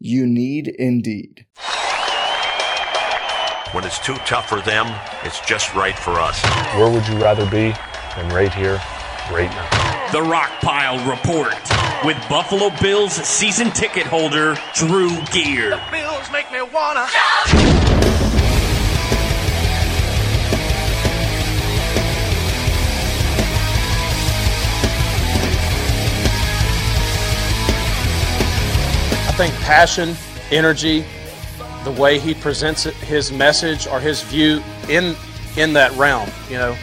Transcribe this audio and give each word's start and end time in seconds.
You 0.00 0.26
need 0.26 0.68
Indeed. 0.68 1.46
When 3.72 3.84
it's 3.84 3.98
too 3.98 4.14
tough 4.26 4.48
for 4.48 4.60
them, 4.60 4.86
it's 5.24 5.40
just 5.40 5.74
right 5.74 5.98
for 5.98 6.20
us. 6.20 6.42
Where 6.76 6.90
would 6.90 7.06
you 7.08 7.16
rather 7.16 7.44
be 7.46 7.74
than 8.16 8.28
right 8.28 8.52
here, 8.52 8.80
right 9.30 9.50
now? 9.50 10.10
The 10.12 10.22
Rock 10.22 10.50
Pile 10.60 10.98
Report 11.08 11.54
with 12.04 12.16
Buffalo 12.28 12.70
Bills 12.80 13.14
season 13.14 13.70
ticket 13.70 14.06
holder 14.06 14.56
Drew 14.74 15.10
Gear. 15.32 15.70
The 15.70 15.80
Bills 15.90 16.30
make 16.30 16.52
me 16.52 16.62
wanna. 16.62 17.06
Think 29.34 29.52
passion, 29.62 30.14
energy, 30.52 31.04
the 31.82 31.90
way 31.90 32.20
he 32.20 32.34
presents 32.34 32.86
it, 32.86 32.94
his 32.94 33.32
message 33.32 33.88
or 33.88 33.98
his 33.98 34.22
view 34.22 34.62
in 34.88 35.16
in 35.56 35.72
that 35.72 35.90
realm. 35.96 36.28
You 36.48 36.58
know, 36.58 36.76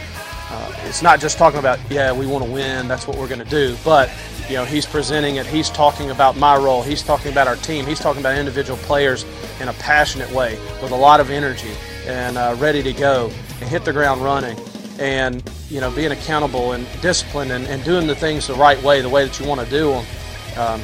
uh, 0.50 0.74
it's 0.84 1.00
not 1.00 1.18
just 1.18 1.38
talking 1.38 1.58
about 1.58 1.78
yeah 1.90 2.12
we 2.12 2.26
want 2.26 2.44
to 2.44 2.50
win, 2.50 2.88
that's 2.88 3.08
what 3.08 3.16
we're 3.16 3.28
going 3.28 3.42
to 3.42 3.48
do, 3.48 3.74
but 3.82 4.10
you 4.50 4.56
know 4.56 4.66
he's 4.66 4.84
presenting 4.84 5.36
it. 5.36 5.46
He's 5.46 5.70
talking 5.70 6.10
about 6.10 6.36
my 6.36 6.54
role. 6.54 6.82
He's 6.82 7.02
talking 7.02 7.32
about 7.32 7.48
our 7.48 7.56
team. 7.56 7.86
He's 7.86 8.00
talking 8.00 8.20
about 8.20 8.36
individual 8.36 8.78
players 8.80 9.24
in 9.58 9.68
a 9.68 9.72
passionate 9.74 10.30
way 10.30 10.58
with 10.82 10.92
a 10.92 10.96
lot 10.96 11.20
of 11.20 11.30
energy 11.30 11.72
and 12.06 12.36
uh, 12.36 12.54
ready 12.58 12.82
to 12.82 12.92
go 12.92 13.30
and 13.60 13.68
hit 13.68 13.86
the 13.86 13.92
ground 13.94 14.22
running. 14.22 14.58
And 14.98 15.42
you 15.70 15.80
know, 15.80 15.90
being 15.90 16.12
accountable 16.12 16.72
and 16.72 16.86
disciplined 17.00 17.50
and, 17.50 17.66
and 17.68 17.82
doing 17.82 18.06
the 18.06 18.14
things 18.14 18.46
the 18.46 18.54
right 18.54 18.80
way, 18.82 19.00
the 19.00 19.08
way 19.08 19.24
that 19.24 19.40
you 19.40 19.48
want 19.48 19.62
to 19.62 19.70
do 19.70 19.92
them. 19.92 20.04
Um, 20.58 20.82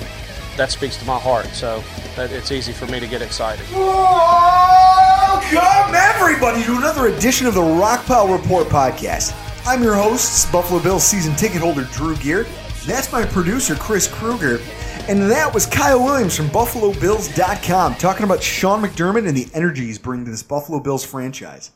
that 0.59 0.71
speaks 0.73 0.97
to 0.99 1.05
my 1.07 1.19
heart. 1.19 1.47
So 1.47 1.83
it's 2.17 2.53
easy 2.53 2.73
for 2.73 2.87
me 2.87 3.01
to 3.01 3.07
get 3.07 3.23
excited. 3.23 3.65
Welcome, 3.73 5.55
everybody, 5.95 6.63
to 6.65 6.77
another 6.77 7.07
edition 7.07 7.47
of 7.47 7.55
the 7.55 7.63
Rockpile 7.63 8.37
Report 8.37 8.67
podcast. 8.67 9.35
I'm 9.65 9.83
your 9.83 9.95
host, 9.95 10.51
Buffalo 10.53 10.83
Bills 10.83 11.05
season 11.05 11.35
ticket 11.37 11.63
holder 11.63 11.85
Drew 11.93 12.17
Gear. 12.17 12.45
That's 12.87 13.11
my 13.13 13.25
producer, 13.25 13.77
Chris 13.77 14.09
Kruger. 14.09 14.61
And 15.09 15.31
that 15.31 15.55
was 15.55 15.65
Kyle 15.65 16.03
Williams 16.05 16.37
from 16.37 16.49
BuffaloBills.com 16.49 17.95
talking 17.95 18.25
about 18.25 18.43
Sean 18.43 18.83
McDermott 18.83 19.29
and 19.29 19.37
the 19.37 19.49
energy 19.55 19.87
he's 19.87 19.99
bringing 19.99 20.25
to 20.27 20.31
this 20.31 20.43
Buffalo 20.43 20.81
Bills 20.81 21.05
franchise. 21.05 21.71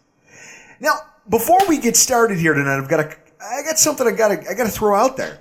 Now, 0.80 0.94
before 1.28 1.60
we 1.68 1.78
get 1.78 1.96
started 1.96 2.38
here 2.38 2.52
tonight, 2.52 2.78
I've 2.78 2.88
got 2.88 3.00
a, 3.00 3.16
I 3.40 3.62
got 3.62 3.78
something 3.78 4.06
I 4.06 4.10
got 4.10 4.32
I 4.32 4.54
got 4.54 4.64
to 4.64 4.70
throw 4.70 4.96
out 4.96 5.16
there. 5.16 5.38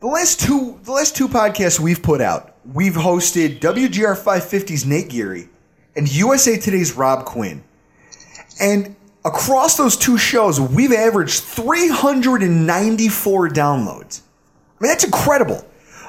The 0.00 0.06
last 0.06 0.38
two 0.38 0.78
the 0.84 0.92
last 0.92 1.16
two 1.16 1.26
podcasts 1.26 1.80
we've 1.80 2.00
put 2.00 2.20
out, 2.20 2.54
we've 2.72 2.92
hosted 2.92 3.58
WGR 3.58 4.16
550's 4.16 4.86
Nate 4.86 5.08
Geary 5.08 5.48
and 5.96 6.08
USA 6.14 6.56
Today's 6.56 6.92
Rob 6.92 7.24
Quinn. 7.24 7.64
And 8.60 8.94
across 9.24 9.76
those 9.76 9.96
two 9.96 10.16
shows, 10.16 10.60
we've 10.60 10.92
averaged 10.92 11.42
394 11.42 13.48
downloads. 13.48 14.20
I 14.78 14.84
mean, 14.84 14.92
that's 14.92 15.02
incredible. 15.02 15.66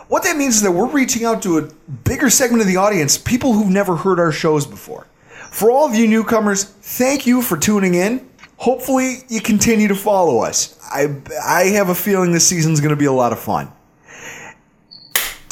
What 0.07 0.21
that 0.21 0.37
means 0.37 0.57
is 0.57 0.61
that 0.61 0.71
we're 0.71 0.85
reaching 0.85 1.25
out 1.25 1.41
to 1.41 1.57
a 1.57 1.63
bigger 2.03 2.29
segment 2.29 2.61
of 2.61 2.67
the 2.67 2.77
audience, 2.77 3.17
people 3.17 3.53
who've 3.53 3.71
never 3.71 3.95
heard 3.95 4.19
our 4.19 4.31
shows 4.31 4.67
before. 4.67 5.07
For 5.49 5.71
all 5.71 5.87
of 5.87 5.95
you 5.95 6.07
newcomers, 6.07 6.63
thank 6.63 7.25
you 7.25 7.41
for 7.41 7.57
tuning 7.57 7.95
in. 7.95 8.29
Hopefully, 8.57 9.23
you 9.29 9.41
continue 9.41 9.87
to 9.87 9.95
follow 9.95 10.43
us. 10.43 10.77
I, 10.83 11.19
I 11.43 11.69
have 11.69 11.89
a 11.89 11.95
feeling 11.95 12.33
this 12.33 12.47
season's 12.47 12.81
going 12.81 12.91
to 12.91 12.95
be 12.95 13.05
a 13.05 13.11
lot 13.11 13.31
of 13.31 13.39
fun. 13.39 13.71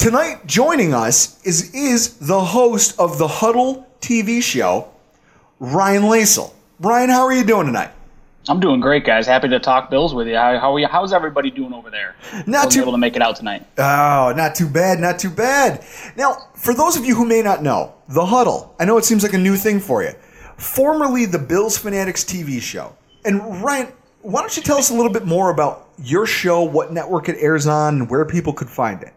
Tonight, 0.08 0.46
joining 0.46 0.94
us 0.94 1.38
is, 1.44 1.74
is 1.74 2.14
the 2.16 2.40
host 2.40 2.98
of 2.98 3.18
the 3.18 3.28
Huddle 3.28 3.86
TV 4.00 4.42
show, 4.42 4.90
Ryan 5.60 6.04
Lasal. 6.04 6.54
Ryan, 6.80 7.10
how 7.10 7.26
are 7.26 7.32
you 7.34 7.44
doing 7.44 7.66
tonight? 7.66 7.90
I'm 8.48 8.58
doing 8.58 8.80
great, 8.80 9.04
guys. 9.04 9.26
Happy 9.26 9.48
to 9.48 9.60
talk 9.60 9.90
Bills 9.90 10.14
with 10.14 10.26
you. 10.26 10.34
How, 10.34 10.58
how 10.58 10.74
are 10.74 10.78
you? 10.78 10.86
How's 10.86 11.12
everybody 11.12 11.50
doing 11.50 11.74
over 11.74 11.90
there? 11.90 12.16
Not 12.46 12.64
Wasn't 12.64 12.72
too 12.72 12.80
able 12.80 12.92
to 12.92 12.96
make 12.96 13.16
it 13.16 13.20
out 13.20 13.36
tonight. 13.36 13.66
Oh, 13.76 14.32
not 14.34 14.54
too 14.54 14.66
bad, 14.66 14.98
not 14.98 15.18
too 15.18 15.28
bad. 15.28 15.84
Now, 16.16 16.38
for 16.54 16.72
those 16.72 16.96
of 16.96 17.04
you 17.04 17.14
who 17.14 17.26
may 17.26 17.42
not 17.42 17.62
know, 17.62 17.92
The 18.08 18.24
Huddle, 18.24 18.74
I 18.80 18.86
know 18.86 18.96
it 18.96 19.04
seems 19.04 19.22
like 19.22 19.34
a 19.34 19.38
new 19.38 19.56
thing 19.56 19.78
for 19.78 20.02
you. 20.02 20.12
Formerly 20.56 21.26
the 21.26 21.38
Bills 21.38 21.76
Fanatics 21.76 22.24
TV 22.24 22.62
show. 22.62 22.96
And 23.26 23.62
Ryan, 23.62 23.92
why 24.22 24.40
don't 24.40 24.56
you 24.56 24.62
tell 24.62 24.78
us 24.78 24.88
a 24.88 24.94
little 24.94 25.12
bit 25.12 25.26
more 25.26 25.50
about 25.50 25.90
your 26.02 26.24
show, 26.24 26.62
what 26.62 26.94
network 26.94 27.28
it 27.28 27.36
airs 27.40 27.66
on, 27.66 27.96
and 27.96 28.10
where 28.10 28.24
people 28.24 28.54
could 28.54 28.70
find 28.70 29.02
it? 29.02 29.12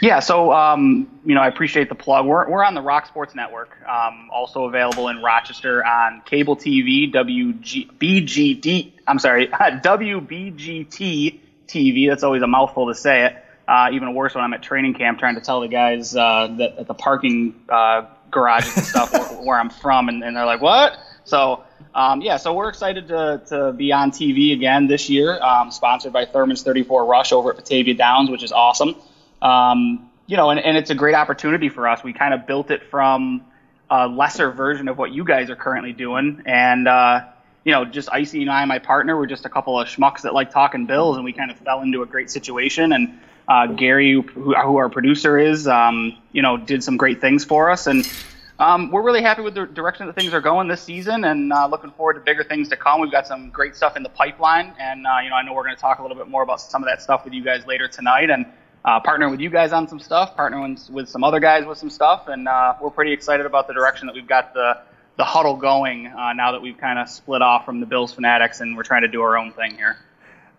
Yeah, 0.00 0.20
so 0.20 0.50
um, 0.52 1.20
you 1.26 1.34
know, 1.34 1.42
I 1.42 1.48
appreciate 1.48 1.90
the 1.90 1.94
plug. 1.94 2.26
We're 2.26 2.48
we're 2.48 2.64
on 2.64 2.74
the 2.74 2.80
Rock 2.80 3.06
Sports 3.06 3.34
Network, 3.34 3.76
um, 3.86 4.30
also 4.32 4.64
available 4.64 5.08
in 5.08 5.22
Rochester 5.22 5.84
on 5.84 6.22
cable 6.22 6.56
TV, 6.56 7.12
WG, 7.12 7.90
BGD. 7.98 8.92
I'm 9.06 9.18
sorry, 9.18 9.48
WBGT 9.48 11.40
TV. 11.68 12.08
That's 12.08 12.22
always 12.22 12.42
a 12.42 12.46
mouthful 12.46 12.88
to 12.88 12.94
say 12.94 13.26
it. 13.26 13.36
Uh, 13.68 13.90
even 13.92 14.14
worse 14.14 14.34
when 14.34 14.42
I'm 14.42 14.54
at 14.54 14.62
training 14.62 14.94
camp 14.94 15.18
trying 15.18 15.34
to 15.34 15.42
tell 15.42 15.60
the 15.60 15.68
guys 15.68 16.16
uh, 16.16 16.48
that 16.58 16.78
at 16.78 16.86
the 16.86 16.94
parking 16.94 17.62
uh, 17.68 18.06
garages 18.30 18.76
and 18.76 18.86
stuff 18.86 19.12
where, 19.12 19.44
where, 19.44 19.60
I'm 19.60 19.70
from, 19.70 20.08
and, 20.08 20.24
and, 20.24 20.34
they're 20.34 20.46
like, 20.46 20.62
"What?" 20.62 20.96
So. 21.24 21.64
Um, 21.92 22.20
yeah, 22.20 22.36
so 22.36 22.54
we're 22.54 22.68
excited 22.68 23.08
to, 23.08 23.42
to 23.48 23.72
be 23.72 23.90
on 23.90 24.12
TV 24.12 24.52
again 24.52 24.86
this 24.86 25.10
year, 25.10 25.42
um, 25.42 25.72
sponsored 25.72 26.12
by 26.12 26.24
Thurman's 26.24 26.62
34 26.62 27.04
Rush 27.04 27.32
over 27.32 27.50
at 27.50 27.56
Batavia 27.56 27.94
Downs, 27.94 28.30
which 28.30 28.44
is 28.44 28.52
awesome. 28.52 28.94
Um, 29.42 30.10
you 30.26 30.36
know, 30.36 30.50
and, 30.50 30.60
and 30.60 30.76
it's 30.76 30.90
a 30.90 30.94
great 30.94 31.14
opportunity 31.14 31.68
for 31.68 31.88
us. 31.88 32.04
We 32.04 32.12
kind 32.12 32.32
of 32.32 32.46
built 32.46 32.70
it 32.70 32.84
from 32.90 33.44
a 33.90 34.06
lesser 34.06 34.52
version 34.52 34.88
of 34.88 34.96
what 34.96 35.12
you 35.12 35.24
guys 35.24 35.50
are 35.50 35.56
currently 35.56 35.92
doing. 35.92 36.42
And, 36.46 36.86
uh, 36.86 37.24
you 37.64 37.72
know, 37.72 37.84
just 37.84 38.08
Icy 38.12 38.42
and 38.42 38.50
I, 38.50 38.64
my 38.64 38.78
partner, 38.78 39.16
we're 39.16 39.26
just 39.26 39.44
a 39.44 39.48
couple 39.48 39.78
of 39.78 39.88
schmucks 39.88 40.22
that 40.22 40.32
like 40.32 40.52
talking 40.52 40.86
bills, 40.86 41.16
and 41.16 41.24
we 41.24 41.32
kind 41.32 41.50
of 41.50 41.58
fell 41.58 41.82
into 41.82 42.02
a 42.02 42.06
great 42.06 42.30
situation. 42.30 42.92
And 42.92 43.18
uh, 43.48 43.66
Gary, 43.66 44.12
who, 44.12 44.22
who, 44.22 44.54
our 44.54 44.88
producer 44.88 45.36
is, 45.38 45.66
um, 45.66 46.16
you 46.32 46.42
know, 46.42 46.56
did 46.56 46.84
some 46.84 46.96
great 46.96 47.20
things 47.20 47.44
for 47.44 47.68
us. 47.68 47.88
And 47.88 48.08
um, 48.60 48.90
we're 48.92 49.02
really 49.02 49.22
happy 49.22 49.42
with 49.42 49.54
the 49.54 49.66
direction 49.66 50.06
that 50.06 50.14
things 50.14 50.32
are 50.32 50.40
going 50.40 50.68
this 50.68 50.82
season, 50.82 51.24
and 51.24 51.52
uh, 51.52 51.66
looking 51.66 51.90
forward 51.90 52.14
to 52.14 52.20
bigger 52.20 52.44
things 52.44 52.68
to 52.68 52.76
come. 52.76 53.00
We've 53.00 53.10
got 53.10 53.26
some 53.26 53.50
great 53.50 53.74
stuff 53.74 53.96
in 53.96 54.04
the 54.04 54.08
pipeline, 54.10 54.74
and 54.78 55.06
uh, 55.06 55.18
you 55.24 55.30
know, 55.30 55.34
I 55.34 55.42
know 55.42 55.54
we're 55.54 55.64
going 55.64 55.74
to 55.74 55.80
talk 55.80 55.98
a 55.98 56.02
little 56.02 56.16
bit 56.16 56.28
more 56.28 56.42
about 56.42 56.60
some 56.60 56.82
of 56.82 56.88
that 56.88 57.02
stuff 57.02 57.24
with 57.24 57.34
you 57.34 57.42
guys 57.42 57.66
later 57.66 57.88
tonight. 57.88 58.30
And 58.30 58.46
uh, 58.84 59.00
partnering 59.00 59.30
with 59.30 59.40
you 59.40 59.50
guys 59.50 59.72
on 59.72 59.86
some 59.88 59.98
stuff, 59.98 60.36
partnering 60.36 60.90
with 60.90 61.08
some 61.08 61.24
other 61.24 61.40
guys 61.40 61.64
with 61.64 61.78
some 61.78 61.90
stuff, 61.90 62.28
and 62.28 62.48
uh, 62.48 62.74
we're 62.80 62.90
pretty 62.90 63.12
excited 63.12 63.46
about 63.46 63.66
the 63.66 63.74
direction 63.74 64.06
that 64.06 64.14
we've 64.14 64.28
got 64.28 64.54
the 64.54 64.80
the 65.16 65.24
huddle 65.24 65.54
going 65.54 66.06
uh, 66.06 66.32
now 66.32 66.50
that 66.50 66.62
we've 66.62 66.78
kind 66.78 66.98
of 66.98 67.06
split 67.06 67.42
off 67.42 67.66
from 67.66 67.78
the 67.78 67.84
Bills 67.84 68.14
fanatics 68.14 68.62
and 68.62 68.74
we're 68.74 68.82
trying 68.82 69.02
to 69.02 69.08
do 69.08 69.20
our 69.20 69.36
own 69.36 69.52
thing 69.52 69.74
here. 69.76 69.98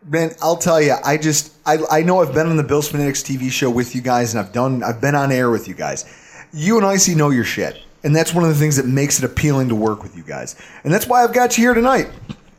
Man, 0.05 0.35
I'll 0.39 0.57
tell 0.57 0.79
you, 0.79 0.95
I 1.03 1.17
just 1.17 1.53
I, 1.65 1.77
I 1.89 2.03
know 2.03 2.21
I've 2.21 2.33
been 2.33 2.47
on 2.47 2.57
the 2.57 2.63
Bills 2.63 2.87
Fanatics 2.87 3.23
TV 3.23 3.51
show 3.51 3.69
with 3.69 3.95
you 3.95 4.01
guys, 4.01 4.33
and 4.33 4.43
I've 4.43 4.53
done 4.53 4.83
I've 4.83 5.01
been 5.01 5.15
on 5.15 5.31
air 5.31 5.49
with 5.49 5.67
you 5.67 5.73
guys. 5.73 6.05
You 6.53 6.77
and 6.77 6.85
Icy 6.85 7.15
know 7.15 7.29
your 7.29 7.43
shit, 7.43 7.81
and 8.03 8.15
that's 8.15 8.33
one 8.33 8.43
of 8.43 8.49
the 8.49 8.55
things 8.55 8.75
that 8.77 8.85
makes 8.85 9.19
it 9.19 9.25
appealing 9.25 9.69
to 9.69 9.75
work 9.75 10.03
with 10.03 10.15
you 10.15 10.23
guys, 10.23 10.55
and 10.83 10.93
that's 10.93 11.07
why 11.07 11.23
I've 11.23 11.33
got 11.33 11.57
you 11.57 11.63
here 11.65 11.73
tonight. 11.73 12.09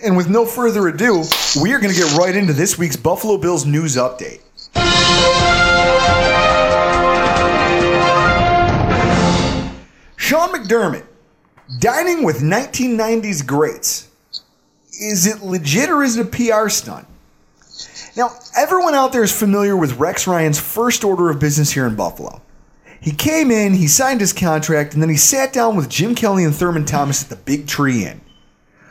And 0.00 0.16
with 0.16 0.28
no 0.28 0.44
further 0.44 0.88
ado, 0.88 1.22
we 1.60 1.72
are 1.72 1.78
going 1.78 1.94
to 1.94 1.98
get 1.98 2.12
right 2.16 2.34
into 2.34 2.52
this 2.52 2.76
week's 2.76 2.96
Buffalo 2.96 3.38
Bills 3.38 3.64
news 3.64 3.94
update. 3.94 4.40
Sean 10.22 10.50
McDermott 10.50 11.04
Dining 11.80 12.22
with 12.22 12.42
1990s 12.42 13.44
greats. 13.44 14.08
Is 15.00 15.26
it 15.26 15.42
legit 15.42 15.90
or 15.90 16.04
is 16.04 16.16
it 16.16 16.26
a 16.26 16.30
PR 16.30 16.68
stunt? 16.68 17.08
Now, 18.16 18.30
everyone 18.56 18.94
out 18.94 19.12
there 19.12 19.24
is 19.24 19.36
familiar 19.36 19.76
with 19.76 19.98
Rex 19.98 20.28
Ryan's 20.28 20.60
first 20.60 21.02
order 21.02 21.28
of 21.28 21.40
business 21.40 21.72
here 21.72 21.88
in 21.88 21.96
Buffalo. 21.96 22.40
He 23.00 23.10
came 23.10 23.50
in, 23.50 23.74
he 23.74 23.88
signed 23.88 24.20
his 24.20 24.32
contract, 24.32 24.92
and 24.94 25.02
then 25.02 25.10
he 25.10 25.16
sat 25.16 25.52
down 25.52 25.74
with 25.74 25.88
Jim 25.88 26.14
Kelly 26.14 26.44
and 26.44 26.54
Thurman 26.54 26.84
Thomas 26.84 27.24
at 27.24 27.28
the 27.28 27.36
Big 27.36 27.66
Tree 27.66 28.04
Inn. 28.04 28.20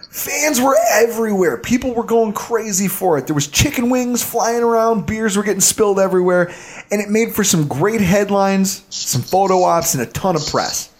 Fans 0.09 0.59
were 0.59 0.75
everywhere. 0.91 1.55
People 1.55 1.93
were 1.93 2.03
going 2.03 2.33
crazy 2.33 2.89
for 2.89 3.17
it. 3.17 3.25
There 3.25 3.35
was 3.35 3.47
chicken 3.47 3.89
wings 3.89 4.21
flying 4.21 4.63
around, 4.63 5.05
beers 5.05 5.37
were 5.37 5.43
getting 5.43 5.61
spilled 5.61 5.97
everywhere, 5.97 6.51
and 6.91 6.99
it 6.99 7.09
made 7.09 7.33
for 7.33 7.45
some 7.45 7.69
great 7.69 8.01
headlines, 8.01 8.83
some 8.89 9.21
photo 9.21 9.63
ops, 9.63 9.93
and 9.93 10.03
a 10.03 10.07
ton 10.07 10.35
of 10.35 10.45
press. 10.45 10.90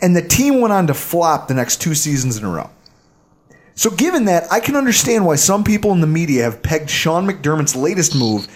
And 0.00 0.14
the 0.14 0.22
team 0.22 0.60
went 0.60 0.72
on 0.72 0.86
to 0.88 0.94
flop 0.94 1.48
the 1.48 1.54
next 1.54 1.80
two 1.80 1.94
seasons 1.94 2.36
in 2.36 2.44
a 2.44 2.50
row. 2.50 2.70
So, 3.76 3.90
given 3.90 4.26
that, 4.26 4.50
I 4.52 4.60
can 4.60 4.76
understand 4.76 5.26
why 5.26 5.34
some 5.34 5.64
people 5.64 5.92
in 5.92 6.00
the 6.00 6.06
media 6.06 6.44
have 6.44 6.62
pegged 6.62 6.88
Sean 6.88 7.26
McDermott's 7.26 7.74
latest 7.74 8.14
move, 8.14 8.46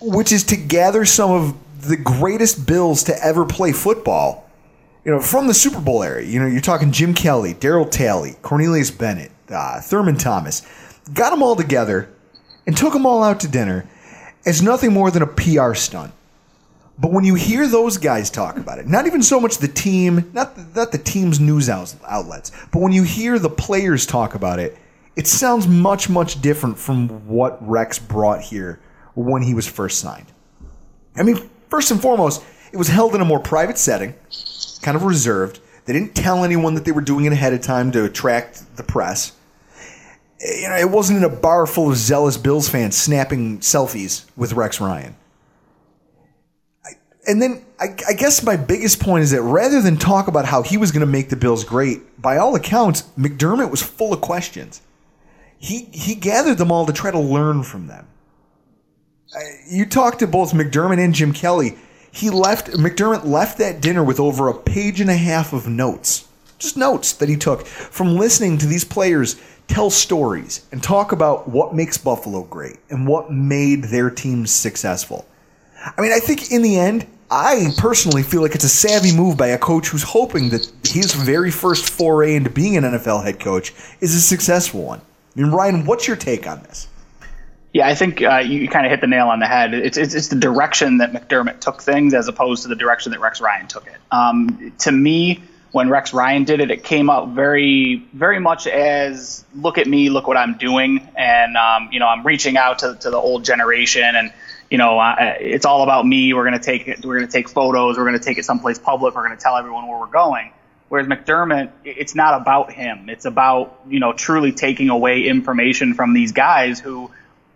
which 0.00 0.30
is 0.30 0.44
to 0.44 0.56
gather 0.56 1.04
some 1.04 1.30
of 1.30 1.88
the 1.88 1.96
greatest 1.96 2.66
Bills 2.66 3.02
to 3.04 3.24
ever 3.24 3.44
play 3.44 3.72
football, 3.72 4.48
you 5.04 5.10
know, 5.10 5.20
from 5.20 5.48
the 5.48 5.54
Super 5.54 5.80
Bowl 5.80 6.02
era. 6.02 6.24
You 6.24 6.40
know, 6.40 6.46
you're 6.46 6.60
talking 6.60 6.92
Jim 6.92 7.12
Kelly, 7.12 7.54
Darryl 7.54 7.90
Talley, 7.90 8.36
Cornelius 8.42 8.90
Bennett, 8.90 9.32
uh, 9.48 9.80
Thurman 9.80 10.16
Thomas. 10.16 10.62
Got 11.12 11.30
them 11.30 11.42
all 11.42 11.56
together 11.56 12.08
and 12.66 12.76
took 12.76 12.92
them 12.92 13.06
all 13.06 13.24
out 13.24 13.40
to 13.40 13.48
dinner 13.48 13.88
as 14.44 14.62
nothing 14.62 14.92
more 14.92 15.10
than 15.10 15.22
a 15.22 15.26
PR 15.26 15.74
stunt. 15.74 16.12
But 16.98 17.12
when 17.12 17.24
you 17.24 17.34
hear 17.34 17.66
those 17.66 17.98
guys 17.98 18.30
talk 18.30 18.56
about 18.56 18.78
it, 18.78 18.86
not 18.86 19.06
even 19.06 19.22
so 19.22 19.38
much 19.38 19.58
the 19.58 19.68
team, 19.68 20.30
not 20.32 20.56
the, 20.56 20.66
not 20.74 20.92
the 20.92 20.98
team's 20.98 21.38
news 21.38 21.68
outlets, 21.68 22.52
but 22.72 22.80
when 22.80 22.92
you 22.92 23.02
hear 23.02 23.38
the 23.38 23.50
players 23.50 24.06
talk 24.06 24.34
about 24.34 24.58
it, 24.58 24.78
it 25.14 25.26
sounds 25.26 25.66
much 25.66 26.08
much 26.08 26.40
different 26.40 26.78
from 26.78 27.08
what 27.26 27.58
Rex 27.66 27.98
brought 27.98 28.40
here 28.40 28.80
when 29.14 29.42
he 29.42 29.52
was 29.52 29.66
first 29.66 29.98
signed. 29.98 30.26
I 31.16 31.22
mean, 31.22 31.50
first 31.68 31.90
and 31.90 32.00
foremost, 32.00 32.42
it 32.72 32.76
was 32.76 32.88
held 32.88 33.14
in 33.14 33.20
a 33.20 33.24
more 33.24 33.40
private 33.40 33.78
setting, 33.78 34.14
kind 34.82 34.96
of 34.96 35.04
reserved. 35.04 35.60
They 35.84 35.92
didn't 35.92 36.14
tell 36.14 36.44
anyone 36.44 36.74
that 36.74 36.84
they 36.84 36.92
were 36.92 37.00
doing 37.00 37.26
it 37.26 37.32
ahead 37.32 37.52
of 37.52 37.60
time 37.60 37.92
to 37.92 38.04
attract 38.04 38.76
the 38.76 38.82
press. 38.82 39.32
You 40.40 40.68
know, 40.68 40.76
it 40.76 40.90
wasn't 40.90 41.18
in 41.18 41.24
a 41.24 41.34
bar 41.34 41.66
full 41.66 41.90
of 41.90 41.96
zealous 41.96 42.36
Bills 42.36 42.68
fans 42.68 42.96
snapping 42.96 43.58
selfies 43.58 44.26
with 44.36 44.52
Rex 44.54 44.80
Ryan 44.80 45.14
and 47.26 47.42
then 47.42 47.64
I, 47.80 47.94
I, 48.08 48.12
guess 48.12 48.42
my 48.42 48.56
biggest 48.56 49.00
point 49.00 49.24
is 49.24 49.32
that 49.32 49.42
rather 49.42 49.82
than 49.82 49.96
talk 49.96 50.28
about 50.28 50.46
how 50.46 50.62
he 50.62 50.76
was 50.76 50.92
going 50.92 51.00
to 51.00 51.06
make 51.06 51.28
the 51.28 51.36
Bills 51.36 51.64
great, 51.64 52.20
by 52.20 52.36
all 52.36 52.54
accounts, 52.54 53.02
McDermott 53.18 53.70
was 53.70 53.82
full 53.82 54.12
of 54.12 54.20
questions. 54.20 54.80
He 55.58 55.84
he 55.92 56.14
gathered 56.14 56.58
them 56.58 56.70
all 56.70 56.86
to 56.86 56.92
try 56.92 57.10
to 57.10 57.18
learn 57.18 57.62
from 57.62 57.86
them. 57.86 58.06
You 59.68 59.86
talked 59.86 60.20
to 60.20 60.26
both 60.26 60.52
McDermott 60.52 61.02
and 61.02 61.14
Jim 61.14 61.32
Kelly. 61.32 61.76
He 62.12 62.30
left 62.30 62.68
McDermott 62.68 63.24
left 63.24 63.58
that 63.58 63.80
dinner 63.80 64.04
with 64.04 64.20
over 64.20 64.48
a 64.48 64.54
page 64.54 65.00
and 65.00 65.10
a 65.10 65.16
half 65.16 65.52
of 65.52 65.66
notes, 65.66 66.28
just 66.58 66.76
notes 66.76 67.12
that 67.14 67.28
he 67.28 67.36
took 67.36 67.66
from 67.66 68.16
listening 68.16 68.58
to 68.58 68.66
these 68.66 68.84
players 68.84 69.36
tell 69.68 69.90
stories 69.90 70.64
and 70.70 70.82
talk 70.82 71.12
about 71.12 71.48
what 71.48 71.74
makes 71.74 71.98
Buffalo 71.98 72.44
great 72.44 72.76
and 72.88 73.06
what 73.06 73.32
made 73.32 73.84
their 73.84 74.10
teams 74.10 74.52
successful. 74.52 75.26
I 75.96 76.00
mean, 76.00 76.12
I 76.12 76.20
think 76.20 76.50
in 76.50 76.62
the 76.62 76.78
end, 76.78 77.06
I 77.30 77.72
personally 77.76 78.22
feel 78.22 78.42
like 78.42 78.54
it's 78.54 78.64
a 78.64 78.68
savvy 78.68 79.14
move 79.14 79.36
by 79.36 79.48
a 79.48 79.58
coach 79.58 79.88
who's 79.88 80.02
hoping 80.02 80.50
that 80.50 80.70
his 80.84 81.12
very 81.12 81.50
first 81.50 81.88
foray 81.90 82.36
into 82.36 82.50
being 82.50 82.76
an 82.76 82.84
NFL 82.84 83.24
head 83.24 83.40
coach 83.40 83.74
is 84.00 84.14
a 84.14 84.20
successful 84.20 84.82
one. 84.82 85.00
I 85.00 85.40
mean, 85.40 85.50
Ryan, 85.50 85.86
what's 85.86 86.06
your 86.06 86.16
take 86.16 86.46
on 86.46 86.62
this? 86.62 86.88
Yeah, 87.72 87.88
I 87.88 87.94
think 87.94 88.22
uh, 88.22 88.38
you 88.38 88.68
kind 88.68 88.86
of 88.86 88.90
hit 88.90 89.00
the 89.00 89.06
nail 89.06 89.28
on 89.28 89.40
the 89.40 89.46
head. 89.46 89.74
It's, 89.74 89.98
it's, 89.98 90.14
it's 90.14 90.28
the 90.28 90.36
direction 90.36 90.98
that 90.98 91.12
McDermott 91.12 91.60
took 91.60 91.82
things 91.82 92.14
as 92.14 92.28
opposed 92.28 92.62
to 92.62 92.68
the 92.68 92.76
direction 92.76 93.12
that 93.12 93.20
Rex 93.20 93.40
Ryan 93.40 93.66
took 93.66 93.86
it. 93.86 93.96
Um, 94.10 94.72
to 94.78 94.92
me, 94.92 95.42
when 95.72 95.90
Rex 95.90 96.14
Ryan 96.14 96.44
did 96.44 96.60
it, 96.60 96.70
it 96.70 96.84
came 96.84 97.10
out 97.10 97.30
very, 97.30 97.96
very 98.14 98.38
much 98.38 98.66
as 98.66 99.44
look 99.54 99.76
at 99.76 99.86
me, 99.86 100.08
look 100.08 100.26
what 100.26 100.38
I'm 100.38 100.56
doing, 100.56 101.06
and 101.16 101.54
um, 101.58 101.90
you 101.92 102.00
know 102.00 102.08
I'm 102.08 102.26
reaching 102.26 102.56
out 102.56 102.78
to, 102.78 102.96
to 103.00 103.10
the 103.10 103.18
old 103.18 103.44
generation 103.44 104.16
and 104.16 104.32
you 104.70 104.78
know, 104.78 104.98
uh, 104.98 105.34
it's 105.38 105.64
all 105.64 105.82
about 105.82 106.06
me. 106.06 106.32
We're 106.34 106.44
going 106.44 106.58
to 106.58 106.64
take 106.64 106.88
it. 106.88 107.04
We're 107.04 107.18
going 107.18 107.26
to 107.26 107.32
take 107.32 107.48
photos. 107.48 107.96
We're 107.96 108.04
going 108.04 108.18
to 108.18 108.24
take 108.24 108.38
it 108.38 108.44
someplace 108.44 108.78
public. 108.78 109.14
We're 109.14 109.24
going 109.26 109.36
to 109.36 109.42
tell 109.42 109.56
everyone 109.56 109.86
where 109.86 109.98
we're 109.98 110.06
going. 110.06 110.52
Whereas 110.88 111.06
McDermott, 111.08 111.72
it's 111.84 112.14
not 112.14 112.40
about 112.40 112.72
him. 112.72 113.08
It's 113.08 113.24
about, 113.24 113.80
you 113.88 113.98
know, 113.98 114.12
truly 114.12 114.52
taking 114.52 114.88
away 114.88 115.24
information 115.24 115.94
from 115.94 116.14
these 116.14 116.32
guys 116.32 116.78
who 116.78 117.10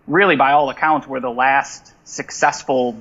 really, 0.06 0.36
by 0.36 0.52
all 0.52 0.68
accounts, 0.70 1.06
were 1.06 1.20
the 1.20 1.30
last 1.30 1.92
successful, 2.04 2.96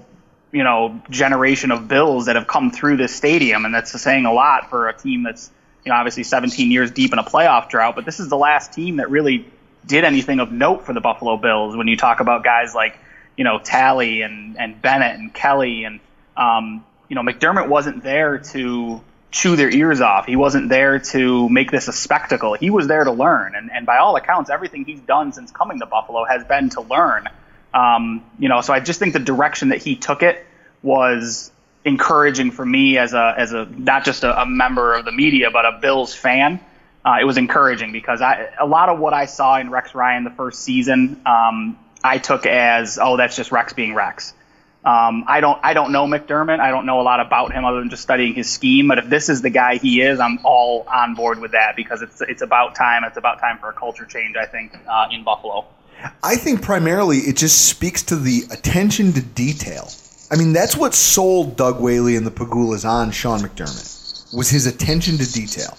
you 0.51 0.63
know, 0.63 1.01
generation 1.09 1.71
of 1.71 1.87
Bills 1.87 2.27
that 2.27 2.35
have 2.35 2.45
come 2.45 2.69
through 2.69 2.97
this 2.97 3.15
stadium. 3.15 3.65
And 3.65 3.73
that's 3.73 3.99
saying 3.99 4.25
a 4.25 4.33
lot 4.33 4.69
for 4.69 4.87
a 4.87 4.95
team 4.95 5.23
that's, 5.23 5.49
you 5.83 5.91
know, 5.91 5.95
obviously 5.95 6.23
17 6.23 6.71
years 6.71 6.91
deep 6.91 7.11
in 7.11 7.17
a 7.17 7.23
playoff 7.23 7.69
drought. 7.69 7.95
But 7.95 8.05
this 8.05 8.19
is 8.19 8.29
the 8.29 8.37
last 8.37 8.73
team 8.73 8.97
that 8.97 9.09
really 9.09 9.47
did 9.85 10.03
anything 10.03 10.39
of 10.39 10.51
note 10.51 10.85
for 10.85 10.93
the 10.93 11.01
Buffalo 11.01 11.37
Bills 11.37 11.75
when 11.75 11.87
you 11.87 11.97
talk 11.97 12.19
about 12.19 12.43
guys 12.43 12.75
like, 12.75 12.99
you 13.39 13.45
know 13.45 13.57
Talley 13.57 14.21
and 14.21 14.59
and 14.59 14.81
Bennett 14.81 15.17
and 15.17 15.33
Kelly 15.33 15.85
and 15.85 16.01
um, 16.35 16.85
you 17.07 17.15
know 17.15 17.21
McDermott 17.21 17.69
wasn't 17.69 18.03
there 18.03 18.39
to 18.51 19.01
chew 19.31 19.55
their 19.55 19.69
ears 19.69 20.01
off. 20.01 20.25
He 20.25 20.35
wasn't 20.35 20.67
there 20.67 20.99
to 20.99 21.47
make 21.47 21.71
this 21.71 21.87
a 21.87 21.93
spectacle. 21.93 22.55
He 22.55 22.69
was 22.69 22.87
there 22.87 23.05
to 23.05 23.11
learn, 23.13 23.55
and 23.55 23.71
and 23.71 23.85
by 23.85 23.99
all 23.99 24.17
accounts, 24.17 24.49
everything 24.49 24.83
he's 24.83 24.99
done 24.99 25.31
since 25.31 25.51
coming 25.51 25.79
to 25.79 25.85
Buffalo 25.85 26.25
has 26.25 26.43
been 26.43 26.69
to 26.71 26.81
learn. 26.81 27.29
Um, 27.73 28.25
you 28.39 28.49
know, 28.49 28.59
so 28.59 28.73
I 28.73 28.81
just 28.81 28.99
think 28.99 29.13
the 29.13 29.19
direction 29.19 29.69
that 29.69 29.81
he 29.81 29.95
took 29.95 30.21
it 30.21 30.45
was 30.83 31.49
encouraging 31.85 32.51
for 32.51 32.65
me 32.65 32.97
as 32.97 33.13
a 33.13 33.35
as 33.37 33.53
a 33.53 33.63
not 33.67 34.03
just 34.03 34.25
a, 34.25 34.41
a 34.41 34.45
member 34.45 34.95
of 34.95 35.05
the 35.05 35.13
media, 35.13 35.49
but 35.49 35.63
a 35.63 35.79
Bills 35.81 36.13
fan. 36.13 36.59
Uh, 37.05 37.19
it 37.21 37.23
was 37.23 37.37
encouraging 37.37 37.93
because 37.93 38.21
I, 38.21 38.49
a 38.59 38.65
lot 38.65 38.89
of 38.89 38.99
what 38.99 39.13
I 39.13 39.27
saw 39.27 39.57
in 39.59 39.69
Rex 39.69 39.95
Ryan 39.95 40.25
the 40.25 40.31
first 40.31 40.61
season, 40.61 41.21
um, 41.25 41.79
I 42.03 42.17
took 42.17 42.45
as 42.45 42.99
oh 43.01 43.17
that's 43.17 43.35
just 43.35 43.51
Rex 43.51 43.73
being 43.73 43.93
Rex. 43.93 44.33
Um, 44.85 45.25
I 45.27 45.41
don't 45.41 45.59
I 45.61 45.73
don't 45.73 45.91
know 45.91 46.07
McDermott. 46.07 46.59
I 46.59 46.71
don't 46.71 46.85
know 46.85 47.01
a 47.01 47.03
lot 47.03 47.19
about 47.19 47.51
him 47.51 47.65
other 47.65 47.79
than 47.79 47.89
just 47.89 48.01
studying 48.01 48.33
his 48.33 48.49
scheme. 48.49 48.87
But 48.87 48.97
if 48.99 49.09
this 49.09 49.27
is 49.27 49.41
the 49.41 49.49
guy 49.49 49.77
he 49.77 50.01
is, 50.01 50.19
I'm 50.19 50.39
all 50.43 50.85
on 50.87 51.15
board 51.15 51.39
with 51.39 51.51
that 51.51 51.75
because 51.75 52.01
it's 52.01 52.21
it's 52.21 52.41
about 52.41 52.75
time. 52.75 53.03
It's 53.03 53.17
about 53.17 53.39
time 53.39 53.57
for 53.57 53.69
a 53.69 53.73
culture 53.73 54.05
change. 54.05 54.35
I 54.37 54.45
think 54.45 54.77
uh, 54.87 55.07
in 55.11 55.23
Buffalo. 55.23 55.65
I 56.23 56.37
think 56.37 56.61
primarily 56.61 57.17
it 57.17 57.35
just 57.35 57.67
speaks 57.67 58.03
to 58.03 58.15
the 58.15 58.43
attention 58.51 59.11
to 59.13 59.21
detail. 59.21 59.89
I 60.31 60.37
mean, 60.37 60.53
that's 60.53 60.77
what 60.77 60.93
sold 60.93 61.57
Doug 61.57 61.81
Whaley 61.81 62.15
and 62.15 62.25
the 62.25 62.31
Pegulas 62.31 62.87
on 62.87 63.11
Sean 63.11 63.39
McDermott 63.39 64.33
was 64.33 64.49
his 64.49 64.65
attention 64.65 65.17
to 65.17 65.29
detail. 65.31 65.77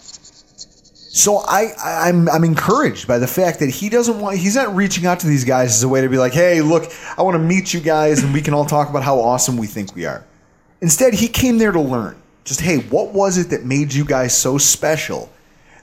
So 1.12 1.38
I, 1.38 1.72
I'm 1.84 2.28
I'm 2.28 2.44
encouraged 2.44 3.08
by 3.08 3.18
the 3.18 3.26
fact 3.26 3.58
that 3.58 3.68
he 3.68 3.88
doesn't 3.88 4.20
want 4.20 4.38
he's 4.38 4.54
not 4.54 4.76
reaching 4.76 5.06
out 5.06 5.18
to 5.20 5.26
these 5.26 5.44
guys 5.44 5.74
as 5.74 5.82
a 5.82 5.88
way 5.88 6.02
to 6.02 6.08
be 6.08 6.18
like, 6.18 6.32
hey, 6.32 6.60
look, 6.62 6.92
I 7.18 7.22
want 7.22 7.34
to 7.34 7.40
meet 7.40 7.74
you 7.74 7.80
guys 7.80 8.22
and 8.22 8.32
we 8.32 8.40
can 8.40 8.54
all 8.54 8.64
talk 8.64 8.88
about 8.88 9.02
how 9.02 9.18
awesome 9.18 9.56
we 9.56 9.66
think 9.66 9.96
we 9.96 10.06
are. 10.06 10.24
Instead, 10.80 11.14
he 11.14 11.26
came 11.26 11.58
there 11.58 11.72
to 11.72 11.80
learn. 11.80 12.22
Just 12.44 12.60
hey, 12.60 12.78
what 12.78 13.12
was 13.12 13.38
it 13.38 13.50
that 13.50 13.64
made 13.64 13.92
you 13.92 14.04
guys 14.04 14.38
so 14.38 14.56
special 14.56 15.32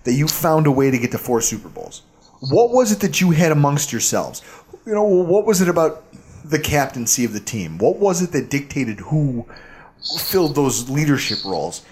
that 0.05 0.13
you 0.13 0.29
found 0.29 0.65
a 0.65 0.71
way 0.71 0.91
to 0.91 0.97
get 0.97 1.11
to 1.11 1.17
four 1.17 1.41
Super 1.41 1.67
Bowls? 1.67 2.03
What 2.39 2.71
was 2.71 2.93
it 2.93 3.01
that 3.01 3.19
you 3.19 3.31
had 3.31 3.51
amongst 3.51 3.91
yourselves? 3.91 4.41
You 4.85 4.93
know, 4.93 5.03
what 5.03 5.45
was 5.45 5.59
it 5.59 5.67
about 5.67 6.05
the 6.45 6.59
captaincy 6.59 7.25
of 7.25 7.33
the 7.33 7.41
team? 7.41 7.79
What 7.79 7.97
was 7.97 8.21
it 8.21 8.31
that 8.31 8.49
dictated 8.49 9.01
who 9.01 9.45
filled 10.21 10.55
those 10.55 10.89
leadership 10.89 11.43
roles? 11.43 11.83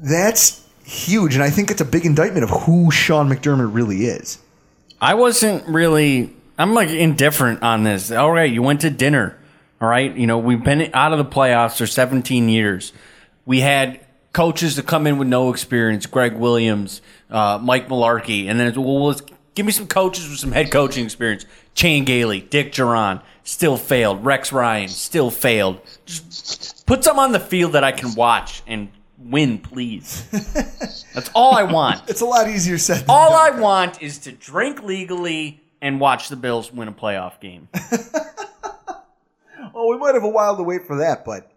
That's 0.00 0.65
huge, 0.86 1.34
and 1.34 1.42
I 1.42 1.50
think 1.50 1.70
it's 1.70 1.80
a 1.80 1.84
big 1.84 2.06
indictment 2.06 2.44
of 2.44 2.50
who 2.50 2.90
Sean 2.90 3.28
McDermott 3.28 3.74
really 3.74 4.06
is. 4.06 4.38
I 5.00 5.14
wasn't 5.14 5.66
really. 5.66 6.34
I'm 6.58 6.72
like 6.72 6.88
indifferent 6.88 7.62
on 7.62 7.82
this. 7.82 8.10
All 8.10 8.32
right, 8.32 8.50
you 8.50 8.62
went 8.62 8.80
to 8.82 8.90
dinner. 8.90 9.38
All 9.80 9.88
right, 9.88 10.14
you 10.16 10.26
know 10.26 10.38
we've 10.38 10.62
been 10.62 10.90
out 10.94 11.12
of 11.12 11.18
the 11.18 11.24
playoffs 11.24 11.78
for 11.78 11.86
17 11.86 12.48
years. 12.48 12.92
We 13.44 13.60
had 13.60 14.00
coaches 14.32 14.76
that 14.76 14.86
come 14.86 15.06
in 15.06 15.18
with 15.18 15.28
no 15.28 15.50
experience. 15.50 16.06
Gregg 16.06 16.34
Williams, 16.34 17.02
uh, 17.30 17.58
Mike 17.60 17.88
Mularkey, 17.88 18.46
and 18.46 18.58
then 18.58 18.68
it's, 18.68 18.78
well, 18.78 19.06
let's 19.06 19.22
give 19.54 19.66
me 19.66 19.72
some 19.72 19.86
coaches 19.86 20.28
with 20.28 20.38
some 20.38 20.52
head 20.52 20.70
coaching 20.70 21.04
experience. 21.04 21.44
Chan 21.74 22.04
Gailey, 22.04 22.40
Dick 22.40 22.72
Jauron, 22.72 23.22
still 23.44 23.76
failed. 23.76 24.24
Rex 24.24 24.52
Ryan, 24.52 24.88
still 24.88 25.30
failed. 25.30 25.80
Just 26.06 26.86
put 26.86 27.04
some 27.04 27.18
on 27.18 27.32
the 27.32 27.40
field 27.40 27.72
that 27.72 27.84
I 27.84 27.92
can 27.92 28.14
watch 28.14 28.62
and 28.66 28.88
win, 29.30 29.58
please. 29.58 30.28
That's 31.14 31.30
all 31.34 31.54
I 31.54 31.62
want. 31.62 32.02
It's 32.08 32.20
a 32.20 32.26
lot 32.26 32.48
easier 32.48 32.78
said. 32.78 33.00
Than 33.00 33.10
all 33.10 33.30
done. 33.30 33.54
I 33.54 33.60
want 33.60 34.02
is 34.02 34.18
to 34.18 34.32
drink 34.32 34.82
legally 34.82 35.60
and 35.80 36.00
watch 36.00 36.28
the 36.28 36.36
Bills 36.36 36.72
win 36.72 36.88
a 36.88 36.92
playoff 36.92 37.40
game. 37.40 37.68
oh, 39.74 39.90
we 39.90 39.98
might 39.98 40.14
have 40.14 40.24
a 40.24 40.28
while 40.28 40.56
to 40.56 40.62
wait 40.62 40.86
for 40.86 40.98
that, 40.98 41.24
but 41.24 41.50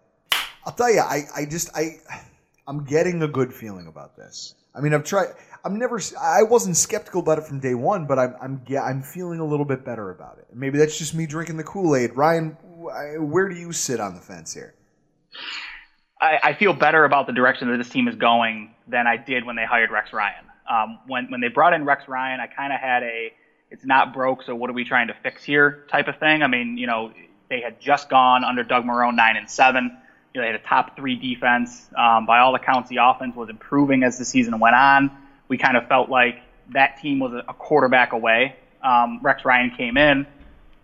I'll 0.66 0.72
tell 0.72 0.92
you, 0.92 1.00
I, 1.00 1.22
I 1.34 1.44
just 1.46 1.70
I 1.76 1.98
I'm 2.66 2.84
getting 2.84 3.22
a 3.22 3.28
good 3.28 3.52
feeling 3.52 3.86
about 3.86 4.16
this. 4.16 4.54
I 4.74 4.80
mean, 4.80 4.94
I've 4.94 5.04
tried. 5.04 5.28
I'm 5.64 5.78
never. 5.78 6.00
I 6.20 6.42
wasn't 6.42 6.76
skeptical 6.76 7.20
about 7.20 7.38
it 7.38 7.44
from 7.44 7.60
day 7.60 7.74
one, 7.74 8.06
but 8.06 8.18
I'm. 8.18 8.34
I'm. 8.40 8.62
Yeah, 8.68 8.82
I'm 8.82 9.02
feeling 9.02 9.40
a 9.40 9.44
little 9.44 9.64
bit 9.64 9.84
better 9.84 10.10
about 10.10 10.38
it. 10.38 10.46
Maybe 10.54 10.78
that's 10.78 10.98
just 10.98 11.14
me 11.14 11.26
drinking 11.26 11.56
the 11.56 11.64
Kool 11.64 11.96
Aid. 11.96 12.16
Ryan, 12.16 12.50
where 13.18 13.48
do 13.48 13.56
you 13.56 13.72
sit 13.72 14.00
on 14.00 14.14
the 14.14 14.20
fence 14.20 14.54
here? 14.54 14.74
I, 16.20 16.38
I, 16.42 16.54
feel 16.54 16.72
better 16.72 17.04
about 17.04 17.26
the 17.26 17.32
direction 17.32 17.70
that 17.70 17.78
this 17.78 17.88
team 17.88 18.06
is 18.06 18.14
going 18.14 18.74
than 18.86 19.06
I 19.06 19.16
did 19.16 19.44
when 19.44 19.56
they 19.56 19.64
hired 19.64 19.90
Rex 19.90 20.12
Ryan. 20.12 20.44
Um, 20.68 20.98
when 21.06 21.30
when 21.30 21.40
they 21.40 21.48
brought 21.48 21.72
in 21.72 21.84
Rex 21.84 22.06
Ryan, 22.08 22.40
I 22.40 22.46
kind 22.46 22.72
of 22.72 22.80
had 22.80 23.02
a 23.02 23.32
it's 23.70 23.84
not 23.84 24.12
broke, 24.12 24.42
so 24.42 24.54
what 24.54 24.68
are 24.68 24.72
we 24.72 24.84
trying 24.84 25.08
to 25.08 25.14
fix 25.22 25.44
here 25.44 25.86
type 25.90 26.08
of 26.08 26.18
thing. 26.18 26.42
I 26.42 26.46
mean, 26.46 26.76
you 26.76 26.86
know, 26.86 27.12
they 27.48 27.60
had 27.60 27.80
just 27.80 28.08
gone 28.08 28.44
under 28.44 28.62
Doug 28.62 28.84
Marrone 28.84 29.16
nine 29.16 29.36
and 29.36 29.48
seven. 29.48 29.96
You 30.34 30.40
know, 30.40 30.46
they 30.46 30.52
had 30.52 30.60
a 30.60 30.64
top 30.64 30.96
three 30.96 31.16
defense. 31.16 31.88
Um, 31.96 32.26
by 32.26 32.40
all 32.40 32.54
accounts, 32.54 32.88
the 32.88 32.98
offense 33.02 33.34
was 33.34 33.48
improving 33.48 34.02
as 34.02 34.18
the 34.18 34.24
season 34.24 34.58
went 34.60 34.76
on. 34.76 35.10
We 35.48 35.58
kind 35.58 35.76
of 35.76 35.88
felt 35.88 36.08
like 36.08 36.42
that 36.72 37.00
team 37.00 37.18
was 37.18 37.32
a 37.32 37.54
quarterback 37.54 38.12
away. 38.12 38.56
Um, 38.82 39.20
Rex 39.22 39.44
Ryan 39.44 39.72
came 39.76 39.96
in. 39.96 40.26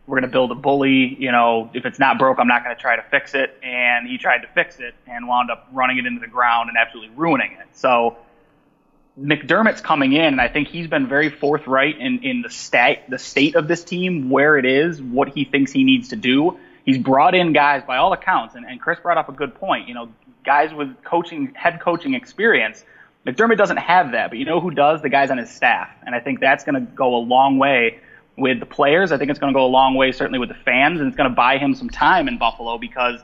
We're 0.06 0.20
going 0.20 0.30
to 0.30 0.32
build 0.32 0.52
a 0.52 0.54
bully. 0.54 1.16
You 1.18 1.32
know, 1.32 1.70
if 1.74 1.84
it's 1.84 1.98
not 1.98 2.18
broke, 2.18 2.38
I'm 2.38 2.48
not 2.48 2.64
going 2.64 2.74
to 2.74 2.80
try 2.80 2.96
to 2.96 3.02
fix 3.10 3.34
it. 3.34 3.58
And 3.62 4.08
he 4.08 4.18
tried 4.18 4.38
to 4.38 4.48
fix 4.48 4.78
it 4.78 4.94
and 5.06 5.26
wound 5.26 5.50
up 5.50 5.68
running 5.72 5.98
it 5.98 6.06
into 6.06 6.20
the 6.20 6.28
ground 6.28 6.68
and 6.68 6.78
absolutely 6.78 7.14
ruining 7.16 7.52
it. 7.52 7.66
So 7.72 8.16
McDermott's 9.20 9.80
coming 9.80 10.12
in, 10.12 10.26
and 10.26 10.40
I 10.40 10.48
think 10.48 10.68
he's 10.68 10.88
been 10.88 11.06
very 11.06 11.30
forthright 11.30 11.98
in, 11.98 12.22
in 12.22 12.42
the 12.42 12.50
state 12.50 13.08
the 13.08 13.18
state 13.18 13.54
of 13.54 13.66
this 13.66 13.82
team, 13.82 14.28
where 14.28 14.58
it 14.58 14.66
is, 14.66 15.00
what 15.00 15.30
he 15.30 15.44
thinks 15.44 15.72
he 15.72 15.84
needs 15.84 16.10
to 16.10 16.16
do. 16.16 16.58
He's 16.84 16.98
brought 16.98 17.34
in 17.34 17.52
guys 17.52 17.82
by 17.84 17.96
all 17.96 18.12
accounts, 18.12 18.54
and, 18.54 18.66
and 18.66 18.80
Chris 18.80 19.00
brought 19.00 19.16
up 19.16 19.28
a 19.28 19.32
good 19.32 19.54
point. 19.54 19.88
You 19.88 19.94
know, 19.94 20.08
guys 20.44 20.72
with 20.72 21.02
coaching 21.02 21.52
head 21.54 21.80
coaching 21.80 22.14
experience. 22.14 22.84
McDermott 23.26 23.56
doesn't 23.56 23.78
have 23.78 24.12
that, 24.12 24.30
but 24.30 24.38
you 24.38 24.44
know 24.44 24.60
who 24.60 24.70
does? 24.70 25.02
The 25.02 25.08
guys 25.08 25.30
on 25.32 25.38
his 25.38 25.50
staff, 25.50 25.90
and 26.04 26.14
I 26.14 26.20
think 26.20 26.38
that's 26.38 26.62
going 26.62 26.74
to 26.74 26.92
go 26.92 27.16
a 27.16 27.18
long 27.18 27.58
way 27.58 28.00
with 28.36 28.60
the 28.60 28.66
players. 28.66 29.12
I 29.12 29.18
think 29.18 29.30
it's 29.30 29.38
going 29.38 29.52
to 29.52 29.56
go 29.56 29.64
a 29.64 29.68
long 29.68 29.94
way, 29.94 30.12
certainly 30.12 30.38
with 30.38 30.48
the 30.48 30.54
fans, 30.54 31.00
and 31.00 31.08
it's 31.08 31.16
going 31.16 31.28
to 31.28 31.34
buy 31.34 31.58
him 31.58 31.74
some 31.74 31.90
time 31.90 32.28
in 32.28 32.38
Buffalo 32.38 32.78
because, 32.78 33.20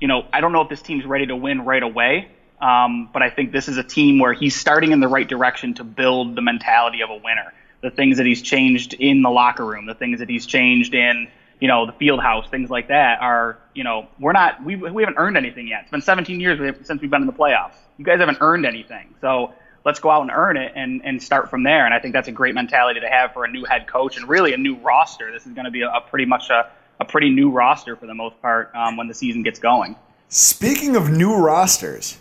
you 0.00 0.08
know, 0.08 0.26
I 0.32 0.40
don't 0.40 0.52
know 0.52 0.60
if 0.60 0.68
this 0.68 0.82
team's 0.82 1.04
ready 1.04 1.26
to 1.26 1.36
win 1.36 1.64
right 1.64 1.82
away. 1.82 2.28
Um, 2.60 3.10
but 3.12 3.22
I 3.22 3.30
think 3.30 3.52
this 3.52 3.68
is 3.68 3.76
a 3.76 3.82
team 3.82 4.18
where 4.18 4.32
he's 4.32 4.56
starting 4.56 4.92
in 4.92 5.00
the 5.00 5.08
right 5.08 5.28
direction 5.28 5.74
to 5.74 5.84
build 5.84 6.34
the 6.34 6.40
mentality 6.40 7.02
of 7.02 7.10
a 7.10 7.16
winner. 7.16 7.52
The 7.82 7.90
things 7.90 8.16
that 8.16 8.24
he's 8.24 8.40
changed 8.40 8.94
in 8.94 9.20
the 9.20 9.28
locker 9.28 9.66
room, 9.66 9.84
the 9.84 9.94
things 9.94 10.20
that 10.20 10.30
he's 10.30 10.46
changed 10.46 10.94
in, 10.94 11.28
you 11.60 11.68
know, 11.68 11.84
the 11.84 11.92
field 11.92 12.20
house, 12.20 12.48
things 12.48 12.70
like 12.70 12.88
that 12.88 13.20
are, 13.20 13.58
you 13.74 13.84
know, 13.84 14.08
we're 14.18 14.32
not, 14.32 14.64
we, 14.64 14.76
we 14.76 15.02
haven't 15.02 15.18
earned 15.18 15.36
anything 15.36 15.68
yet. 15.68 15.82
It's 15.82 15.90
been 15.90 16.00
17 16.00 16.40
years 16.40 16.58
since 16.86 17.02
we've 17.02 17.10
been 17.10 17.20
in 17.20 17.26
the 17.26 17.34
playoffs. 17.34 17.74
You 17.98 18.04
guys 18.04 18.18
haven't 18.20 18.38
earned 18.40 18.64
anything. 18.64 19.14
So 19.20 19.52
let's 19.84 20.00
go 20.00 20.10
out 20.10 20.22
and 20.22 20.30
earn 20.32 20.56
it 20.56 20.72
and, 20.74 21.02
and 21.04 21.22
start 21.22 21.50
from 21.50 21.62
there. 21.62 21.84
And 21.84 21.94
I 21.94 21.98
think 21.98 22.14
that's 22.14 22.28
a 22.28 22.32
great 22.32 22.54
mentality 22.54 23.00
to 23.00 23.08
have 23.08 23.32
for 23.32 23.44
a 23.44 23.50
new 23.50 23.64
head 23.64 23.86
coach 23.86 24.16
and 24.16 24.28
really 24.28 24.54
a 24.54 24.56
new 24.56 24.76
roster. 24.76 25.32
This 25.32 25.46
is 25.46 25.52
going 25.52 25.66
to 25.66 25.70
be 25.70 25.82
a, 25.82 25.88
a 25.88 26.00
pretty 26.00 26.24
much 26.24 26.50
a, 26.50 26.70
a 27.00 27.04
pretty 27.04 27.30
new 27.30 27.50
roster 27.50 27.96
for 27.96 28.06
the 28.06 28.14
most 28.14 28.40
part 28.40 28.70
um, 28.74 28.96
when 28.96 29.08
the 29.08 29.14
season 29.14 29.42
gets 29.42 29.58
going. 29.58 29.96
Speaking 30.28 30.96
of 30.96 31.10
new 31.10 31.36
rosters, 31.36 32.18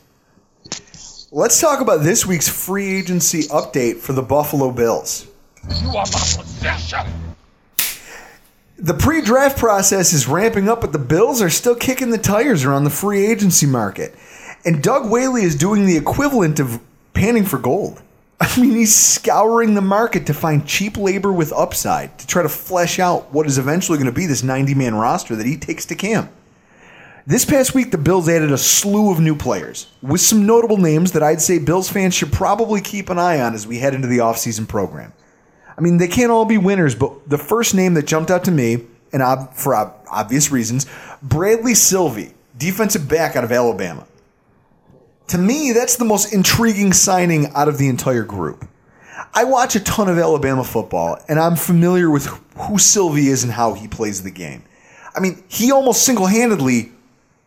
Let's 1.36 1.60
talk 1.60 1.82
about 1.82 2.04
this 2.04 2.28
week's 2.28 2.48
free 2.48 2.96
agency 2.96 3.48
update 3.48 3.98
for 3.98 4.14
the 4.14 4.22
Buffalo 4.22 4.72
Bills. 4.72 5.26
You 5.82 5.88
are 5.88 5.94
my 5.94 6.04
possession. 6.12 7.08
The 8.78 8.94
pre 8.94 9.20
draft 9.20 9.58
process 9.58 10.14
is 10.14 10.28
ramping 10.28 10.70
up, 10.70 10.82
but 10.82 10.92
the 10.92 11.00
Bills 11.00 11.42
are 11.42 11.50
still 11.50 11.74
kicking 11.74 12.12
the 12.12 12.20
tires 12.20 12.66
around 12.66 12.84
the 12.84 12.92
free 12.92 13.26
agency 13.26 13.66
market. 13.66 14.14
And 14.64 14.84
Doug 14.84 15.10
Whaley 15.10 15.42
is 15.42 15.56
doing 15.56 15.88
the 15.88 15.98
equivalent 15.98 16.60
of 16.60 16.80
panning 17.14 17.46
for 17.46 17.58
gold. 17.58 18.02
I 18.40 18.60
mean, 18.60 18.72
he's 18.72 18.94
scouring 18.94 19.74
the 19.74 19.82
market 19.82 20.26
to 20.26 20.34
find 20.34 20.68
cheap 20.68 20.98
labor 20.98 21.32
with 21.32 21.54
upside 21.54 22.18
to 22.20 22.28
try 22.28 22.44
to 22.44 22.50
flesh 22.50 23.00
out 23.00 23.32
what 23.34 23.48
is 23.48 23.58
eventually 23.58 23.98
going 23.98 24.08
to 24.08 24.12
be 24.12 24.26
this 24.26 24.44
90 24.44 24.74
man 24.76 24.96
roster 24.96 25.36
that 25.36 25.46
he 25.46 25.56
takes 25.56 25.86
to 25.86 25.96
camp. 25.96 26.32
This 27.26 27.46
past 27.46 27.74
week, 27.74 27.92
the 27.92 27.98
Bills 27.98 28.28
added 28.28 28.52
a 28.52 28.58
slew 28.58 29.10
of 29.10 29.22
new 29.22 29.38
players, 29.38 29.88
with 30.02 30.20
some 30.20 30.46
notable 30.46 30.76
names 30.76 31.14
that 31.14 31.24
I'd 31.24 31.40
say 31.40 31.58
Bills 31.58 31.90
fans 31.90 32.14
should 32.14 32.34
probably 32.34 32.82
keep 32.82 33.10
an 33.10 33.18
eye 33.18 33.40
on 33.40 33.54
as 33.54 33.66
we 33.66 33.80
head 33.80 33.94
into 33.94 34.10
the 34.10 34.18
offseason 34.18 34.68
program. 34.68 35.14
I 35.78 35.82
mean, 35.82 35.98
they 35.98 36.10
can't 36.10 36.32
all 36.32 36.44
be 36.44 36.58
winners, 36.58 36.96
but 36.96 37.30
the 37.30 37.38
first 37.38 37.74
name 37.74 37.94
that 37.94 38.08
jumped 38.08 38.30
out 38.30 38.44
to 38.44 38.52
me, 38.52 38.88
and 39.14 39.24
for 39.56 39.74
obvious 40.12 40.52
reasons, 40.52 40.86
Bradley 41.22 41.74
Sylve, 41.74 42.34
defensive 42.58 43.08
back 43.08 43.38
out 43.38 43.46
of 43.46 43.54
Alabama. 43.54 44.06
To 45.28 45.38
me, 45.38 45.72
that's 45.72 45.96
the 45.96 46.06
most 46.06 46.34
intriguing 46.34 46.94
signing 46.94 47.48
out 47.56 47.68
of 47.68 47.78
the 47.78 47.88
entire 47.88 48.24
group. 48.24 48.68
I 49.34 49.46
watch 49.46 49.76
a 49.76 49.80
ton 49.80 50.10
of 50.10 50.20
Alabama 50.20 50.64
football, 50.64 51.18
and 51.28 51.40
I'm 51.40 51.56
familiar 51.56 52.10
with 52.10 52.26
who 52.26 52.78
Sylve 52.78 53.18
is 53.18 53.44
and 53.44 53.52
how 53.52 53.74
he 53.74 53.88
plays 53.88 54.22
the 54.22 54.32
game. 54.32 54.64
I 55.16 55.20
mean, 55.20 55.44
he 55.48 55.72
almost 55.72 56.04
single 56.04 56.28
handedly 56.28 56.92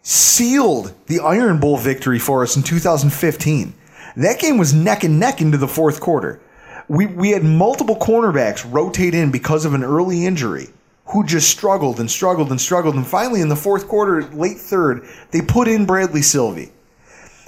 sealed 0.02 0.94
the 1.06 1.20
Iron 1.20 1.60
Bowl 1.60 1.76
victory 1.76 2.18
for 2.18 2.42
us 2.42 2.56
in 2.56 2.62
2015. 2.62 3.74
That 4.16 4.40
game 4.40 4.56
was 4.56 4.72
neck 4.72 5.04
and 5.04 5.20
neck 5.20 5.40
into 5.40 5.58
the 5.58 5.68
fourth 5.68 6.00
quarter. 6.00 6.40
We, 6.88 7.06
we 7.06 7.30
had 7.30 7.44
multiple 7.44 7.96
cornerbacks 7.96 8.64
rotate 8.72 9.14
in 9.14 9.30
because 9.30 9.64
of 9.64 9.74
an 9.74 9.84
early 9.84 10.24
injury 10.24 10.68
who 11.06 11.24
just 11.24 11.50
struggled 11.50 12.00
and 12.00 12.10
struggled 12.10 12.50
and 12.50 12.60
struggled. 12.60 12.94
And 12.94 13.06
finally, 13.06 13.40
in 13.40 13.48
the 13.48 13.56
fourth 13.56 13.88
quarter, 13.88 14.22
late 14.30 14.58
third, 14.58 15.06
they 15.30 15.40
put 15.40 15.68
in 15.68 15.86
Bradley 15.86 16.20
Sylve. 16.20 16.70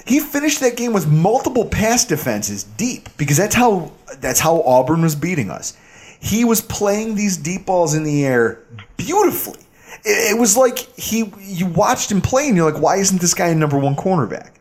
He 0.09 0.19
finished 0.19 0.59
that 0.59 0.75
game 0.75 0.91
with 0.91 1.07
multiple 1.07 1.65
pass 1.65 2.03
defenses 2.03 2.63
deep 2.63 3.07
because 3.17 3.37
that's 3.37 3.55
how 3.55 3.91
that's 4.17 4.39
how 4.39 4.61
Auburn 4.63 5.03
was 5.03 5.15
beating 5.15 5.49
us. 5.49 5.77
He 6.19 6.43
was 6.43 6.59
playing 6.61 7.15
these 7.15 7.37
deep 7.37 7.65
balls 7.65 7.93
in 7.93 8.03
the 8.03 8.25
air 8.25 8.59
beautifully 8.97 9.63
it, 10.05 10.37
was 10.37 10.57
like 10.57 10.79
he 10.97 11.31
you 11.39 11.65
watched 11.67 12.11
him 12.11 12.21
play 12.21 12.47
and 12.47 12.55
you're 12.55 12.71
like, 12.71 12.81
why 12.81 12.97
isn't 12.97 13.21
this 13.21 13.33
guy 13.33 13.47
a 13.47 13.55
number 13.55 13.77
one 13.77 13.95
cornerback? 13.95 14.51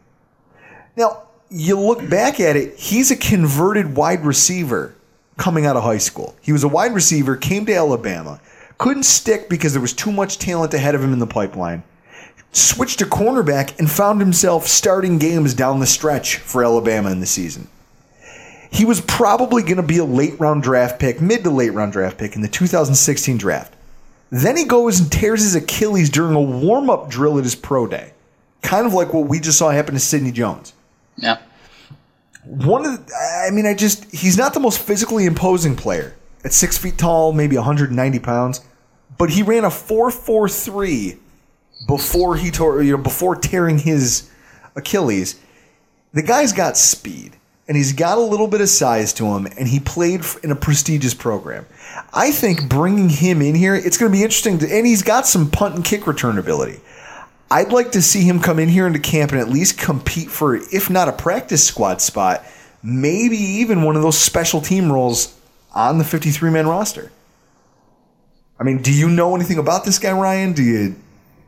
Now 0.97 1.23
you 1.51 1.79
look 1.79 2.09
back 2.09 2.41
at 2.41 2.57
it, 2.57 2.79
he's 2.79 3.11
a 3.11 3.17
converted 3.17 3.97
wide 3.97 4.25
receiver 4.25 4.95
coming 5.37 5.67
out 5.67 5.77
of 5.77 5.83
high 5.83 5.99
school. 5.99 6.37
He 6.43 6.53
was 6.53 6.65
a 6.65 6.69
wide 6.69 6.95
receiver, 6.95 7.37
came 7.37 7.65
to 7.67 7.75
Alabama, 7.75 8.41
couldn't 8.77 9.05
stick 9.05 9.49
because 9.49 9.73
there 9.73 9.83
was 9.83 9.93
too 9.93 10.13
much 10.13 10.39
talent 10.39 10.75
ahead 10.75 10.95
of 10.95 11.03
him 11.03 11.13
in 11.13 11.19
the 11.19 11.27
pipeline. 11.27 11.83
Switched 12.53 12.99
to 13.01 13.05
cornerback 13.05 13.79
and 13.79 13.91
found 13.91 14.21
himself 14.21 14.67
starting 14.67 15.19
games 15.19 15.55
down 15.55 15.81
the 15.81 15.87
stretch 15.87 16.37
for 16.39 16.65
Alabama 16.65 17.11
in 17.11 17.21
the 17.21 17.27
season. 17.27 17.69
He 18.71 18.85
was 18.85 19.01
probably 19.01 19.63
going 19.63 19.77
to 19.77 19.83
be 19.83 19.99
a 19.99 20.05
late 20.05 20.39
round 20.41 20.63
draft 20.63 20.99
pick, 20.99 21.21
mid 21.21 21.45
to 21.45 21.51
late 21.51 21.73
round 21.73 21.93
draft 21.93 22.19
pick 22.19 22.37
in 22.37 22.43
the 22.43 22.49
2016 22.49 23.39
draft. 23.39 23.75
Then 24.31 24.57
he 24.57 24.65
goes 24.65 25.01
and 25.01 25.11
tears 25.11 25.43
his 25.43 25.55
Achilles 25.55 26.11
during 26.11 26.35
a 26.35 26.41
warm 26.41 26.91
up 26.91 27.09
drill 27.09 27.39
at 27.39 27.45
his 27.45 27.55
pro 27.55 27.87
day. 27.87 28.13
Kind 28.63 28.87
of 28.87 28.93
like 28.93 29.15
what 29.15 29.27
we 29.27 29.41
just 29.41 29.59
saw 29.59 29.71
happen 29.71 29.95
to 29.95 30.01
Sidney 30.01 30.33
Jones. 30.33 30.75
Yeah. 31.17 31.39
One 32.45 32.85
of 32.85 33.07
the, 33.07 33.15
I 33.47 33.51
mean, 33.51 33.67
I 33.67 33.75
just, 33.75 34.05
he's 34.15 34.37
not 34.37 34.55
the 34.55 34.61
most 34.61 34.81
physically 34.81 35.27
imposing 35.27 35.77
player. 35.77 36.15
At 36.45 36.53
six 36.53 36.79
feet 36.79 36.99
tall, 36.99 37.33
maybe 37.33 37.57
190 37.57 38.19
pounds, 38.21 38.61
but 39.17 39.31
he 39.31 39.43
ran 39.43 39.65
a 39.65 39.69
4.43 39.69 41.19
before 41.87 42.37
he 42.37 42.51
tore, 42.51 42.83
you 42.83 42.97
know, 42.97 43.03
before 43.03 43.37
tearing 43.37 43.79
his 43.79 44.31
Achilles. 44.77 45.41
The 46.13 46.23
guy's 46.23 46.53
got 46.53 46.77
speed 46.77 47.37
and 47.69 47.77
he's 47.77 47.93
got 47.93 48.17
a 48.17 48.23
little 48.23 48.49
bit 48.49 48.63
of 48.63 48.69
size 48.71 49.13
to 49.13 49.27
him, 49.27 49.47
and 49.59 49.69
he 49.69 49.79
played 49.79 50.25
in 50.43 50.51
a 50.51 50.57
prestigious 50.57 51.13
program. 51.13 51.67
I 52.15 52.33
think 52.33 52.67
bringing 52.67 53.11
him 53.11 53.43
in 53.43 53.55
here, 53.55 53.75
it's 53.75 53.99
going 53.99 54.11
to 54.11 54.17
be 54.17 54.25
interesting. 54.25 54.59
To, 54.61 54.75
and 54.75 54.87
he's 54.87 55.03
got 55.03 55.27
some 55.27 55.51
punt 55.51 55.75
and 55.75 55.85
kick 55.85 56.07
return 56.07 56.39
ability. 56.39 56.81
I'd 57.51 57.71
like 57.71 57.93
to 57.93 58.01
see 58.01 58.23
him 58.23 58.41
come 58.41 58.59
in 58.59 58.71
here 58.71 58.87
into 58.87 58.99
camp 58.99 59.33
and 59.33 59.41
at 59.41 59.51
least 59.51 59.77
compete 59.77 60.31
for, 60.31 60.57
if 60.57 60.89
not 60.89 61.09
a 61.09 61.13
practice 61.13 61.67
squad 61.67 62.01
spot, 62.01 62.43
maybe 62.83 63.37
even 63.37 63.83
one 63.83 63.97
of 63.97 64.03
those 64.03 64.19
special 64.19 64.63
team 64.63 64.91
roles 64.91 65.39
on 65.75 65.99
the 65.99 66.05
53 66.05 66.51
man 66.51 66.67
roster. 66.67 67.13
I 68.59 68.65
mean, 68.65 68.81
do 68.81 68.93
you 68.93 69.11
know 69.11 69.37
anything 69.37 69.59
about 69.59 69.85
this 69.85 69.99
guy, 69.99 70.13
Ryan? 70.13 70.55
Do 70.55 70.63
you 70.63 70.97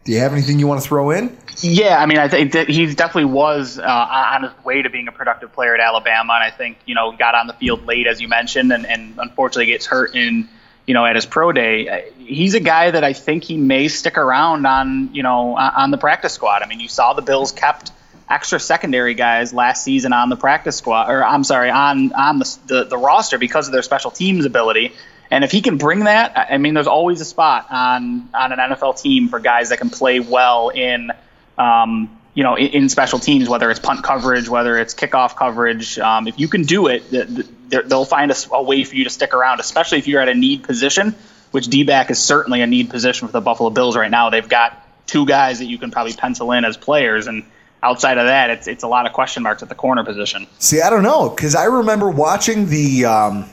do 0.05 0.13
you 0.13 0.19
have 0.21 0.33
anything 0.33 0.59
you 0.59 0.67
want 0.67 0.81
to 0.81 0.87
throw 0.87 1.11
in? 1.11 1.37
Yeah, 1.59 1.99
I 1.99 2.07
mean, 2.07 2.19
I 2.19 2.29
think 2.29 2.53
that 2.53 2.69
he 2.69 2.87
definitely 2.95 3.33
was 3.33 3.79
uh, 3.79 3.83
on 3.83 4.45
his 4.45 4.65
way 4.65 4.81
to 4.81 4.89
being 4.89 5.09
a 5.09 5.13
productive 5.13 5.53
player 5.53 5.75
at 5.75 5.81
Alabama, 5.81 6.35
and 6.35 6.43
I 6.43 6.51
think 6.51 6.79
you 6.87 6.95
know 6.95 7.13
got 7.13 7.35
on 7.35 7.47
the 7.47 7.53
field 7.53 7.87
late 7.87 8.07
as 8.07 8.21
you 8.21 8.29
mentioned, 8.29 8.73
and, 8.73 8.87
and 8.87 9.15
unfortunately 9.19 9.67
gets 9.67 9.87
hurt 9.87 10.15
in 10.15 10.49
you 10.87 10.95
know 10.95 11.05
at 11.05 11.17
his 11.17 11.27
pro 11.27 11.53
day. 11.53 12.13
He's 12.19 12.55
a 12.55 12.61
guy 12.61 12.91
that 12.91 13.05
I 13.05 13.13
think 13.13 13.45
he 13.45 13.59
may 13.59 13.89
stick 13.89 14.17
around 14.17 14.67
on 14.67 15.15
you 15.15 15.23
know 15.23 15.57
on 15.57 15.91
the 15.91 15.99
practice 15.99 16.33
squad. 16.33 16.63
I 16.63 16.67
mean, 16.67 16.81
you 16.81 16.89
saw 16.89 17.13
the 17.13 17.23
Bills 17.23 17.53
kept 17.53 17.93
extra 18.31 18.61
secondary 18.61 19.15
guys 19.15 19.53
last 19.53 19.85
season 19.85 20.13
on 20.15 20.31
the 20.31 20.37
practice 20.37 20.77
squad, 20.77 21.11
or 21.11 21.23
I'm 21.23 21.45
sorry, 21.45 21.69
on 21.69 22.13
on 22.15 22.39
the, 22.39 22.59
the, 22.67 22.85
the 22.85 22.97
roster 22.97 23.37
because 23.37 23.67
of 23.67 23.73
their 23.73 23.83
special 23.83 24.11
teams 24.11 24.47
ability. 24.47 24.95
And 25.31 25.45
if 25.45 25.53
he 25.53 25.63
can 25.63 25.79
bring 25.79 26.01
that, 26.01 26.37
I 26.37 26.59
mean, 26.59 26.75
there's 26.75 26.89
always 26.89 27.21
a 27.21 27.25
spot 27.25 27.67
on 27.71 28.29
on 28.35 28.53
an 28.53 28.59
NFL 28.59 29.01
team 29.01 29.29
for 29.29 29.39
guys 29.39 29.69
that 29.69 29.79
can 29.79 29.89
play 29.89 30.19
well 30.19 30.71
in, 30.71 31.13
um, 31.57 32.19
you 32.35 32.43
know, 32.43 32.57
in, 32.57 32.67
in, 32.69 32.89
special 32.89 33.21
teams, 33.21 33.49
whether 33.49 33.71
it's 33.71 33.79
punt 33.79 34.03
coverage, 34.03 34.49
whether 34.49 34.77
it's 34.77 34.93
kickoff 34.93 35.37
coverage. 35.37 36.01
Um, 36.01 36.27
if 36.27 36.41
you 36.41 36.49
can 36.49 36.65
do 36.65 36.89
it, 36.89 37.09
the, 37.11 37.47
the, 37.69 37.83
they'll 37.83 38.05
find 38.05 38.33
a, 38.33 38.35
a, 38.53 38.63
way 38.63 38.83
for 38.83 38.97
you 38.97 39.05
to 39.05 39.11
stick 39.11 39.33
around, 39.33 39.61
especially 39.61 39.99
if 39.99 40.09
you're 40.09 40.21
at 40.21 40.29
a 40.29 40.35
need 40.35 40.65
position, 40.65 41.15
which 41.53 41.69
D 41.69 41.85
back 41.85 42.11
is 42.11 42.19
certainly 42.19 42.61
a 42.61 42.67
need 42.67 42.91
position 42.91 43.29
for 43.29 43.33
the 43.33 43.41
Buffalo 43.41 43.71
Bills 43.71 43.97
right 43.97 44.11
now. 44.11 44.31
They've 44.31 44.49
got 44.49 44.85
two 45.07 45.27
guys 45.27 45.61
that 45.61 45.67
you 45.67 45.79
can 45.79 45.93
probably 45.93 46.13
pencil 46.13 46.51
in 46.51 46.65
as 46.65 46.77
players, 46.77 47.29
and 47.29 47.45
outside 47.85 48.19
of 48.19 48.27
that, 48.27 48.51
it's 48.51 48.67
it's 48.67 48.83
a 48.83 48.89
lot 48.89 49.07
of 49.07 49.13
question 49.13 49.45
marks 49.45 49.63
at 49.63 49.69
the 49.69 49.77
corner 49.77 50.03
position. 50.03 50.49
See, 50.59 50.81
I 50.81 50.91
don't 50.91 51.05
know 51.05 51.29
because 51.29 51.55
I 51.55 51.67
remember 51.67 52.11
watching 52.11 52.69
the. 52.69 53.05
Um, 53.05 53.49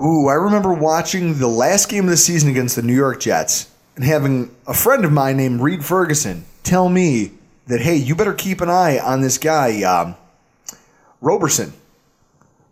ooh, 0.00 0.28
I 0.28 0.34
remember 0.34 0.72
watching 0.72 1.38
the 1.38 1.48
last 1.48 1.88
game 1.88 2.04
of 2.04 2.10
the 2.10 2.16
season 2.16 2.50
against 2.50 2.76
the 2.76 2.82
New 2.82 2.94
York 2.94 3.20
Jets 3.20 3.70
and 3.96 4.04
having 4.04 4.54
a 4.66 4.74
friend 4.74 5.04
of 5.04 5.12
mine 5.12 5.36
named 5.36 5.60
Reid 5.60 5.84
Ferguson 5.84 6.44
tell 6.62 6.88
me 6.88 7.32
that 7.66 7.80
hey, 7.80 7.96
you 7.96 8.14
better 8.14 8.34
keep 8.34 8.60
an 8.60 8.68
eye 8.68 8.98
on 8.98 9.20
this 9.20 9.38
guy, 9.38 9.82
um, 9.82 10.16
Roberson. 11.20 11.72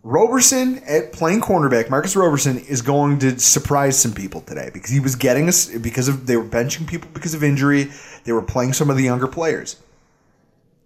Roberson 0.04 0.82
at 0.84 1.12
playing 1.12 1.40
cornerback, 1.40 1.88
Marcus 1.88 2.16
Roberson 2.16 2.58
is 2.58 2.82
going 2.82 3.20
to 3.20 3.38
surprise 3.38 4.00
some 4.00 4.12
people 4.12 4.40
today 4.40 4.68
because 4.74 4.90
he 4.90 4.98
was 4.98 5.14
getting 5.14 5.48
us 5.48 5.66
because 5.78 6.08
of 6.08 6.26
they 6.26 6.36
were 6.36 6.44
benching 6.44 6.88
people 6.88 7.08
because 7.14 7.34
of 7.34 7.44
injury. 7.44 7.88
They 8.24 8.32
were 8.32 8.42
playing 8.42 8.72
some 8.72 8.90
of 8.90 8.96
the 8.96 9.04
younger 9.04 9.28
players. 9.28 9.76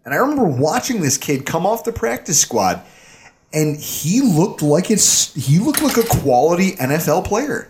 And 0.05 0.13
I 0.13 0.19
remember 0.19 0.45
watching 0.45 1.01
this 1.01 1.17
kid 1.17 1.47
come 1.47 1.65
off 1.65 1.83
the 1.83 1.93
practice 1.93 2.39
squad 2.39 2.83
and 3.57 3.75
he 3.79 4.21
looked 4.21 4.61
like 4.61 4.91
it's 4.91 5.33
he 5.35 5.59
looked 5.59 5.83
like 5.83 5.97
a 5.97 6.03
quality 6.03 6.73
NFL 6.73 7.25
player. 7.25 7.69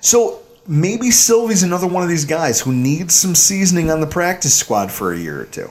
So 0.00 0.42
maybe 0.66 1.10
Sylve's 1.10 1.62
another 1.62 1.86
one 1.86 2.02
of 2.02 2.08
these 2.08 2.24
guys 2.24 2.60
who 2.60 2.72
needs 2.72 3.14
some 3.14 3.36
seasoning 3.36 3.90
on 3.90 4.00
the 4.00 4.06
practice 4.08 4.54
squad 4.54 4.90
for 4.90 5.12
a 5.12 5.18
year 5.18 5.40
or 5.40 5.44
two. 5.44 5.70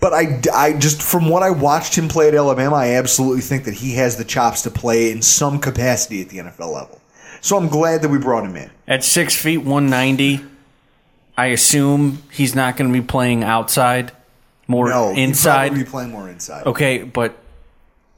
But 0.00 0.14
I, 0.14 0.40
I 0.52 0.72
just 0.72 1.02
from 1.02 1.28
what 1.28 1.42
I 1.42 1.50
watched 1.50 1.94
him 1.96 2.08
play 2.08 2.28
at 2.28 2.34
Alabama, 2.34 2.76
I 2.76 2.94
absolutely 2.94 3.42
think 3.42 3.64
that 3.66 3.74
he 3.74 3.94
has 3.96 4.16
the 4.16 4.24
chops 4.24 4.62
to 4.62 4.70
play 4.70 5.12
in 5.12 5.20
some 5.20 5.60
capacity 5.60 6.22
at 6.22 6.30
the 6.30 6.38
NFL 6.38 6.72
level. 6.72 7.00
So 7.42 7.58
I'm 7.58 7.68
glad 7.68 8.00
that 8.02 8.08
we 8.08 8.18
brought 8.18 8.44
him 8.44 8.56
in. 8.56 8.70
At 8.88 9.04
six 9.04 9.36
feet 9.36 9.58
one 9.58 9.90
ninety, 9.90 10.40
I 11.36 11.46
assume 11.48 12.22
he's 12.32 12.54
not 12.54 12.78
going 12.78 12.90
to 12.90 12.98
be 12.98 13.06
playing 13.06 13.44
outside, 13.44 14.12
more 14.66 14.88
no, 14.88 15.10
inside. 15.10 15.74
He'll 15.74 15.84
be 15.84 15.90
playing 15.90 16.10
more 16.10 16.30
inside. 16.30 16.66
Okay, 16.66 17.02
but 17.02 17.36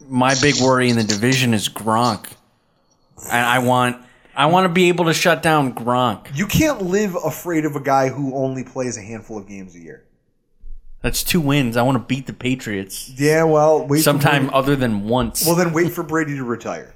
my 0.08 0.34
big 0.40 0.61
worry 0.61 0.90
in 0.90 0.96
the 0.96 1.04
division 1.04 1.54
is 1.54 1.68
Gronk, 1.68 2.26
and 3.30 3.46
I 3.46 3.58
want 3.58 4.04
I 4.37 4.46
want 4.46 4.64
to 4.64 4.68
be 4.68 4.88
able 4.88 5.04
to 5.06 5.14
shut 5.14 5.42
down 5.42 5.75
Gronk. 5.75 6.37
You 6.37 6.46
can't 6.46 6.82
live 6.82 7.16
afraid 7.25 7.64
of 7.64 7.76
a 7.76 7.80
guy 7.80 8.08
who 8.08 8.34
only 8.34 8.64
plays 8.64 8.96
a 8.96 9.02
handful 9.02 9.38
of 9.38 9.46
games 9.46 9.75
a 9.75 9.80
year. 9.80 10.04
That's 11.02 11.23
two 11.23 11.40
wins. 11.40 11.76
I 11.76 11.82
want 11.82 11.96
to 11.96 12.04
beat 12.04 12.26
the 12.26 12.32
Patriots. 12.32 13.11
Yeah, 13.11 13.44
well, 13.44 13.87
wait 13.87 14.02
sometime 14.02 14.49
other 14.54 14.75
than 14.75 15.06
once. 15.06 15.46
Well, 15.46 15.54
then 15.54 15.73
wait 15.73 15.92
for 15.92 16.02
Brady 16.02 16.34
to 16.37 16.44
retire. 16.44 16.94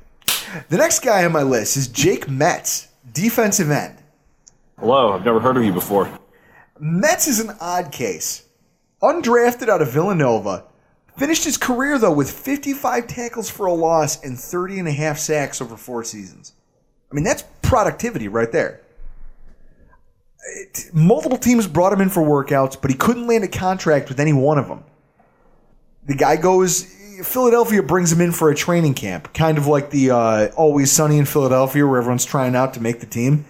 The 0.71 0.79
next 0.79 1.01
guy 1.01 1.25
on 1.27 1.33
my 1.33 1.43
list 1.43 1.77
is 1.77 1.89
Jake 1.89 2.29
Metz, 2.29 2.89
defensive 3.13 3.71
end. 3.71 3.99
Hello, 4.81 5.13
I've 5.13 5.25
never 5.25 5.41
heard 5.41 5.59
of 5.59 5.65
you 5.65 5.73
before. 5.73 6.11
Metz 6.81 7.29
is 7.29 7.41
an 7.41 7.55
odd 7.61 7.93
case. 7.93 8.45
Undrafted 9.03 9.69
out 9.69 9.83
of 9.83 9.93
Villanova, 9.93 10.65
finished 11.19 11.45
his 11.45 11.57
career 11.57 11.99
though 11.99 12.13
with 12.13 12.31
55 12.31 13.07
tackles 13.07 13.51
for 13.51 13.67
a 13.67 13.73
loss 13.73 14.23
and 14.23 14.39
30 14.39 14.79
and 14.79 14.89
a 14.89 14.93
half 14.93 15.19
sacks 15.19 15.61
over 15.61 15.77
four 15.77 16.05
seasons. 16.05 16.53
I 17.11 17.15
mean, 17.15 17.25
that's 17.25 17.45
productivity 17.63 18.29
right 18.29 18.53
there 18.53 18.81
multiple 20.93 21.39
teams 21.39 21.67
brought 21.67 21.93
him 21.93 22.01
in 22.01 22.09
for 22.09 22.23
workouts, 22.23 22.81
but 22.81 22.91
he 22.91 22.97
couldn't 22.97 23.27
land 23.27 23.45
a 23.45 23.49
contract 23.49 24.09
with 24.09 24.21
any 24.21 24.33
one 24.33 24.59
of 24.59 24.69
them. 24.69 24.85
The 26.07 26.15
guy 26.15 26.37
goes, 26.37 26.85
Philadelphia 27.23 27.83
brings 27.83 28.13
him 28.13 28.21
in 28.21 28.33
for 28.33 28.51
a 28.51 28.55
training 28.55 28.95
camp, 28.95 29.35
kind 29.35 29.59
of 29.59 29.67
like 29.67 29.91
the 29.91 30.11
uh, 30.11 30.49
Always 30.57 30.91
Sunny 30.91 31.19
in 31.19 31.27
Philadelphia, 31.27 31.87
where 31.87 31.99
everyone's 31.99 32.25
trying 32.25 32.55
out 32.55 32.75
to 32.75 32.81
make 32.81 33.01
the 33.01 33.07
team. 33.07 33.45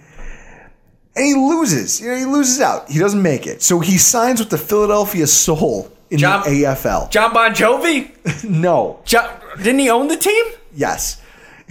And 1.15 1.25
he 1.25 1.33
loses. 1.35 2.01
You 2.01 2.09
know, 2.09 2.17
he 2.17 2.25
loses 2.25 2.59
out. 2.59 2.89
He 2.89 2.99
doesn't 2.99 3.21
make 3.21 3.47
it. 3.47 3.61
So 3.61 3.79
he 3.79 3.97
signs 3.97 4.39
with 4.39 4.49
the 4.49 4.57
Philadelphia 4.57 5.27
Soul 5.27 5.91
in 6.09 6.19
John, 6.19 6.43
the 6.43 6.63
AFL. 6.63 7.09
Jon 7.11 7.33
Bon 7.33 7.51
Jovi? 7.53 8.43
no. 8.49 8.99
John, 9.05 9.29
didn't 9.57 9.79
he 9.79 9.89
own 9.89 10.07
the 10.07 10.17
team? 10.17 10.45
Yes. 10.73 11.21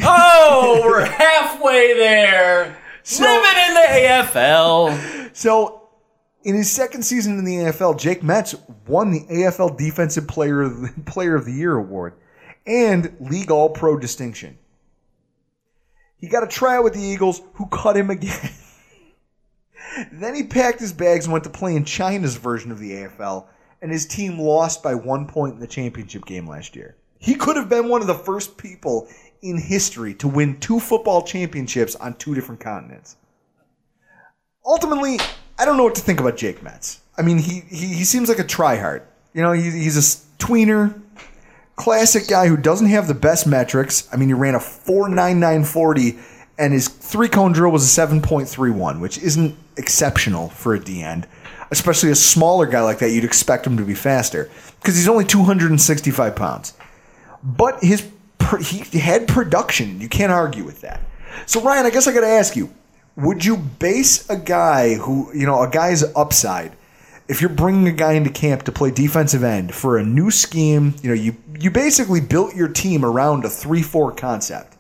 Oh, 0.01 0.81
we're 0.85 1.05
halfway 1.05 1.95
there. 1.95 2.77
So, 3.03 3.25
Living 3.25 3.59
in 3.69 3.75
the 3.75 3.81
AFL. 3.81 5.37
So, 5.37 5.89
in 6.45 6.55
his 6.55 6.71
second 6.71 7.03
season 7.03 7.39
in 7.39 7.45
the 7.45 7.57
AFL, 7.57 7.99
Jake 7.99 8.23
Metz 8.23 8.55
won 8.87 9.11
the 9.11 9.21
AFL 9.21 9.77
Defensive 9.77 10.29
Player 10.29 10.63
of 10.63 10.81
the, 10.81 11.03
Player 11.07 11.35
of 11.35 11.45
the 11.45 11.53
Year 11.53 11.77
award 11.77 12.15
and 12.67 13.17
League 13.21 13.51
All 13.51 13.71
Pro 13.71 13.99
distinction. 13.99 14.59
He 16.19 16.29
got 16.29 16.43
a 16.43 16.49
tryout 16.49 16.85
with 16.85 16.95
the 16.95 17.01
Eagles, 17.01 17.41
who 17.55 17.67
cut 17.67 17.97
him 17.97 18.11
again. 18.11 18.51
then 20.13 20.35
he 20.35 20.43
packed 20.43 20.81
his 20.81 20.93
bags 20.93 21.27
and 21.27 21.33
went 21.33 21.45
to 21.45 21.51
play 21.51 21.77
in 21.77 21.85
China's 21.85 22.37
version 22.37 22.73
of 22.73 22.79
the 22.79 22.91
AFL, 22.91 23.47
and 23.81 23.91
his 23.91 24.07
team 24.07 24.39
lost 24.39 24.83
by 24.83 24.95
one 24.95 25.27
point 25.27 25.55
in 25.55 25.61
the 25.61 25.67
championship 25.67 26.25
game 26.25 26.47
last 26.47 26.77
year. 26.77 26.97
He 27.19 27.35
could 27.35 27.57
have 27.57 27.69
been 27.69 27.89
one 27.89 28.01
of 28.01 28.07
the 28.07 28.15
first 28.15 28.57
people 28.57 29.09
in 29.43 29.59
history 29.59 30.15
to 30.15 30.29
win 30.29 30.59
two 30.61 30.81
football 30.81 31.23
championships 31.23 31.97
on 31.97 32.15
two 32.15 32.35
different 32.35 32.61
continents. 32.61 33.17
Ultimately, 34.65 35.19
I 35.59 35.65
don't 35.65 35.77
know 35.77 35.85
what 35.85 35.95
to 35.97 36.01
think 36.01 36.21
about 36.21 36.37
Jake 36.37 36.63
Metz. 36.63 37.01
I 37.17 37.23
mean, 37.23 37.39
he, 37.39 37.61
he, 37.69 37.87
he 37.95 38.05
seems 38.05 38.29
like 38.29 38.39
a 38.39 38.45
tryhard. 38.45 39.03
You 39.33 39.43
know, 39.43 39.53
he, 39.53 39.71
he's 39.71 39.97
a 39.97 40.43
tweener, 40.43 41.01
classic 41.77 42.29
guy 42.29 42.49
who 42.49 42.57
doesn't 42.57 42.89
have 42.89 43.09
the 43.09 43.15
best 43.15 43.47
metrics. 43.47 44.09
I 44.13 44.17
mean, 44.17 44.29
he 44.29 44.35
ran 44.35 44.55
a 44.55 44.59
4.9940 44.59 46.19
and 46.59 46.73
his 46.73 46.89
three 46.89 47.29
cone 47.29 47.53
drill 47.53 47.71
was 47.71 47.99
a 47.99 48.01
7.31, 48.01 49.01
which 49.01 49.19
isn't 49.19 49.57
exceptional 49.77 50.49
for 50.51 50.75
a 50.75 50.81
D 50.81 51.03
end, 51.03 51.27
especially 51.71 52.11
a 52.11 52.15
smaller 52.15 52.67
guy 52.67 52.81
like 52.81 52.99
that. 52.99 53.11
You'd 53.11 53.25
expect 53.25 53.67
him 53.67 53.77
to 53.77 53.85
be 53.85 53.95
faster 53.95 54.51
because 54.81 54.97
he's 54.97 55.09
only 55.09 55.25
265 55.25 56.37
pounds. 56.37 56.75
But 57.43 57.83
his 57.83 58.09
he 58.61 58.99
had 58.99 59.29
production. 59.29 60.01
You 60.01 60.09
can't 60.09 60.33
argue 60.33 60.65
with 60.65 60.81
that. 60.81 61.01
So 61.47 61.61
Ryan, 61.61 61.87
I 61.87 61.91
guess 61.91 62.07
I 62.07 62.13
got 62.13 62.21
to 62.21 62.27
ask 62.27 62.57
you: 62.57 62.73
Would 63.17 63.45
you 63.45 63.57
base 63.57 64.29
a 64.31 64.37
guy 64.37 64.95
who 64.95 65.31
you 65.35 65.47
know 65.47 65.63
a 65.63 65.71
guy's 65.71 66.03
upside? 66.17 66.73
If 67.29 67.43
you're 67.43 67.51
bringing 67.51 67.87
a 67.87 67.93
guy 67.93 68.15
into 68.15 68.31
camp 68.31 68.63
to 68.63 68.73
play 68.73 68.91
defensive 68.91 69.45
end 69.45 69.75
for 69.75 69.99
a 69.99 70.05
new 70.05 70.31
scheme, 70.31 70.95
you 71.03 71.09
know 71.09 71.15
you 71.15 71.37
you 71.59 71.71
basically 71.71 72.21
built 72.21 72.55
your 72.55 72.69
team 72.69 73.05
around 73.05 73.45
a 73.45 73.51
three-four 73.51 74.13
concept. 74.13 74.77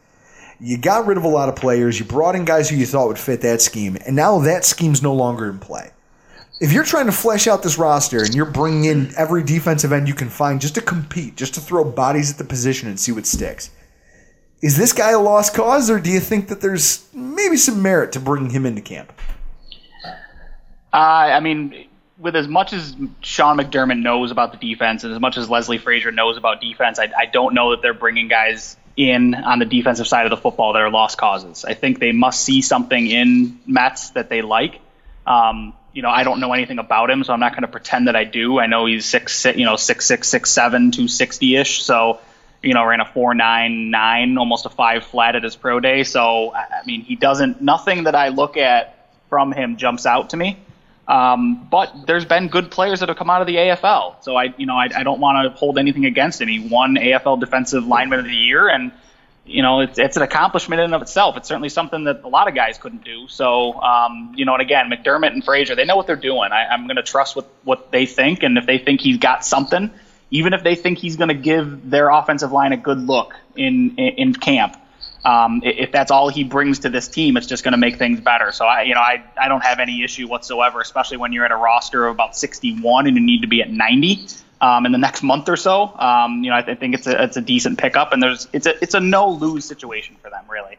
You 0.61 0.77
got 0.77 1.07
rid 1.07 1.19
of 1.19 1.25
a 1.25 1.29
lot 1.29 1.49
of 1.49 1.57
players. 1.57 2.01
You 2.01 2.05
brought 2.05 2.35
in 2.35 2.45
guys 2.45 2.69
who 2.69 2.77
you 2.77 2.87
thought 2.87 3.07
would 3.07 3.19
fit 3.19 3.43
that 3.43 3.61
scheme, 3.61 3.97
and 4.07 4.17
now 4.17 4.39
that 4.41 4.65
scheme's 4.65 5.03
no 5.03 5.15
longer 5.15 5.49
in 5.51 5.59
play 5.59 5.91
if 6.61 6.73
you're 6.73 6.85
trying 6.85 7.07
to 7.07 7.13
flesh 7.13 7.47
out 7.47 7.63
this 7.63 7.79
roster 7.79 8.23
and 8.23 8.35
you're 8.35 8.45
bringing 8.45 8.85
in 8.85 9.13
every 9.17 9.43
defensive 9.43 9.93
end 9.93 10.09
you 10.09 10.15
can 10.15 10.29
find 10.29 10.61
just 10.61 10.75
to 10.75 10.81
compete, 10.81 11.37
just 11.37 11.55
to 11.55 11.61
throw 11.61 11.85
bodies 11.85 12.31
at 12.31 12.39
the 12.39 12.45
position 12.45 12.89
and 12.89 12.99
see 12.99 13.13
what 13.13 13.27
sticks, 13.27 13.71
is 14.61 14.77
this 14.77 14.93
guy 14.93 15.13
a 15.13 15.21
lost 15.21 15.55
cause, 15.55 15.89
or 15.89 16.01
do 16.01 16.11
you 16.11 16.19
think 16.19 16.49
that 16.49 16.61
there's 16.61 17.09
maybe 17.15 17.57
some 17.57 17.81
merit 17.81 18.13
to 18.13 18.21
bringing 18.21 18.51
him 18.51 18.67
into 18.67 18.83
camp? 18.83 19.13
Uh, 20.93 20.97
I 20.97 21.41
mean, 21.41 21.87
with 22.19 22.35
as 22.35 22.49
much 22.49 22.73
as 22.73 22.97
Sean 23.21 23.59
McDermott 23.59 24.01
knows 24.01 24.33
about 24.33 24.51
the 24.51 24.59
defense 24.59 25.05
and 25.05 25.13
as 25.13 25.21
much 25.21 25.37
as 25.37 25.49
Leslie 25.49 25.79
Frazier 25.79 26.11
knows 26.11 26.37
about 26.37 26.61
defense, 26.61 26.99
I, 26.99 27.09
I 27.17 27.27
don't 27.27 27.55
know 27.55 27.71
that 27.71 27.83
they're 27.83 27.95
bringing 27.95 28.27
guys 28.27 28.77
in 28.97 29.37
on 29.37 29.61
the 29.61 29.65
defensive 29.65 30.09
side 30.09 30.27
of 30.27 30.31
the 30.31 30.37
football 30.37 30.73
that 30.73 30.83
are 30.83 30.91
lost 30.91 31.19
causes. 31.19 31.65
I 31.65 31.75
think 31.75 32.01
they 32.01 32.11
must 32.11 32.43
see 32.43 32.63
something 32.63 33.07
in 33.07 33.61
Metz 33.65 34.11
that 34.11 34.29
they 34.29 34.43
like. 34.43 34.81
Um, 35.25 35.75
you 35.99 36.03
know, 36.03 36.11
I 36.11 36.23
don't 36.23 36.39
know 36.39 36.53
anything 36.53 36.79
about 36.79 37.11
him, 37.11 37.25
so 37.25 37.33
I'm 37.33 37.41
not 37.41 37.55
going 37.55 37.63
to 37.63 37.69
pretend 37.69 38.07
that 38.07 38.15
I 38.15 38.23
do. 38.23 38.61
I 38.61 38.67
know 38.67 38.87
he's 38.87 39.05
six, 39.05 39.45
you 39.45 39.65
know, 39.65 39.75
six 39.75 40.07
six 40.07 40.29
six 40.29 40.49
seven, 40.49 40.93
two 40.93 41.09
sixty 41.09 41.57
ish. 41.57 41.83
So, 41.83 42.21
you 42.63 42.73
know, 42.73 42.85
ran 42.85 43.01
a 43.01 43.05
four 43.05 43.35
nine 43.35 43.91
nine, 43.91 44.39
almost 44.39 44.65
a 44.65 44.69
five 44.69 45.03
flat 45.03 45.35
at 45.35 45.43
his 45.43 45.57
pro 45.57 45.81
day. 45.81 46.05
So, 46.05 46.55
I 46.55 46.87
mean, 46.87 47.03
he 47.03 47.17
doesn't. 47.17 47.61
Nothing 47.61 48.05
that 48.05 48.15
I 48.15 48.29
look 48.29 48.57
at 48.57 49.09
from 49.29 49.51
him 49.51 49.77
jumps 49.77 50.07
out 50.07 50.31
to 50.31 50.37
me. 50.37 50.61
Um, 51.09 51.67
but 51.69 52.07
there's 52.07 52.25
been 52.25 52.47
good 52.47 52.71
players 52.71 53.01
that 53.01 53.09
have 53.09 53.19
come 53.19 53.29
out 53.29 53.41
of 53.41 53.49
the 53.49 53.57
AFL. 53.57 54.23
So 54.23 54.37
I, 54.37 54.55
you 54.57 54.67
know, 54.67 54.77
I, 54.77 54.91
I 54.95 55.03
don't 55.03 55.19
want 55.19 55.53
to 55.53 55.59
hold 55.59 55.81
anything 55.81 56.05
against 56.05 56.41
him. 56.41 56.47
He 56.47 56.61
won 56.61 56.95
AFL 56.95 57.41
Defensive 57.41 57.89
Lineman 57.89 58.21
of 58.21 58.27
the 58.27 58.31
Year, 58.31 58.69
and 58.69 58.93
you 59.49 59.63
know, 59.63 59.81
it's, 59.81 59.99
it's 59.99 60.17
an 60.17 60.23
accomplishment 60.23 60.81
in 60.81 60.87
and 60.87 60.95
of 60.95 61.03
itself. 61.03 61.37
It's 61.37 61.49
certainly 61.49 61.71
something 61.71 62.05
that 62.05 62.23
a 62.23 62.29
lot 62.29 62.49
of 62.49 62.55
guys 62.55 62.79
couldn't 62.79 63.05
do. 63.05 63.27
So, 63.29 63.81
um, 63.81 64.35
you 64.37 64.45
know, 64.45 64.53
and 64.53 64.63
again, 64.63 64.91
McDermott 64.91 65.33
and 65.33 65.45
Frazier, 65.45 65.75
they 65.75 65.85
know 65.85 65.97
what 65.97 66.07
they're 66.07 66.17
doing. 66.17 66.53
I, 66.53 66.67
I'm 66.67 66.87
going 66.87 66.97
to 66.97 67.03
trust 67.03 67.35
what, 67.35 67.47
what 67.65 67.91
they 67.91 68.07
think. 68.07 68.43
And 68.43 68.59
if 68.59 68.67
they 68.67 68.79
think 68.79 69.01
he's 69.01 69.19
got 69.19 69.45
something, 69.45 69.91
even 70.31 70.53
if 70.53 70.63
they 70.63 70.75
think 70.75 70.99
he's 70.99 71.17
going 71.17 71.29
to 71.29 71.35
give 71.35 71.89
their 71.89 72.11
offensive 72.11 72.53
line 72.53 72.73
a 72.73 72.77
good 72.77 72.99
look 72.99 73.35
in, 73.57 73.97
in, 73.97 74.15
in 74.19 74.35
camp, 74.35 74.77
um, 75.29 75.61
if 75.63 75.93
that's 75.93 76.11
all 76.11 76.31
he 76.31 76.43
brings 76.43 76.79
to 76.81 76.89
this 76.89 77.07
team, 77.07 77.37
it's 77.37 77.47
just 77.47 77.63
going 77.63 77.73
to 77.73 77.79
make 77.79 77.97
things 77.97 78.19
better. 78.19 78.51
So 78.51 78.65
I, 78.65 78.83
you 78.85 78.95
know, 78.95 79.01
I, 79.01 79.23
I 79.39 79.49
don't 79.49 79.61
have 79.61 79.79
any 79.79 80.03
issue 80.03 80.27
whatsoever, 80.27 80.81
especially 80.81 81.19
when 81.19 81.35
you're 81.35 81.45
at 81.45 81.53
a 81.53 81.57
roster 81.57 82.07
of 82.07 82.15
about 82.15 82.35
61 82.35 83.07
and 83.07 83.15
you 83.15 83.23
need 83.23 83.43
to 83.43 83.47
be 83.47 83.61
at 83.61 83.71
90 83.71 84.27
um, 84.63 84.87
in 84.87 84.93
the 84.93 84.97
next 84.97 85.23
month 85.23 85.51
or 85.51 85.57
so. 85.57 85.93
Um, 85.99 86.43
you 86.43 86.51
know, 86.51 86.57
I, 86.57 86.63
th- 86.63 86.79
I 86.79 86.81
think 86.81 86.95
it's 86.95 87.07
a 87.07 87.23
it's 87.23 87.37
a 87.37 87.43
decent 87.43 87.79
pickup, 87.79 88.15
and 88.15 88.23
there's 88.23 88.49
it's 88.55 88.67
a 88.67 88.83
it's 88.83 88.95
a 88.95 89.01
no 89.01 89.29
lose 89.29 89.67
situation 89.67 90.17
for 90.23 90.31
them, 90.31 90.45
really. 90.49 90.79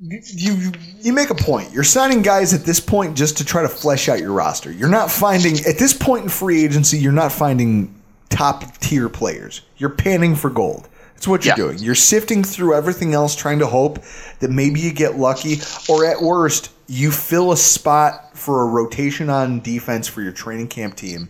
you 0.00 0.72
you 1.00 1.12
make 1.12 1.28
a 1.28 1.34
point. 1.34 1.72
You're 1.72 1.84
signing 1.84 2.22
guys 2.22 2.54
at 2.54 2.64
this 2.64 2.80
point 2.80 3.14
just 3.14 3.36
to 3.38 3.44
try 3.44 3.60
to 3.60 3.68
flesh 3.68 4.08
out 4.08 4.20
your 4.20 4.32
roster. 4.32 4.72
You're 4.72 4.88
not 4.88 5.10
finding 5.10 5.58
at 5.66 5.76
this 5.76 5.92
point 5.92 6.24
in 6.24 6.28
free 6.30 6.64
agency. 6.64 6.96
You're 6.98 7.12
not 7.12 7.30
finding 7.30 7.94
top 8.30 8.78
tier 8.78 9.10
players. 9.10 9.60
You're 9.76 9.90
panning 9.90 10.34
for 10.34 10.48
gold. 10.48 10.88
That's 11.20 11.28
what 11.28 11.44
you're 11.44 11.52
Yeah. 11.52 11.56
doing. 11.56 11.78
You're 11.80 11.94
sifting 11.94 12.42
through 12.42 12.72
everything 12.74 13.12
else, 13.12 13.36
trying 13.36 13.58
to 13.58 13.66
hope 13.66 13.98
that 14.38 14.50
maybe 14.50 14.80
you 14.80 14.90
get 14.90 15.18
lucky, 15.18 15.60
or 15.86 16.06
at 16.06 16.22
worst, 16.22 16.70
you 16.86 17.10
fill 17.10 17.52
a 17.52 17.58
spot 17.58 18.30
for 18.32 18.62
a 18.62 18.64
rotation 18.64 19.28
on 19.28 19.60
defense 19.60 20.08
for 20.08 20.22
your 20.22 20.32
training 20.32 20.68
camp 20.68 20.96
team 20.96 21.28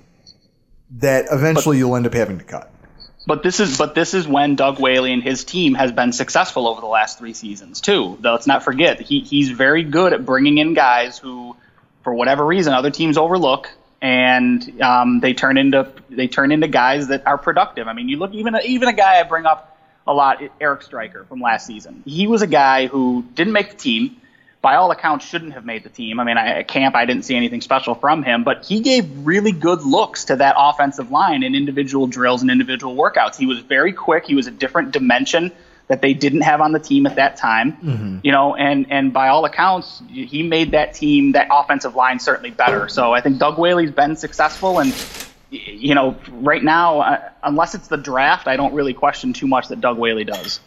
that 0.98 1.24
eventually 1.32 1.78
you'll 1.78 1.96
end 1.96 2.06
up 2.06 2.14
having 2.14 2.38
to 2.38 2.44
cut. 2.44 2.70
But 3.26 3.42
this 3.42 3.58
is 3.58 3.78
but 3.78 3.96
this 3.96 4.14
is 4.14 4.28
when 4.28 4.54
Doug 4.54 4.78
Whaley 4.78 5.12
and 5.12 5.24
his 5.24 5.42
team 5.42 5.74
has 5.74 5.90
been 5.90 6.12
successful 6.12 6.68
over 6.68 6.80
the 6.80 6.86
last 6.86 7.18
three 7.18 7.34
seasons 7.34 7.80
too. 7.80 8.16
Though 8.20 8.30
let's 8.30 8.46
not 8.46 8.62
forget 8.62 9.00
he 9.00 9.18
he's 9.18 9.50
very 9.50 9.82
good 9.82 10.12
at 10.12 10.24
bringing 10.24 10.58
in 10.58 10.72
guys 10.72 11.18
who, 11.18 11.56
for 12.04 12.14
whatever 12.14 12.46
reason, 12.46 12.74
other 12.74 12.90
teams 12.92 13.18
overlook, 13.18 13.68
and 14.00 14.80
um, 14.80 15.18
they 15.18 15.34
turn 15.34 15.58
into 15.58 15.90
they 16.08 16.28
turn 16.28 16.52
into 16.52 16.68
guys 16.68 17.08
that 17.08 17.26
are 17.26 17.38
productive. 17.38 17.88
I 17.88 17.92
mean, 17.92 18.08
you 18.08 18.18
look 18.18 18.32
even 18.34 18.56
even 18.64 18.86
a 18.86 18.92
guy 18.92 19.18
I 19.18 19.24
bring 19.24 19.46
up 19.46 19.66
a 20.06 20.12
lot, 20.12 20.42
Eric 20.60 20.82
Striker 20.82 21.24
from 21.24 21.40
last 21.40 21.66
season. 21.66 22.02
He 22.06 22.26
was 22.26 22.42
a 22.42 22.46
guy 22.46 22.86
who 22.86 23.24
didn't 23.34 23.52
make 23.52 23.70
the 23.70 23.76
team. 23.76 24.16
By 24.62 24.74
all 24.74 24.90
accounts, 24.90 25.24
shouldn't 25.24 25.54
have 25.54 25.64
made 25.64 25.84
the 25.84 25.88
team. 25.88 26.20
I 26.20 26.24
mean, 26.24 26.36
I, 26.36 26.58
at 26.58 26.68
camp, 26.68 26.94
I 26.94 27.06
didn't 27.06 27.24
see 27.24 27.34
anything 27.34 27.62
special 27.62 27.94
from 27.94 28.22
him, 28.22 28.44
but 28.44 28.66
he 28.66 28.80
gave 28.80 29.08
really 29.26 29.52
good 29.52 29.82
looks 29.82 30.24
to 30.26 30.36
that 30.36 30.54
offensive 30.58 31.10
line 31.10 31.42
in 31.42 31.54
individual 31.54 32.06
drills 32.06 32.42
and 32.42 32.50
individual 32.50 32.94
workouts. 32.94 33.36
He 33.36 33.46
was 33.46 33.60
very 33.60 33.94
quick. 33.94 34.26
He 34.26 34.34
was 34.34 34.46
a 34.46 34.50
different 34.50 34.90
dimension 34.90 35.50
that 35.86 36.02
they 36.02 36.12
didn't 36.12 36.42
have 36.42 36.60
on 36.60 36.72
the 36.72 36.78
team 36.78 37.06
at 37.06 37.16
that 37.16 37.36
time. 37.36 37.72
Mm-hmm. 37.72 38.18
You 38.22 38.32
know, 38.32 38.54
and 38.54 38.86
and 38.90 39.12
by 39.14 39.28
all 39.28 39.44
accounts, 39.46 40.02
he 40.08 40.42
made 40.42 40.72
that 40.72 40.92
team, 40.92 41.32
that 41.32 41.48
offensive 41.50 41.96
line, 41.96 42.20
certainly 42.20 42.50
better. 42.50 42.88
So 42.88 43.12
I 43.12 43.22
think 43.22 43.38
Doug 43.38 43.58
Whaley's 43.58 43.90
been 43.92 44.14
successful, 44.14 44.78
and 44.78 44.92
you 45.50 45.94
know, 45.94 46.16
right 46.30 46.62
now, 46.62 47.00
uh, 47.00 47.28
unless 47.42 47.74
it's 47.74 47.88
the 47.88 47.96
draft, 47.96 48.46
I 48.46 48.56
don't 48.56 48.72
really 48.72 48.94
question 48.94 49.32
too 49.32 49.46
much 49.46 49.68
that 49.68 49.80
Doug 49.80 49.98
Whaley 49.98 50.24
does. 50.24 50.60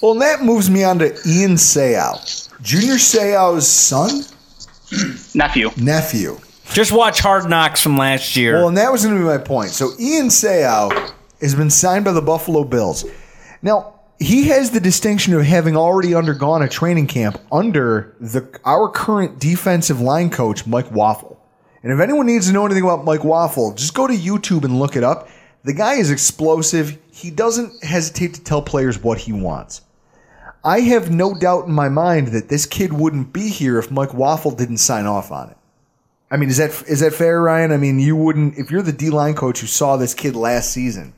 Well, 0.00 0.12
and 0.12 0.22
that 0.22 0.42
moves 0.42 0.70
me 0.70 0.84
on 0.84 0.98
to 1.00 1.06
Ian 1.26 1.54
Seau. 1.54 2.48
Junior 2.62 2.94
Seau's 2.94 3.68
son? 3.68 4.22
Nephew. 5.34 5.70
Nephew. 5.76 6.38
Just 6.72 6.92
watch 6.92 7.20
Hard 7.20 7.48
Knocks 7.48 7.82
from 7.82 7.96
last 7.96 8.36
year. 8.36 8.54
Well, 8.54 8.68
and 8.68 8.76
that 8.76 8.92
was 8.92 9.04
going 9.04 9.16
to 9.16 9.20
be 9.20 9.26
my 9.26 9.38
point. 9.38 9.70
So 9.70 9.90
Ian 9.98 10.26
Seau 10.26 11.12
has 11.40 11.54
been 11.54 11.70
signed 11.70 12.04
by 12.04 12.12
the 12.12 12.22
Buffalo 12.22 12.64
Bills. 12.64 13.04
Now, 13.62 13.94
he 14.18 14.48
has 14.48 14.70
the 14.70 14.80
distinction 14.80 15.34
of 15.34 15.42
having 15.42 15.76
already 15.76 16.14
undergone 16.14 16.62
a 16.62 16.68
training 16.68 17.06
camp 17.06 17.40
under 17.52 18.16
the 18.20 18.58
our 18.64 18.88
current 18.88 19.38
defensive 19.38 20.00
line 20.00 20.30
coach, 20.30 20.66
Mike 20.66 20.90
Waufle. 20.90 21.37
And 21.82 21.92
if 21.92 22.00
anyone 22.00 22.26
needs 22.26 22.46
to 22.46 22.52
know 22.52 22.66
anything 22.66 22.84
about 22.84 23.04
Mike 23.04 23.20
Waufle, 23.20 23.76
just 23.76 23.94
go 23.94 24.06
to 24.06 24.14
YouTube 24.14 24.64
and 24.64 24.78
look 24.78 24.96
it 24.96 25.04
up. 25.04 25.28
The 25.64 25.72
guy 25.72 25.94
is 25.94 26.10
explosive. 26.10 26.98
He 27.12 27.30
doesn't 27.30 27.84
hesitate 27.84 28.34
to 28.34 28.42
tell 28.42 28.62
players 28.62 29.02
what 29.02 29.18
he 29.18 29.32
wants. 29.32 29.82
I 30.64 30.80
have 30.80 31.10
no 31.10 31.34
doubt 31.34 31.66
in 31.66 31.72
my 31.72 31.88
mind 31.88 32.28
that 32.28 32.48
this 32.48 32.66
kid 32.66 32.92
wouldn't 32.92 33.32
be 33.32 33.48
here 33.48 33.78
if 33.78 33.90
Mike 33.90 34.10
Waufle 34.10 34.56
didn't 34.56 34.78
sign 34.78 35.06
off 35.06 35.30
on 35.30 35.50
it. 35.50 35.56
I 36.30 36.36
mean, 36.36 36.50
is 36.50 36.58
that 36.58 36.70
is 36.88 37.00
that 37.00 37.14
fair, 37.14 37.40
Ryan? 37.40 37.72
I 37.72 37.76
mean, 37.76 37.98
you 37.98 38.14
wouldn't 38.16 38.58
if 38.58 38.70
you're 38.70 38.82
the 38.82 38.92
D 38.92 39.08
line 39.08 39.34
coach 39.34 39.60
who 39.60 39.66
saw 39.66 39.96
this 39.96 40.14
kid 40.14 40.36
last 40.36 40.70
season. 40.72 41.14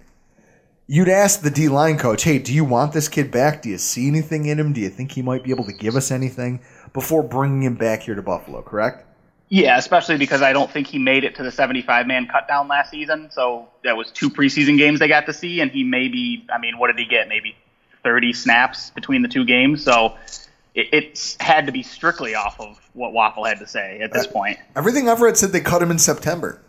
You'd 0.87 1.09
ask 1.09 1.41
the 1.41 1.51
D 1.51 1.69
line 1.69 1.99
coach, 1.99 2.23
"Hey, 2.23 2.39
do 2.39 2.53
you 2.53 2.65
want 2.65 2.93
this 2.93 3.09
kid 3.09 3.31
back? 3.31 3.63
Do 3.63 3.71
you 3.71 3.79
see 3.79 4.07
anything 4.07 4.47
in 4.47 4.61
him? 4.61 4.73
Do 4.73 4.81
you 4.81 4.89
think 4.89 5.13
he 5.13 5.23
might 5.23 5.43
be 5.43 5.51
able 5.51 5.65
to 5.65 5.73
give 5.73 5.97
us 5.97 6.11
anything 6.11 6.61
before 6.93 7.23
bringing 7.23 7.63
him 7.63 7.75
back 7.75 8.03
here 8.03 8.15
to 8.15 8.23
Buffalo?" 8.23 8.63
Correct? 8.63 9.05
Yeah, 9.53 9.77
especially 9.79 10.17
because 10.17 10.43
I 10.43 10.53
don't 10.53 10.71
think 10.71 10.87
he 10.87 10.99
made 11.01 11.25
it 11.25 11.35
to 11.35 11.43
the 11.43 11.51
75 11.51 12.07
man 12.07 12.29
cutdown 12.29 12.69
last 12.69 12.91
season. 12.93 13.31
So 13.33 13.69
that 13.83 13.97
was 13.97 14.13
two 14.13 14.31
preseason 14.31 14.79
games 14.79 15.01
they 15.01 15.09
got 15.09 15.27
to 15.27 15.33
see, 15.33 15.61
and 15.61 15.73
he 15.73 15.83
maybe, 15.83 16.47
I 16.55 16.59
mean, 16.59 16.79
what 16.79 16.87
did 16.87 16.99
he 17.01 17.05
get? 17.05 17.29
Maybe 17.29 17.57
30 18.05 18.33
snaps 18.33 18.91
between 18.91 19.23
the 19.23 19.29
two 19.29 19.45
games. 19.45 19.83
So 19.83 20.15
it, 20.77 20.87
it's 20.93 21.37
had 21.41 21.67
to 21.67 21.73
be 21.73 21.83
strictly 21.83 22.37
off 22.37 22.61
of 22.61 22.79
what 22.93 23.13
Waufle 23.13 23.47
had 23.49 23.59
to 23.59 23.67
say 23.67 23.99
at 24.01 24.13
this 24.13 24.27
uh, 24.27 24.31
point. 24.31 24.59
Everything 24.77 25.09
I've 25.09 25.21
read 25.21 25.37
said 25.37 25.51
they 25.51 25.61
cut 25.61 25.83
him 25.83 25.91
in 25.91 25.99
September, 25.99 26.63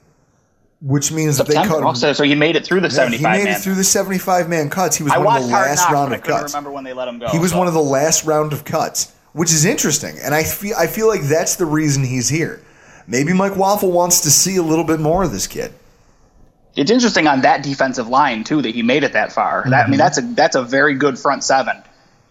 which 0.82 1.12
means 1.12 1.38
that 1.38 1.46
they 1.46 1.54
cut 1.54 1.66
September. 1.66 1.88
him. 1.90 2.14
So, 2.16 2.24
he 2.24 2.34
made 2.34 2.56
it 2.56 2.66
through 2.66 2.80
the 2.82 2.88
Yeah, 2.88 2.94
75 2.96 3.20
he 3.32 3.38
made 3.38 3.44
man. 3.46 3.58
it 3.58 3.64
through 3.64 3.76
the 3.76 3.84
75 3.84 4.50
man 4.50 4.72
cuts. 4.72 4.96
He 4.96 5.04
was 5.04 5.14
I 5.14 5.20
one 5.20 5.38
of 5.38 5.44
the 5.44 5.50
last 5.50 5.82
Knocks, 5.82 5.94
round 5.94 6.14
I 6.14 6.18
of 6.18 6.24
cuts. 6.24 6.54
remember 6.56 6.72
when 6.72 6.84
they 6.84 6.94
let 6.94 7.08
him 7.08 7.20
go. 7.20 7.28
He 7.28 7.38
was 7.38 7.52
so. 7.52 7.60
one 7.60 7.68
of 7.68 7.76
the 7.76 7.80
last 7.80 8.26
round 8.26 8.54
of 8.54 8.66
cuts, 8.66 9.14
which 9.34 9.52
is 9.54 9.66
interesting, 9.66 10.18
and 10.24 10.34
I 10.34 10.44
feel 10.44 10.76
I 10.76 10.88
feel 10.88 11.08
like 11.08 11.22
that's 11.22 11.58
the 11.58 11.66
reason 11.68 12.04
he's 12.04 12.28
here. 12.28 12.64
Maybe 13.12 13.34
Mike 13.34 13.54
Waufle 13.54 13.92
wants 13.92 14.22
to 14.22 14.32
see 14.32 14.56
a 14.56 14.64
little 14.64 14.86
bit 14.86 15.02
more 15.02 15.22
of 15.24 15.32
this 15.34 15.46
kid. 15.46 15.74
It's 16.78 16.90
interesting 16.90 17.28
on 17.28 17.42
that 17.42 17.62
defensive 17.62 18.08
line 18.08 18.46
too 18.46 18.62
that 18.62 18.74
he 18.74 18.82
made 18.84 19.04
it 19.04 19.12
that 19.14 19.34
far. 19.34 19.66
That, 19.66 19.74
I 19.74 19.82
Mm-hmm. 19.82 19.92
mean, 19.92 19.98
that's 19.98 20.18
a 20.18 20.22
that's 20.22 20.56
a 20.56 20.64
very 20.64 20.96
good 20.96 21.20
front 21.20 21.44
seven 21.44 21.76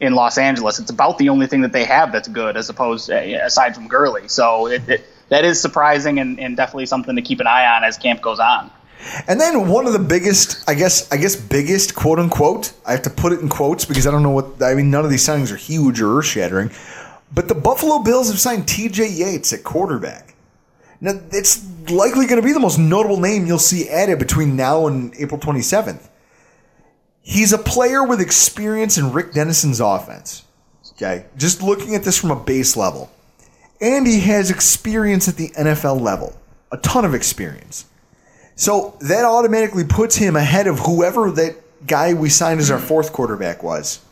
in 0.00 0.14
Los 0.14 0.38
Angeles. 0.38 0.78
It's 0.78 0.90
about 0.90 1.18
the 1.18 1.28
only 1.28 1.46
thing 1.46 1.60
that 1.60 1.72
they 1.72 1.84
have 1.84 2.12
that's 2.12 2.28
good, 2.28 2.56
as 2.56 2.70
opposed 2.70 3.10
uh, 3.10 3.16
aside 3.16 3.74
from 3.74 3.88
Gurley. 3.88 4.28
So 4.28 4.68
it, 4.68 4.88
it, 4.88 5.04
that 5.28 5.44
is 5.44 5.60
surprising 5.60 6.18
and, 6.18 6.40
and 6.40 6.56
definitely 6.56 6.86
something 6.86 7.14
to 7.16 7.20
keep 7.22 7.40
an 7.40 7.46
eye 7.46 7.66
on 7.76 7.84
as 7.84 7.98
camp 7.98 8.22
goes 8.22 8.40
on. 8.40 8.70
And 9.28 9.38
then 9.38 9.68
one 9.68 9.86
of 9.86 9.92
the 9.92 9.98
biggest, 9.98 10.66
I 10.68 10.74
guess, 10.74 11.10
I 11.12 11.18
guess 11.18 11.36
biggest 11.36 11.94
quote 11.94 12.18
unquote. 12.18 12.72
I 12.86 12.92
have 12.92 13.02
to 13.02 13.10
put 13.10 13.32
it 13.34 13.40
in 13.40 13.50
quotes 13.50 13.84
because 13.84 14.06
I 14.06 14.10
don't 14.10 14.22
know 14.22 14.30
what. 14.30 14.62
I 14.62 14.72
mean, 14.72 14.90
none 14.90 15.04
of 15.04 15.10
these 15.10 15.26
signings 15.26 15.52
are 15.52 15.56
huge 15.56 16.00
or 16.00 16.16
earth 16.18 16.24
shattering. 16.26 16.70
But 17.32 17.48
the 17.48 17.54
Buffalo 17.54 17.98
Bills 17.98 18.30
have 18.30 18.40
signed 18.40 18.66
T.J. 18.66 19.06
Yates 19.08 19.52
at 19.52 19.62
quarterback. 19.64 20.29
Now 21.00 21.12
it's 21.32 21.66
likely 21.90 22.26
going 22.26 22.40
to 22.40 22.46
be 22.46 22.52
the 22.52 22.60
most 22.60 22.78
notable 22.78 23.18
name 23.18 23.46
you'll 23.46 23.58
see 23.58 23.88
added 23.88 24.18
between 24.18 24.56
now 24.56 24.86
and 24.86 25.14
April 25.18 25.40
27th. 25.40 26.08
He's 27.22 27.52
a 27.52 27.58
player 27.58 28.04
with 28.04 28.20
experience 28.20 28.98
in 28.98 29.12
Rick 29.12 29.32
Dennison's 29.32 29.80
offense. 29.80 30.44
Okay, 30.92 31.26
just 31.36 31.62
looking 31.62 31.94
at 31.94 32.02
this 32.02 32.18
from 32.18 32.30
a 32.30 32.36
base 32.36 32.76
level, 32.76 33.10
and 33.80 34.06
he 34.06 34.20
has 34.20 34.50
experience 34.50 35.28
at 35.28 35.36
the 35.36 35.48
NFL 35.50 36.00
level, 36.00 36.38
a 36.70 36.76
ton 36.76 37.04
of 37.04 37.14
experience. 37.14 37.86
So 38.54 38.98
that 39.00 39.24
automatically 39.24 39.84
puts 39.84 40.16
him 40.16 40.36
ahead 40.36 40.66
of 40.66 40.80
whoever 40.80 41.30
that 41.30 41.56
guy 41.86 42.12
we 42.12 42.28
signed 42.28 42.60
as 42.60 42.70
our 42.70 42.78
fourth 42.78 43.12
quarterback 43.12 43.62
was. 43.62 44.04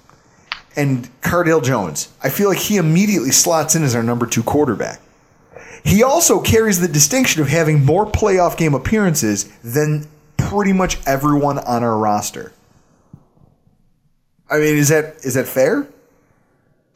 And 0.74 1.08
Cardale 1.20 1.62
Jones. 1.62 2.08
I 2.22 2.30
feel 2.30 2.48
like 2.48 2.58
he 2.58 2.78
immediately 2.78 3.30
slots 3.30 3.74
in 3.74 3.82
as 3.82 3.94
our 3.94 4.02
number 4.02 4.26
two 4.26 4.42
quarterback. 4.42 5.00
He 5.84 6.02
also 6.02 6.40
carries 6.40 6.80
the 6.80 6.88
distinction 6.88 7.42
of 7.42 7.48
having 7.48 7.84
more 7.84 8.06
playoff 8.06 8.56
game 8.56 8.74
appearances 8.74 9.44
than 9.62 10.06
pretty 10.36 10.72
much 10.72 10.98
everyone 11.06 11.58
on 11.58 11.82
our 11.82 11.96
roster. 11.96 12.52
I 14.50 14.58
mean, 14.58 14.76
is 14.76 14.88
that 14.88 15.16
is 15.24 15.34
that 15.34 15.46
fair? 15.46 15.86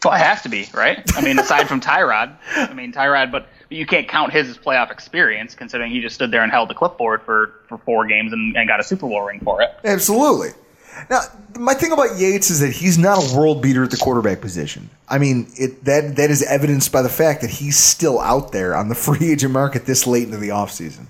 Well, 0.05 0.15
it 0.15 0.19
has 0.19 0.43
to 0.43 0.49
be, 0.49 0.69
right? 0.75 1.01
I 1.15 1.21
mean, 1.21 1.39
aside 1.39 1.69
from 1.69 1.81
Tyrod, 1.81 2.37
I 2.57 2.73
mean 2.73 2.93
Tyrod, 2.93 3.31
but 3.31 3.49
you 3.71 3.87
can't 3.87 4.09
count 4.09 4.33
his 4.33 4.49
as 4.49 4.59
playoff 4.59 4.91
experience, 4.91 5.55
considering 5.55 5.91
he 5.91 6.01
just 6.01 6.15
stood 6.15 6.31
there 6.31 6.43
and 6.43 6.51
held 6.51 6.71
the 6.71 6.75
clipboard 6.75 7.23
for, 7.23 7.53
for 7.69 7.79
four 7.79 8.07
games 8.07 8.33
and, 8.33 8.57
and 8.57 8.69
got 8.69 8.81
a 8.81 8.85
Super 8.85 9.09
Bowl 9.09 9.23
ring 9.23 9.41
for 9.41 9.63
it. 9.63 9.71
Absolutely. 9.85 10.51
Now, 11.11 11.23
my 11.59 11.75
thing 11.75 11.93
about 11.93 12.19
Yates 12.19 12.51
is 12.51 12.61
that 12.61 12.73
he's 12.73 12.99
not 12.99 13.19
a 13.19 13.37
world 13.37 13.63
beater 13.63 13.85
at 13.85 13.91
the 13.91 13.97
quarterback 13.97 14.41
position. 14.41 14.91
I 15.09 15.19
mean, 15.19 15.51
it 15.57 15.85
that 15.85 16.17
that 16.17 16.31
is 16.31 16.43
evidenced 16.43 16.93
by 16.93 17.03
the 17.03 17.09
fact 17.09 17.41
that 17.41 17.51
he's 17.51 17.77
still 17.77 18.21
out 18.21 18.53
there 18.53 18.75
on 18.75 18.89
the 18.89 18.95
free 19.07 19.33
agent 19.33 19.53
market 19.53 19.87
this 19.87 20.07
late 20.07 20.25
into 20.25 20.39
the 20.39 20.51
offseason. 20.51 21.07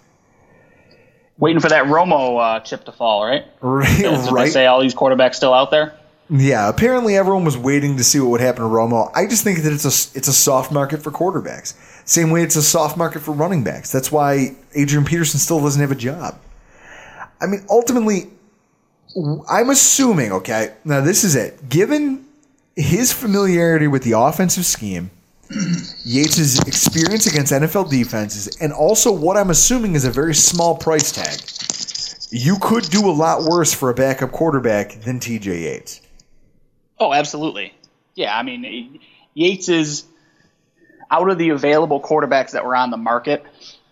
Waiting 1.38 1.61
for 1.61 1.68
that 1.68 1.87
Romo 1.87 2.40
uh, 2.40 2.61
chip 2.61 2.85
to 2.85 2.92
fall, 2.92 3.25
right? 3.25 3.45
Right, 3.62 4.03
what 4.03 4.27
they 4.27 4.33
right. 4.33 4.53
say 4.53 4.66
all 4.66 4.81
these 4.81 4.95
quarterbacks 4.95 5.35
still 5.35 5.55
out 5.55 5.71
there. 5.71 5.99
Yeah, 6.31 6.68
apparently 6.68 7.16
everyone 7.16 7.45
was 7.45 7.59
waiting 7.59 7.97
to 7.97 8.05
see 8.05 8.21
what 8.21 8.31
would 8.31 8.40
happen 8.40 8.62
to 8.62 8.68
Romo. 8.68 9.11
I 9.14 9.27
just 9.27 9.45
think 9.45 9.62
that 9.62 9.73
it's 9.73 9.85
a 9.85 10.16
it's 10.16 10.29
a 10.29 10.33
soft 10.33 10.73
market 10.73 11.03
for 11.03 11.11
quarterbacks. 11.11 11.75
Same 12.05 12.31
way 12.31 12.42
it's 12.42 12.57
a 12.57 12.62
soft 12.62 12.97
market 12.97 13.21
for 13.21 13.33
running 13.33 13.64
backs. 13.64 13.92
That's 13.92 14.11
why 14.11 14.57
Adrian 14.75 15.05
Peterson 15.05 15.38
still 15.38 15.61
doesn't 15.61 15.81
have 15.81 15.92
a 15.92 15.97
job. 15.97 16.38
I 17.40 17.47
mean, 17.47 17.64
ultimately, 17.68 18.31
I'm 19.48 19.70
assuming. 19.70 20.33
Okay, 20.33 20.72
now 20.85 21.01
this 21.01 21.25
is 21.25 21.37
it. 21.37 21.68
Given 21.68 22.25
his 22.77 23.12
familiarity 23.12 23.87
with 23.87 24.03
the 24.03 24.12
offensive 24.12 24.64
scheme, 24.64 25.11
Yates' 26.05 26.59
experience 26.66 27.27
against 27.27 27.53
NFL 27.53 27.90
defenses, 27.90 28.57
and 28.57 28.72
also 28.72 29.12
what 29.12 29.37
I'm 29.37 29.51
assuming 29.51 29.94
is 29.94 30.05
a 30.05 30.11
very 30.11 30.35
small 30.35 30.77
price 30.77 31.12
tag, 31.12 31.40
you 32.31 32.57
could 32.59 32.85
do 32.85 33.09
a 33.09 33.12
lot 33.12 33.44
worse 33.44 33.75
for 33.75 33.90
a 33.90 33.94
backup 33.94 34.33
quarterback 34.33 35.01
than 35.03 35.20
TJ 35.20 35.44
Yates. 35.44 36.01
Oh, 36.98 37.12
absolutely. 37.12 37.75
Yeah, 38.14 38.37
I 38.37 38.42
mean, 38.42 39.01
Yates 39.35 39.68
is 39.68 40.05
out 41.11 41.29
of 41.29 41.37
the 41.37 41.51
available 41.51 42.01
quarterbacks 42.01 42.53
that 42.53 42.64
were 42.64 42.75
on 42.75 42.90
the 42.90 42.96
market. 42.96 43.44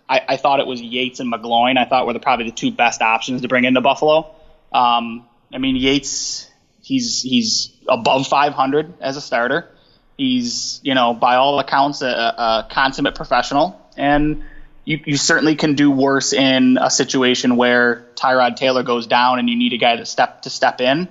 I, 0.08 0.22
I 0.30 0.36
thought 0.38 0.60
it 0.60 0.66
was 0.66 0.80
Yates 0.80 1.20
and 1.20 1.30
McGloin. 1.32 1.76
I 1.76 1.84
thought 1.84 2.06
were 2.06 2.14
the, 2.14 2.20
probably 2.20 2.46
the 2.46 2.56
two 2.56 2.70
best 2.70 3.02
options 3.02 3.42
to 3.42 3.48
bring 3.48 3.64
into 3.64 3.80
Buffalo. 3.80 4.34
Um, 4.72 5.26
I 5.52 5.58
mean, 5.58 5.76
Yates, 5.76 6.48
he's 6.82 7.22
he's 7.22 7.70
above 7.88 8.26
500 8.26 8.94
as 9.00 9.16
a 9.16 9.20
starter. 9.20 9.68
He's 10.16 10.80
you 10.82 10.94
know 10.94 11.14
by 11.14 11.36
all 11.36 11.58
accounts 11.58 12.02
a, 12.02 12.06
a 12.06 12.68
consummate 12.70 13.14
professional, 13.14 13.80
and 13.96 14.44
you, 14.84 15.00
you 15.04 15.16
certainly 15.16 15.56
can 15.56 15.74
do 15.74 15.90
worse 15.90 16.32
in 16.32 16.78
a 16.80 16.90
situation 16.90 17.56
where 17.56 18.06
Tyrod 18.16 18.56
Taylor 18.56 18.82
goes 18.82 19.06
down 19.06 19.38
and 19.38 19.48
you 19.48 19.56
need 19.56 19.72
a 19.72 19.78
guy 19.78 19.96
to 19.96 20.06
step 20.06 20.42
to 20.42 20.50
step 20.50 20.80
in. 20.80 21.08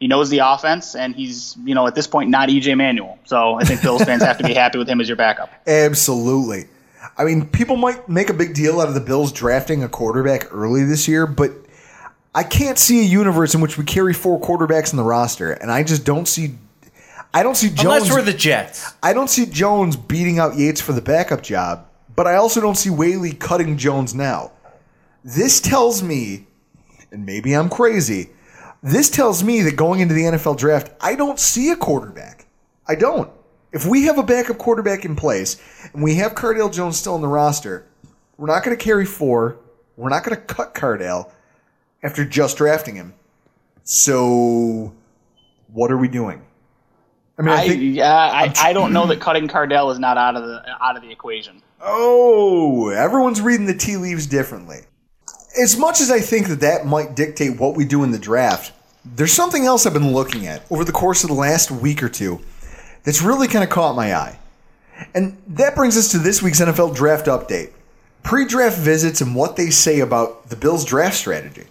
He 0.00 0.06
knows 0.06 0.30
the 0.30 0.38
offense, 0.38 0.94
and 0.94 1.14
he's 1.14 1.56
you 1.64 1.74
know 1.74 1.86
at 1.86 1.94
this 1.94 2.06
point 2.06 2.30
not 2.30 2.48
EJ 2.48 2.76
Manuel. 2.76 3.18
So 3.24 3.54
I 3.54 3.64
think 3.64 3.82
Bills 3.82 4.02
fans 4.04 4.22
have 4.22 4.38
to 4.38 4.44
be 4.44 4.54
happy 4.54 4.78
with 4.78 4.88
him 4.88 5.00
as 5.00 5.08
your 5.08 5.16
backup. 5.16 5.50
Absolutely. 5.66 6.66
I 7.16 7.24
mean, 7.24 7.46
people 7.46 7.76
might 7.76 8.08
make 8.08 8.28
a 8.28 8.34
big 8.34 8.54
deal 8.54 8.80
out 8.80 8.88
of 8.88 8.94
the 8.94 9.00
Bills 9.00 9.32
drafting 9.32 9.82
a 9.82 9.88
quarterback 9.88 10.52
early 10.52 10.84
this 10.84 11.08
year, 11.08 11.26
but 11.26 11.52
I 12.34 12.42
can't 12.42 12.78
see 12.78 13.00
a 13.00 13.04
universe 13.04 13.54
in 13.54 13.60
which 13.60 13.78
we 13.78 13.84
carry 13.84 14.12
four 14.12 14.40
quarterbacks 14.40 14.92
in 14.92 14.96
the 14.96 15.02
roster, 15.04 15.52
and 15.52 15.70
I 15.70 15.82
just 15.82 16.04
don't 16.04 16.26
see. 16.26 16.54
I 17.32 17.42
don't 17.42 17.56
see 17.56 17.68
Jones. 17.68 17.84
Unless 17.84 18.10
we're 18.10 18.22
the 18.22 18.32
Jets. 18.32 18.92
I 19.02 19.12
don't 19.12 19.28
see 19.28 19.46
Jones 19.46 19.96
beating 19.96 20.38
out 20.38 20.56
Yates 20.56 20.80
for 20.80 20.92
the 20.92 21.02
backup 21.02 21.42
job, 21.42 21.86
but 22.14 22.26
I 22.26 22.36
also 22.36 22.60
don't 22.60 22.76
see 22.76 22.90
Whaley 22.90 23.32
cutting 23.32 23.76
Jones 23.76 24.14
now. 24.14 24.52
This 25.24 25.60
tells 25.60 26.02
me, 26.02 26.46
and 27.10 27.26
maybe 27.26 27.54
I'm 27.54 27.68
crazy, 27.68 28.30
this 28.82 29.10
tells 29.10 29.42
me 29.42 29.62
that 29.62 29.76
going 29.76 30.00
into 30.00 30.14
the 30.14 30.22
NFL 30.22 30.56
draft, 30.56 30.90
I 31.00 31.16
don't 31.16 31.38
see 31.38 31.70
a 31.70 31.76
quarterback. 31.76 32.46
I 32.86 32.94
don't. 32.94 33.30
If 33.72 33.84
we 33.84 34.04
have 34.04 34.18
a 34.18 34.22
backup 34.22 34.56
quarterback 34.58 35.04
in 35.04 35.16
place 35.16 35.60
and 35.92 36.02
we 36.02 36.14
have 36.16 36.34
Cardale 36.34 36.72
Jones 36.72 36.96
still 36.96 37.14
on 37.14 37.20
the 37.20 37.28
roster, 37.28 37.86
we're 38.36 38.46
not 38.46 38.64
going 38.64 38.76
to 38.76 38.82
carry 38.82 39.04
four. 39.04 39.58
We're 39.96 40.08
not 40.08 40.24
going 40.24 40.36
to 40.36 40.42
cut 40.42 40.74
Cardale 40.74 41.30
after 42.02 42.24
just 42.24 42.56
drafting 42.56 42.96
him. 42.96 43.14
So, 43.84 44.94
what 45.72 45.90
are 45.90 45.96
we 45.96 46.08
doing? 46.08 46.42
I 47.38 47.42
mean, 47.42 47.54
I, 47.54 47.62
I 47.62 47.68
think, 47.68 47.96
yeah, 47.96 48.14
I, 48.14 48.52
I 48.56 48.72
don't 48.72 48.92
know 48.92 49.06
that 49.06 49.20
cutting 49.20 49.48
Cardale 49.48 49.92
is 49.92 49.98
not 49.98 50.18
out 50.18 50.36
of 50.36 50.42
the 50.42 50.62
out 50.82 50.96
of 50.96 51.02
the 51.02 51.10
equation. 51.10 51.62
Oh, 51.80 52.88
everyone's 52.88 53.40
reading 53.40 53.66
the 53.66 53.74
tea 53.74 53.96
leaves 53.96 54.26
differently. 54.26 54.80
As 55.60 55.76
much 55.76 56.00
as 56.00 56.10
I 56.10 56.20
think 56.20 56.48
that 56.48 56.60
that 56.60 56.86
might 56.86 57.14
dictate 57.14 57.58
what 57.58 57.76
we 57.76 57.84
do 57.84 58.04
in 58.04 58.10
the 58.10 58.18
draft, 58.18 58.72
there's 59.04 59.32
something 59.32 59.64
else 59.64 59.86
I've 59.86 59.92
been 59.92 60.12
looking 60.12 60.46
at 60.46 60.64
over 60.70 60.84
the 60.84 60.92
course 60.92 61.24
of 61.24 61.28
the 61.28 61.36
last 61.36 61.70
week 61.70 62.02
or 62.02 62.08
two 62.08 62.40
that's 63.04 63.22
really 63.22 63.48
kind 63.48 63.64
of 63.64 63.70
caught 63.70 63.96
my 63.96 64.14
eye. 64.14 64.38
And 65.14 65.40
that 65.46 65.74
brings 65.76 65.96
us 65.96 66.10
to 66.12 66.18
this 66.18 66.42
week's 66.42 66.60
NFL 66.60 66.94
draft 66.94 67.26
update 67.26 67.72
pre 68.22 68.44
draft 68.44 68.78
visits 68.78 69.20
and 69.20 69.34
what 69.34 69.56
they 69.56 69.70
say 69.70 70.00
about 70.00 70.48
the 70.50 70.56
Bills' 70.56 70.84
draft 70.84 71.16
strategy. 71.16 71.66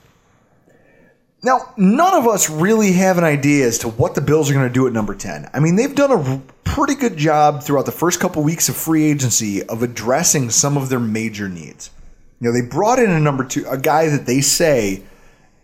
Now, 1.43 1.73
none 1.78 2.15
of 2.15 2.28
us 2.28 2.50
really 2.50 2.93
have 2.93 3.17
an 3.17 3.23
idea 3.23 3.67
as 3.67 3.78
to 3.80 3.89
what 3.89 4.15
the 4.15 4.21
Bills 4.21 4.50
are 4.50 4.54
going 4.54 4.67
to 4.67 4.73
do 4.73 4.88
at 4.88 4.93
number 4.93 5.13
10. 5.13 5.50
I 5.54 5.60
mean, 5.60 5.76
they've 5.76 5.93
done 5.93 6.12
a 6.12 6.41
pretty 6.63 6.95
good 6.95 7.15
job 7.15 7.62
throughout 7.62 7.86
the 7.86 7.91
first 7.91 8.19
couple 8.19 8.43
weeks 8.43 8.69
of 8.69 8.76
free 8.76 9.06
agency 9.06 9.63
of 9.63 9.84
addressing 9.84 10.50
some 10.50 10.78
of 10.78 10.89
their 10.89 11.00
major 11.00 11.47
needs. 11.47 11.91
You 12.39 12.47
know, 12.47 12.54
they 12.54 12.67
brought 12.67 13.00
in 13.00 13.12
a 13.12 13.19
number 13.19 13.43
two, 13.43 13.65
a 13.69 13.78
guy 13.78 14.10
that 14.10 14.26
they 14.26 14.41
say 14.41 15.04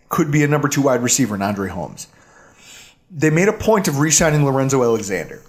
could 0.08 0.30
be 0.30 0.44
a 0.44 0.48
number 0.48 0.68
two 0.68 0.82
wide 0.82 1.02
receiver 1.02 1.34
in 1.34 1.42
Andre 1.42 1.68
Holmes. 1.68 2.06
They 3.10 3.30
made 3.30 3.48
a 3.48 3.52
point 3.52 3.88
of 3.88 3.98
re 3.98 4.10
signing 4.10 4.44
Lorenzo 4.44 4.82
Alexander 4.82 5.42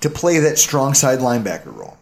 to 0.00 0.10
play 0.10 0.38
that 0.40 0.58
strong 0.58 0.94
side 0.94 1.20
linebacker 1.20 1.74
role. 1.74 1.96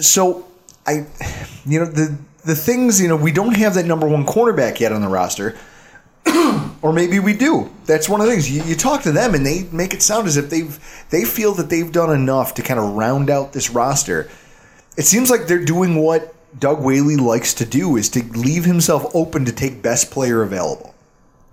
So 0.00 0.46
I, 0.86 1.06
you 1.66 1.80
know, 1.80 1.86
the 1.86 2.16
the 2.44 2.54
things 2.54 3.00
you 3.00 3.08
know 3.08 3.16
we 3.16 3.32
don't 3.32 3.56
have 3.56 3.74
that 3.74 3.86
number 3.86 4.08
one 4.08 4.24
cornerback 4.24 4.78
yet 4.78 4.92
on 4.92 5.00
the 5.00 5.08
roster, 5.08 5.56
or 6.82 6.92
maybe 6.92 7.18
we 7.18 7.32
do. 7.32 7.70
That's 7.84 8.08
one 8.08 8.20
of 8.20 8.26
the 8.26 8.32
things 8.32 8.50
you, 8.50 8.62
you 8.64 8.74
talk 8.74 9.02
to 9.02 9.12
them 9.12 9.34
and 9.34 9.46
they 9.46 9.64
make 9.72 9.94
it 9.94 10.02
sound 10.02 10.26
as 10.26 10.36
if 10.36 10.50
they've 10.50 10.78
they 11.10 11.24
feel 11.24 11.54
that 11.54 11.70
they've 11.70 11.90
done 11.90 12.12
enough 12.12 12.54
to 12.54 12.62
kind 12.62 12.80
of 12.80 12.94
round 12.94 13.30
out 13.30 13.52
this 13.52 13.70
roster. 13.70 14.28
It 14.96 15.04
seems 15.04 15.30
like 15.30 15.46
they're 15.46 15.64
doing 15.64 15.96
what 15.96 16.34
Doug 16.58 16.82
Whaley 16.82 17.16
likes 17.16 17.54
to 17.54 17.66
do 17.66 17.96
is 17.96 18.08
to 18.10 18.22
leave 18.22 18.64
himself 18.64 19.14
open 19.14 19.44
to 19.44 19.52
take 19.52 19.82
best 19.82 20.10
player 20.10 20.42
available. 20.42 20.94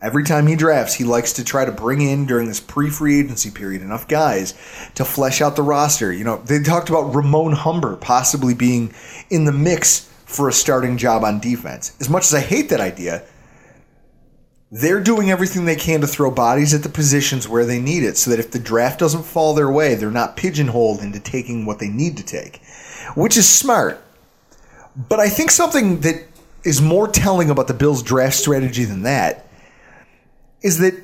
Every 0.02 0.24
time 0.24 0.48
he 0.48 0.56
drafts, 0.56 0.96
he 0.96 1.06
likes 1.06 1.34
to 1.34 1.46
try 1.46 1.64
to 1.64 1.72
bring 1.72 2.02
in 2.02 2.26
during 2.26 2.48
this 2.48 2.60
pre-free 2.60 3.20
agency 3.20 3.50
period 3.50 3.82
enough 3.82 4.08
guys 4.08 4.54
to 4.96 5.06
flesh 5.06 5.42
out 5.42 5.56
the 5.56 5.62
roster. 5.62 6.12
You 6.12 6.26
know, 6.26 6.38
they 6.38 6.60
talked 6.60 6.90
about 6.90 7.16
Ramon 7.16 7.54
Humber 7.54 7.96
possibly 7.98 8.54
being 8.54 8.94
in 9.30 9.46
the 9.46 9.54
mix 9.54 10.10
for 10.26 10.50
a 10.50 10.54
starting 10.54 10.98
job 10.98 11.24
on 11.24 11.40
defense. 11.40 11.96
As 12.02 12.10
much 12.10 12.26
as 12.26 12.34
I 12.34 12.42
hate 12.42 12.70
that 12.70 12.82
idea, 12.82 13.24
they're 14.76 15.00
doing 15.00 15.30
everything 15.30 15.66
they 15.66 15.76
can 15.76 16.02
to 16.02 16.08
throw 16.08 16.32
bodies 16.32 16.74
at 16.74 16.82
the 16.82 16.90
positions 16.90 17.48
where 17.48 17.64
they 17.64 17.80
need 17.80 18.02
it 18.02 18.18
so 18.18 18.32
that 18.32 18.40
if 18.40 18.50
the 18.50 18.58
draft 18.58 19.00
doesn't 19.00 19.22
fall 19.22 19.54
their 19.54 19.70
way, 19.70 19.94
they're 19.94 20.10
not 20.10 20.36
pigeonholed 20.36 21.00
into 21.00 21.20
taking 21.20 21.64
what 21.64 21.78
they 21.78 21.90
need 21.90 22.18
to 22.18 22.24
take, 22.24 22.60
which 23.14 23.38
is 23.38 23.48
smart. 23.48 24.04
But 24.96 25.20
I 25.20 25.30
think 25.30 25.52
something 25.52 26.00
that 26.00 26.24
is 26.64 26.82
more 26.82 27.08
telling 27.08 27.52
about 27.52 27.68
the 27.68 27.76
Bills' 27.76 28.02
draft 28.02 28.34
strategy 28.34 28.84
than 28.84 29.04
that 29.04 29.46
is 30.64 30.80
that 30.80 30.96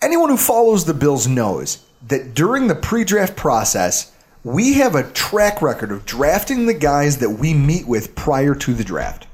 anyone 0.00 0.30
who 0.30 0.38
follows 0.38 0.86
the 0.86 0.94
Bills 0.94 1.26
knows 1.26 1.84
that 2.08 2.32
during 2.32 2.66
the 2.68 2.74
pre 2.74 3.04
draft 3.04 3.36
process, 3.36 4.10
we 4.42 4.74
have 4.74 4.94
a 4.94 5.10
track 5.10 5.60
record 5.60 5.92
of 5.92 6.06
drafting 6.06 6.64
the 6.64 6.72
guys 6.72 7.18
that 7.18 7.28
we 7.28 7.52
meet 7.52 7.86
with 7.86 8.14
prior 8.14 8.54
to 8.54 8.72
the 8.72 8.84
draft. 8.84 9.26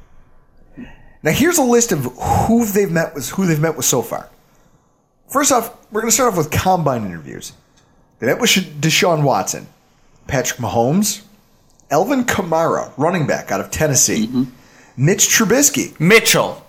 Now 1.23 1.33
here's 1.33 1.59
a 1.59 1.63
list 1.63 1.93
of 1.93 2.05
who 2.47 2.65
they've 2.65 2.91
met 2.91 3.15
with 3.15 3.31
who 3.31 3.47
they've 3.47 3.61
met 3.61 3.77
with 3.77 3.87
so 3.87 4.03
far. 4.03 4.29
First 5.29 5.53
off, 5.53 5.77
we're 5.93 6.01
going 6.01 6.11
to 6.11 6.15
start 6.15 6.33
off 6.33 6.39
with 6.39 6.51
combine 6.51 7.05
interviews. 7.05 7.53
They 8.19 8.27
met 8.27 8.41
with 8.41 8.51
Deshaun 8.81 9.23
Watson, 9.23 9.67
Patrick 10.27 10.59
Mahomes, 10.59 11.23
Alvin 11.91 12.25
Kamara, 12.25 12.93
running 12.97 13.27
back 13.27 13.53
out 13.53 13.61
of 13.61 13.71
Tennessee, 13.71 14.27
mm-hmm. 14.27 14.45
Mitch 14.97 15.29
Trubisky, 15.29 15.99
Mitchell, 16.01 16.65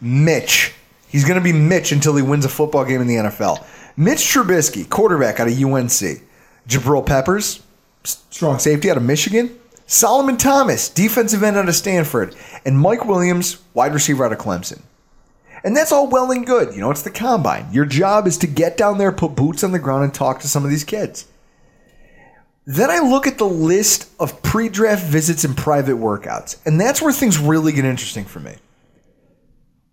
Mitch, 0.00 0.72
He's 1.08 1.24
going 1.24 1.38
to 1.38 1.44
be 1.44 1.52
Mitch 1.52 1.92
until 1.92 2.14
he 2.16 2.22
wins 2.22 2.44
a 2.44 2.48
football 2.50 2.84
game 2.84 3.00
in 3.00 3.06
the 3.06 3.14
NFL. 3.14 3.64
Mitch 3.96 4.18
Trubisky, 4.18 4.88
quarterback 4.88 5.40
out 5.40 5.48
of 5.48 5.54
UNC. 5.54 6.22
Jabril 6.68 7.06
Peppers, 7.06 7.62
strong 8.04 8.58
safety 8.58 8.90
out 8.90 8.96
of 8.96 9.02
Michigan. 9.02 9.58
Solomon 9.86 10.36
Thomas, 10.36 10.88
defensive 10.88 11.42
end 11.42 11.56
out 11.56 11.68
of 11.68 11.74
Stanford. 11.76 12.34
And 12.64 12.78
Mike 12.78 13.04
Williams, 13.04 13.62
wide 13.72 13.94
receiver 13.94 14.24
out 14.24 14.32
of 14.32 14.38
Clemson. 14.38 14.82
And 15.64 15.76
that's 15.76 15.92
all 15.92 16.08
well 16.08 16.30
and 16.30 16.46
good. 16.46 16.74
You 16.74 16.80
know, 16.80 16.90
it's 16.90 17.02
the 17.02 17.10
combine. 17.10 17.72
Your 17.72 17.86
job 17.86 18.26
is 18.26 18.38
to 18.38 18.46
get 18.46 18.76
down 18.76 18.98
there, 18.98 19.12
put 19.12 19.34
boots 19.34 19.64
on 19.64 19.72
the 19.72 19.78
ground, 19.78 20.04
and 20.04 20.12
talk 20.12 20.40
to 20.40 20.48
some 20.48 20.64
of 20.64 20.70
these 20.70 20.84
kids. 20.84 21.26
Then 22.66 22.90
I 22.90 22.98
look 22.98 23.26
at 23.28 23.38
the 23.38 23.48
list 23.48 24.10
of 24.18 24.42
pre 24.42 24.68
draft 24.68 25.04
visits 25.04 25.44
and 25.44 25.56
private 25.56 25.96
workouts, 25.96 26.58
and 26.66 26.80
that's 26.80 27.00
where 27.00 27.12
things 27.12 27.38
really 27.38 27.72
get 27.72 27.84
interesting 27.84 28.24
for 28.24 28.40
me. 28.40 28.56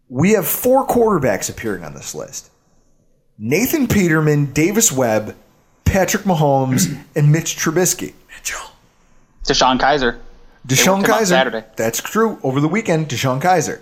We 0.10 0.32
have 0.32 0.48
four 0.48 0.86
quarterbacks 0.86 1.50
appearing 1.50 1.84
on 1.84 1.94
this 1.94 2.14
list 2.14 2.50
Nathan 3.38 3.88
Peterman, 3.88 4.54
Davis 4.54 4.92
Webb, 4.92 5.36
Patrick 5.86 6.24
Mahomes, 6.24 7.00
and 7.16 7.32
Mitch 7.32 7.56
Trubisky. 7.56 8.14
Mitchell. 8.30 8.73
DeShone 9.44 9.80
Kizer. 9.80 10.20
DeShone 10.68 11.04
Kizer. 11.04 11.26
Saturday. 11.26 11.66
That's 11.76 12.02
true. 12.02 12.40
Over 12.44 12.62
the 12.62 12.68
weekend, 12.68 13.10
DeShone 13.10 13.42
Kizer. 13.42 13.82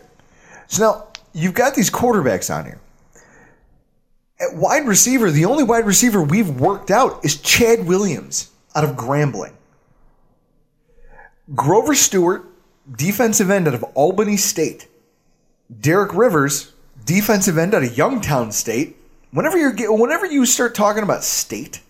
So 0.67 0.83
now 0.83 1.07
you've 1.33 1.53
got 1.53 1.75
these 1.75 1.89
quarterbacks 1.89 2.53
on 2.53 2.65
here. 2.65 2.79
At 4.39 4.55
wide 4.55 4.87
receiver, 4.87 5.29
the 5.29 5.45
only 5.45 5.63
wide 5.63 5.85
receiver 5.85 6.21
we've 6.21 6.49
worked 6.49 6.89
out 6.89 7.23
is 7.23 7.39
Chad 7.39 7.85
Williams 7.85 8.49
out 8.73 8.83
of 8.83 8.91
Grambling. 8.91 9.53
Grover 11.53 11.93
Stewart, 11.93 12.45
defensive 12.91 13.51
end 13.51 13.67
out 13.67 13.75
of 13.75 13.83
Albany 13.93 14.37
State. 14.37 14.87
Derek 15.79 16.13
Rivers, 16.15 16.73
defensive 17.05 17.57
end 17.57 17.75
out 17.75 17.83
of 17.83 17.95
Youngstown 17.95 18.51
State. 18.51 18.97
Whenever 19.31 19.57
you 19.57 19.93
whenever 19.93 20.25
you 20.25 20.45
start 20.45 20.73
talking 20.73 21.03
about 21.03 21.23
state 21.23 21.81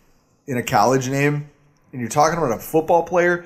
in 0.45 0.57
a 0.57 0.63
college 0.63 1.09
name, 1.09 1.49
and 1.91 2.01
you're 2.01 2.09
talking 2.09 2.37
about 2.37 2.51
a 2.51 2.59
football 2.59 3.03
player, 3.03 3.45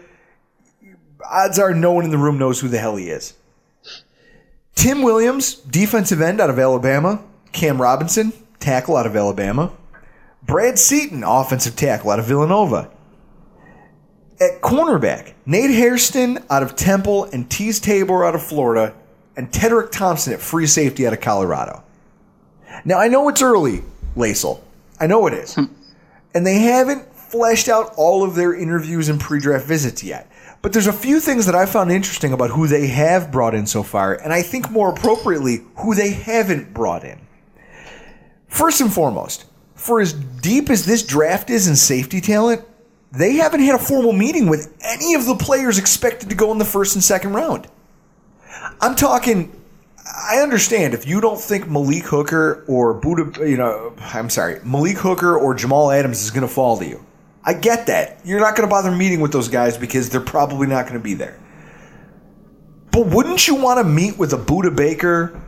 odds 1.30 1.60
are 1.60 1.74
no 1.74 1.92
one 1.92 2.06
in 2.06 2.12
the 2.12 2.18
room 2.18 2.38
knows 2.38 2.60
who 2.60 2.68
the 2.68 2.78
hell 2.78 2.96
he 2.96 3.10
is. 3.10 3.34
Tim 4.76 5.02
Williams, 5.02 5.56
defensive 5.56 6.22
end 6.22 6.42
out 6.42 6.50
of 6.50 6.60
Alabama. 6.60 7.24
Cam 7.52 7.82
Robinson, 7.82 8.34
tackle 8.60 8.98
out 8.98 9.06
of 9.06 9.16
Alabama. 9.16 9.72
Brad 10.44 10.78
Seaton, 10.78 11.24
offensive 11.24 11.76
tackle 11.76 12.12
out 12.12 12.20
of 12.20 12.26
Villanova. 12.26 12.92
At 14.40 14.62
cornerback, 14.62 15.34
Nate 15.46 15.72
Hairston 15.72 16.40
out 16.50 16.62
of 16.62 16.76
Temple 16.76 17.24
and 17.26 17.50
Teez 17.50 17.82
Tabor 17.82 18.26
out 18.26 18.36
of 18.36 18.44
Florida 18.44 18.94
and 19.38 19.52
Tedric 19.52 19.92
Thompson 19.92 20.34
at 20.34 20.42
free 20.42 20.68
safety 20.68 21.08
out 21.08 21.14
of 21.14 21.22
Colorado. 21.22 21.84
Now, 22.84 23.00
I 23.00 23.08
know 23.08 23.30
it's 23.30 23.42
early, 23.42 23.82
Lasal, 24.16 24.60
I 25.00 25.08
know 25.08 25.26
it 25.28 25.34
is. 25.34 25.56
Hmm. 25.56 25.66
and 26.34 26.46
they 26.46 26.60
haven't 26.60 27.06
fleshed 27.16 27.70
out 27.70 27.94
all 27.96 28.24
of 28.24 28.36
their 28.36 28.54
interviews 28.54 29.10
and 29.10 29.20
pre 29.20 29.40
draft 29.40 29.66
visits 29.66 30.04
yet. 30.04 30.30
But 30.65 30.73
there's 30.73 30.88
a 30.88 30.93
few 30.93 31.19
things 31.19 31.45
that 31.45 31.54
I 31.54 31.67
found 31.67 31.91
interesting 31.91 32.34
about 32.34 32.49
who 32.49 32.65
they 32.65 32.88
have 32.88 33.32
brought 33.32 33.54
in 33.54 33.67
so 33.67 33.84
far, 33.84 34.15
and 34.15 34.34
I 34.34 34.41
think 34.41 34.71
more 34.71 34.89
appropriately, 34.89 35.62
who 35.75 35.93
they 35.93 36.10
haven't 36.10 36.73
brought 36.73 37.04
in. 37.04 37.19
First 38.47 38.82
and 38.82 38.91
foremost, 38.91 39.45
for 39.75 40.01
as 40.01 40.13
deep 40.13 40.71
as 40.71 40.84
this 40.84 41.04
draft 41.04 41.51
is 41.51 41.67
in 41.67 41.75
safety 41.75 42.19
talent, 42.19 42.63
they 43.12 43.34
haven't 43.34 43.60
had 43.60 43.75
a 43.75 43.78
formal 43.78 44.12
meeting 44.12 44.49
with 44.49 44.75
any 44.82 45.13
of 45.13 45.28
the 45.28 45.36
players 45.36 45.78
expected 45.78 46.30
to 46.30 46.36
go 46.36 46.51
in 46.51 46.58
the 46.58 46.65
first 46.65 46.95
and 46.95 47.04
second 47.04 47.34
round. 47.34 47.67
I'm 48.82 48.95
talking. 48.95 49.56
I 50.04 50.38
understand 50.38 50.95
if 50.95 51.06
you 51.06 51.21
don't 51.21 51.39
think 51.39 51.69
Malik 51.69 52.06
Hooker 52.06 52.65
or 52.67 52.99
Budda, 52.99 53.47
you 53.47 53.58
know, 53.58 53.93
I'm 53.99 54.32
sorry, 54.32 54.62
Malik 54.63 54.97
Hooker 54.97 55.38
or 55.38 55.54
Jamal 55.54 55.91
Adams 55.91 56.23
is 56.23 56.32
going 56.32 56.41
to 56.41 56.51
fall 56.51 56.75
to 56.80 56.88
you. 56.88 57.06
I 57.45 57.53
get 57.53 57.88
that. 57.88 58.19
You're 58.25 58.39
not 58.39 58.55
going 58.55 58.67
to 58.67 58.71
bother 58.71 58.91
meeting 58.91 59.21
with 59.21 59.31
those 59.31 59.47
guys 59.47 59.77
because 59.77 60.10
they're 60.10 60.19
probably 60.19 60.67
not 60.67 60.86
going 60.86 60.97
to 60.97 61.03
be 61.03 61.13
there. 61.13 61.39
But 62.91 63.08
wouldn't 63.08 63.47
you 63.47 63.55
want 63.55 63.77
to 63.79 63.84
meet 63.84 64.17
with 64.17 64.34
a 64.34 64.38
Budda 64.38 64.75
Baker 64.75 65.39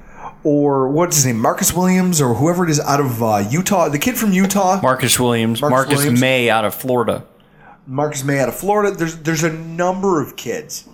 or 0.43 0.89
what's 0.89 1.15
his 1.15 1.25
name, 1.25 1.39
Marcus 1.39 1.73
Williams 1.73 2.21
or 2.21 2.35
whoever 2.35 2.63
it 2.63 2.69
is 2.69 2.79
out 2.79 2.99
of 2.99 3.23
uh, 3.23 3.43
Utah, 3.49 3.89
the 3.89 3.99
kid 3.99 4.17
from 4.17 4.31
Utah, 4.31 4.79
Marcus 4.81 5.19
Williams, 5.19 5.61
Marcus 5.61 5.71
Marcus 5.71 5.97
Williams. 5.97 6.21
Maye 6.21 6.49
out 6.49 6.65
of 6.65 6.75
Florida. 6.75 7.25
Marcus 7.85 8.23
Maye 8.23 8.39
out 8.39 8.49
of 8.49 8.55
Florida. 8.55 8.95
There's 8.95 9.17
there's 9.19 9.43
a 9.43 9.51
number 9.51 10.21
of 10.21 10.35
kids 10.35 10.87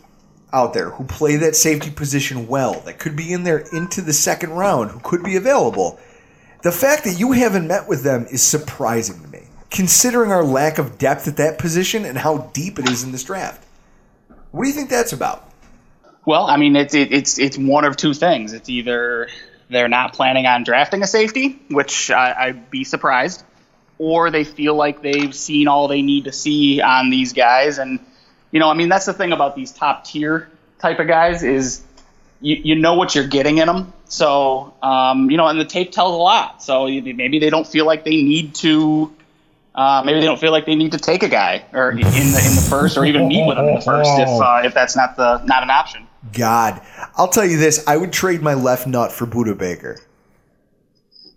out 0.54 0.74
there 0.74 0.92
who 0.92 1.04
play 1.04 1.36
that 1.38 1.56
safety 1.56 1.90
position 1.90 2.48
well 2.48 2.80
that 2.82 3.00
could 3.00 3.16
be 3.16 3.34
in 3.34 3.44
there 3.44 3.66
into 3.74 4.02
the 4.02 4.14
second 4.14 4.52
round 4.52 4.92
who 4.92 5.00
could 5.00 5.24
be 5.24 5.36
available. 5.36 6.00
The 6.62 6.72
fact 6.72 7.04
that 7.04 7.20
you 7.20 7.34
haven't 7.34 7.68
met 7.68 7.90
with 7.90 8.04
them 8.04 8.26
is 8.32 8.42
surprising 8.42 9.22
to 9.22 9.28
me, 9.28 9.33
considering 9.74 10.32
our 10.32 10.44
lack 10.44 10.78
of 10.78 10.98
depth 10.98 11.28
at 11.28 11.36
that 11.38 11.58
position 11.58 12.06
and 12.06 12.20
how 12.20 12.50
deep 12.54 12.80
it 12.80 12.88
is 12.90 13.04
in 13.04 13.12
this 13.12 13.24
draft. 13.24 13.66
What 14.52 14.64
do 14.64 14.70
you 14.70 14.76
think 14.76 14.90
that's 14.90 15.12
about? 15.12 15.50
Well, 16.26 16.46
I 16.46 16.58
mean, 16.58 16.76
it's 16.76 16.94
it, 16.94 17.12
it's 17.12 17.40
it's 17.40 17.58
one 17.58 17.84
of 17.84 17.98
two 17.98 18.14
things. 18.14 18.54
It's 18.54 18.70
either 18.70 19.28
they're 19.70 19.90
not 19.90 20.14
planning 20.14 20.46
on 20.46 20.64
drafting 20.64 21.02
a 21.02 21.08
safety, 21.08 21.60
which 21.70 22.12
I, 22.12 22.34
I'd 22.46 22.70
be 22.70 22.84
surprised, 22.84 23.44
or 23.98 24.30
they 24.30 24.44
feel 24.44 24.76
like 24.76 25.02
they've 25.02 25.34
seen 25.36 25.68
all 25.68 25.88
they 25.88 26.04
need 26.04 26.26
to 26.26 26.32
see 26.32 26.80
on 26.80 27.10
these 27.10 27.34
guys. 27.34 27.80
And 27.80 28.00
you 28.52 28.60
know, 28.60 28.70
I 28.70 28.76
mean, 28.76 28.90
that's 28.90 29.08
the 29.08 29.14
thing 29.14 29.34
about 29.34 29.56
these 29.56 29.72
top 29.72 30.06
tier 30.06 30.50
type 30.80 31.00
of 31.00 31.08
guys 31.08 31.44
is 31.44 31.82
you, 32.40 32.56
you 32.64 32.76
know 32.76 32.94
what 32.94 33.16
you're 33.16 33.28
getting 33.28 33.58
in 33.58 33.68
them. 33.68 33.92
So 34.06 34.76
um, 34.84 35.32
you 35.32 35.38
know, 35.38 35.48
and 35.48 35.60
the 35.60 35.66
tape 35.66 35.92
tells 35.92 36.14
a 36.14 36.18
lot. 36.18 36.62
So 36.62 36.86
maybe 36.86 37.40
they 37.40 37.50
don't 37.50 37.68
feel 37.68 37.88
like 37.88 38.04
they 38.06 38.22
need 38.22 38.54
to. 38.56 39.12
Uh, 39.76 40.04
maybe 40.06 40.20
they 40.20 40.26
don't 40.26 40.40
feel 40.40 40.52
like 40.52 40.66
they 40.68 40.76
need 40.76 40.92
to 40.92 41.00
take 41.00 41.24
a 41.24 41.30
guy 41.30 41.66
or 41.74 41.92
in 41.92 41.98
the 41.98 42.06
in 42.08 42.32
the 42.56 42.68
first, 42.70 42.96
or 42.98 43.06
even 43.06 43.28
meet 43.28 43.48
with 43.48 43.58
him 43.58 43.66
in 43.70 43.76
the 43.76 43.82
first 43.82 44.10
if 44.20 44.28
uh, 44.30 44.62
if 44.64 44.74
that's 44.74 44.96
not 44.96 45.16
the 45.18 45.44
not 45.46 45.64
an 45.64 45.70
option. 45.72 46.08
God, 46.32 46.80
I'll 47.16 47.28
tell 47.30 47.46
you 47.46 47.58
this: 47.58 47.84
I 47.88 47.98
would 47.98 48.14
trade 48.14 48.42
my 48.42 48.54
left 48.54 48.86
nut 48.88 49.12
for 49.12 49.26
Budda 49.26 49.58
Baker. 49.58 50.00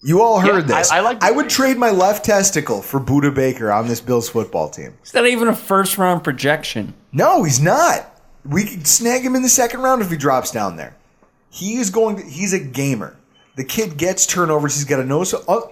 You 0.03 0.21
all 0.23 0.39
heard 0.39 0.69
Yeah, 0.69 0.79
this. 0.79 0.91
I 0.91 1.01
like 1.01 1.23
I 1.23 1.31
would 1.31 1.49
trade 1.49 1.79
my 1.79 1.91
left 1.91 2.25
testicle 2.27 2.83
for 2.83 3.01
Budda 3.01 3.35
Baker 3.35 3.73
on 3.73 3.89
this 3.89 4.01
Bills 4.01 4.29
football 4.29 4.69
team. 4.69 4.97
Is 5.03 5.13
that 5.13 5.25
even 5.27 5.49
a 5.49 5.57
first 5.57 5.97
round 5.99 6.23
projection? 6.23 6.95
No, 7.13 7.43
he's 7.43 7.61
not. 7.61 8.13
We 8.45 8.65
could 8.65 8.87
snag 8.87 9.23
him 9.23 9.35
in 9.35 9.43
the 9.43 9.49
second 9.49 9.81
round 9.81 10.03
if 10.03 10.11
he 10.11 10.17
drops 10.17 10.51
down 10.53 10.77
there. 10.77 10.95
He 11.51 11.77
is 11.77 11.91
going. 11.91 12.17
To, 12.17 12.23
he's 12.23 12.53
a 12.53 12.59
gamer. 12.61 13.17
The 13.57 13.65
kid 13.65 13.97
gets 13.97 14.27
turnovers. 14.27 14.75
He's 14.77 14.85
got 14.85 15.01
a 15.01 15.05
nose. 15.05 15.33
un- 15.35 15.63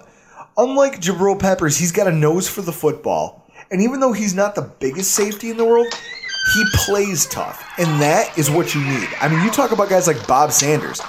unlike 0.57 1.01
Jabril 1.01 1.39
Peppers, 1.39 1.77
he's 1.77 1.93
got 1.93 2.07
a 2.07 2.13
nose 2.13 2.49
for 2.49 2.63
the 2.63 2.73
football. 2.73 3.45
And 3.71 3.83
even 3.83 4.01
though 4.01 4.13
he's 4.13 4.35
not 4.35 4.55
the 4.55 4.63
biggest 4.63 5.13
safety 5.13 5.51
in 5.51 5.57
the 5.57 5.65
world, 5.65 5.87
he 6.55 6.65
plays 6.75 7.27
tough, 7.27 7.67
and 7.79 7.89
that 8.03 8.37
is 8.37 8.51
what 8.51 8.75
you 8.75 8.85
need. 8.85 9.09
I 9.21 9.29
mean, 9.29 9.43
you 9.43 9.51
talk 9.51 9.73
about 9.73 9.89
guys 9.89 10.07
like 10.07 10.27
Bob 10.27 10.53
Sanders. 10.53 11.01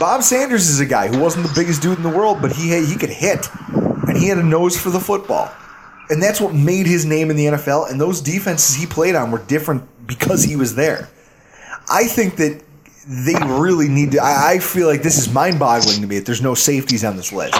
Bob 0.00 0.22
Sanders 0.22 0.68
is 0.68 0.80
a 0.80 0.86
guy 0.86 1.06
who 1.06 1.20
wasn't 1.20 1.46
the 1.46 1.52
biggest 1.54 1.82
dude 1.82 1.98
in 1.98 2.02
the 2.02 2.10
world, 2.10 2.42
but 2.42 2.50
he 2.52 2.70
had, 2.70 2.84
he 2.84 2.96
could 2.96 3.10
hit, 3.10 3.46
and 3.72 4.18
he 4.18 4.26
had 4.26 4.38
a 4.38 4.42
nose 4.42 4.76
for 4.76 4.90
the 4.90 4.98
football, 4.98 5.52
and 6.10 6.20
that's 6.20 6.40
what 6.40 6.52
made 6.52 6.86
his 6.86 7.04
name 7.04 7.30
in 7.30 7.36
the 7.36 7.46
NFL. 7.46 7.90
And 7.90 8.00
those 8.00 8.20
defenses 8.20 8.74
he 8.74 8.86
played 8.86 9.14
on 9.14 9.30
were 9.30 9.38
different 9.44 9.84
because 10.06 10.42
he 10.42 10.56
was 10.56 10.74
there. 10.74 11.08
I 11.88 12.06
think 12.06 12.36
that 12.36 12.62
they 13.06 13.34
really 13.34 13.88
need 13.88 14.12
to. 14.12 14.18
I, 14.18 14.54
I 14.54 14.58
feel 14.58 14.88
like 14.88 15.02
this 15.02 15.16
is 15.16 15.32
mind 15.32 15.60
boggling 15.60 16.00
to 16.00 16.06
me 16.08 16.18
that 16.18 16.26
there's 16.26 16.42
no 16.42 16.54
safeties 16.54 17.04
on 17.04 17.16
this 17.16 17.32
list. 17.32 17.54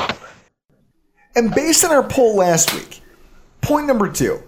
And 1.34 1.54
based 1.54 1.84
on 1.84 1.90
our 1.90 2.02
poll 2.02 2.36
last 2.36 2.74
week, 2.74 3.00
point 3.60 3.86
number 3.86 4.10
two, 4.10 4.42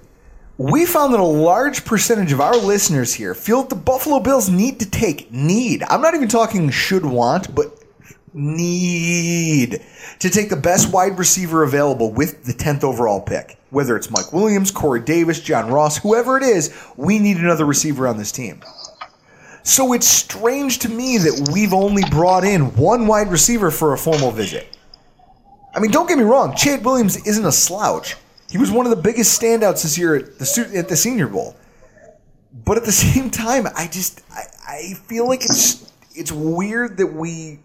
we 0.59 0.87
found 0.87 1.13
that 1.13 1.21
a 1.21 1.25
large 1.25 1.85
percentage 1.85 2.33
of 2.33 2.41
our 2.41 2.57
listeners 2.57 3.15
here 3.15 3.35
feel 3.35 3.63
that 3.63 3.71
the 3.71 3.77
Buffalo 3.77 4.21
Bills 4.21 4.49
need 4.49 4.79
to 4.81 4.91
take, 4.91 5.33
need, 5.33 5.83
I'm 5.89 6.03
not 6.03 6.15
even 6.15 6.29
talking 6.29 6.71
should 6.71 7.05
want, 7.05 7.55
but 7.55 7.77
need 8.35 9.81
to 10.19 10.31
take 10.31 10.51
the 10.51 10.57
best 10.57 10.93
wide 10.93 11.19
receiver 11.19 11.63
available 11.63 12.13
with 12.13 12.45
the 12.45 12.53
10th 12.53 12.85
overall 12.85 13.21
pick. 13.21 13.59
Whether 13.71 13.97
it's 13.97 14.11
Mike 14.11 14.33
Williams, 14.33 14.71
Corey 14.71 15.01
Davis, 15.01 15.41
John 15.41 15.71
Ross, 15.71 15.99
whoever 15.99 16.37
it 16.37 16.43
is, 16.43 16.77
we 16.97 17.19
need 17.19 17.39
another 17.39 17.65
receiver 17.65 18.07
on 18.07 18.19
this 18.19 18.31
team. 18.31 18.63
So 19.63 19.93
it's 19.93 20.07
strange 20.07 20.81
to 20.81 20.89
me 20.89 21.17
that 21.19 21.49
we've 21.53 21.73
only 21.73 22.03
brought 22.11 22.45
in 22.45 22.77
one 22.77 23.07
wide 23.07 23.31
receiver 23.31 23.71
for 23.71 23.95
a 23.95 23.99
formal 23.99 24.31
visit. 24.31 24.74
I 25.75 25.81
mean, 25.81 25.91
don't 25.91 26.07
get 26.09 26.19
me 26.19 26.25
wrong, 26.25 26.55
Chad 26.55 26.85
Williams 26.85 27.17
isn't 27.27 27.45
a 27.45 27.53
slouch. 27.53 28.17
He 28.51 28.59
was 28.59 28.71
one 28.71 28.87
of 28.87 28.91
the 28.91 29.03
biggest 29.03 29.41
standouts 29.41 29.83
this 29.83 29.99
year 29.99 30.15
at 30.15 30.39
the 30.39 30.73
at 30.77 30.89
the 30.89 30.97
Senior 30.97 31.27
Bowl. 31.27 31.57
But 32.65 32.77
at 32.77 32.85
the 32.85 32.93
same 33.07 33.31
time, 33.31 33.67
I 33.75 33.89
just 33.89 34.23
I, 34.31 34.45
I 34.67 34.95
feel 35.09 35.27
like 35.27 35.45
it's 35.45 35.93
it's 36.15 36.31
weird 36.31 36.99
that 36.99 37.09
we 37.09 37.59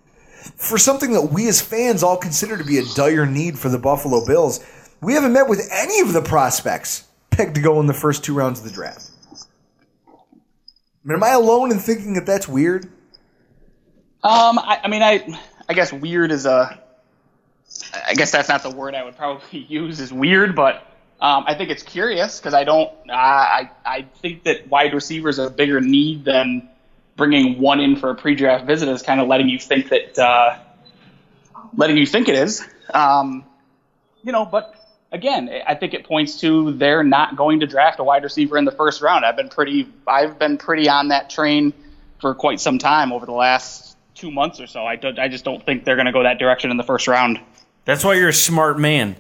for 0.56 0.78
something 0.78 1.12
that 1.14 1.32
we 1.32 1.48
as 1.48 1.62
fans 1.62 2.02
all 2.02 2.18
consider 2.18 2.58
to 2.58 2.64
be 2.64 2.78
a 2.80 2.84
dire 2.96 3.26
need 3.26 3.60
for 3.60 3.70
the 3.70 3.78
Buffalo 3.78 4.26
Bills, 4.26 4.66
we 5.02 5.14
haven't 5.14 5.34
met 5.34 5.48
with 5.48 5.68
any 5.72 6.00
of 6.00 6.14
the 6.14 6.22
prospects 6.22 7.08
pegged 7.30 7.56
to 7.56 7.62
go 7.62 7.80
in 7.80 7.88
the 7.88 7.94
first 7.94 8.24
two 8.24 8.34
rounds 8.34 8.60
of 8.60 8.66
the 8.66 8.72
draft. 8.72 9.12
I 9.32 11.08
mean, 11.08 11.16
am 11.16 11.24
I 11.24 11.30
alone 11.30 11.72
in 11.72 11.80
thinking 11.80 12.14
that 12.16 12.26
that's 12.26 12.48
weird? 12.48 12.86
Um, 14.22 14.60
I, 14.60 14.82
I 14.84 14.88
mean, 14.90 15.02
I 15.02 15.40
I 15.70 15.74
guess 15.74 15.94
weird 15.94 16.32
is 16.32 16.46
a. 16.46 16.82
I 17.94 18.14
guess 18.14 18.32
that's 18.32 18.50
not 18.50 18.64
the 18.64 18.70
word 18.70 18.96
I 18.96 19.04
would 19.04 19.18
probably 19.18 19.60
use. 19.70 20.00
Is 20.00 20.12
weird, 20.12 20.56
but 20.56 20.76
um, 21.22 21.44
I 21.48 21.56
think 21.56 21.70
it's 21.70 21.84
curious 21.84 22.40
because 22.40 22.54
I 22.54 22.64
don't. 22.64 22.92
I 23.10 23.70
I 23.86 24.06
think 24.22 24.44
that 24.44 24.68
wide 24.68 24.94
receivers 24.94 25.40
are 25.40 25.48
a 25.48 25.52
bigger 25.52 25.82
need 25.82 26.26
than 26.26 26.70
bringing 27.16 27.60
one 27.60 27.80
in 27.80 27.98
for 27.98 28.12
a 28.12 28.16
pre-draft 28.16 28.66
visit 28.66 28.88
is 28.88 29.02
kind 29.02 29.20
of 29.20 29.28
letting 29.28 29.50
you 29.50 29.60
think 29.60 29.90
that. 29.90 30.18
Uh, 30.18 30.58
letting 31.76 31.98
you 31.98 32.06
think 32.06 32.28
it 32.30 32.36
is. 32.36 32.66
Um, 32.94 33.46
you 34.24 34.32
know, 34.32 34.46
but 34.46 34.76
again, 35.12 35.50
I 35.66 35.76
think 35.76 35.94
it 35.94 36.06
points 36.06 36.40
to 36.42 36.74
they're 36.74 37.04
not 37.04 37.36
going 37.36 37.62
to 37.62 37.68
draft 37.68 38.00
a 38.00 38.04
wide 38.04 38.24
receiver 38.24 38.58
in 38.58 38.66
the 38.66 38.72
first 38.72 39.02
round. 39.02 39.26
I've 39.26 39.36
been 39.36 39.50
pretty, 39.50 39.88
I've 40.08 40.40
been 40.40 40.58
pretty 40.58 40.90
on 40.90 41.10
that 41.10 41.30
train 41.30 41.74
for 42.20 42.36
quite 42.36 42.60
some 42.60 42.80
time 42.80 43.12
over 43.12 43.26
the 43.26 43.32
last 43.32 43.98
two 44.16 44.32
months 44.32 44.60
or 44.60 44.68
so. 44.68 44.86
I, 44.86 44.98
don't, 44.98 45.18
I 45.18 45.30
just 45.30 45.46
don't 45.46 45.66
think 45.66 45.86
they're 45.86 45.96
going 45.96 46.08
to 46.08 46.12
go 46.12 46.24
that 46.24 46.40
direction 46.40 46.72
in 46.72 46.78
the 46.78 46.84
first 46.84 47.08
round. 47.08 47.40
That's 47.86 48.04
why 48.04 48.16
you're 48.16 48.30
a 48.30 48.34
smart 48.34 48.80
man. 48.80 49.16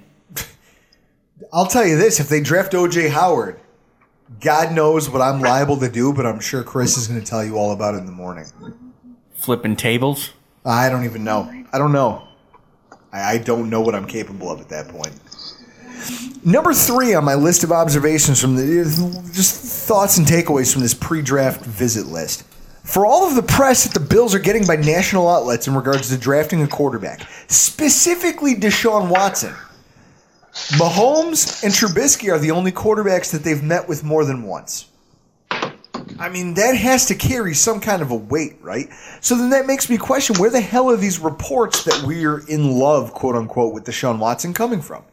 I'll 1.51 1.67
tell 1.67 1.85
you 1.85 1.97
this: 1.97 2.19
if 2.19 2.29
they 2.29 2.41
draft 2.41 2.73
OJ 2.73 3.09
Howard, 3.09 3.59
God 4.39 4.73
knows 4.73 5.09
what 5.09 5.21
I'm 5.21 5.41
liable 5.41 5.77
to 5.77 5.89
do, 5.89 6.13
but 6.13 6.25
I'm 6.25 6.39
sure 6.39 6.63
Chris 6.63 6.97
is 6.97 7.07
going 7.07 7.19
to 7.19 7.25
tell 7.25 7.43
you 7.43 7.57
all 7.57 7.71
about 7.71 7.95
it 7.95 7.99
in 7.99 8.05
the 8.05 8.11
morning. 8.11 8.45
Flipping 9.33 9.75
tables. 9.75 10.31
I 10.65 10.89
don't 10.89 11.05
even 11.05 11.23
know. 11.23 11.51
I 11.73 11.77
don't 11.77 11.91
know. 11.91 12.27
I, 13.11 13.33
I 13.33 13.37
don't 13.37 13.69
know 13.69 13.81
what 13.81 13.95
I'm 13.95 14.05
capable 14.05 14.51
of 14.51 14.61
at 14.61 14.69
that 14.69 14.87
point. 14.89 15.13
Number 16.45 16.73
three 16.73 17.13
on 17.13 17.25
my 17.25 17.35
list 17.35 17.63
of 17.63 17.71
observations 17.71 18.39
from 18.39 18.55
the 18.55 19.31
just 19.33 19.87
thoughts 19.87 20.17
and 20.17 20.25
takeaways 20.25 20.71
from 20.71 20.81
this 20.81 20.93
pre-draft 20.93 21.65
visit 21.65 22.05
list. 22.05 22.45
For 22.89 23.05
all 23.05 23.27
of 23.27 23.35
the 23.35 23.43
press 23.43 23.83
that 23.83 23.93
the 23.93 24.03
Bills 24.03 24.33
are 24.33 24.39
getting 24.39 24.65
by 24.65 24.75
national 24.75 25.29
outlets 25.29 25.67
in 25.67 25.75
regards 25.75 26.09
to 26.09 26.17
drafting 26.17 26.63
a 26.63 26.67
quarterback, 26.67 27.21
specifically 27.47 28.55
Deshaun 28.55 29.09
Watson, 29.09 29.53
Mahomes 30.71 31.63
and 31.63 31.71
Trubisky 31.71 32.33
are 32.33 32.39
the 32.39 32.49
only 32.49 32.71
quarterbacks 32.71 33.31
that 33.31 33.43
they've 33.43 33.61
met 33.61 33.87
with 33.87 34.03
more 34.03 34.25
than 34.25 34.41
once. 34.41 34.87
I 36.17 36.29
mean, 36.29 36.55
that 36.55 36.75
has 36.75 37.05
to 37.05 37.15
carry 37.15 37.53
some 37.53 37.79
kind 37.79 38.01
of 38.01 38.09
a 38.09 38.15
weight, 38.15 38.57
right? 38.59 38.89
So 39.21 39.35
then 39.35 39.51
that 39.51 39.67
makes 39.67 39.87
me 39.87 39.99
question 39.99 40.37
where 40.39 40.49
the 40.49 40.59
hell 40.59 40.89
are 40.89 40.97
these 40.97 41.19
reports 41.19 41.83
that 41.83 42.03
we're 42.07 42.39
in 42.47 42.71
love, 42.71 43.13
quote 43.13 43.35
unquote, 43.35 43.71
with 43.71 43.83
Deshaun 43.83 44.17
Watson 44.17 44.51
coming 44.51 44.81
from? 44.81 45.03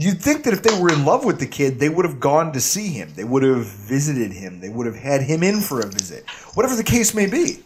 You'd 0.00 0.22
think 0.22 0.44
that 0.44 0.54
if 0.54 0.62
they 0.62 0.80
were 0.80 0.90
in 0.90 1.04
love 1.04 1.26
with 1.26 1.40
the 1.40 1.46
kid, 1.46 1.78
they 1.78 1.90
would 1.90 2.06
have 2.06 2.20
gone 2.20 2.52
to 2.54 2.60
see 2.60 2.88
him. 2.88 3.12
They 3.16 3.24
would 3.24 3.42
have 3.42 3.66
visited 3.66 4.32
him. 4.32 4.60
They 4.60 4.70
would 4.70 4.86
have 4.86 4.96
had 4.96 5.20
him 5.20 5.42
in 5.42 5.60
for 5.60 5.80
a 5.80 5.86
visit. 5.86 6.24
Whatever 6.54 6.74
the 6.74 6.82
case 6.82 7.12
may 7.12 7.26
be. 7.26 7.62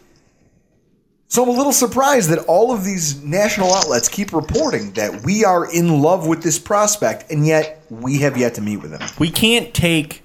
So 1.29 1.43
I'm 1.43 1.47
a 1.47 1.53
little 1.53 1.71
surprised 1.71 2.29
that 2.31 2.39
all 2.39 2.73
of 2.73 2.83
these 2.83 3.23
national 3.23 3.73
outlets 3.73 4.09
keep 4.09 4.33
reporting 4.33 4.91
that 4.95 5.23
we 5.23 5.45
are 5.45 5.71
in 5.73 6.01
love 6.01 6.27
with 6.27 6.43
this 6.43 6.59
prospect, 6.59 7.31
and 7.31 7.47
yet 7.47 7.81
we 7.89 8.19
have 8.19 8.35
yet 8.35 8.53
to 8.55 8.61
meet 8.61 8.77
with 8.77 8.91
him. 8.91 9.01
We 9.17 9.31
can't 9.31 9.73
take 9.73 10.21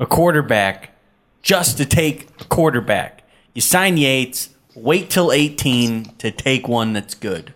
a 0.00 0.06
quarterback 0.06 0.96
just 1.42 1.76
to 1.76 1.84
take 1.84 2.28
a 2.40 2.44
quarterback. 2.46 3.22
You 3.54 3.60
sign 3.60 3.98
Yates, 3.98 4.50
wait 4.74 5.10
till 5.10 5.30
18 5.30 6.16
to 6.18 6.32
take 6.32 6.66
one 6.66 6.92
that's 6.92 7.14
good. 7.14 7.54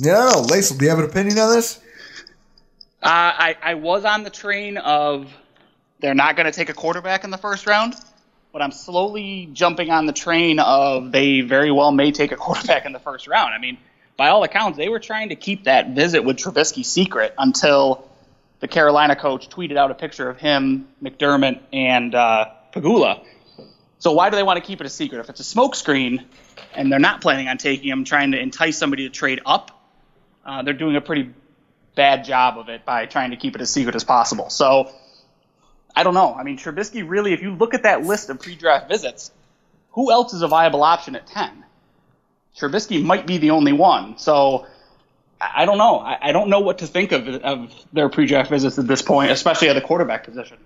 No, 0.00 0.44
Lace, 0.48 0.70
do 0.70 0.84
you 0.84 0.90
have 0.90 1.00
an 1.00 1.06
opinion 1.06 1.38
on 1.40 1.54
this? 1.56 1.78
Uh, 3.02 3.08
I, 3.08 3.56
I 3.60 3.74
was 3.74 4.04
on 4.04 4.22
the 4.22 4.30
train 4.30 4.76
of 4.76 5.28
they're 5.98 6.14
not 6.14 6.36
going 6.36 6.46
to 6.46 6.52
take 6.52 6.68
a 6.68 6.74
quarterback 6.74 7.24
in 7.24 7.30
the 7.30 7.36
first 7.36 7.66
round, 7.66 7.94
but 8.52 8.62
I'm 8.62 8.70
slowly 8.70 9.48
jumping 9.52 9.90
on 9.90 10.06
the 10.06 10.12
train 10.12 10.60
of 10.60 11.10
they 11.10 11.40
very 11.40 11.72
well 11.72 11.90
may 11.90 12.12
take 12.12 12.30
a 12.30 12.36
quarterback 12.36 12.86
in 12.86 12.92
the 12.92 13.00
first 13.00 13.26
round. 13.26 13.52
I 13.52 13.58
mean, 13.58 13.76
by 14.16 14.28
all 14.28 14.44
accounts, 14.44 14.78
they 14.78 14.88
were 14.88 15.00
trying 15.00 15.30
to 15.30 15.36
keep 15.36 15.64
that 15.64 15.90
visit 15.90 16.24
with 16.24 16.36
Trubisky 16.36 16.84
secret 16.84 17.34
until 17.36 18.08
the 18.60 18.68
Carolina 18.68 19.16
coach 19.16 19.48
tweeted 19.48 19.76
out 19.76 19.90
a 19.90 19.94
picture 19.94 20.28
of 20.28 20.38
him, 20.38 20.86
McDermott, 21.02 21.60
and 21.72 22.14
uh, 22.14 22.46
Pegula. 22.72 23.24
So 23.98 24.12
why 24.12 24.30
do 24.30 24.36
they 24.36 24.44
want 24.44 24.58
to 24.58 24.64
keep 24.64 24.80
it 24.80 24.86
a 24.86 24.90
secret? 24.90 25.18
If 25.18 25.28
it's 25.28 25.40
a 25.40 25.56
smokescreen 25.56 26.24
and 26.72 26.90
they're 26.90 27.00
not 27.00 27.20
planning 27.20 27.48
on 27.48 27.58
taking 27.58 27.88
him, 27.88 28.04
trying 28.04 28.30
to 28.32 28.38
entice 28.40 28.78
somebody 28.78 29.08
to 29.08 29.10
trade 29.10 29.40
up, 29.44 29.77
uh, 30.48 30.62
they're 30.62 30.74
doing 30.74 30.96
a 30.96 31.00
pretty 31.00 31.30
bad 31.94 32.24
job 32.24 32.58
of 32.58 32.68
it 32.68 32.84
by 32.84 33.06
trying 33.06 33.30
to 33.30 33.36
keep 33.36 33.54
it 33.54 33.60
as 33.60 33.70
secret 33.70 33.94
as 33.94 34.04
possible. 34.04 34.48
So 34.48 34.90
I 35.94 36.02
don't 36.02 36.14
know. 36.14 36.34
I 36.34 36.42
mean, 36.42 36.56
Trubisky 36.56 37.06
really, 37.06 37.32
if 37.32 37.42
you 37.42 37.54
look 37.54 37.74
at 37.74 37.82
that 37.82 38.04
list 38.04 38.30
of 38.30 38.40
pre-draft 38.40 38.88
visits, 38.88 39.30
who 39.90 40.10
else 40.10 40.32
is 40.32 40.42
a 40.42 40.48
viable 40.48 40.82
option 40.82 41.16
at 41.16 41.26
10? 41.26 41.64
Trubisky 42.56 43.02
might 43.02 43.26
be 43.26 43.36
the 43.36 43.50
only 43.50 43.72
one. 43.72 44.16
So 44.16 44.66
I 45.40 45.66
don't 45.66 45.78
know. 45.78 46.00
I, 46.00 46.32
don't 46.32 46.48
know 46.48 46.60
what 46.60 46.78
to 46.78 46.86
think 46.86 47.12
of, 47.12 47.28
of 47.28 47.74
their 47.92 48.08
pre-draft 48.08 48.48
visits 48.48 48.78
at 48.78 48.86
this 48.86 49.02
point, 49.02 49.30
especially 49.30 49.68
at 49.68 49.74
the 49.74 49.80
quarterback 49.80 50.24
position. 50.24 50.56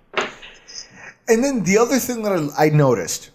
And 1.28 1.43
then 1.43 1.64
the 1.64 1.78
other 1.78 1.99
thing 1.99 2.22
that 2.22 2.33
I, 2.33 2.66
I 2.66 2.68
noticed, 2.70 3.30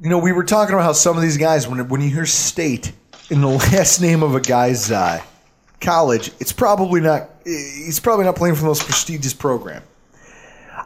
you 0.00 0.08
know, 0.08 0.18
we 0.18 0.32
were 0.32 0.44
talking 0.44 0.74
about 0.74 0.84
how 0.84 0.92
some 0.92 1.16
of 1.16 1.22
these 1.22 1.36
guys, 1.36 1.68
when 1.68 1.88
when 1.88 2.00
you 2.00 2.10
hear 2.10 2.26
state 2.26 2.92
in 3.30 3.40
the 3.40 3.48
last 3.72 4.00
name 4.00 4.22
of 4.22 4.34
a 4.34 4.40
guy's 4.40 4.90
uh, 4.90 5.22
college, 5.80 6.30
it's 6.40 6.52
probably 6.52 7.00
not. 7.00 7.30
He's 7.44 8.00
probably 8.00 8.24
not 8.24 8.36
playing 8.36 8.54
for 8.54 8.62
the 8.62 8.66
most 8.68 8.84
prestigious 8.84 9.34
program. 9.34 9.82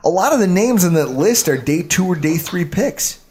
A 0.05 0.09
lot 0.09 0.33
of 0.33 0.41
the 0.41 0.47
names 0.47 0.85
in 0.85 0.95
that 0.95 1.11
list 1.11 1.49
are 1.49 1.57
day 1.57 1.83
two 1.83 2.07
or 2.07 2.17
day 2.17 2.37
three 2.37 2.65
picks. 2.65 3.23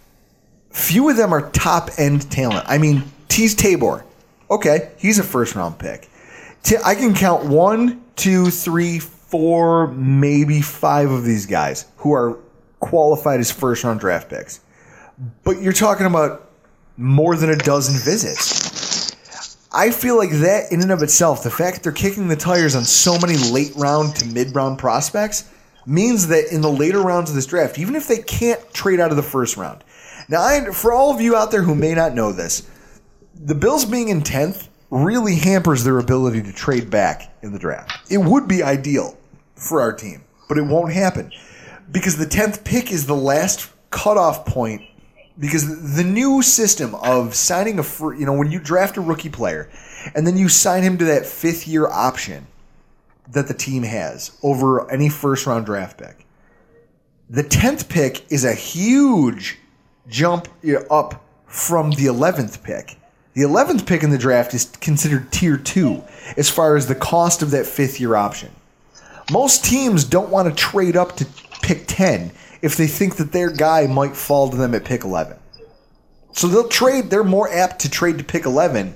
Few 0.72 1.10
of 1.10 1.18
them 1.18 1.34
are 1.34 1.50
top 1.52 1.90
end 1.98 2.30
talent. 2.32 2.66
I 2.68 2.78
mean, 2.78 3.04
Teez 3.28 3.58
Tabor, 3.58 4.06
okay, 4.50 4.92
he's 4.98 5.20
a 5.20 5.24
first 5.24 5.56
round 5.56 5.80
pick. 5.80 6.10
I 6.86 6.96
can 6.96 7.14
count 7.14 7.46
one, 7.46 8.04
two, 8.16 8.50
three, 8.52 9.00
four, 9.00 9.88
maybe 9.88 10.62
five 10.62 11.10
of 11.10 11.24
these 11.24 11.46
guys 11.46 11.86
who 11.98 12.14
are 12.14 12.38
qualified 12.80 13.40
as 13.40 13.52
first 13.52 13.84
round 13.84 14.00
draft 14.00 14.30
picks. 14.30 14.60
But 15.44 15.62
you're 15.62 15.74
talking 15.74 16.06
about 16.06 16.50
more 16.98 17.36
than 17.36 17.50
a 17.50 17.56
dozen 17.56 17.96
visits. 17.96 18.81
I 19.74 19.92
feel 19.92 20.18
like 20.18 20.32
that 20.32 20.72
in 20.72 20.82
and 20.82 20.92
of 20.92 21.02
itself, 21.02 21.44
the 21.44 21.50
fact 21.50 21.84
they're 21.84 21.94
kicking 21.94 22.28
the 22.28 22.36
tires 22.36 22.76
on 22.76 22.84
so 22.84 23.18
many 23.18 23.38
late 23.38 23.74
round 23.78 24.16
to 24.18 24.26
mid 24.26 24.54
round 24.54 24.78
prospects 24.78 25.50
means 25.86 26.28
that 26.28 26.52
in 26.52 26.62
the 26.62 26.72
later 26.72 27.02
rounds 27.02 27.30
of 27.30 27.36
this 27.36 27.46
draft, 27.46 27.80
even 27.80 27.96
if 27.96 28.08
they 28.08 28.22
can't 28.22 28.74
trade 28.74 29.00
out 29.00 29.12
of 29.12 29.18
the 29.18 29.24
first 29.24 29.56
round. 29.56 29.84
Now, 30.28 30.42
I, 30.42 30.72
for 30.72 30.92
all 30.92 31.14
of 31.14 31.22
you 31.22 31.36
out 31.36 31.52
there 31.52 31.64
who 31.64 31.74
may 31.74 31.94
not 31.94 32.14
know 32.14 32.32
this, 32.34 32.70
the 33.34 33.56
Bills 33.56 33.86
being 33.86 34.10
in 34.10 34.22
10th 34.22 34.68
really 34.90 35.36
hampers 35.36 35.84
their 35.84 36.00
ability 36.00 36.44
to 36.44 36.52
trade 36.52 36.90
back 36.90 37.34
in 37.42 37.54
the 37.54 37.60
draft. 37.60 38.12
It 38.12 38.18
would 38.18 38.48
be 38.48 38.62
ideal 38.62 39.18
for 39.56 39.82
our 39.82 39.94
team, 39.94 40.24
but 40.50 40.58
it 40.58 40.64
won't 40.64 40.92
happen 40.92 41.32
because 41.92 42.18
the 42.18 42.26
10th 42.26 42.64
pick 42.66 42.92
is 42.92 43.06
the 43.06 43.16
last 43.16 43.72
cutoff 43.90 44.46
point 44.46 44.82
because 45.40 45.96
the 45.96 46.04
new 46.04 46.42
system 46.42 46.96
of 46.96 47.34
signing 47.36 47.80
a 47.80 47.84
free, 47.84 48.20
you 48.20 48.26
know 48.26 48.34
when 48.34 48.52
you 48.52 48.60
draft 48.60 48.98
a 48.98 49.02
rookie 49.02 49.30
player 49.30 49.70
and 50.16 50.26
then 50.26 50.38
you 50.38 50.50
sign 50.50 50.84
him 50.84 50.98
to 50.98 51.06
that 51.06 51.26
fifth 51.26 51.68
year 51.68 51.88
option 51.88 52.48
that 53.30 53.48
the 53.48 53.54
team 53.54 53.84
has 53.84 54.38
over 54.44 54.90
any 54.92 55.10
first 55.10 55.46
round 55.46 55.66
draft 55.66 55.98
pick 55.98 56.26
the 57.32 57.46
10th 57.46 57.88
pick 57.88 58.30
is 58.30 58.44
a 58.44 58.54
huge 58.54 59.58
jump 60.10 60.50
up 60.90 61.24
from 61.46 61.92
the 61.92 62.08
11th 62.08 62.62
pick. 62.62 62.98
The 63.36 63.44
11th 63.44 63.88
pick 63.88 64.04
in 64.04 64.10
the 64.10 64.18
draft 64.18 64.54
is 64.54 64.66
considered 64.82 65.32
tier 65.32 65.56
2 65.56 66.04
as 66.36 66.50
far 66.50 66.76
as 66.76 66.88
the 66.88 66.96
cost 66.96 67.42
of 67.42 67.52
that 67.52 67.66
fifth 67.66 68.02
year 68.02 68.16
option. 68.16 68.54
Most 69.32 69.64
teams 69.64 70.04
don't 70.04 70.30
want 70.30 70.50
to 70.50 70.54
trade 70.54 70.98
up 70.98 71.16
to 71.16 71.28
pick 71.62 71.86
10 71.88 72.34
if 72.62 72.78
they 72.78 72.88
think 72.88 73.16
that 73.18 73.32
their 73.32 73.50
guy 73.50 73.88
might 73.88 74.16
fall 74.16 74.50
to 74.50 74.58
them 74.58 74.76
at 74.76 74.86
pick 74.86 75.04
11. 75.04 75.38
So 76.34 76.48
they'll 76.48 76.68
trade, 76.68 77.10
they're 77.10 77.24
more 77.24 77.52
apt 77.52 77.82
to 77.82 77.90
trade 77.90 78.18
to 78.20 78.24
pick 78.24 78.46
11 78.46 78.96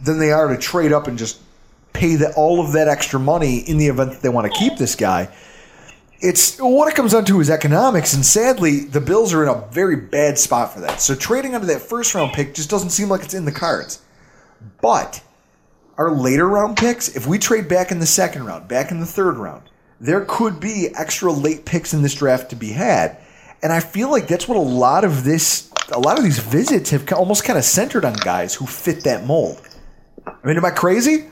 than 0.00 0.18
they 0.18 0.30
are 0.30 0.48
to 0.48 0.56
trade 0.56 0.92
up 0.92 1.06
and 1.06 1.18
just 1.18 1.40
pay 1.92 2.14
the, 2.14 2.32
all 2.34 2.64
of 2.64 2.72
that 2.72 2.88
extra 2.88 3.18
money 3.18 3.58
in 3.58 3.78
the 3.78 3.88
event 3.88 4.12
that 4.12 4.22
they 4.22 4.28
want 4.28 4.52
to 4.52 4.58
keep 4.58 4.76
this 4.76 4.94
guy. 4.94 5.28
It's 6.20 6.58
what 6.58 6.88
it 6.88 6.96
comes 6.96 7.12
down 7.12 7.24
to 7.26 7.40
is 7.40 7.48
economics, 7.48 8.12
and 8.14 8.24
sadly, 8.24 8.80
the 8.80 9.00
Bills 9.00 9.32
are 9.32 9.42
in 9.42 9.48
a 9.48 9.66
very 9.70 9.96
bad 9.96 10.36
spot 10.36 10.72
for 10.72 10.80
that. 10.80 11.00
So 11.00 11.14
trading 11.14 11.54
under 11.54 11.66
that 11.68 11.80
first 11.80 12.14
round 12.14 12.32
pick 12.32 12.54
just 12.54 12.70
doesn't 12.70 12.90
seem 12.90 13.08
like 13.08 13.22
it's 13.22 13.34
in 13.34 13.44
the 13.44 13.52
cards. 13.52 14.02
But 14.80 15.22
our 15.96 16.10
later 16.10 16.48
round 16.48 16.76
picks, 16.76 17.08
if 17.16 17.26
we 17.26 17.38
trade 17.38 17.68
back 17.68 17.90
in 17.92 18.00
the 18.00 18.06
second 18.06 18.44
round, 18.44 18.68
back 18.68 18.90
in 18.90 19.00
the 19.00 19.06
third 19.06 19.36
round, 19.36 19.62
there 20.00 20.24
could 20.24 20.60
be 20.60 20.88
extra 20.94 21.32
late 21.32 21.64
picks 21.64 21.92
in 21.92 22.02
this 22.02 22.14
draft 22.14 22.50
to 22.50 22.56
be 22.56 22.70
had. 22.70 23.18
And 23.62 23.72
I 23.72 23.80
feel 23.80 24.10
like 24.10 24.28
that's 24.28 24.46
what 24.46 24.56
a 24.56 24.60
lot 24.60 25.04
of 25.04 25.24
this, 25.24 25.70
a 25.90 25.98
lot 25.98 26.18
of 26.18 26.24
these 26.24 26.38
visits 26.38 26.90
have 26.90 27.12
almost 27.12 27.44
kind 27.44 27.58
of 27.58 27.64
centered 27.64 28.04
on 28.04 28.14
guys 28.14 28.54
who 28.54 28.66
fit 28.66 29.04
that 29.04 29.26
mold. 29.26 29.60
I 30.26 30.46
mean, 30.46 30.56
am 30.56 30.64
I 30.64 30.70
crazy? 30.70 31.26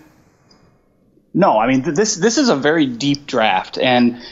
No, 1.37 1.59
I 1.59 1.67
mean 1.67 1.83
this 1.83 2.17
this 2.17 2.39
is 2.39 2.49
a 2.49 2.57
very 2.57 2.87
deep 2.87 3.27
draft, 3.27 3.77
and 3.77 4.23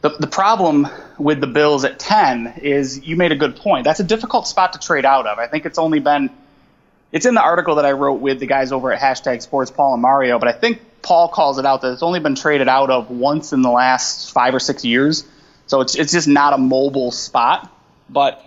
the 0.00 0.08
the 0.18 0.26
problem 0.26 0.88
with 1.18 1.42
the 1.42 1.46
Bills 1.46 1.84
at 1.84 1.98
ten 1.98 2.54
is 2.62 3.06
you 3.06 3.16
made 3.16 3.32
a 3.32 3.36
good 3.36 3.56
point. 3.56 3.84
That's 3.84 4.00
a 4.00 4.04
difficult 4.04 4.46
spot 4.46 4.72
to 4.72 4.78
trade 4.78 5.04
out 5.04 5.26
of. 5.26 5.38
I 5.38 5.46
think 5.46 5.66
it's 5.66 5.78
only 5.78 6.00
been 6.00 6.30
it's 7.14 7.26
in 7.26 7.34
the 7.34 7.40
article 7.40 7.76
that 7.76 7.86
I 7.86 7.92
wrote 7.92 8.14
with 8.14 8.40
the 8.40 8.46
guys 8.46 8.72
over 8.72 8.92
at 8.92 9.00
hashtag 9.00 9.40
Sports 9.40 9.70
Paul 9.70 9.92
and 9.92 10.02
Mario, 10.02 10.40
but 10.40 10.48
I 10.48 10.52
think 10.52 10.82
Paul 11.00 11.28
calls 11.28 11.60
it 11.60 11.64
out 11.64 11.80
that 11.82 11.92
it's 11.92 12.02
only 12.02 12.18
been 12.18 12.34
traded 12.34 12.66
out 12.66 12.90
of 12.90 13.08
once 13.08 13.52
in 13.52 13.62
the 13.62 13.70
last 13.70 14.32
five 14.32 14.52
or 14.52 14.58
six 14.58 14.84
years. 14.84 15.24
So 15.66 15.80
it's 15.80 15.94
it's 15.94 16.12
just 16.12 16.26
not 16.26 16.54
a 16.54 16.58
mobile 16.58 17.12
spot. 17.12 17.70
But 18.10 18.44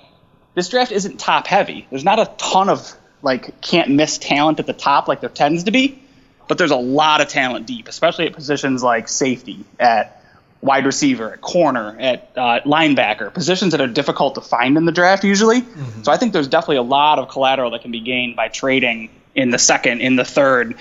this 0.53 0.67
draft 0.67 0.91
isn't 0.91 1.17
top 1.17 1.47
heavy. 1.47 1.87
There's 1.89 2.03
not 2.03 2.19
a 2.19 2.25
ton 2.37 2.67
of 2.67 2.93
like 3.21 3.61
can't 3.61 3.91
miss 3.91 4.17
talent 4.17 4.59
at 4.59 4.65
the 4.65 4.73
top 4.73 5.07
like 5.07 5.21
there 5.21 5.29
tends 5.29 5.63
to 5.63 5.71
be, 5.71 6.03
but 6.49 6.57
there's 6.57 6.71
a 6.71 6.75
lot 6.75 7.21
of 7.21 7.29
talent 7.29 7.67
deep, 7.67 7.87
especially 7.87 8.25
at 8.25 8.33
positions 8.33 8.83
like 8.83 9.07
safety, 9.07 9.63
at 9.79 10.16
wide 10.61 10.85
receiver, 10.85 11.33
at 11.33 11.41
corner, 11.41 11.95
at 11.99 12.31
uh, 12.35 12.59
linebacker, 12.65 13.33
positions 13.33 13.71
that 13.71 13.81
are 13.81 13.87
difficult 13.87 14.35
to 14.35 14.41
find 14.41 14.77
in 14.77 14.85
the 14.85 14.91
draft 14.91 15.23
usually. 15.23 15.61
So 16.03 16.11
I 16.11 16.17
think 16.17 16.33
there's 16.33 16.47
definitely 16.47 16.77
a 16.77 16.83
lot 16.83 17.19
of 17.19 17.29
collateral 17.29 17.71
that 17.71 17.81
can 17.81 17.91
be 17.91 17.99
gained 17.99 18.35
by 18.35 18.47
trading 18.47 19.09
in 19.35 19.51
the 19.51 19.59
second, 19.59 20.01
in 20.01 20.15
the 20.15 20.25
third, 20.25 20.75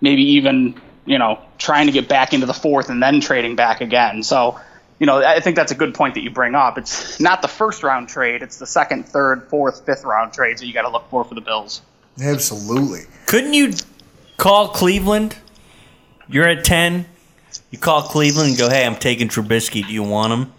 maybe 0.00 0.22
even 0.22 0.80
you 1.04 1.18
know 1.18 1.40
trying 1.58 1.86
to 1.86 1.92
get 1.92 2.08
back 2.08 2.32
into 2.32 2.46
the 2.46 2.54
fourth 2.54 2.90
and 2.90 3.02
then 3.02 3.20
trading 3.20 3.56
back 3.56 3.80
again. 3.80 4.22
So 4.22 4.60
you 4.98 5.06
know 5.06 5.18
I 5.18 5.40
think 5.40 5.56
that's 5.56 5.72
a 5.72 5.74
good 5.74 5.94
point 5.94 6.14
that 6.14 6.22
you 6.22 6.30
bring 6.30 6.54
up. 6.54 6.78
It's 6.78 7.18
not 7.18 7.42
the 7.42 7.48
first 7.48 7.82
round 7.82 8.08
trade; 8.08 8.42
it's 8.42 8.58
the 8.58 8.66
second, 8.66 9.08
third, 9.08 9.48
fourth, 9.48 9.84
fifth 9.84 10.04
round 10.04 10.32
trades 10.32 10.60
that 10.60 10.66
you 10.66 10.72
got 10.72 10.82
to 10.82 10.90
look 10.90 11.10
for 11.10 11.24
for 11.24 11.34
the 11.34 11.40
Bills. 11.40 11.82
Absolutely. 12.20 13.02
Couldn't 13.26 13.54
you 13.54 13.74
call 14.36 14.68
Cleveland? 14.68 15.36
You're 16.28 16.48
at 16.48 16.64
10. 16.64 17.06
You 17.70 17.78
call 17.78 18.02
Cleveland 18.02 18.50
and 18.50 18.58
go, 18.58 18.68
hey, 18.68 18.86
I'm 18.86 18.96
taking 18.96 19.28
Trubisky. 19.28 19.86
Do 19.86 19.92
you 19.92 20.02
want 20.02 20.32
him? 20.32 20.52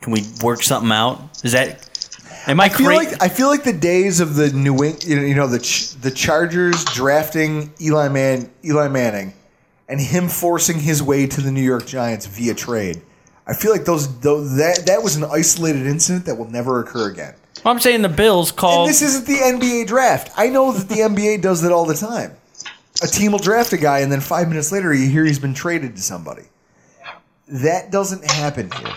Can 0.00 0.12
we 0.12 0.24
work 0.42 0.62
something 0.62 0.90
out? 0.90 1.20
Is 1.44 1.52
that. 1.52 1.88
Am 2.46 2.60
I, 2.60 2.64
I 2.64 2.68
feel 2.68 2.86
crazy? 2.86 3.10
like 3.10 3.22
I 3.22 3.28
feel 3.28 3.48
like 3.48 3.64
the 3.64 3.72
days 3.72 4.20
of 4.20 4.34
the 4.34 4.50
New 4.50 4.72
England, 4.82 5.04
you 5.04 5.16
know, 5.16 5.22
you 5.22 5.34
know 5.34 5.46
the 5.46 5.58
Ch- 5.58 5.90
the 5.94 6.10
Chargers 6.10 6.84
drafting 6.86 7.72
Eli 7.80 8.08
Man 8.08 8.50
Eli 8.64 8.88
Manning, 8.88 9.34
and 9.88 10.00
him 10.00 10.28
forcing 10.28 10.78
his 10.78 11.02
way 11.02 11.26
to 11.26 11.40
the 11.40 11.50
New 11.52 11.62
York 11.62 11.86
Giants 11.86 12.26
via 12.26 12.54
trade. 12.54 13.02
I 13.46 13.54
feel 13.54 13.72
like 13.72 13.84
those, 13.84 14.20
those 14.20 14.56
that 14.56 14.84
that 14.86 15.02
was 15.02 15.16
an 15.16 15.24
isolated 15.24 15.86
incident 15.86 16.26
that 16.26 16.36
will 16.36 16.50
never 16.50 16.80
occur 16.80 17.10
again. 17.10 17.34
Well, 17.64 17.74
I'm 17.74 17.80
saying 17.80 18.02
the 18.02 18.08
Bills 18.08 18.52
called. 18.52 18.86
And 18.86 18.90
this 18.90 19.02
isn't 19.02 19.26
the 19.26 19.38
NBA 19.38 19.86
draft. 19.86 20.30
I 20.36 20.48
know 20.48 20.72
that 20.72 20.88
the 20.88 21.00
NBA 21.00 21.42
does 21.42 21.62
that 21.62 21.72
all 21.72 21.84
the 21.84 21.94
time. 21.94 22.36
A 23.02 23.06
team 23.06 23.32
will 23.32 23.38
draft 23.38 23.72
a 23.72 23.76
guy, 23.76 24.00
and 24.00 24.10
then 24.10 24.20
five 24.20 24.48
minutes 24.48 24.72
later, 24.72 24.92
you 24.92 25.08
hear 25.08 25.24
he's 25.24 25.38
been 25.38 25.54
traded 25.54 25.96
to 25.96 26.02
somebody. 26.02 26.44
That 27.46 27.92
doesn't 27.92 28.28
happen 28.28 28.70
here. 28.72 28.94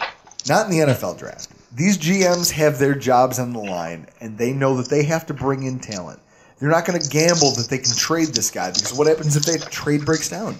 Not 0.48 0.66
in 0.66 0.72
the 0.72 0.86
NFL 0.86 1.20
draft. 1.20 1.50
These 1.74 1.98
GMs 2.00 2.52
have 2.52 2.80
their 2.80 2.96
jobs 2.96 3.40
on 3.40 3.54
the 3.54 3.60
line, 3.60 4.08
and 4.20 4.38
they 4.38 4.54
know 4.54 4.76
that 4.78 4.90
they 4.90 5.04
have 5.04 5.26
to 5.28 5.34
bring 5.34 5.64
in 5.64 5.80
talent. 5.80 6.20
They're 6.60 6.70
not 6.70 6.86
going 6.86 7.00
to 7.00 7.10
gamble 7.10 7.52
that 7.56 7.68
they 7.70 7.78
can 7.78 7.96
trade 7.96 8.30
this 8.30 8.52
guy 8.52 8.72
because 8.72 8.94
what 8.94 9.08
happens 9.08 9.36
if 9.36 9.44
that 9.46 9.72
trade 9.72 10.06
breaks 10.06 10.30
down? 10.30 10.58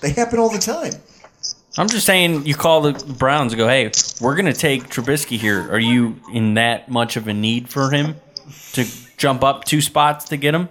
They 0.00 0.10
happen 0.10 0.38
all 0.38 0.50
the 0.50 0.58
time. 0.58 0.92
I'm 1.78 1.88
just 1.88 2.06
saying, 2.06 2.46
you 2.46 2.54
call 2.54 2.80
the 2.80 2.92
Browns 2.92 3.52
and 3.52 3.58
go, 3.58 3.68
"Hey, 3.68 3.92
we're 4.20 4.34
going 4.34 4.46
to 4.46 4.52
take 4.52 4.88
Trubisky 4.88 5.38
here. 5.38 5.70
Are 5.70 5.78
you 5.78 6.20
in 6.32 6.54
that 6.54 6.88
much 6.88 7.16
of 7.16 7.28
a 7.28 7.34
need 7.34 7.68
for 7.68 7.90
him 7.90 8.16
to 8.72 8.86
jump 9.18 9.44
up 9.44 9.64
two 9.64 9.80
spots 9.80 10.26
to 10.26 10.36
get 10.36 10.54
him?" 10.54 10.68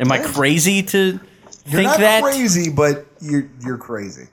Am 0.00 0.10
I 0.10 0.18
crazy 0.18 0.82
to 0.82 0.98
You're 0.98 1.20
think 1.64 1.84
not 1.84 1.98
that? 1.98 2.22
crazy, 2.22 2.70
but 2.70 3.06
you're 3.20 3.48
you're 3.60 3.78
crazy. 3.78 4.28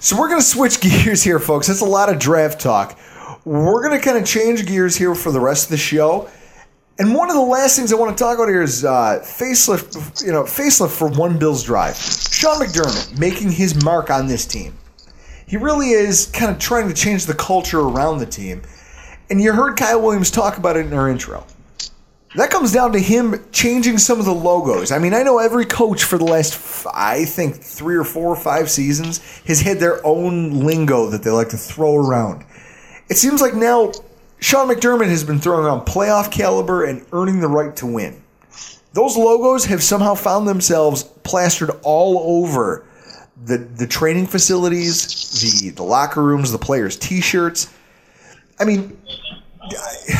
So 0.00 0.18
we're 0.18 0.28
gonna 0.28 0.42
switch 0.42 0.80
gears 0.82 1.22
here, 1.22 1.38
folks. 1.38 1.66
That's 1.66 1.80
a 1.80 1.86
lot 1.86 2.10
of 2.10 2.18
draft 2.18 2.60
talk. 2.60 2.98
We're 3.44 3.82
gonna 3.82 4.00
kind 4.00 4.18
of 4.18 4.26
change 4.26 4.66
gears 4.66 4.96
here 4.96 5.14
for 5.14 5.32
the 5.32 5.40
rest 5.40 5.64
of 5.64 5.70
the 5.70 5.78
show. 5.78 6.28
And 6.98 7.14
one 7.14 7.30
of 7.30 7.36
the 7.36 7.42
last 7.42 7.76
things 7.76 7.92
I 7.92 7.96
want 7.96 8.16
to 8.16 8.22
talk 8.22 8.36
about 8.36 8.48
here 8.48 8.62
is 8.62 8.84
uh, 8.84 9.20
facelift. 9.22 10.24
You 10.24 10.32
know, 10.32 10.42
facelift 10.42 10.90
for 10.90 11.08
One 11.08 11.38
Bills 11.38 11.62
Drive. 11.62 11.96
Sean 11.96 12.60
McDermott 12.60 13.18
making 13.18 13.50
his 13.50 13.82
mark 13.82 14.10
on 14.10 14.26
this 14.26 14.44
team. 14.44 14.76
He 15.46 15.56
really 15.56 15.90
is 15.90 16.26
kind 16.26 16.50
of 16.50 16.58
trying 16.58 16.88
to 16.88 16.94
change 16.94 17.24
the 17.24 17.34
culture 17.34 17.80
around 17.80 18.18
the 18.18 18.26
team. 18.26 18.62
And 19.30 19.40
you 19.40 19.52
heard 19.52 19.78
Kyle 19.78 20.02
Williams 20.02 20.30
talk 20.30 20.58
about 20.58 20.76
it 20.76 20.86
in 20.86 20.92
our 20.92 21.08
intro. 21.08 21.46
That 22.34 22.50
comes 22.50 22.72
down 22.72 22.92
to 22.92 22.98
him 22.98 23.42
changing 23.52 23.98
some 23.98 24.18
of 24.18 24.26
the 24.26 24.34
logos. 24.34 24.92
I 24.92 24.98
mean, 24.98 25.14
I 25.14 25.22
know 25.22 25.38
every 25.38 25.64
coach 25.64 26.04
for 26.04 26.18
the 26.18 26.24
last, 26.24 26.86
I 26.92 27.24
think, 27.24 27.56
three 27.56 27.96
or 27.96 28.04
four 28.04 28.28
or 28.28 28.36
five 28.36 28.70
seasons 28.70 29.18
has 29.46 29.60
had 29.60 29.78
their 29.78 30.04
own 30.06 30.60
lingo 30.60 31.08
that 31.08 31.22
they 31.22 31.30
like 31.30 31.48
to 31.50 31.56
throw 31.56 31.96
around. 31.96 32.44
It 33.08 33.16
seems 33.16 33.40
like 33.40 33.54
now 33.54 33.92
Sean 34.40 34.68
McDermott 34.68 35.08
has 35.08 35.24
been 35.24 35.40
throwing 35.40 35.64
around 35.64 35.86
playoff 35.86 36.30
caliber 36.30 36.84
and 36.84 37.04
earning 37.12 37.40
the 37.40 37.48
right 37.48 37.74
to 37.76 37.86
win. 37.86 38.22
Those 38.92 39.16
logos 39.16 39.64
have 39.66 39.82
somehow 39.82 40.14
found 40.14 40.46
themselves 40.46 41.02
plastered 41.02 41.70
all 41.82 42.44
over 42.44 42.84
the 43.44 43.58
the 43.58 43.86
training 43.86 44.26
facilities, 44.26 45.60
the 45.60 45.70
the 45.70 45.82
locker 45.82 46.22
rooms, 46.22 46.52
the 46.52 46.58
players' 46.58 46.96
T-shirts. 46.96 47.72
I 48.58 48.64
mean, 48.64 48.98
I 49.62 50.17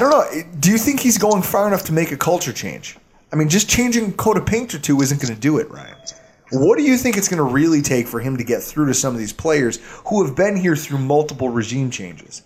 don't 0.00 0.10
know. 0.10 0.42
Do 0.58 0.70
you 0.70 0.78
think 0.78 1.00
he's 1.00 1.18
going 1.18 1.42
far 1.42 1.66
enough 1.66 1.84
to 1.84 1.92
make 1.92 2.12
a 2.12 2.16
culture 2.16 2.52
change? 2.52 2.96
I 3.32 3.36
mean, 3.36 3.48
just 3.48 3.68
changing 3.68 4.12
coat 4.14 4.36
of 4.36 4.46
paint 4.46 4.74
or 4.74 4.78
two 4.78 5.00
isn't 5.00 5.20
going 5.20 5.34
to 5.34 5.40
do 5.40 5.58
it, 5.58 5.70
Ryan. 5.70 5.96
What 6.52 6.76
do 6.76 6.84
you 6.84 6.98
think 6.98 7.16
it's 7.16 7.28
going 7.28 7.38
to 7.38 7.54
really 7.54 7.80
take 7.80 8.06
for 8.06 8.20
him 8.20 8.36
to 8.36 8.44
get 8.44 8.62
through 8.62 8.86
to 8.86 8.94
some 8.94 9.14
of 9.14 9.18
these 9.18 9.32
players 9.32 9.78
who 10.06 10.24
have 10.26 10.36
been 10.36 10.56
here 10.56 10.76
through 10.76 10.98
multiple 10.98 11.48
regime 11.48 11.90
changes? 11.90 12.42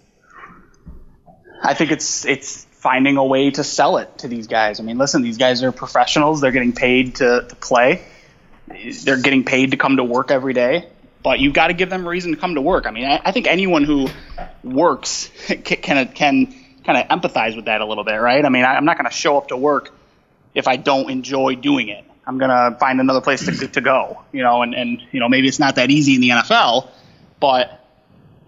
I 1.62 1.74
think 1.74 1.90
it's 1.90 2.24
it's 2.24 2.64
finding 2.70 3.16
a 3.16 3.24
way 3.24 3.50
to 3.50 3.64
sell 3.64 3.96
it 3.96 4.18
to 4.18 4.28
these 4.28 4.46
guys. 4.46 4.78
I 4.78 4.84
mean, 4.84 4.96
listen, 4.96 5.22
these 5.22 5.38
guys 5.38 5.64
are 5.64 5.72
professionals. 5.72 6.40
They're 6.40 6.52
getting 6.52 6.72
paid 6.72 7.16
to, 7.16 7.46
to 7.48 7.56
play. 7.56 8.04
They're 9.02 9.20
getting 9.20 9.44
paid 9.44 9.72
to 9.72 9.76
come 9.76 9.96
to 9.96 10.04
work 10.04 10.30
every 10.30 10.52
day. 10.52 10.88
But 11.24 11.40
you've 11.40 11.54
got 11.54 11.68
to 11.68 11.72
give 11.72 11.90
them 11.90 12.06
a 12.06 12.08
reason 12.08 12.32
to 12.32 12.36
come 12.36 12.54
to 12.54 12.60
work. 12.60 12.86
I 12.86 12.92
mean, 12.92 13.06
I, 13.06 13.20
I 13.24 13.32
think 13.32 13.48
anyone 13.48 13.82
who 13.82 14.06
works 14.62 15.30
can, 15.64 16.06
can 16.08 16.54
kind 16.86 16.98
of 16.98 17.08
empathize 17.08 17.56
with 17.56 17.66
that 17.66 17.80
a 17.80 17.84
little 17.84 18.04
bit, 18.04 18.14
right? 18.14 18.44
I 18.44 18.48
mean, 18.48 18.64
I, 18.64 18.74
I'm 18.74 18.84
not 18.84 18.96
going 18.96 19.10
to 19.10 19.14
show 19.14 19.36
up 19.36 19.48
to 19.48 19.56
work 19.56 19.92
if 20.54 20.68
I 20.68 20.76
don't 20.76 21.10
enjoy 21.10 21.56
doing 21.56 21.88
it. 21.88 22.04
I'm 22.26 22.38
going 22.38 22.50
to 22.50 22.78
find 22.78 23.00
another 23.00 23.20
place 23.20 23.44
to, 23.44 23.68
to 23.68 23.80
go, 23.80 24.22
you 24.32 24.42
know, 24.42 24.62
and, 24.62 24.74
and, 24.74 25.02
you 25.12 25.20
know, 25.20 25.28
maybe 25.28 25.46
it's 25.48 25.58
not 25.58 25.76
that 25.76 25.90
easy 25.90 26.14
in 26.14 26.20
the 26.20 26.30
NFL, 26.30 26.88
but 27.38 27.84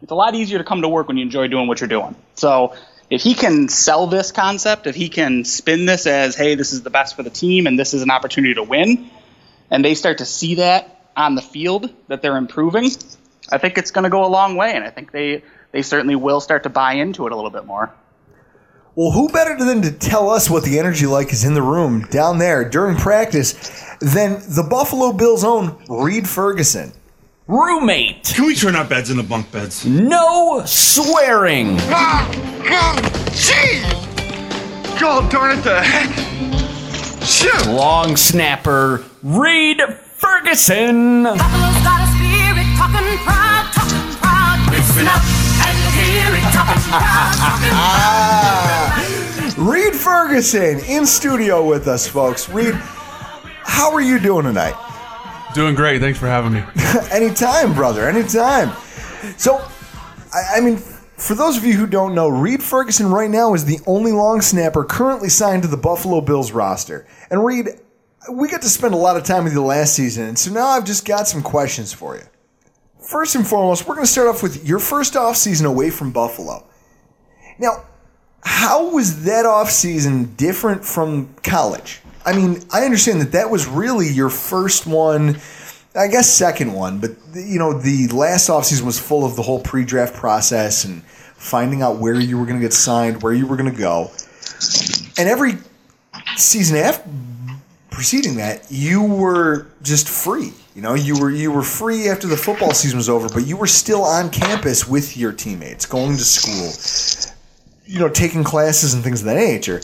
it's 0.03 0.11
a 0.11 0.15
lot 0.15 0.35
easier 0.35 0.59
to 0.59 0.65
come 0.65 0.83
to 0.83 0.89
work 0.89 1.09
when 1.09 1.17
you 1.17 1.23
enjoy 1.23 1.49
doing 1.49 1.69
what 1.69 1.81
you're 1.81 1.89
doing. 1.89 2.17
So 2.35 2.75
if 3.11 3.23
he 3.23 3.35
can 3.35 3.69
sell 3.69 4.07
this 4.07 4.33
concept, 4.33 4.87
if 4.87 4.95
he 4.95 5.09
can 5.09 5.45
spin 5.45 5.87
this 5.87 6.07
as, 6.07 6.35
hey, 6.35 6.55
this 6.55 6.73
is 6.73 6.83
the 6.83 6.91
best 6.91 7.15
for 7.15 7.23
the 7.23 7.31
team 7.31 7.67
and 7.67 7.79
this 7.79 7.95
is 7.95 8.03
an 8.03 8.11
opportunity 8.11 8.55
to 8.55 8.63
win, 8.63 9.11
and 9.71 9.85
they 9.85 9.95
start 9.95 10.19
to 10.19 10.25
see 10.25 10.57
that 10.57 11.11
on 11.17 11.35
the 11.35 11.43
field 11.43 11.93
that 12.09 12.23
they're 12.23 12.37
improving, 12.37 12.91
I 13.51 13.59
think 13.59 13.79
it's 13.79 13.91
going 13.91 14.05
to 14.05 14.11
go 14.11 14.25
a 14.25 14.29
long 14.29 14.57
way, 14.57 14.75
and 14.75 14.85
I 14.85 14.91
think 14.91 15.11
they 15.11 15.43
they 15.71 15.83
certainly 15.83 16.17
will 16.17 16.41
start 16.41 16.63
to 16.63 16.71
buy 16.71 16.95
into 16.95 17.27
it 17.27 17.33
a 17.33 17.37
little 17.37 17.51
bit 17.51 17.67
more. 17.67 17.93
Well, 18.99 19.13
who 19.13 19.29
better 19.29 19.57
than 19.57 19.81
to 19.83 19.93
tell 19.93 20.29
us 20.29 20.51
what 20.51 20.65
the 20.65 20.77
energy 20.77 21.07
like 21.07 21.33
is 21.33 21.45
in 21.45 21.55
the 21.55 21.63
room 21.63 22.01
down 22.11 22.39
there 22.39 22.69
during 22.69 22.97
practice 22.97 23.53
than 24.01 24.41
the 24.57 24.67
Buffalo 24.69 25.13
Bills' 25.13 25.45
own 25.45 25.81
Reid 25.89 26.29
Ferguson? 26.29 26.91
Roommate. 27.47 28.25
Can 28.25 28.47
we 28.47 28.57
turn 28.57 28.75
our 28.75 28.85
beds 28.85 29.09
into 29.11 29.23
bunk 29.23 29.53
beds? 29.53 29.87
No 29.87 30.63
swearing. 30.67 31.77
Ah, 31.83 32.29
God, 32.69 33.05
jeez! 33.31 33.85
God 34.99 35.31
darn 35.31 35.57
it, 35.57 35.63
the 35.63 35.81
heck! 35.81 37.23
Shit! 37.25 37.69
Long 37.69 38.17
snapper, 38.17 39.05
Reid 39.23 39.81
Ferguson. 40.17 41.23
Buffalo's 41.23 41.85
got 41.87 42.03
a 42.03 42.11
spirit, 42.19 42.67
talking 42.77 43.19
proud, 43.23 43.71
talking 43.73 44.17
proud. 44.19 44.73
Listen 44.73 45.07
up 45.07 45.23
and 45.23 45.79
hear 45.95 46.35
it, 46.35 46.53
talking 46.53 46.83
proud, 46.91 47.35
talking 47.39 47.71
Ah, 47.71 48.88
Reid 49.69 49.95
Ferguson 49.95 50.81
in 50.87 51.05
studio 51.05 51.63
with 51.63 51.89
us, 51.89 52.09
folks. 52.09 52.49
Reid, 52.49 52.75
how 52.75 53.93
are 53.93 54.01
you 54.01 54.19
doing 54.19 54.45
tonight? 54.47 54.75
Doing 55.55 55.75
great. 55.75 56.01
Thanks 56.01 56.19
for 56.19 56.27
having 56.27 56.55
me. 56.55 56.65
anytime, 57.11 57.75
brother. 57.75 58.09
Anytime. 58.09 58.75
So, 59.37 59.59
I, 60.33 60.57
I 60.57 60.61
mean, 60.63 60.79
for 60.79 61.35
those 61.35 61.59
of 61.59 61.67
you 61.67 61.75
who 61.75 61.87
don't 61.87 62.15
know, 62.15 62.31
Reid 62.31 62.63
Ferguson 62.63 63.11
right 63.11 63.29
now 63.29 63.53
is 63.53 63.67
the 63.67 63.79
only 63.87 64.11
long 64.11 64.41
snapper 64.41 64.85
currently 64.85 65.29
signed 65.29 65.61
to 65.65 65.69
the 65.69 65.77
Buffalo 65.77 66.23
Bills 66.23 66.51
roster. 66.51 67.07
And 67.31 67.45
Reid, 67.45 67.69
we 68.33 68.49
got 68.49 68.63
to 68.63 68.71
spend 68.71 68.95
a 68.95 68.99
lot 68.99 69.19
of 69.19 69.25
time 69.25 69.45
with 69.45 69.53
you 69.53 69.63
last 69.63 69.95
season, 69.95 70.29
and 70.29 70.39
so 70.39 70.51
now 70.51 70.69
I've 70.69 70.87
just 70.87 71.05
got 71.05 71.29
some 71.29 71.43
questions 71.43 71.93
for 71.93 72.17
you. 72.17 72.23
First 73.07 73.35
and 73.35 73.47
foremost, 73.47 73.87
we're 73.87 73.97
going 73.97 74.07
to 74.07 74.11
start 74.11 74.29
off 74.29 74.43
with 74.43 74.67
your 74.67 74.79
first 74.79 75.13
offseason 75.13 75.67
away 75.67 75.91
from 75.91 76.11
Buffalo. 76.11 76.67
Now, 77.59 77.85
how 78.45 78.91
was 78.91 79.25
that 79.25 79.45
offseason 79.45 80.37
different 80.37 80.85
from 80.85 81.35
college? 81.43 82.01
I 82.25 82.35
mean, 82.35 82.63
I 82.73 82.85
understand 82.85 83.21
that 83.21 83.33
that 83.33 83.51
was 83.51 83.67
really 83.67 84.09
your 84.09 84.31
first 84.31 84.87
one, 84.87 85.39
I 85.95 86.09
guess 86.09 86.29
second 86.29 86.73
one, 86.73 86.99
but 86.99 87.13
you 87.35 87.59
know, 87.59 87.73
the 87.73 88.09
last 88.09 88.49
offseason 88.49 88.83
was 88.83 88.99
full 88.99 89.25
of 89.25 89.37
the 89.37 89.43
whole 89.43 89.61
pre-draft 89.61 90.15
process 90.15 90.85
and 90.85 91.03
finding 91.05 91.83
out 91.83 91.99
where 91.99 92.19
you 92.19 92.39
were 92.39 92.45
going 92.45 92.59
to 92.59 92.65
get 92.65 92.73
signed, 92.73 93.23
where 93.23 93.33
you 93.33 93.47
were 93.47 93.57
going 93.57 93.71
to 93.71 93.79
go. 93.79 94.11
And 95.17 95.29
every 95.29 95.55
season 96.37 96.77
after 96.77 97.09
preceding 97.91 98.37
that, 98.37 98.67
you 98.71 99.03
were 99.03 99.67
just 99.83 100.09
free. 100.09 100.53
You 100.75 100.83
know, 100.83 100.95
you 100.95 101.19
were 101.19 101.31
you 101.31 101.51
were 101.51 101.63
free 101.63 102.09
after 102.09 102.29
the 102.29 102.37
football 102.37 102.73
season 102.73 102.99
was 102.99 103.09
over, 103.09 103.29
but 103.29 103.47
you 103.47 103.57
were 103.57 103.67
still 103.67 104.03
on 104.05 104.31
campus 104.31 104.87
with 104.87 105.17
your 105.17 105.33
teammates, 105.33 105.87
going 105.87 106.17
to 106.17 106.25
school, 106.25 107.35
you 107.89 107.99
know, 107.99 108.09
taking 108.09 108.45
classes 108.45 108.93
and 108.95 109.03
things 109.03 109.21
of 109.21 109.27
that 109.27 109.37
nature. 109.37 109.81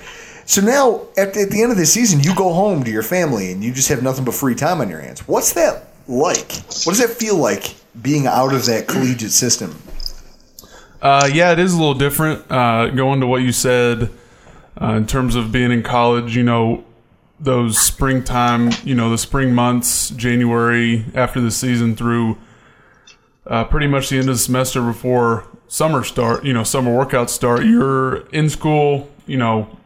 So 0.46 0.60
now, 0.60 1.06
at, 1.16 1.36
at 1.36 1.50
the 1.50 1.62
end 1.62 1.72
of 1.72 1.78
the 1.78 1.86
season, 1.86 2.20
you 2.20 2.34
go 2.36 2.52
home 2.52 2.84
to 2.84 2.90
your 2.90 3.02
family 3.02 3.50
and 3.50 3.64
you 3.64 3.72
just 3.72 3.88
have 3.88 4.02
nothing 4.02 4.24
but 4.24 4.34
free 4.34 4.54
time 4.54 4.80
on 4.80 4.90
your 4.90 5.00
hands. 5.00 5.26
What's 5.26 5.54
that 5.54 5.88
like? 6.06 6.52
What 6.52 6.92
does 6.92 6.98
that 6.98 7.10
feel 7.10 7.36
like 7.36 7.74
being 8.02 8.26
out 8.26 8.52
of 8.52 8.66
that 8.66 8.86
collegiate 8.86 9.32
system? 9.32 9.74
Uh, 11.00 11.28
yeah, 11.32 11.52
it 11.52 11.58
is 11.58 11.72
a 11.72 11.78
little 11.78 11.94
different. 11.94 12.44
Uh, 12.50 12.88
going 12.88 13.20
to 13.20 13.26
what 13.26 13.40
you 13.42 13.52
said 13.52 14.10
uh, 14.80 14.92
in 14.92 15.06
terms 15.06 15.34
of 15.34 15.50
being 15.50 15.72
in 15.72 15.82
college, 15.82 16.36
you 16.36 16.42
know, 16.42 16.84
those 17.40 17.78
springtime, 17.78 18.70
you 18.84 18.94
know, 18.94 19.10
the 19.10 19.18
spring 19.18 19.54
months, 19.54 20.10
January 20.10 21.06
after 21.14 21.40
the 21.40 21.50
season 21.50 21.96
through 21.96 22.38
uh, 23.46 23.64
pretty 23.64 23.86
much 23.86 24.10
the 24.10 24.18
end 24.18 24.28
of 24.28 24.34
the 24.34 24.38
semester 24.38 24.82
before 24.82 25.46
summer 25.74 26.04
start, 26.04 26.44
you 26.44 26.52
know, 26.52 26.62
summer 26.62 26.92
workouts 26.92 27.30
start. 27.30 27.64
You're 27.64 28.28
in 28.28 28.48
school, 28.48 29.10
you 29.26 29.36
know, 29.36 29.76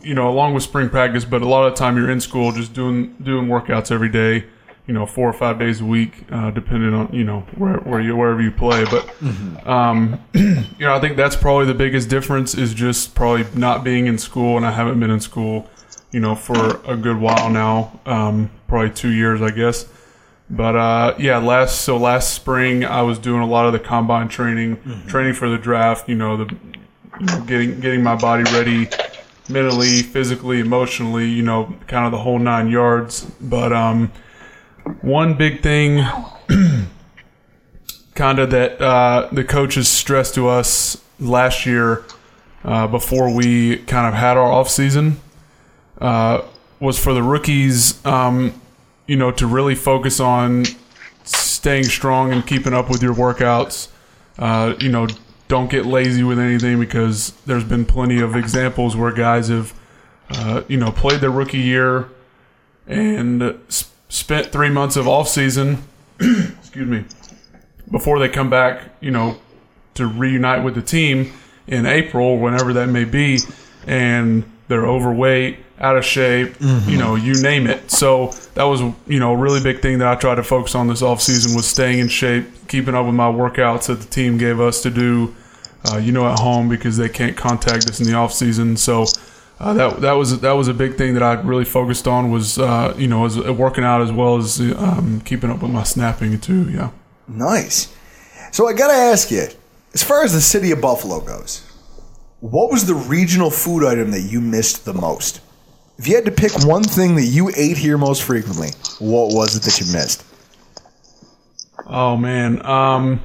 you 0.00 0.14
know, 0.14 0.28
along 0.28 0.54
with 0.54 0.62
spring 0.62 0.88
practice, 0.88 1.24
but 1.24 1.42
a 1.42 1.48
lot 1.48 1.66
of 1.66 1.72
the 1.72 1.78
time 1.78 1.96
you're 1.96 2.10
in 2.10 2.20
school 2.20 2.52
just 2.52 2.72
doing 2.72 3.14
doing 3.20 3.48
workouts 3.48 3.90
every 3.90 4.08
day. 4.08 4.44
You 4.86 4.92
know, 4.92 5.06
four 5.06 5.28
or 5.28 5.32
five 5.32 5.58
days 5.58 5.80
a 5.80 5.84
week, 5.84 6.24
uh, 6.30 6.50
depending 6.50 6.92
on 6.92 7.12
you 7.12 7.24
know 7.24 7.40
where, 7.56 7.78
where 7.78 8.00
you 8.00 8.14
wherever 8.14 8.40
you 8.42 8.52
play. 8.52 8.84
But 8.84 9.66
um, 9.66 10.20
you 10.34 10.86
know, 10.86 10.94
I 10.94 11.00
think 11.00 11.16
that's 11.16 11.34
probably 11.34 11.66
the 11.66 11.74
biggest 11.74 12.08
difference 12.08 12.54
is 12.54 12.72
just 12.72 13.14
probably 13.16 13.44
not 13.58 13.82
being 13.82 14.06
in 14.06 14.18
school, 14.18 14.56
and 14.56 14.64
I 14.64 14.70
haven't 14.70 15.00
been 15.00 15.10
in 15.10 15.20
school, 15.20 15.68
you 16.12 16.20
know, 16.20 16.36
for 16.36 16.80
a 16.86 16.96
good 16.96 17.18
while 17.18 17.50
now, 17.50 17.98
um, 18.06 18.50
probably 18.68 18.90
two 18.90 19.10
years, 19.10 19.42
I 19.42 19.50
guess. 19.50 19.86
But 20.50 20.76
uh, 20.76 21.14
yeah, 21.18 21.38
last 21.38 21.82
so 21.82 21.96
last 21.96 22.34
spring 22.34 22.84
I 22.84 23.02
was 23.02 23.18
doing 23.18 23.40
a 23.40 23.46
lot 23.46 23.66
of 23.66 23.72
the 23.72 23.78
combine 23.78 24.28
training, 24.28 24.78
training 25.06 25.34
for 25.34 25.48
the 25.48 25.58
draft. 25.58 26.08
You 26.08 26.16
know, 26.16 26.36
the 26.36 26.56
getting 27.46 27.80
getting 27.80 28.02
my 28.02 28.14
body 28.14 28.44
ready, 28.52 28.88
mentally, 29.48 30.02
physically, 30.02 30.60
emotionally. 30.60 31.28
You 31.28 31.42
know, 31.42 31.74
kind 31.86 32.04
of 32.04 32.12
the 32.12 32.18
whole 32.18 32.38
nine 32.38 32.68
yards. 32.68 33.24
But 33.40 33.72
um, 33.72 34.12
one 35.00 35.34
big 35.34 35.62
thing, 35.62 36.04
kind 38.14 38.38
of 38.38 38.50
that 38.50 38.80
uh, 38.80 39.28
the 39.32 39.44
coaches 39.44 39.88
stressed 39.88 40.34
to 40.34 40.48
us 40.48 41.02
last 41.18 41.64
year 41.64 42.04
uh, 42.64 42.86
before 42.86 43.32
we 43.34 43.78
kind 43.78 44.06
of 44.06 44.14
had 44.14 44.36
our 44.36 44.50
off 44.50 44.68
season 44.68 45.20
uh, 46.00 46.42
was 46.80 46.98
for 46.98 47.14
the 47.14 47.22
rookies, 47.22 48.04
um, 48.06 48.60
you 49.06 49.16
know, 49.16 49.30
to 49.32 49.46
really 49.46 49.74
focus 49.74 50.20
on 50.20 50.64
staying 51.24 51.84
strong 51.84 52.32
and 52.32 52.46
keeping 52.46 52.72
up 52.74 52.90
with 52.90 53.02
your 53.02 53.14
workouts. 53.14 53.88
Uh, 54.38 54.74
you 54.80 54.90
know, 54.90 55.06
don't 55.48 55.70
get 55.70 55.86
lazy 55.86 56.22
with 56.22 56.38
anything 56.38 56.78
because 56.80 57.30
there's 57.46 57.64
been 57.64 57.84
plenty 57.84 58.20
of 58.20 58.34
examples 58.36 58.96
where 58.96 59.12
guys 59.12 59.48
have, 59.48 59.72
uh, 60.30 60.62
you 60.68 60.76
know, 60.76 60.90
played 60.90 61.20
their 61.20 61.30
rookie 61.30 61.58
year 61.58 62.08
and 62.86 63.42
s- 63.68 63.90
spent 64.08 64.48
three 64.52 64.70
months 64.70 64.96
of 64.96 65.06
off 65.06 65.28
season. 65.28 65.84
excuse 66.20 66.88
me. 66.88 67.04
Before 67.90 68.18
they 68.18 68.28
come 68.28 68.50
back, 68.50 68.82
you 69.00 69.10
know, 69.10 69.38
to 69.94 70.06
reunite 70.06 70.64
with 70.64 70.74
the 70.74 70.82
team 70.82 71.32
in 71.66 71.86
April, 71.86 72.38
whenever 72.38 72.72
that 72.72 72.88
may 72.88 73.04
be, 73.04 73.38
and 73.86 74.44
they're 74.68 74.86
overweight, 74.86 75.58
out 75.78 75.96
of 75.96 76.04
shape, 76.04 76.54
you 76.60 76.96
know, 76.96 77.14
you 77.14 77.34
name 77.42 77.66
it. 77.66 77.90
So 77.90 78.32
that 78.54 78.64
was, 78.64 78.80
you 79.06 79.18
know, 79.18 79.32
a 79.32 79.36
really 79.36 79.62
big 79.62 79.82
thing 79.82 79.98
that 79.98 80.08
I 80.08 80.14
tried 80.14 80.36
to 80.36 80.42
focus 80.42 80.74
on 80.74 80.88
this 80.88 81.02
off 81.02 81.20
season 81.20 81.54
was 81.56 81.66
staying 81.66 81.98
in 81.98 82.08
shape, 82.08 82.46
keeping 82.68 82.94
up 82.94 83.06
with 83.06 83.14
my 83.14 83.30
workouts 83.30 83.86
that 83.88 84.00
the 84.00 84.06
team 84.06 84.38
gave 84.38 84.60
us 84.60 84.82
to 84.82 84.90
do, 84.90 85.34
uh, 85.90 85.98
you 85.98 86.12
know, 86.12 86.26
at 86.26 86.38
home 86.38 86.68
because 86.68 86.96
they 86.96 87.08
can't 87.08 87.36
contact 87.36 87.88
us 87.88 88.00
in 88.00 88.06
the 88.06 88.14
off 88.14 88.32
season. 88.32 88.76
So 88.76 89.06
uh, 89.58 89.74
that 89.74 90.00
that 90.00 90.12
was 90.12 90.40
that 90.40 90.52
was 90.52 90.68
a 90.68 90.74
big 90.74 90.96
thing 90.96 91.14
that 91.14 91.22
I 91.22 91.34
really 91.34 91.64
focused 91.64 92.06
on 92.06 92.30
was, 92.30 92.58
uh, 92.58 92.94
you 92.96 93.08
know, 93.08 93.24
as 93.24 93.38
working 93.38 93.84
out 93.84 94.00
as 94.00 94.12
well 94.12 94.36
as 94.36 94.60
um, 94.60 95.20
keeping 95.24 95.50
up 95.50 95.62
with 95.62 95.70
my 95.70 95.82
snapping 95.82 96.40
too. 96.40 96.70
Yeah. 96.70 96.90
Nice. 97.26 97.94
So 98.52 98.68
I 98.68 98.72
got 98.72 98.88
to 98.88 98.94
ask 98.94 99.30
you, 99.30 99.46
as 99.94 100.02
far 100.02 100.22
as 100.22 100.32
the 100.32 100.40
city 100.40 100.70
of 100.70 100.80
Buffalo 100.80 101.20
goes, 101.20 101.68
what 102.40 102.70
was 102.70 102.86
the 102.86 102.94
regional 102.94 103.50
food 103.50 103.84
item 103.84 104.10
that 104.12 104.20
you 104.20 104.40
missed 104.40 104.84
the 104.84 104.94
most? 104.94 105.40
If 105.98 106.08
you 106.08 106.16
had 106.16 106.24
to 106.24 106.32
pick 106.32 106.52
one 106.64 106.82
thing 106.82 107.16
that 107.16 107.24
you 107.24 107.50
ate 107.56 107.76
here 107.76 107.96
most 107.96 108.22
frequently, 108.22 108.70
what 108.98 109.34
was 109.34 109.56
it 109.56 109.62
that 109.62 109.80
you 109.80 109.92
missed? 109.92 110.24
Oh 111.86 112.16
man, 112.16 112.64
um, 112.66 113.20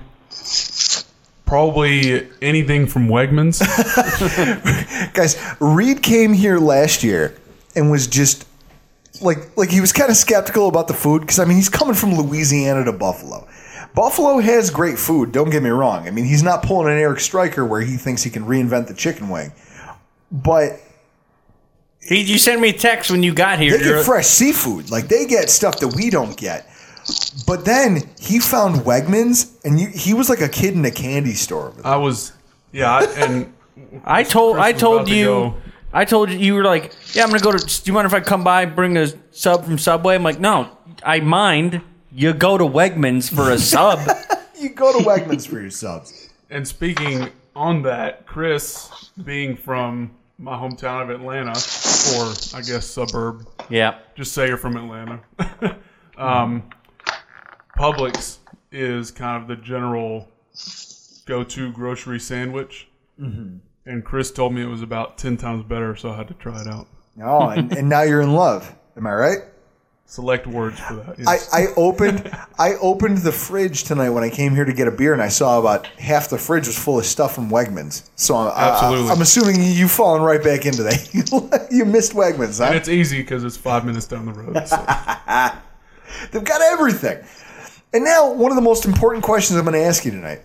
probably 1.45 2.29
anything 2.41 2.85
from 2.85 3.07
Wegmans. 3.07 3.59
Guys, 5.13 5.35
Reid 5.59 6.03
came 6.03 6.33
here 6.33 6.59
last 6.59 7.03
year 7.03 7.35
and 7.75 7.89
was 7.89 8.05
just 8.05 8.47
like 9.21 9.57
like 9.57 9.69
he 9.69 9.81
was 9.81 9.91
kind 9.91 10.11
of 10.11 10.17
skeptical 10.17 10.67
about 10.67 10.87
the 10.87 10.93
food 10.93 11.21
because 11.21 11.39
I 11.39 11.45
mean 11.45 11.57
he's 11.57 11.69
coming 11.69 11.95
from 11.95 12.13
Louisiana 12.15 12.85
to 12.85 12.93
Buffalo. 12.93 13.47
Buffalo 13.95 14.39
has 14.39 14.69
great 14.69 14.99
food. 14.99 15.31
Don't 15.31 15.49
get 15.49 15.63
me 15.63 15.69
wrong. 15.69 16.07
I 16.07 16.11
mean 16.11 16.25
he's 16.25 16.43
not 16.43 16.63
pulling 16.63 16.87
an 16.93 16.99
Eric 16.99 17.19
Striker 17.19 17.65
where 17.65 17.81
he 17.81 17.97
thinks 17.97 18.21
he 18.21 18.29
can 18.29 18.43
reinvent 18.43 18.87
the 18.87 18.93
chicken 18.93 19.29
wing, 19.29 19.51
but 20.31 20.79
He, 22.09 22.21
you 22.23 22.37
sent 22.39 22.59
me 22.59 22.69
a 22.69 22.73
text 22.73 23.09
when 23.11 23.23
you 23.23 23.33
got 23.33 23.59
here. 23.59 23.77
they 23.77 23.83
get 23.83 24.03
fresh 24.05 24.25
seafood. 24.25 24.89
Like 24.91 25.07
they 25.07 25.25
get 25.25 25.49
stuff 25.49 25.79
that 25.79 25.89
we 25.95 26.09
don't 26.09 26.35
get. 26.35 26.67
But 27.47 27.65
then 27.65 28.09
he 28.19 28.39
found 28.39 28.77
Wegmans, 28.81 29.55
and 29.63 29.79
you, 29.79 29.87
he 29.87 30.13
was 30.13 30.29
like 30.29 30.41
a 30.41 30.49
kid 30.49 30.73
in 30.73 30.83
a 30.85 30.91
candy 30.91 31.33
store. 31.33 31.67
Over 31.69 31.81
there. 31.81 31.91
I 31.91 31.95
was, 31.95 32.33
yeah, 32.71 32.91
I- 32.91 33.03
and 33.23 33.53
I 34.05 34.23
told 34.23 34.57
I 34.57 34.73
told 34.73 35.01
about 35.01 35.07
to 35.07 35.15
you 35.15 35.25
go. 35.25 35.55
I 35.93 36.05
told 36.05 36.29
you 36.29 36.37
you 36.37 36.53
were 36.55 36.63
like, 36.63 36.93
yeah, 37.13 37.23
I'm 37.23 37.29
gonna 37.29 37.39
go 37.41 37.51
to. 37.51 37.57
Do 37.57 37.81
you 37.89 37.93
mind 37.93 38.05
if 38.05 38.13
I 38.13 38.19
come 38.19 38.43
by 38.43 38.65
bring 38.65 38.97
a 38.97 39.07
sub 39.31 39.63
from 39.65 39.77
Subway? 39.77 40.15
I'm 40.15 40.23
like, 40.23 40.39
no, 40.39 40.69
I 41.03 41.19
mind. 41.21 41.81
You 42.11 42.33
go 42.33 42.57
to 42.57 42.65
Wegmans 42.65 43.33
for 43.33 43.51
a 43.51 43.57
sub. 43.73 43.99
You 44.59 44.69
go 44.69 44.91
to 44.97 45.05
Wegmans 45.07 45.47
for 45.47 45.61
your 45.61 45.69
subs. 45.69 46.29
And 46.49 46.67
speaking 46.67 47.29
on 47.55 47.83
that, 47.83 48.25
Chris, 48.25 48.89
being 49.23 49.55
from 49.55 50.11
my 50.39 50.55
hometown 50.57 51.03
of 51.03 51.09
Atlanta, 51.11 51.53
or 52.15 52.33
I 52.57 52.61
guess 52.61 52.85
suburb, 52.85 53.47
yeah. 53.69 53.99
just 54.15 54.33
say 54.33 54.47
you're 54.47 54.57
from 54.57 54.77
Atlanta. 54.77 55.19
um, 56.17 56.63
Publix 57.77 58.37
is 58.71 59.11
kind 59.11 59.41
of 59.41 59.47
the 59.47 59.55
general 59.55 60.27
go-to 61.25 61.71
grocery 61.71 62.19
sandwich, 62.19 62.87
Mhm. 63.19 63.59
and 63.85 64.03
Chris 64.03 64.31
told 64.31 64.53
me 64.53 64.61
it 64.61 64.67
was 64.67 64.81
about 64.81 65.17
ten 65.17 65.37
times 65.37 65.63
better, 65.63 65.95
so 65.95 66.09
I 66.11 66.17
had 66.17 66.27
to 66.29 66.33
try 66.35 66.61
it 66.61 66.67
out. 66.67 66.87
Oh, 67.21 67.49
and, 67.49 67.71
and 67.75 67.89
now 67.89 68.01
you're 68.03 68.21
in 68.21 68.33
love. 68.33 68.73
Am 68.97 69.05
I 69.07 69.13
right? 69.13 69.39
Select 70.09 70.47
words 70.47 70.79
for 70.79 70.95
that. 70.95 71.19
I, 71.27 71.33
yes. 71.33 71.53
I 71.53 71.67
opened 71.77 72.35
I 72.57 72.73
opened 72.81 73.19
the 73.19 73.31
fridge 73.31 73.83
tonight 73.83 74.09
when 74.09 74.23
I 74.23 74.31
came 74.31 74.55
here 74.55 74.65
to 74.65 74.73
get 74.73 74.87
a 74.87 74.91
beer, 74.91 75.13
and 75.13 75.21
I 75.21 75.27
saw 75.27 75.59
about 75.59 75.85
half 75.85 76.31
the 76.31 76.37
fridge 76.39 76.65
was 76.65 76.75
full 76.75 76.97
of 76.97 77.05
stuff 77.05 77.35
from 77.35 77.51
Wegmans. 77.51 78.09
So 78.15 78.35
I, 78.35 78.71
Absolutely. 78.71 79.07
I, 79.07 79.13
am 79.13 79.21
assuming 79.21 79.61
you've 79.61 79.91
fallen 79.91 80.23
right 80.23 80.43
back 80.43 80.65
into 80.65 80.81
that. 80.81 81.67
you 81.71 81.85
missed 81.85 82.13
Wegmans, 82.13 82.59
and 82.59 82.75
it's 82.75 82.89
easy 82.89 83.21
because 83.21 83.43
it's 83.43 83.55
five 83.55 83.85
minutes 83.85 84.07
down 84.07 84.25
the 84.25 84.33
road. 84.33 84.67
So. 84.67 84.77
They've 86.31 86.43
got 86.43 86.61
everything. 86.63 87.23
And 87.93 88.03
now, 88.03 88.33
one 88.33 88.51
of 88.51 88.55
the 88.55 88.63
most 88.63 88.85
important 88.85 89.23
questions 89.23 89.59
I'm 89.59 89.65
going 89.65 89.79
to 89.79 89.85
ask 89.85 90.05
you 90.05 90.11
tonight: 90.11 90.41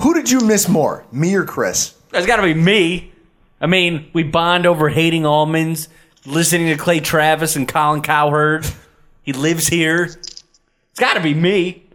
Who 0.00 0.12
did 0.12 0.30
you 0.30 0.40
miss 0.40 0.68
more, 0.68 1.06
me 1.10 1.34
or 1.34 1.46
Chris? 1.46 1.94
It's 2.12 2.26
got 2.26 2.36
to 2.36 2.42
be 2.42 2.52
me. 2.52 3.10
I 3.58 3.66
mean, 3.68 4.10
we 4.12 4.22
bond 4.22 4.66
over 4.66 4.90
hating 4.90 5.24
almonds, 5.24 5.88
listening 6.26 6.68
to 6.68 6.76
Clay 6.76 7.00
Travis 7.00 7.56
and 7.56 7.66
Colin 7.66 8.02
Cowherd. 8.02 8.66
He 9.22 9.32
lives 9.32 9.68
here. 9.68 10.04
It's 10.04 10.44
got 10.98 11.14
to 11.14 11.20
be 11.20 11.34
me. 11.34 11.86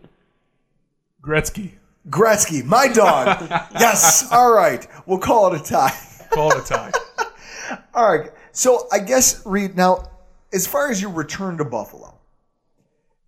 Gretzky. 1.22 1.72
Gretzky, 2.10 2.64
my 2.64 2.88
dog. 2.88 3.48
yes. 3.80 4.32
All 4.32 4.54
right. 4.54 4.88
We'll 5.06 5.18
call 5.20 5.54
it 5.54 5.62
a 5.62 5.64
tie. 5.64 5.98
Call 6.32 6.52
it 6.52 6.60
a 6.60 6.68
tie. 6.68 6.92
All 7.94 8.16
right. 8.18 8.32
So 8.52 8.88
I 8.92 9.00
guess 9.00 9.46
Reid. 9.46 9.76
Now, 9.76 10.10
as 10.54 10.68
far 10.68 10.92
as 10.92 11.02
your 11.02 11.12
return 11.12 11.58
to 11.58 11.66
Buffalo, 11.66 12.20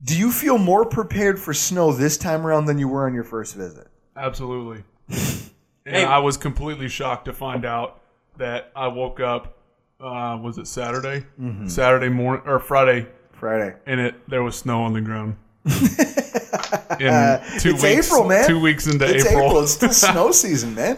do 0.03 0.17
you 0.17 0.31
feel 0.31 0.57
more 0.59 0.85
prepared 0.85 1.39
for 1.39 1.53
snow 1.53 1.91
this 1.91 2.17
time 2.17 2.45
around 2.45 2.65
than 2.65 2.77
you 2.77 2.87
were 2.87 3.07
on 3.07 3.13
your 3.15 3.23
first 3.23 3.55
visit? 3.55 3.87
Absolutely. 4.15 4.83
And 5.85 5.95
Hey. 5.95 6.03
I 6.03 6.17
was 6.17 6.35
completely 6.35 6.89
shocked 6.89 7.23
to 7.25 7.33
find 7.33 7.63
out 7.63 8.01
that 8.35 8.73
I 8.75 8.89
woke 8.89 9.21
up. 9.21 9.56
Uh, 9.99 10.37
was 10.41 10.57
it 10.57 10.67
Saturday? 10.67 11.25
Mhm. 11.39 11.69
Saturday 11.69 12.09
morning 12.09 12.43
or 12.47 12.59
Friday? 12.59 13.07
Friday. 13.31 13.75
And 13.85 13.99
it 13.99 14.15
there 14.29 14.43
was 14.43 14.55
snow 14.55 14.83
on 14.83 14.93
the 14.93 15.01
ground. 15.01 15.35
In 15.65 17.39
two 17.59 17.71
it's 17.71 17.83
weeks, 17.83 18.07
April, 18.07 18.23
man. 18.27 18.47
Two 18.47 18.59
weeks 18.59 18.87
into 18.87 19.05
it's 19.05 19.25
April, 19.25 19.61
It's 19.61 19.73
still 19.73 19.89
snow 19.91 20.31
season, 20.31 20.73
man. 20.75 20.97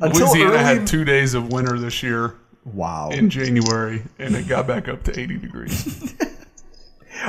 Until 0.00 0.26
Louisiana 0.28 0.50
early. 0.54 0.58
had 0.64 0.86
two 0.86 1.04
days 1.04 1.34
of 1.34 1.52
winter 1.52 1.78
this 1.78 2.02
year. 2.02 2.36
Wow. 2.64 3.10
In 3.10 3.28
January, 3.28 4.02
and 4.18 4.34
it 4.34 4.48
got 4.48 4.66
back 4.66 4.88
up 4.88 5.02
to 5.04 5.18
80 5.18 5.38
degrees. 5.38 6.14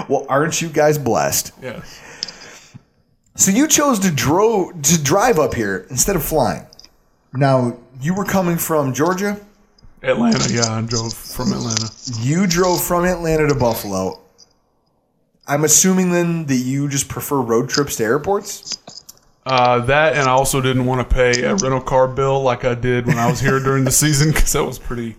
Well, 0.09 0.25
aren't 0.27 0.61
you 0.61 0.67
guys 0.67 0.97
blessed? 0.97 1.51
Yes. 1.61 2.73
So 3.35 3.51
you 3.51 3.65
chose 3.67 3.99
to 3.99 4.11
dro- 4.11 4.71
to 4.71 5.01
drive 5.03 5.39
up 5.39 5.53
here 5.53 5.85
instead 5.89 6.15
of 6.17 6.23
flying. 6.23 6.65
Now 7.33 7.77
you 8.01 8.13
were 8.13 8.25
coming 8.25 8.57
from 8.57 8.93
Georgia. 8.93 9.39
Atlanta, 10.05 10.53
yeah, 10.53 10.71
I 10.71 10.81
drove 10.81 11.13
from 11.13 11.51
Atlanta. 11.51 11.89
You 12.19 12.47
drove 12.47 12.83
from 12.83 13.05
Atlanta 13.05 13.47
to 13.47 13.55
Buffalo. 13.55 14.19
I'm 15.47 15.63
assuming 15.63 16.11
then 16.11 16.45
that 16.45 16.55
you 16.55 16.87
just 16.87 17.07
prefer 17.09 17.41
road 17.41 17.69
trips 17.69 17.97
to 17.97 18.03
airports. 18.03 18.77
Uh, 19.45 19.79
that 19.85 20.13
and 20.13 20.27
I 20.27 20.31
also 20.31 20.59
didn't 20.59 20.85
want 20.85 21.07
to 21.07 21.15
pay 21.15 21.43
a 21.43 21.55
rental 21.55 21.81
car 21.81 22.07
bill 22.07 22.41
like 22.41 22.65
I 22.65 22.73
did 22.73 23.05
when 23.05 23.19
I 23.19 23.29
was 23.29 23.39
here 23.39 23.59
during 23.59 23.83
the 23.83 23.91
season 23.91 24.31
because 24.31 24.53
that 24.53 24.63
was 24.63 24.79
pretty, 24.79 25.15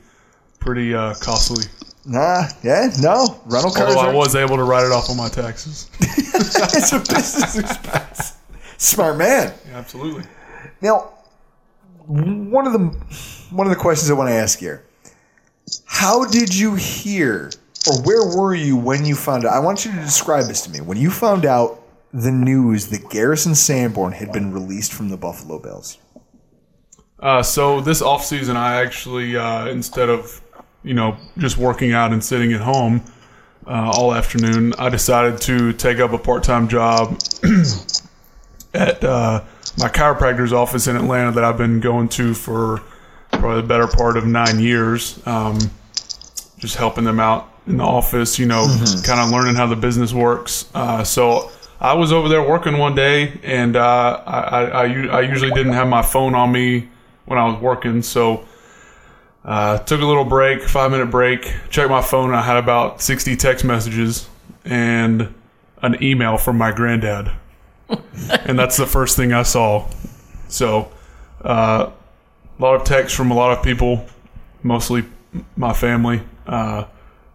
pretty 0.58 0.94
uh, 0.94 1.14
costly. 1.20 1.64
Nah, 2.04 2.44
yeah, 2.62 2.90
no 3.00 3.40
rental 3.46 3.70
cars. 3.70 3.94
Although 3.94 4.10
I 4.10 4.14
was 4.14 4.34
able 4.34 4.56
to 4.56 4.64
write 4.64 4.84
it 4.84 4.92
off 4.92 5.10
on 5.10 5.16
my 5.16 5.28
taxes. 5.28 5.90
it's 6.00 6.92
a 6.92 6.98
business 6.98 7.58
expense. 7.58 8.36
Smart 8.78 9.16
man. 9.16 9.52
Yeah, 9.68 9.78
absolutely. 9.78 10.24
Now, 10.80 11.12
one 12.06 12.66
of 12.66 12.72
the 12.72 12.78
one 13.50 13.66
of 13.66 13.70
the 13.70 13.80
questions 13.80 14.10
I 14.10 14.14
want 14.14 14.28
to 14.28 14.34
ask 14.34 14.58
here: 14.58 14.84
How 15.84 16.24
did 16.24 16.54
you 16.54 16.74
hear, 16.74 17.50
or 17.88 18.02
where 18.02 18.24
were 18.36 18.54
you 18.54 18.76
when 18.76 19.04
you 19.04 19.14
found 19.14 19.44
out? 19.44 19.52
I 19.52 19.58
want 19.58 19.84
you 19.84 19.92
to 19.92 19.98
describe 19.98 20.46
this 20.46 20.62
to 20.62 20.70
me. 20.70 20.80
When 20.80 20.98
you 20.98 21.10
found 21.10 21.44
out 21.44 21.82
the 22.12 22.30
news 22.30 22.88
that 22.88 23.10
Garrison 23.10 23.54
Sanborn 23.54 24.12
had 24.12 24.32
been 24.32 24.52
released 24.52 24.92
from 24.92 25.08
the 25.08 25.16
Buffalo 25.16 25.58
Bills. 25.58 25.98
Uh, 27.18 27.42
so 27.42 27.80
this 27.80 28.02
off 28.02 28.24
season, 28.24 28.56
I 28.56 28.82
actually 28.82 29.36
uh, 29.36 29.66
instead 29.66 30.08
of 30.08 30.40
you 30.82 30.94
know 30.94 31.16
just 31.38 31.58
working 31.58 31.92
out 31.92 32.12
and 32.12 32.22
sitting 32.22 32.52
at 32.52 32.60
home 32.60 33.02
uh, 33.66 33.90
all 33.92 34.14
afternoon, 34.14 34.74
I 34.78 34.88
decided 34.88 35.40
to 35.42 35.72
take 35.72 35.98
up 35.98 36.12
a 36.12 36.18
part 36.18 36.44
time 36.44 36.68
job 36.68 37.18
at 38.74 39.02
uh, 39.02 39.42
my 39.78 39.88
chiropractor's 39.88 40.52
office 40.52 40.86
in 40.86 40.96
Atlanta 40.96 41.32
that 41.32 41.44
I've 41.44 41.58
been 41.58 41.80
going 41.80 42.08
to 42.10 42.34
for 42.34 42.82
probably 43.32 43.60
the 43.62 43.66
better 43.68 43.86
part 43.86 44.16
of 44.16 44.24
nine 44.26 44.58
years. 44.58 45.20
Um, 45.26 45.58
just 46.58 46.76
helping 46.76 47.04
them 47.04 47.20
out 47.20 47.48
in 47.66 47.76
the 47.76 47.84
office, 47.84 48.38
you 48.38 48.46
know, 48.46 48.64
Mhm. 48.66 49.04
kind 49.06 49.20
of 49.20 49.28
learning 49.30 49.56
how 49.56 49.66
the 49.66 49.76
business 49.76 50.12
works. 50.12 50.64
Uh, 50.74 51.04
so 51.04 51.50
I 51.80 51.92
was 51.92 52.12
over 52.12 52.28
there 52.28 52.42
working 52.42 52.78
one 52.78 52.94
day, 52.94 53.38
and 53.44 53.76
uh, 53.76 54.20
I 54.26 55.20
usually 55.20 55.50
didn't 55.50 55.74
have 55.74 55.88
my 55.88 56.00
phone 56.02 56.34
on 56.34 56.50
me 56.52 56.88
when 57.26 57.38
I 57.38 57.44
was 57.44 57.60
working. 57.60 58.00
So 58.02 58.44
uh, 59.44 59.78
took 59.78 60.00
a 60.00 60.04
little 60.06 60.24
break, 60.24 60.62
five 60.68 60.90
minute 60.90 61.10
break, 61.10 61.52
checked 61.68 61.90
my 61.90 62.00
phone. 62.00 62.32
I 62.34 62.40
had 62.42 62.56
about 62.56 63.02
60 63.02 63.36
text 63.36 63.64
messages 63.64 64.26
and 64.64 65.32
an 65.82 66.02
email 66.02 66.38
from 66.38 66.56
my 66.58 66.72
granddad. 66.72 67.30
and 68.44 68.58
that's 68.58 68.76
the 68.76 68.86
first 68.86 69.16
thing 69.16 69.32
I 69.32 69.42
saw. 69.42 69.88
So 70.48 70.90
uh, 71.44 71.90
a 72.58 72.62
lot 72.62 72.74
of 72.74 72.84
texts 72.84 73.16
from 73.16 73.30
a 73.30 73.34
lot 73.34 73.56
of 73.56 73.64
people, 73.64 74.06
mostly 74.62 75.04
my 75.56 75.72
family. 75.72 76.22
Uh, 76.46 76.84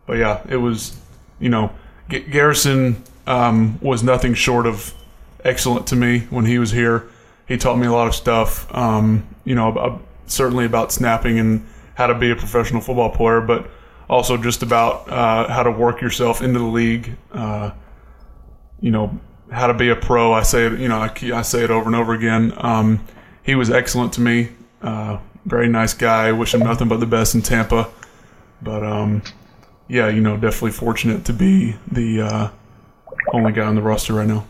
but 0.05 0.17
yeah, 0.17 0.41
it 0.49 0.57
was, 0.57 0.99
you 1.39 1.49
know, 1.49 1.71
G- 2.09 2.19
Garrison 2.19 3.03
um, 3.27 3.79
was 3.81 4.03
nothing 4.03 4.33
short 4.33 4.65
of 4.65 4.93
excellent 5.43 5.87
to 5.87 5.95
me 5.95 6.19
when 6.29 6.45
he 6.45 6.59
was 6.59 6.71
here. 6.71 7.07
He 7.47 7.57
taught 7.57 7.77
me 7.77 7.87
a 7.87 7.91
lot 7.91 8.07
of 8.07 8.15
stuff, 8.15 8.73
um, 8.75 9.27
you 9.43 9.55
know, 9.55 9.69
about, 9.69 10.01
certainly 10.25 10.65
about 10.65 10.91
snapping 10.91 11.39
and 11.39 11.67
how 11.95 12.07
to 12.07 12.15
be 12.15 12.31
a 12.31 12.35
professional 12.35 12.81
football 12.81 13.09
player, 13.09 13.41
but 13.41 13.69
also 14.09 14.37
just 14.37 14.63
about 14.63 15.09
uh, 15.09 15.47
how 15.49 15.63
to 15.63 15.71
work 15.71 16.01
yourself 16.01 16.41
into 16.41 16.59
the 16.59 16.65
league. 16.65 17.15
Uh, 17.31 17.71
you 18.79 18.91
know, 18.91 19.19
how 19.51 19.67
to 19.67 19.73
be 19.73 19.89
a 19.89 19.95
pro. 19.95 20.33
I 20.33 20.43
say 20.43 20.65
it, 20.65 20.79
you 20.79 20.87
know, 20.87 20.97
I, 20.97 21.13
I 21.33 21.41
say 21.41 21.63
it 21.63 21.69
over 21.69 21.85
and 21.85 21.95
over 21.95 22.13
again. 22.13 22.53
Um, 22.57 23.05
he 23.43 23.55
was 23.55 23.69
excellent 23.69 24.13
to 24.13 24.21
me. 24.21 24.49
Uh, 24.81 25.19
very 25.45 25.67
nice 25.67 25.93
guy. 25.93 26.31
Wish 26.31 26.53
him 26.53 26.61
nothing 26.61 26.87
but 26.87 26.99
the 26.99 27.05
best 27.05 27.35
in 27.35 27.41
Tampa. 27.41 27.89
But 28.61 28.83
um, 28.83 29.23
yeah, 29.87 30.07
you 30.07 30.21
know, 30.21 30.35
definitely 30.35 30.71
fortunate 30.71 31.25
to 31.25 31.33
be 31.33 31.75
the 31.91 32.21
uh, 32.21 32.49
only 33.33 33.51
guy 33.51 33.65
on 33.65 33.75
the 33.75 33.81
roster 33.81 34.13
right 34.13 34.27
now. 34.27 34.45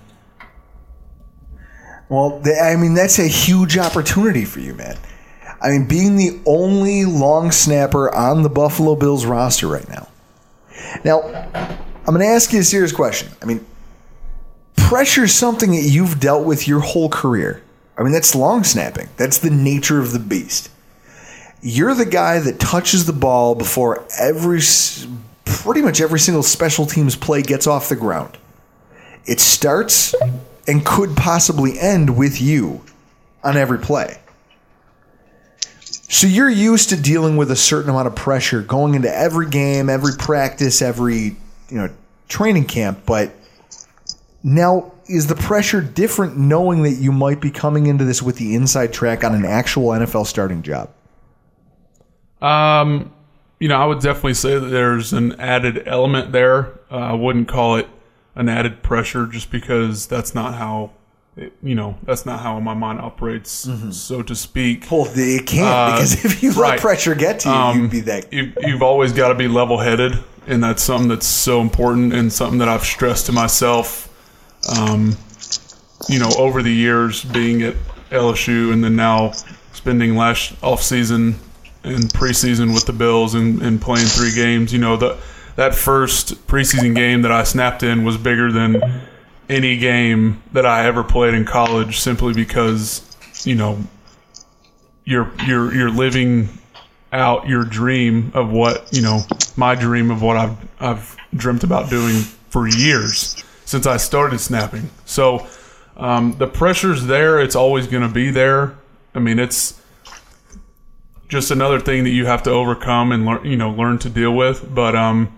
Well, 2.09 2.41
I 2.61 2.75
mean, 2.75 2.93
that's 2.93 3.19
a 3.19 3.27
huge 3.27 3.77
opportunity 3.77 4.43
for 4.43 4.59
you, 4.59 4.73
man. 4.73 4.97
I 5.61 5.69
mean, 5.69 5.87
being 5.87 6.17
the 6.17 6.41
only 6.45 7.05
long 7.05 7.51
snapper 7.51 8.13
on 8.13 8.43
the 8.43 8.49
Buffalo 8.49 8.95
Bills 8.95 9.25
roster 9.25 9.67
right 9.67 9.87
now. 9.87 10.09
Now, 11.05 11.21
I'm 11.53 12.13
going 12.13 12.19
to 12.19 12.25
ask 12.25 12.51
you 12.51 12.59
a 12.59 12.63
serious 12.63 12.91
question. 12.91 13.29
I 13.41 13.45
mean, 13.45 13.65
pressure 14.76 15.24
is 15.24 15.34
something 15.34 15.72
that 15.72 15.84
you've 15.84 16.19
dealt 16.19 16.45
with 16.45 16.67
your 16.67 16.80
whole 16.80 17.09
career. 17.09 17.63
I 17.97 18.03
mean, 18.03 18.11
that's 18.11 18.36
long 18.36 18.63
snapping, 18.63 19.09
that's 19.17 19.39
the 19.39 19.49
nature 19.49 19.99
of 19.99 20.11
the 20.11 20.19
beast. 20.19 20.69
You're 21.61 21.93
the 21.93 22.05
guy 22.05 22.39
that 22.39 22.59
touches 22.59 23.05
the 23.05 23.13
ball 23.13 23.53
before 23.53 24.05
every, 24.19 24.61
pretty 25.45 25.82
much 25.82 26.01
every 26.01 26.19
single 26.19 26.41
special 26.41 26.88
teams 26.88 27.15
play 27.15 27.43
gets 27.43 27.67
off 27.67 27.89
the 27.89 27.95
ground. 27.95 28.38
It 29.26 29.39
starts 29.39 30.15
and 30.67 30.84
could 30.84 31.15
possibly 31.15 31.80
end 31.80 32.17
with 32.17 32.41
you 32.41 32.84
on 33.43 33.57
every 33.57 33.78
play. 33.78 34.19
So 35.82 36.28
you're 36.28 36.49
used 36.49 36.89
to 36.89 37.01
dealing 37.01 37.38
with 37.38 37.51
a 37.51 37.55
certain 37.55 37.89
amount 37.89 38.07
of 38.07 38.15
pressure 38.15 38.61
going 38.61 38.95
into 38.95 39.15
every 39.15 39.49
game, 39.49 39.89
every 39.89 40.13
practice, 40.17 40.82
every 40.82 41.38
you 41.69 41.78
know 41.78 41.89
training 42.28 42.65
camp, 42.65 43.03
but 43.05 43.32
now 44.43 44.91
is 45.07 45.27
the 45.27 45.35
pressure 45.35 45.81
different 45.81 46.37
knowing 46.37 46.83
that 46.83 46.93
you 46.93 47.11
might 47.11 47.41
be 47.41 47.51
coming 47.51 47.87
into 47.87 48.05
this 48.05 48.21
with 48.21 48.37
the 48.37 48.55
inside 48.55 48.93
track 48.93 49.23
on 49.23 49.35
an 49.35 49.45
actual 49.45 49.89
NFL 49.89 50.25
starting 50.25 50.61
job? 50.61 50.89
Um, 52.41 53.13
you 53.59 53.67
know, 53.67 53.75
I 53.75 53.85
would 53.85 53.99
definitely 53.99 54.33
say 54.33 54.57
that 54.57 54.67
there's 54.67 55.13
an 55.13 55.39
added 55.39 55.83
element 55.85 56.31
there. 56.31 56.79
Uh, 56.89 56.95
I 56.97 57.13
wouldn't 57.13 57.47
call 57.47 57.75
it 57.75 57.87
an 58.35 58.49
added 58.49 58.81
pressure 58.81 59.27
just 59.27 59.51
because 59.51 60.07
that's 60.07 60.33
not 60.33 60.55
how, 60.55 60.91
it, 61.37 61.53
you 61.61 61.75
know, 61.75 61.97
that's 62.03 62.25
not 62.25 62.39
how 62.39 62.59
my 62.59 62.73
mind 62.73 62.99
operates, 62.99 63.69
so 63.91 64.23
to 64.23 64.35
speak. 64.35 64.89
Well, 64.89 65.05
it 65.07 65.45
can't 65.45 65.95
because 65.95 66.25
if 66.25 66.41
you 66.41 66.53
let 66.53 66.79
pressure 66.79 67.13
get 67.13 67.41
to 67.41 67.49
you, 67.49 67.81
you'd 67.83 67.91
be 67.91 68.01
that. 68.01 68.33
You, 68.33 68.53
you've 68.61 68.81
always 68.81 69.13
got 69.13 69.27
to 69.27 69.35
be 69.35 69.47
level 69.47 69.77
headed, 69.77 70.17
and 70.47 70.63
that's 70.63 70.81
something 70.81 71.09
that's 71.09 71.27
so 71.27 71.61
important 71.61 72.13
and 72.13 72.33
something 72.33 72.57
that 72.59 72.69
I've 72.69 72.83
stressed 72.83 73.27
to 73.27 73.31
myself. 73.31 74.11
Um, 74.70 75.18
you 76.09 76.20
know, 76.20 76.30
over 76.38 76.62
the 76.62 76.72
years 76.74 77.24
being 77.24 77.62
at 77.62 77.76
LSU 78.09 78.74
and 78.74 78.84
then 78.84 78.95
now 78.95 79.32
spending 79.74 80.16
last 80.16 80.53
off 80.64 80.82
season 80.82 81.36
and 81.84 82.03
preseason 82.14 82.74
with 82.74 82.86
the 82.86 82.93
Bills 82.93 83.34
and, 83.34 83.62
and 83.62 83.82
playing 83.82 84.05
three 84.05 84.34
games. 84.34 84.74
You 84.74 84.80
know, 84.80 84.97
the 84.97 85.18
that 85.55 85.76
first 85.76 86.47
preseason 86.47 86.95
game 86.95 87.24
that 87.24 87.32
I 87.32 87.43
snapped 87.43 87.84
in 87.84 88.03
was 88.03 88.18
bigger 88.18 88.51
than 88.51 88.82
any 89.49 89.78
game 89.78 90.41
that 90.53 90.66
I 90.66 90.86
ever 90.86 91.03
played 91.03 91.34
in 91.34 91.45
college 91.45 91.99
simply 91.99 92.34
because, 92.34 93.05
you 93.45 93.55
know, 93.55 93.80
you're 95.03 95.32
you're 95.45 95.74
you're 95.74 95.89
living 95.89 96.49
out 97.12 97.47
your 97.47 97.66
dream 97.66 98.32
of 98.34 98.51
what, 98.51 98.88
you 98.93 99.01
know, 99.01 99.22
my 99.57 99.76
dream 99.76 100.12
of 100.12 100.22
what 100.22 100.38
I've 100.38 100.57
I've 100.80 101.18
dreamt 101.36 101.64
about 101.64 101.89
doing 101.89 102.22
for 102.49 102.68
years 102.68 103.43
since 103.72 103.88
I 103.88 103.95
started 103.95 104.39
snapping. 104.39 104.89
So 105.05 105.47
um, 105.95 106.36
the 106.38 106.47
pressure's 106.47 107.05
there. 107.05 107.39
It's 107.39 107.55
always 107.55 107.88
going 107.88 108.03
to 108.03 108.13
be 108.13 108.30
there. 108.30 108.76
I 109.15 109.19
mean, 109.19 109.39
it's 109.39 109.82
just 111.30 111.51
another 111.51 111.80
thing 111.80 112.03
that 112.03 112.09
you 112.09 112.26
have 112.26 112.43
to 112.43 112.49
overcome 112.49 113.13
and 113.13 113.26
learn, 113.26 113.45
you 113.45 113.55
know, 113.55 113.72
learn 113.72 113.97
to 113.99 114.09
deal 114.09 114.36
with. 114.36 114.76
But 114.76 114.93
um, 114.93 115.34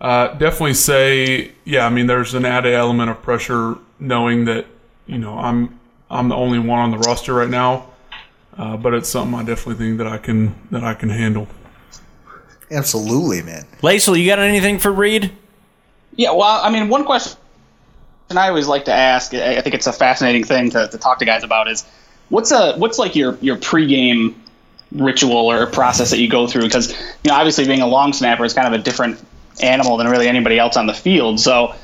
uh, 0.00 0.28
definitely 0.34 0.74
say, 0.74 1.50
yeah. 1.64 1.84
I 1.84 1.90
mean, 1.90 2.06
there's 2.06 2.34
an 2.34 2.44
added 2.44 2.72
element 2.72 3.10
of 3.10 3.20
pressure 3.20 3.76
knowing 3.98 4.44
that 4.44 4.66
you 5.08 5.18
know 5.18 5.36
I'm 5.36 5.80
I'm 6.08 6.28
the 6.28 6.36
only 6.36 6.60
one 6.60 6.78
on 6.78 6.92
the 6.92 6.98
roster 6.98 7.34
right 7.34 7.50
now. 7.50 7.88
Uh, 8.56 8.76
but 8.76 8.94
it's 8.94 9.08
something 9.08 9.38
I 9.38 9.42
definitely 9.42 9.84
think 9.84 9.98
that 9.98 10.06
I 10.06 10.18
can 10.18 10.54
that 10.70 10.84
I 10.84 10.94
can 10.94 11.08
handle. 11.08 11.48
Absolutely, 12.70 13.42
man. 13.42 13.66
Lasal, 13.82 14.16
you 14.16 14.26
got 14.26 14.38
anything 14.38 14.78
for 14.78 14.92
Reid? 14.92 15.32
Yeah, 16.14 16.32
well, 16.32 16.60
I 16.62 16.70
mean, 16.70 16.88
one 16.88 17.04
question 17.04 17.39
I 18.38 18.48
always 18.48 18.68
like 18.68 18.84
to 18.86 18.92
ask, 18.92 19.34
I 19.34 19.58
I 19.58 19.60
think 19.60 19.74
it's 19.74 19.86
a 19.86 19.92
fascinating 19.92 20.44
thing 20.44 20.70
to, 20.70 20.88
to 20.88 20.98
talk 20.98 21.18
to 21.18 21.24
guys 21.24 21.42
about, 21.42 21.68
is 21.68 21.84
what's 22.28 22.52
a 22.52 22.74
what's 22.76 22.98
like 22.98 23.16
your 23.16 23.36
your 23.40 23.56
pregame 23.56 24.34
ritual 24.92 25.50
or 25.50 25.66
process 25.66 26.10
that 26.10 26.18
you 26.18 26.28
go 26.28 26.46
through? 26.46 26.62
Because 26.62 26.90
you 26.90 27.30
know, 27.30 27.34
obviously, 27.34 27.66
being 27.66 27.82
a 27.82 27.86
long 27.86 28.12
snapper 28.12 28.44
is 28.44 28.54
kind 28.54 28.72
of 28.72 28.80
a 28.80 28.82
different 28.82 29.22
animal 29.62 29.96
than 29.96 30.08
really 30.08 30.28
anybody 30.28 30.58
else 30.58 30.76
on 30.76 30.86
the 30.86 30.94
field. 30.94 31.40
So, 31.40 31.74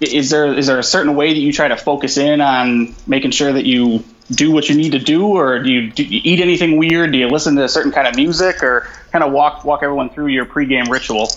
is 0.00 0.30
there 0.30 0.52
is 0.52 0.66
there 0.66 0.78
a 0.78 0.84
certain 0.84 1.14
way 1.14 1.32
that 1.32 1.40
you 1.40 1.52
try 1.52 1.68
to 1.68 1.76
focus 1.76 2.16
in 2.16 2.40
on 2.40 2.94
making 3.06 3.32
sure 3.32 3.52
that 3.52 3.66
you 3.66 4.02
do 4.30 4.50
what 4.50 4.68
you 4.68 4.74
need 4.74 4.92
to 4.92 4.98
do, 4.98 5.26
or 5.26 5.60
do 5.60 5.70
you, 5.70 5.90
do 5.90 6.02
you 6.02 6.20
eat 6.24 6.40
anything 6.40 6.76
weird? 6.78 7.12
Do 7.12 7.18
you 7.18 7.28
listen 7.28 7.54
to 7.56 7.64
a 7.64 7.68
certain 7.68 7.92
kind 7.92 8.08
of 8.08 8.16
music, 8.16 8.62
or 8.62 8.88
kind 9.12 9.22
of 9.24 9.32
walk 9.32 9.64
walk 9.64 9.82
everyone 9.82 10.10
through 10.10 10.28
your 10.28 10.46
pregame 10.46 10.88
ritual? 10.88 11.30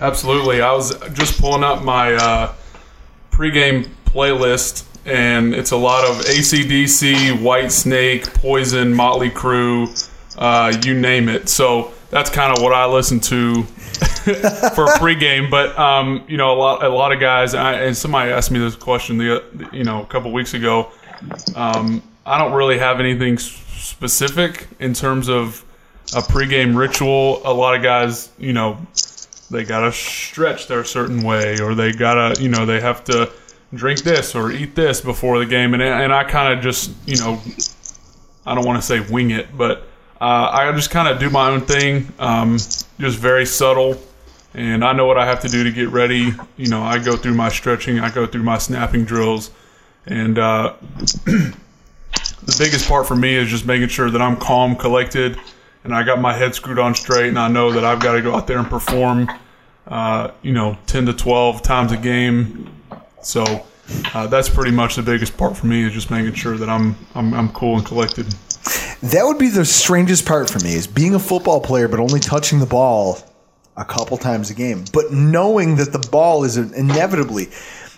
Absolutely. 0.00 0.60
I 0.60 0.72
was 0.72 0.96
just 1.14 1.40
pulling 1.40 1.64
up 1.64 1.82
my 1.82 2.14
uh, 2.14 2.54
pregame 3.32 3.88
playlist, 4.08 4.84
and 5.06 5.54
it's 5.54 5.70
a 5.70 5.76
lot 5.76 6.04
of 6.04 6.24
ACDC, 6.24 7.40
White 7.42 7.72
Snake, 7.72 8.32
Poison, 8.34 8.92
Motley 8.94 9.30
Crue, 9.30 10.10
uh, 10.38 10.76
you 10.84 10.94
name 10.98 11.28
it. 11.28 11.48
So 11.48 11.92
that's 12.10 12.30
kind 12.30 12.56
of 12.56 12.62
what 12.62 12.72
I 12.72 12.86
listen 12.86 13.20
to 13.20 13.62
for 14.74 14.84
a 14.84 14.94
pregame. 14.98 15.50
But 15.50 15.78
um, 15.78 16.24
you 16.28 16.36
know, 16.36 16.52
a 16.52 16.58
lot 16.58 16.84
a 16.84 16.88
lot 16.88 17.12
of 17.12 17.20
guys, 17.20 17.54
and, 17.54 17.62
I, 17.62 17.72
and 17.74 17.96
somebody 17.96 18.30
asked 18.30 18.50
me 18.50 18.58
this 18.58 18.76
question 18.76 19.18
the 19.18 19.68
you 19.72 19.84
know 19.84 20.02
a 20.02 20.06
couple 20.06 20.32
weeks 20.32 20.54
ago. 20.54 20.90
Um, 21.54 22.02
I 22.24 22.38
don't 22.38 22.52
really 22.52 22.78
have 22.78 23.00
anything 23.00 23.38
specific 23.38 24.68
in 24.78 24.94
terms 24.94 25.28
of 25.28 25.64
a 26.14 26.20
pregame 26.20 26.76
ritual. 26.76 27.40
A 27.44 27.52
lot 27.52 27.74
of 27.74 27.82
guys, 27.82 28.30
you 28.38 28.52
know, 28.52 28.78
they 29.50 29.64
gotta 29.64 29.92
stretch 29.92 30.68
their 30.68 30.84
certain 30.84 31.22
way, 31.22 31.60
or 31.60 31.74
they 31.74 31.92
gotta, 31.92 32.40
you 32.40 32.48
know, 32.48 32.66
they 32.66 32.80
have 32.80 33.04
to 33.04 33.30
drink 33.74 34.02
this 34.02 34.34
or 34.34 34.50
eat 34.50 34.74
this 34.74 35.00
before 35.00 35.38
the 35.38 35.46
game, 35.46 35.74
and 35.74 35.82
and 35.82 36.12
I 36.12 36.24
kind 36.24 36.56
of 36.56 36.62
just, 36.62 36.92
you 37.06 37.16
know, 37.18 37.40
I 38.46 38.54
don't 38.54 38.66
want 38.66 38.80
to 38.80 38.86
say 38.86 39.00
wing 39.00 39.30
it, 39.30 39.56
but 39.56 39.86
uh, 40.20 40.50
I 40.52 40.72
just 40.72 40.90
kind 40.90 41.08
of 41.08 41.18
do 41.18 41.30
my 41.30 41.50
own 41.50 41.60
thing, 41.60 42.12
um, 42.18 42.56
just 42.98 43.18
very 43.18 43.46
subtle, 43.46 44.00
and 44.54 44.84
I 44.84 44.92
know 44.92 45.06
what 45.06 45.18
I 45.18 45.26
have 45.26 45.40
to 45.40 45.48
do 45.48 45.64
to 45.64 45.70
get 45.70 45.90
ready. 45.90 46.32
You 46.56 46.68
know, 46.68 46.82
I 46.82 46.98
go 46.98 47.16
through 47.16 47.34
my 47.34 47.48
stretching, 47.48 48.00
I 48.00 48.10
go 48.10 48.26
through 48.26 48.42
my 48.42 48.58
snapping 48.58 49.04
drills, 49.04 49.50
and 50.06 50.38
uh, 50.38 50.74
the 51.24 52.56
biggest 52.58 52.88
part 52.88 53.06
for 53.06 53.16
me 53.16 53.34
is 53.34 53.48
just 53.48 53.66
making 53.66 53.88
sure 53.88 54.10
that 54.10 54.20
I'm 54.22 54.36
calm, 54.36 54.76
collected, 54.76 55.38
and 55.84 55.94
I 55.94 56.02
got 56.02 56.20
my 56.20 56.32
head 56.32 56.54
screwed 56.54 56.78
on 56.78 56.94
straight, 56.94 57.28
and 57.28 57.38
I 57.38 57.48
know 57.48 57.70
that 57.72 57.84
I've 57.84 58.00
got 58.00 58.14
to 58.14 58.22
go 58.22 58.34
out 58.34 58.46
there 58.46 58.58
and 58.58 58.68
perform. 58.68 59.30
Uh, 59.86 60.32
you 60.42 60.52
know, 60.52 60.76
ten 60.86 61.06
to 61.06 61.12
twelve 61.12 61.62
times 61.62 61.92
a 61.92 61.96
game. 61.96 62.77
So 63.22 63.64
uh, 64.14 64.26
that's 64.26 64.48
pretty 64.48 64.70
much 64.70 64.96
the 64.96 65.02
biggest 65.02 65.36
part 65.36 65.56
for 65.56 65.66
me 65.66 65.84
is 65.84 65.92
just 65.92 66.10
making 66.10 66.34
sure 66.34 66.56
that 66.56 66.68
I'm 66.68 66.96
I'm, 67.14 67.34
I'm 67.34 67.48
cool 67.50 67.76
and 67.76 67.86
collected. 67.86 68.26
That 69.02 69.24
would 69.24 69.38
be 69.38 69.48
the 69.48 69.64
strangest 69.64 70.26
part 70.26 70.50
for 70.50 70.58
me 70.60 70.74
is 70.74 70.86
being 70.86 71.14
a 71.14 71.18
football 71.18 71.60
player 71.60 71.88
but 71.88 72.00
only 72.00 72.20
touching 72.20 72.58
the 72.58 72.66
ball 72.66 73.18
a 73.76 73.84
couple 73.84 74.16
times 74.16 74.50
a 74.50 74.54
game, 74.54 74.84
but 74.92 75.12
knowing 75.12 75.76
that 75.76 75.92
the 75.92 76.06
ball 76.10 76.44
is 76.44 76.56
inevitably. 76.56 77.48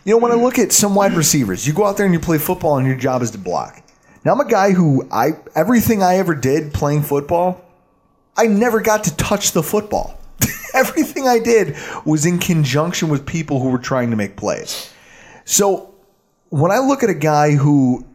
You 0.05 0.13
know, 0.13 0.19
when 0.19 0.33
I 0.33 0.35
look 0.35 0.59
at 0.59 0.73
some 0.73 0.95
wide 0.95 1.13
receivers, 1.13 1.67
you 1.67 1.73
go 1.73 1.85
out 1.85 1.97
there 1.97 2.07
and 2.07 2.15
you 2.15 2.21
play 2.21 2.39
football 2.39 2.79
and 2.79 2.87
your 2.87 2.97
job 2.97 3.23
is 3.23 3.31
to 3.33 3.39
block. 3.39 3.83
Now 4.25 4.33
I'm 4.33 4.41
a 4.41 4.49
guy 4.49 4.73
who 4.73 5.09
I 5.11 5.33
everything 5.55 6.03
I 6.03 6.17
ever 6.17 6.35
did 6.35 6.73
playing 6.73 7.03
football, 7.03 7.65
I 8.37 8.47
never 8.47 8.81
got 8.81 9.05
to 9.05 9.17
touch 9.17 9.53
the 9.53 9.63
football. 9.63 10.19
everything 10.75 11.27
I 11.27 11.39
did 11.39 11.77
was 12.05 12.27
in 12.27 12.39
conjunction 12.39 13.09
with 13.09 13.27
people 13.27 13.61
who 13.61 13.71
were 13.71 13.79
trying 13.79 14.11
to 14.11 14.17
make 14.17 14.37
plays. 14.37 14.93
So 15.51 15.93
when 16.51 16.71
I 16.71 16.79
look 16.79 17.03
at 17.03 17.11
a 17.11 17.15
guy 17.15 17.57
who 17.57 18.07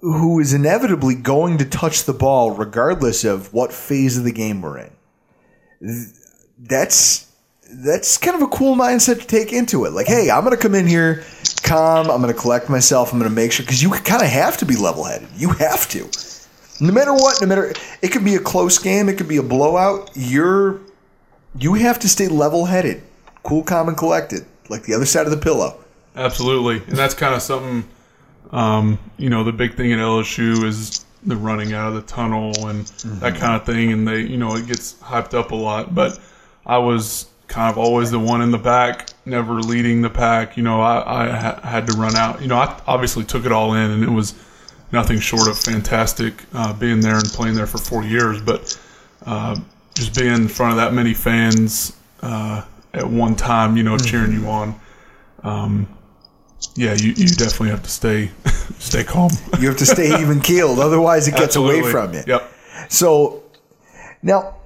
who 0.00 0.38
is 0.38 0.52
inevitably 0.52 1.16
going 1.16 1.58
to 1.58 1.64
touch 1.64 2.04
the 2.04 2.12
ball 2.12 2.52
regardless 2.52 3.24
of 3.24 3.52
what 3.52 3.72
phase 3.72 4.16
of 4.16 4.22
the 4.22 4.30
game 4.30 4.62
we're 4.62 4.78
in, 4.78 6.12
that's 6.56 7.32
that's 7.68 8.16
kind 8.16 8.36
of 8.36 8.42
a 8.42 8.46
cool 8.46 8.76
mindset 8.76 9.20
to 9.20 9.26
take 9.26 9.52
into 9.52 9.86
it. 9.86 9.90
Like, 9.90 10.06
hey, 10.06 10.30
I'm 10.30 10.44
going 10.44 10.56
to 10.56 10.62
come 10.62 10.76
in 10.76 10.86
here 10.86 11.24
calm. 11.64 12.08
I'm 12.12 12.22
going 12.22 12.32
to 12.32 12.40
collect 12.40 12.70
myself. 12.70 13.12
I'm 13.12 13.18
going 13.18 13.28
to 13.28 13.34
make 13.34 13.50
sure 13.50 13.66
because 13.66 13.82
you 13.82 13.90
kind 13.90 14.22
of 14.22 14.28
have 14.28 14.56
to 14.58 14.64
be 14.64 14.76
level 14.76 15.02
headed. 15.02 15.28
You 15.36 15.50
have 15.54 15.88
to, 15.88 16.08
no 16.80 16.92
matter 16.92 17.12
what. 17.12 17.40
No 17.40 17.48
matter 17.48 17.72
it 18.02 18.12
could 18.12 18.24
be 18.24 18.36
a 18.36 18.40
close 18.40 18.78
game. 18.78 19.08
It 19.08 19.18
could 19.18 19.28
be 19.28 19.38
a 19.38 19.42
blowout. 19.42 20.12
You're 20.14 20.80
you 21.58 21.74
have 21.74 21.98
to 21.98 22.08
stay 22.08 22.28
level 22.28 22.66
headed, 22.66 23.02
cool, 23.42 23.64
calm, 23.64 23.88
and 23.88 23.98
collected, 23.98 24.46
like 24.68 24.84
the 24.84 24.94
other 24.94 25.06
side 25.06 25.26
of 25.26 25.32
the 25.32 25.38
pillow. 25.38 25.84
Absolutely, 26.18 26.82
and 26.88 26.96
that's 26.96 27.14
kind 27.14 27.34
of 27.34 27.42
something. 27.42 27.88
Um, 28.50 28.98
you 29.18 29.30
know, 29.30 29.44
the 29.44 29.52
big 29.52 29.76
thing 29.76 29.92
at 29.92 29.98
LSU 29.98 30.64
is 30.64 31.04
the 31.22 31.36
running 31.36 31.74
out 31.74 31.88
of 31.88 31.94
the 31.94 32.02
tunnel 32.02 32.66
and 32.66 32.86
that 33.20 33.36
kind 33.36 33.54
of 33.54 33.64
thing, 33.64 33.92
and 33.92 34.06
they, 34.06 34.22
you 34.22 34.36
know, 34.36 34.56
it 34.56 34.66
gets 34.66 34.94
hyped 34.94 35.34
up 35.34 35.52
a 35.52 35.54
lot. 35.54 35.94
But 35.94 36.18
I 36.66 36.78
was 36.78 37.26
kind 37.46 37.70
of 37.70 37.78
always 37.78 38.10
the 38.10 38.18
one 38.18 38.42
in 38.42 38.50
the 38.50 38.58
back, 38.58 39.10
never 39.24 39.54
leading 39.54 40.02
the 40.02 40.10
pack. 40.10 40.56
You 40.56 40.64
know, 40.64 40.80
I, 40.80 41.24
I 41.24 41.28
ha- 41.30 41.60
had 41.62 41.86
to 41.86 41.96
run 41.96 42.16
out. 42.16 42.42
You 42.42 42.48
know, 42.48 42.56
I 42.56 42.80
obviously 42.86 43.24
took 43.24 43.44
it 43.44 43.52
all 43.52 43.74
in, 43.74 43.90
and 43.90 44.02
it 44.02 44.10
was 44.10 44.34
nothing 44.90 45.20
short 45.20 45.48
of 45.48 45.56
fantastic 45.56 46.42
uh, 46.52 46.72
being 46.72 47.00
there 47.00 47.16
and 47.16 47.26
playing 47.26 47.54
there 47.54 47.66
for 47.66 47.78
four 47.78 48.02
years. 48.02 48.40
But 48.40 48.76
uh, 49.24 49.60
just 49.94 50.18
being 50.18 50.34
in 50.34 50.48
front 50.48 50.72
of 50.72 50.78
that 50.78 50.92
many 50.92 51.14
fans 51.14 51.96
uh, 52.22 52.64
at 52.92 53.08
one 53.08 53.36
time, 53.36 53.76
you 53.76 53.84
know, 53.84 53.96
cheering 53.98 54.32
you 54.32 54.48
on. 54.48 54.80
Um, 55.44 55.88
yeah, 56.74 56.94
you, 56.94 57.10
you 57.10 57.28
definitely 57.28 57.70
have 57.70 57.82
to 57.82 57.90
stay 57.90 58.30
stay 58.78 59.04
calm. 59.04 59.30
You 59.60 59.68
have 59.68 59.76
to 59.78 59.86
stay 59.86 60.20
even 60.20 60.40
keeled, 60.40 60.78
otherwise 60.78 61.28
it 61.28 61.34
gets 61.36 61.56
away 61.56 61.82
from 61.82 62.14
you. 62.14 62.22
Yep. 62.26 62.52
So 62.88 63.42
now 64.22 64.56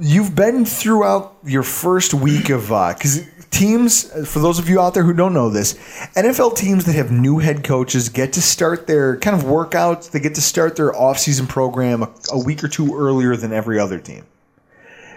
you've 0.00 0.34
been 0.34 0.64
throughout 0.64 1.36
your 1.44 1.62
first 1.62 2.14
week 2.14 2.50
of 2.50 2.72
uh, 2.72 2.94
because 2.94 3.24
teams. 3.50 4.04
For 4.28 4.38
those 4.38 4.58
of 4.58 4.68
you 4.68 4.80
out 4.80 4.94
there 4.94 5.02
who 5.02 5.12
don't 5.12 5.34
know 5.34 5.50
this, 5.50 5.74
NFL 6.14 6.56
teams 6.56 6.84
that 6.86 6.94
have 6.94 7.10
new 7.10 7.38
head 7.38 7.62
coaches 7.64 8.08
get 8.08 8.32
to 8.34 8.42
start 8.42 8.86
their 8.86 9.16
kind 9.18 9.36
of 9.36 9.44
workouts. 9.44 10.10
They 10.10 10.20
get 10.20 10.34
to 10.36 10.40
start 10.40 10.76
their 10.76 10.92
offseason 10.92 11.48
program 11.48 12.02
a, 12.02 12.10
a 12.32 12.42
week 12.42 12.64
or 12.64 12.68
two 12.68 12.94
earlier 12.94 13.36
than 13.36 13.52
every 13.52 13.78
other 13.78 13.98
team. 13.98 14.24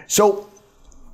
So 0.06 0.50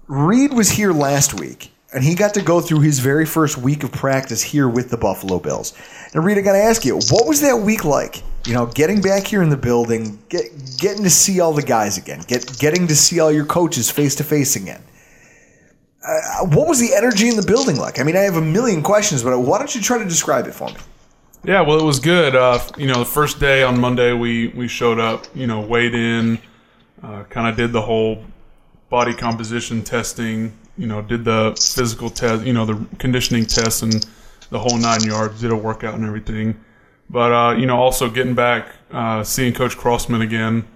Reid 0.09 0.53
was 0.53 0.71
here 0.71 0.93
last 0.93 1.39
week, 1.39 1.71
and 1.93 2.05
he 2.05 2.15
got 2.15 2.35
to 2.35 2.43
go 2.43 2.61
through 2.61 2.81
his 2.81 3.01
very 3.01 3.27
first 3.27 3.59
week 3.59 3.83
of 3.83 3.93
practice 3.93 4.43
here 4.43 4.69
with 4.69 4.91
the 4.91 4.97
Buffalo 4.97 5.39
Bills. 5.39 5.75
And 6.15 6.25
Reid, 6.25 6.39
I 6.39 6.43
got 6.43 6.53
to 6.53 6.63
ask 6.63 6.85
you, 6.85 6.95
what 7.11 7.27
was 7.27 7.41
that 7.41 7.57
week 7.57 7.85
like? 7.85 8.23
You 8.47 8.55
know, 8.55 8.67
getting 8.67 9.01
back 9.01 9.27
here 9.27 9.43
in 9.43 9.51
the 9.51 9.57
building, 9.57 10.19
get, 10.29 10.45
getting 10.79 11.03
to 11.05 11.11
see 11.11 11.41
all 11.41 11.53
the 11.53 11.63
guys 11.63 11.99
again, 11.99 12.23
get, 12.27 12.59
getting 12.59 12.87
to 12.87 12.97
see 12.97 13.21
all 13.21 13.31
your 13.31 13.45
coaches 13.45 13.91
face 13.91 14.15
to 14.17 14.25
face 14.25 14.57
again. 14.57 14.83
Uh, 16.07 16.47
what 16.47 16.67
was 16.67 16.81
the 16.81 16.95
energy 16.95 17.29
in 17.29 17.37
the 17.37 17.45
building 17.45 17.77
like? 17.77 18.01
I 18.01 18.05
mean, 18.05 18.17
I 18.17 18.21
have 18.21 18.37
a 18.37 18.41
million 18.41 18.83
questions, 18.83 19.23
but 19.23 19.39
why 19.39 19.59
don't 19.59 19.75
you 19.75 19.83
try 19.83 19.99
to 19.99 20.05
describe 20.05 20.47
it 20.47 20.55
for 20.55 20.69
me? 20.69 20.77
Yeah, 21.45 21.63
well, 21.63 21.79
it 21.79 21.85
was 21.85 22.01
good. 22.01 22.35
Uh, 22.35 22.59
you 22.77 22.87
know, 22.87 22.99
the 22.99 23.05
first 23.05 23.41
day 23.41 23.63
on 23.63 23.81
Monday, 23.81 24.13
we 24.13 24.49
we 24.49 24.69
showed 24.69 24.99
up. 24.99 25.27
You 25.35 25.47
know, 25.47 25.61
weighed 25.61 25.95
in, 25.95 26.39
uh, 27.03 27.25
kind 27.25 27.49
of 27.49 27.57
did 27.57 27.73
the 27.73 27.81
whole 27.81 28.25
body 28.91 29.15
composition 29.15 29.83
testing. 29.83 30.53
You 30.81 30.87
know, 30.87 31.03
did 31.03 31.25
the 31.25 31.55
physical 31.77 32.09
test. 32.11 32.45
You 32.45 32.53
know, 32.53 32.65
the 32.67 32.77
conditioning 32.99 33.45
tests 33.47 33.83
and 33.83 33.93
the 34.51 34.59
whole 34.59 34.79
nine 34.79 35.03
yards. 35.05 35.41
Did 35.41 35.51
a 35.53 35.57
workout 35.57 35.95
and 35.95 36.05
everything. 36.05 36.59
But 37.09 37.33
uh, 37.33 37.53
you 37.61 37.67
know, 37.67 37.77
also 37.77 38.09
getting 38.09 38.35
back, 38.35 38.69
uh, 38.91 39.23
seeing 39.25 39.53
Coach 39.53 39.77
Crossman 39.77 40.23
again. 40.23 40.67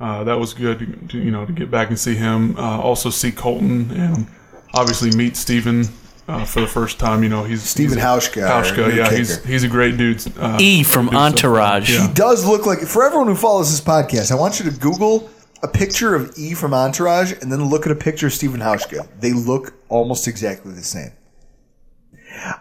Uh, 0.00 0.24
that 0.24 0.38
was 0.38 0.54
good. 0.54 0.78
To, 0.80 0.86
to, 1.08 1.18
you 1.18 1.30
know, 1.30 1.46
to 1.46 1.52
get 1.52 1.70
back 1.70 1.88
and 1.88 1.98
see 1.98 2.14
him. 2.16 2.56
Uh, 2.58 2.80
also 2.80 3.10
see 3.10 3.30
Colton 3.30 3.90
and 3.92 4.26
obviously 4.74 5.10
meet 5.16 5.36
Stephen 5.36 5.84
uh, 6.26 6.44
for 6.44 6.60
the 6.60 6.66
first 6.66 6.98
time. 6.98 7.22
You 7.22 7.28
know, 7.28 7.44
he's 7.44 7.62
Stephen 7.62 7.98
a- 7.98 8.00
Hauschka, 8.00 8.42
Hauschka, 8.48 8.94
yeah, 8.96 9.04
kicker. 9.04 9.16
he's 9.16 9.44
he's 9.44 9.62
a 9.64 9.68
great 9.68 9.96
dude. 9.96 10.20
Uh, 10.36 10.58
E 10.60 10.82
from 10.82 11.06
do 11.06 11.10
stuff. 11.12 11.32
Entourage. 11.32 11.90
Yeah. 11.92 12.08
He 12.08 12.12
does 12.14 12.44
look 12.44 12.66
like, 12.66 12.80
for 12.80 13.04
everyone 13.04 13.28
who 13.28 13.36
follows 13.36 13.70
this 13.70 13.80
podcast, 13.80 14.32
I 14.32 14.34
want 14.34 14.58
you 14.58 14.68
to 14.70 14.76
Google 14.76 15.30
a 15.64 15.68
picture 15.68 16.14
of 16.14 16.36
E 16.36 16.52
from 16.52 16.74
Entourage 16.74 17.32
and 17.40 17.50
then 17.50 17.64
look 17.64 17.86
at 17.86 17.92
a 17.92 17.96
picture 17.96 18.26
of 18.26 18.34
Stephen 18.34 18.60
Hauschka. 18.60 19.08
They 19.18 19.32
look 19.32 19.72
almost 19.88 20.28
exactly 20.28 20.72
the 20.72 20.82
same. 20.82 21.10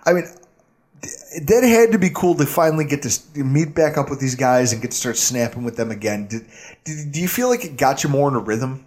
I 0.06 0.14
mean, 0.14 0.24
that 1.02 1.64
had 1.64 1.92
to 1.92 2.00
be 2.00 2.10
cool 2.10 2.36
to 2.36 2.46
finally 2.46 2.86
get 2.86 3.02
to 3.02 3.44
meet 3.44 3.76
back 3.76 3.98
up 3.98 4.10
with 4.10 4.22
these 4.22 4.36
guys 4.36 4.72
and 4.72 4.82
get 4.82 4.92
to 4.92 4.98
start 4.98 5.18
snapping 5.18 5.64
with 5.64 5.76
them 5.76 5.92
again. 5.92 6.28
Did, 6.28 6.46
did, 6.86 7.12
do 7.12 7.20
you 7.20 7.28
feel 7.28 7.50
like 7.50 7.66
it 7.66 7.76
got 7.76 8.06
you 8.06 8.10
more 8.10 8.30
in 8.30 8.36
a 8.36 8.40
rhythm 8.40 8.86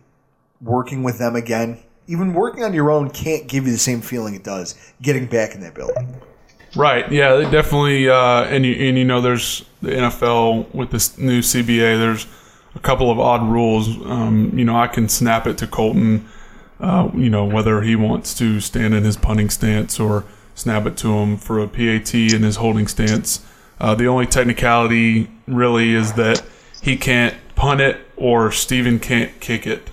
working 0.62 1.02
with 1.02 1.18
them 1.18 1.36
again? 1.36 1.78
Even 2.06 2.32
working 2.32 2.64
on 2.64 2.72
your 2.72 2.90
own 2.90 3.10
can't 3.10 3.46
give 3.46 3.66
you 3.66 3.72
the 3.72 3.78
same 3.78 4.00
feeling 4.00 4.34
it 4.34 4.44
does 4.44 4.76
getting 5.02 5.26
back 5.26 5.54
in 5.54 5.60
that 5.60 5.74
building. 5.74 6.22
Right. 6.74 7.10
Yeah. 7.12 7.36
They 7.36 7.50
definitely. 7.50 8.08
Uh, 8.08 8.44
and 8.44 8.64
you 8.64 8.72
and 8.74 8.96
you 8.96 9.04
know, 9.04 9.20
there's 9.20 9.66
the 9.82 9.90
NFL 9.90 10.74
with 10.74 10.90
this 10.90 11.18
new 11.18 11.40
CBA. 11.40 11.98
There's 11.98 12.26
a 12.76 12.80
couple 12.80 13.10
of 13.10 13.18
odd 13.18 13.42
rules. 13.50 13.88
Um, 14.06 14.52
you 14.56 14.64
know, 14.64 14.76
I 14.76 14.86
can 14.86 15.08
snap 15.08 15.46
it 15.46 15.58
to 15.58 15.66
Colton. 15.66 16.28
Uh, 16.78 17.10
you 17.14 17.30
know, 17.30 17.44
whether 17.44 17.80
he 17.80 17.96
wants 17.96 18.34
to 18.34 18.60
stand 18.60 18.94
in 18.94 19.02
his 19.02 19.16
punting 19.16 19.48
stance 19.48 19.98
or 19.98 20.24
snap 20.54 20.86
it 20.86 20.96
to 20.98 21.14
him 21.14 21.38
for 21.38 21.58
a 21.58 21.66
PAT 21.66 22.14
in 22.14 22.42
his 22.42 22.56
holding 22.56 22.86
stance. 22.86 23.44
Uh, 23.80 23.94
the 23.94 24.06
only 24.06 24.26
technicality 24.26 25.30
really 25.46 25.94
is 25.94 26.12
that 26.14 26.42
he 26.82 26.96
can't 26.96 27.34
punt 27.54 27.80
it 27.80 27.98
or 28.16 28.52
Stephen 28.52 28.98
can't 28.98 29.40
kick 29.40 29.66
it. 29.66 29.88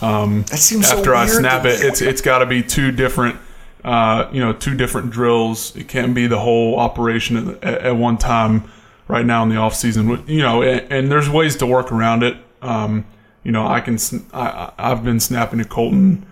Um, 0.00 0.42
That 0.48 0.58
seems 0.58 0.88
so 0.88 0.98
after 0.98 1.14
I 1.14 1.26
snap 1.26 1.64
it, 1.64 1.82
it's 1.82 2.00
it's 2.00 2.20
got 2.20 2.38
to 2.38 2.46
be 2.46 2.62
two 2.62 2.90
different, 2.90 3.36
uh, 3.84 4.28
you 4.32 4.40
know, 4.40 4.52
two 4.52 4.74
different 4.74 5.10
drills. 5.10 5.76
It 5.76 5.88
can't 5.88 6.14
be 6.14 6.26
the 6.26 6.38
whole 6.38 6.78
operation 6.78 7.36
at, 7.36 7.64
at, 7.64 7.80
at 7.82 7.96
one 7.96 8.16
time. 8.16 8.64
Right 9.06 9.26
now 9.26 9.42
in 9.42 9.50
the 9.50 9.56
off 9.56 9.74
season, 9.74 10.24
you 10.26 10.40
know, 10.40 10.62
and, 10.62 10.90
and 10.90 11.10
there's 11.10 11.28
ways 11.28 11.56
to 11.56 11.66
work 11.66 11.92
around 11.92 12.22
it. 12.22 12.38
Um, 12.62 13.04
you 13.42 13.52
know, 13.52 13.66
I 13.66 13.80
can, 13.80 13.98
I, 14.32 14.72
I've 14.78 15.04
been 15.04 15.20
snapping 15.20 15.58
to 15.58 15.66
Colton, 15.66 16.24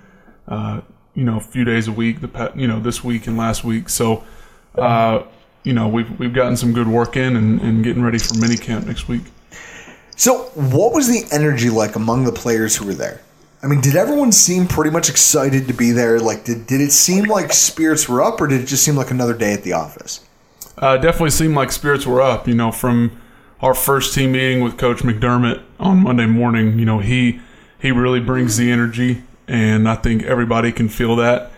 uh, 0.49 0.81
you 1.15 1.25
know, 1.25 1.37
a 1.37 1.41
few 1.41 1.65
days 1.65 1.87
a 1.87 1.93
week. 1.93 2.23
The 2.23 2.29
pet, 2.29 2.59
you 2.59 2.67
know, 2.67 2.81
this 2.81 3.05
week 3.05 3.27
and 3.27 3.37
last 3.37 3.63
week. 3.63 3.91
So, 3.91 4.25
uh, 4.77 5.23
you 5.65 5.75
know, 5.75 5.87
we've 5.87 6.19
we've 6.19 6.33
gotten 6.33 6.57
some 6.57 6.73
good 6.73 6.89
work 6.89 7.17
in 7.17 7.37
and, 7.37 7.61
and 7.61 7.85
getting 7.85 8.03
ready 8.03 8.19
for 8.19 8.39
mini 8.39 8.57
camp 8.57 8.87
next 8.87 9.07
week. 9.07 9.23
So, 10.17 10.45
what 10.55 10.93
was 10.93 11.09
the 11.09 11.27
energy 11.35 11.69
like 11.69 11.97
among 11.97 12.25
the 12.25 12.33
players 12.33 12.77
who 12.77 12.87
were 12.87 12.95
there? 12.95 13.21
I 13.63 13.67
mean, 13.67 13.81
did 13.81 13.95
everyone 13.95 14.33
seem 14.33 14.67
pretty 14.67 14.91
much 14.91 15.09
excited 15.09 15.69
to 15.69 15.75
be 15.75 15.93
there? 15.93 16.19
Like, 16.19 16.45
did, 16.45 16.67
did 16.67 16.81
it 16.81 16.91
seem 16.91 17.25
like 17.25 17.53
spirits 17.53 18.09
were 18.09 18.23
up, 18.23 18.41
or 18.41 18.49
did 18.49 18.61
it 18.61 18.67
just 18.67 18.83
seem 18.83 18.97
like 18.97 19.11
another 19.11 19.35
day 19.35 19.53
at 19.53 19.63
the 19.63 19.73
office? 19.75 20.25
Uh, 20.79 20.97
definitely 20.97 21.31
seemed 21.31 21.55
like 21.55 21.71
spirits 21.71 22.07
were 22.07 22.21
up. 22.21 22.49
You 22.49 22.55
know, 22.55 22.73
from 22.73 23.21
our 23.63 23.75
first 23.75 24.13
team 24.13 24.33
meeting 24.33 24.61
with 24.61 24.77
Coach 24.77 24.99
McDermott 24.99 25.63
on 25.79 26.03
Monday 26.03 26.27
morning. 26.27 26.79
You 26.79 26.85
know, 26.85 26.99
he 26.99 27.41
he 27.81 27.93
really 27.93 28.21
brings 28.21 28.57
the 28.57 28.71
energy, 28.71 29.23
and 29.47 29.89
I 29.89 29.95
think 29.95 30.25
everybody 30.25 30.73
can 30.73 30.89
feel 30.89 31.17
that. 31.17 31.53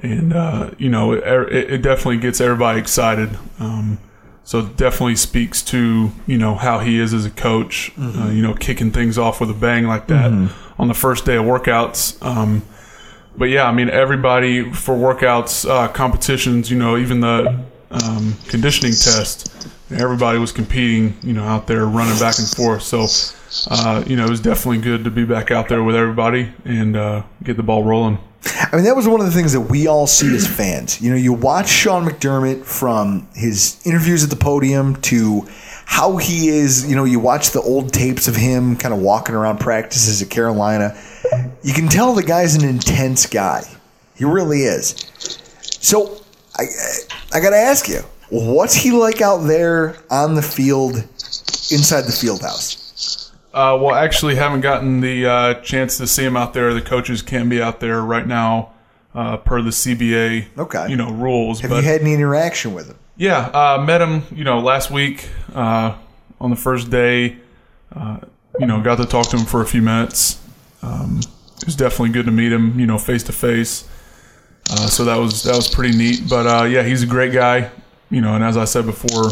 And 0.00 0.32
uh, 0.32 0.70
you 0.78 0.88
know, 0.88 1.12
it, 1.12 1.52
it 1.52 1.82
definitely 1.82 2.18
gets 2.18 2.40
everybody 2.40 2.78
excited. 2.78 3.36
Um, 3.58 3.98
so 4.44 4.62
definitely 4.62 5.16
speaks 5.16 5.60
to 5.64 6.12
you 6.26 6.38
know 6.38 6.54
how 6.54 6.78
he 6.78 6.98
is 6.98 7.12
as 7.12 7.26
a 7.26 7.30
coach. 7.30 7.92
Uh, 7.98 8.30
you 8.32 8.40
know, 8.40 8.54
kicking 8.54 8.92
things 8.92 9.18
off 9.18 9.40
with 9.40 9.50
a 9.50 9.54
bang 9.54 9.86
like 9.86 10.06
that 10.06 10.50
on 10.78 10.88
the 10.88 10.94
first 10.94 11.26
day 11.26 11.36
of 11.36 11.44
workouts. 11.44 12.24
Um, 12.24 12.62
but 13.36 13.46
yeah, 13.46 13.68
I 13.68 13.72
mean, 13.72 13.90
everybody 13.90 14.72
for 14.72 14.94
workouts, 14.94 15.68
uh, 15.68 15.88
competitions, 15.88 16.70
you 16.70 16.78
know, 16.78 16.96
even 16.96 17.20
the 17.20 17.64
um, 17.90 18.34
conditioning 18.48 18.92
test, 18.92 19.68
everybody 19.90 20.38
was 20.38 20.52
competing, 20.52 21.16
you 21.22 21.32
know, 21.32 21.44
out 21.44 21.66
there 21.66 21.86
running 21.86 22.18
back 22.18 22.38
and 22.38 22.48
forth. 22.48 22.82
So, 22.82 23.06
uh, 23.70 24.04
you 24.06 24.16
know, 24.16 24.24
it 24.24 24.30
was 24.30 24.40
definitely 24.40 24.78
good 24.78 25.04
to 25.04 25.10
be 25.10 25.24
back 25.24 25.50
out 25.50 25.68
there 25.68 25.82
with 25.82 25.96
everybody 25.96 26.52
and 26.64 26.96
uh, 26.96 27.22
get 27.42 27.56
the 27.56 27.62
ball 27.62 27.84
rolling. 27.84 28.18
I 28.44 28.76
mean, 28.76 28.84
that 28.84 28.96
was 28.96 29.08
one 29.08 29.20
of 29.20 29.26
the 29.26 29.32
things 29.32 29.52
that 29.52 29.62
we 29.62 29.86
all 29.86 30.06
see 30.06 30.34
as 30.34 30.46
fans. 30.46 31.00
You 31.00 31.10
know, 31.10 31.16
you 31.16 31.32
watch 31.32 31.68
Sean 31.68 32.06
McDermott 32.06 32.64
from 32.64 33.28
his 33.34 33.80
interviews 33.84 34.22
at 34.22 34.30
the 34.30 34.36
podium 34.36 34.96
to 35.02 35.46
how 35.86 36.18
he 36.18 36.48
is, 36.48 36.88
you 36.88 36.94
know, 36.94 37.04
you 37.04 37.18
watch 37.18 37.50
the 37.50 37.60
old 37.60 37.92
tapes 37.92 38.28
of 38.28 38.36
him 38.36 38.76
kind 38.76 38.94
of 38.94 39.00
walking 39.00 39.34
around 39.34 39.58
practices 39.58 40.22
at 40.22 40.30
Carolina. 40.30 40.96
You 41.62 41.72
can 41.72 41.88
tell 41.88 42.14
the 42.14 42.22
guy's 42.22 42.54
an 42.54 42.64
intense 42.64 43.26
guy. 43.26 43.62
He 44.14 44.24
really 44.24 44.62
is. 44.62 44.90
So, 45.80 46.17
I, 46.58 46.64
I 47.32 47.40
got 47.40 47.50
to 47.50 47.56
ask 47.56 47.88
you, 47.88 48.00
what's 48.30 48.74
he 48.74 48.90
like 48.92 49.20
out 49.20 49.38
there 49.46 49.96
on 50.10 50.34
the 50.34 50.42
field 50.42 50.96
inside 50.96 52.02
the 52.02 52.12
field 52.18 52.42
house? 52.42 53.32
Uh, 53.54 53.76
well, 53.80 53.94
actually, 53.94 54.34
haven't 54.34 54.60
gotten 54.60 55.00
the 55.00 55.26
uh, 55.26 55.54
chance 55.62 55.96
to 55.98 56.06
see 56.06 56.24
him 56.24 56.36
out 56.36 56.52
there. 56.54 56.74
The 56.74 56.82
coaches 56.82 57.22
can't 57.22 57.48
be 57.48 57.60
out 57.62 57.80
there 57.80 58.02
right 58.02 58.26
now, 58.26 58.72
uh, 59.14 59.36
per 59.38 59.62
the 59.62 59.70
CBA, 59.70 60.48
Okay. 60.58 60.88
you 60.88 60.96
know, 60.96 61.10
rules. 61.10 61.60
Have 61.60 61.70
but 61.70 61.76
you 61.76 61.82
had 61.88 62.00
any 62.02 62.12
interaction 62.14 62.74
with 62.74 62.88
him? 62.88 62.98
yeah, 63.16 63.46
uh, 63.52 63.82
met 63.84 64.00
him, 64.00 64.22
you 64.30 64.44
know, 64.44 64.60
last 64.60 64.90
week 64.90 65.28
uh, 65.54 65.96
on 66.40 66.50
the 66.50 66.56
first 66.56 66.90
day. 66.90 67.36
Uh, 67.94 68.18
you 68.60 68.66
know, 68.66 68.80
got 68.82 68.98
to 68.98 69.06
talk 69.06 69.28
to 69.30 69.36
him 69.38 69.46
for 69.46 69.62
a 69.62 69.66
few 69.66 69.82
minutes. 69.82 70.40
Um, 70.82 71.20
it 71.56 71.64
was 71.64 71.74
definitely 71.74 72.10
good 72.10 72.26
to 72.26 72.32
meet 72.32 72.52
him, 72.52 72.78
you 72.78 72.86
know, 72.86 72.98
face 72.98 73.22
to 73.24 73.32
face. 73.32 73.88
Uh, 74.70 74.86
So 74.86 75.04
that 75.04 75.16
was 75.16 75.42
that 75.44 75.56
was 75.56 75.68
pretty 75.68 75.96
neat. 75.96 76.22
But 76.28 76.46
uh, 76.46 76.64
yeah, 76.64 76.82
he's 76.82 77.02
a 77.02 77.06
great 77.06 77.32
guy, 77.32 77.70
you 78.10 78.20
know. 78.20 78.34
And 78.34 78.44
as 78.44 78.56
I 78.56 78.64
said 78.64 78.86
before, 78.86 79.30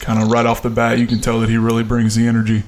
kind 0.00 0.22
of 0.22 0.30
right 0.30 0.46
off 0.46 0.62
the 0.62 0.70
bat, 0.70 0.98
you 0.98 1.06
can 1.06 1.20
tell 1.20 1.40
that 1.40 1.48
he 1.48 1.56
really 1.56 1.84
brings 1.84 2.14
the 2.14 2.26
energy. 2.26 2.62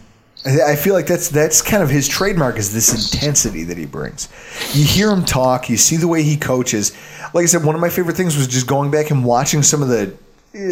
I 0.46 0.74
feel 0.74 0.94
like 0.94 1.06
that's 1.06 1.28
that's 1.28 1.60
kind 1.60 1.82
of 1.82 1.90
his 1.90 2.08
trademark 2.08 2.56
is 2.56 2.72
this 2.72 3.12
intensity 3.14 3.64
that 3.64 3.76
he 3.76 3.84
brings. 3.84 4.28
You 4.72 4.84
hear 4.86 5.10
him 5.10 5.24
talk, 5.24 5.68
you 5.68 5.76
see 5.76 5.96
the 5.96 6.08
way 6.08 6.22
he 6.22 6.36
coaches. 6.38 6.92
Like 7.34 7.42
I 7.42 7.46
said, 7.46 7.62
one 7.62 7.74
of 7.74 7.80
my 7.80 7.90
favorite 7.90 8.16
things 8.16 8.36
was 8.38 8.46
just 8.46 8.66
going 8.66 8.90
back 8.90 9.10
and 9.10 9.22
watching 9.22 9.62
some 9.62 9.82
of 9.82 9.88
the 9.88 10.14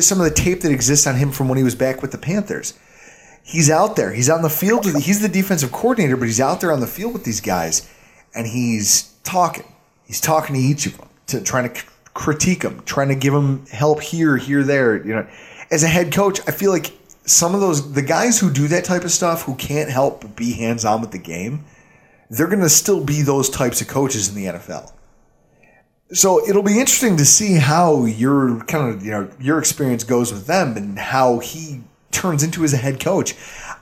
some 0.01 0.21
of 0.21 0.25
the 0.25 0.35
tape 0.35 0.63
that 0.63 0.73
exists 0.73 1.07
on 1.07 1.17
him 1.17 1.31
from 1.33 1.49
when 1.49 1.59
he 1.59 1.65
was 1.65 1.75
back 1.75 2.01
with 2.01 2.13
the 2.13 2.19
Panthers. 2.19 2.79
He's 3.45 3.71
out 3.71 3.97
there. 3.97 4.13
He's 4.13 4.29
on 4.31 4.43
the 4.43 4.51
field. 4.51 4.85
He's 4.87 5.21
the 5.21 5.29
defensive 5.29 5.71
coordinator, 5.71 6.17
but 6.17 6.27
he's 6.27 6.41
out 6.41 6.61
there 6.61 6.73
on 6.73 6.81
the 6.81 6.87
field 6.87 7.13
with 7.13 7.25
these 7.25 7.41
guys, 7.41 7.89
and 8.35 8.47
he's 8.47 9.13
talking. 9.23 9.65
He's 10.07 10.21
talking 10.21 10.55
to 10.55 10.61
each 10.61 10.87
of 10.87 10.97
them, 10.97 11.08
to 11.29 11.41
trying 11.41 11.73
to 11.73 11.83
critique 12.15 12.63
them, 12.63 12.83
trying 12.85 13.09
to 13.09 13.15
give 13.15 13.33
them 13.33 13.65
help 13.67 14.01
here, 14.01 14.37
here, 14.37 14.63
there. 14.63 14.97
You 14.97 15.15
know, 15.15 15.27
as 15.71 15.83
a 15.83 15.89
head 15.89 16.13
coach, 16.13 16.41
I 16.47 16.51
feel 16.51 16.71
like 16.71 16.93
some 17.25 17.55
of 17.55 17.61
those 17.61 17.93
the 17.93 18.03
guys 18.03 18.39
who 18.39 18.51
do 18.51 18.69
that 18.69 18.85
type 18.85 19.05
of 19.05 19.11
stuff 19.11 19.43
who 19.43 19.55
can't 19.55 19.91
help 19.91 20.23
but 20.23 20.35
be 20.35 20.53
hands 20.53 20.85
on 20.85 21.01
with 21.01 21.13
the 21.13 21.19
game, 21.19 21.65
they're 22.31 22.47
going 22.47 22.61
to 22.61 22.69
still 22.69 23.05
be 23.05 23.23
those 23.23 23.49
types 23.49 23.81
of 23.81 23.89
coaches 23.89 24.29
in 24.29 24.35
the 24.35 24.47
NFL. 24.47 24.93
So 26.13 26.47
it'll 26.49 26.63
be 26.63 26.81
interesting 26.81 27.19
to 27.19 27.25
see 27.27 27.57
how 27.57 28.07
your 28.07 28.61
kind 28.65 28.95
of 28.95 29.05
you 29.05 29.11
know 29.11 29.31
your 29.39 29.59
experience 29.59 30.05
goes 30.05 30.33
with 30.33 30.47
them 30.47 30.77
and 30.77 30.99
how 30.99 31.39
he 31.39 31.83
turns 32.11 32.43
into 32.43 32.65
as 32.65 32.73
a 32.73 32.79
head 32.79 32.99
coach. 32.99 33.35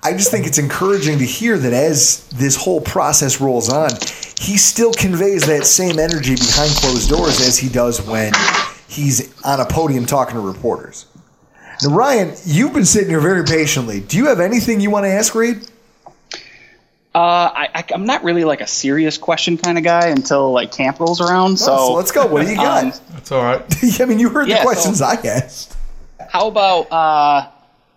I 0.07 0.13
just 0.13 0.31
think 0.31 0.47
it's 0.47 0.59
encouraging 0.59 1.19
to 1.19 1.25
hear 1.25 1.59
that 1.59 1.73
as 1.73 2.29
this 2.29 2.55
whole 2.57 2.81
process 2.81 3.41
rolls 3.41 3.69
on, 3.69 3.91
he 4.39 4.57
still 4.57 4.93
conveys 4.93 5.47
that 5.47 5.67
same 5.67 5.99
energy 5.99 6.35
behind 6.37 6.71
closed 6.77 7.09
doors 7.11 7.41
as 7.41 7.59
he 7.59 7.69
does 7.69 8.01
when 8.07 8.33
he's 8.89 9.35
on 9.45 9.61
a 9.61 9.67
podium 9.67 10.07
talking 10.07 10.35
to 10.35 10.41
reporters. 10.41 11.07
Now, 11.83 11.91
Ryan, 11.95 12.35
you've 12.45 12.73
been 12.73 12.85
sitting 12.87 13.09
here 13.11 13.21
very 13.21 13.45
patiently. 13.45 14.01
Do 14.01 14.17
you 14.17 14.27
have 14.27 14.39
anything 14.41 14.81
you 14.81 14.91
want 14.91 15.05
to 15.05 15.11
ask 15.11 15.35
Reid? 15.35 15.69
Uh, 17.15 17.19
I, 17.19 17.69
I, 17.75 17.85
I'm 17.95 18.05
not 18.05 18.25
really 18.25 18.45
like 18.45 18.61
a 18.61 18.67
serious 18.67 19.17
question 19.19 19.57
kind 19.57 19.79
of 19.79 19.85
guy 19.85 20.09
until 20.09 20.53
like 20.53 20.71
camp 20.71 21.01
rolls 21.01 21.21
around. 21.21 21.57
So, 21.57 21.77
so 21.77 21.93
let's 21.95 22.13
go. 22.13 22.27
What 22.27 22.45
do 22.45 22.51
you 22.51 22.57
got? 22.69 22.85
um, 22.85 22.93
That's 23.11 23.33
all 23.33 23.43
right. 23.43 23.63
I 24.01 24.05
mean, 24.05 24.19
you 24.19 24.29
heard 24.29 24.49
Yeah, 24.49 24.59
the 24.59 24.63
questions 24.63 24.99
so- 24.99 25.07
I 25.07 25.15
asked. 25.25 25.75
how 26.29 26.49
about 26.49 26.93
uh, 26.93 27.51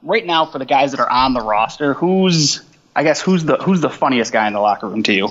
right 0.04 0.26
now 0.26 0.46
for 0.46 0.60
the 0.60 0.66
guys 0.66 0.92
that 0.92 1.00
are 1.00 1.10
on 1.10 1.34
the 1.34 1.42
roster? 1.42 1.94
Who's 1.94 2.62
I 2.96 3.04
guess 3.04 3.22
who's 3.22 3.46
the 3.46 3.58
who's 3.58 3.82
the 3.82 3.90
funniest 3.90 4.34
guy 4.34 4.48
in 4.48 4.54
the 4.54 4.60
locker 4.60 4.88
room 4.88 5.04
to 5.04 5.14
you? 5.14 5.30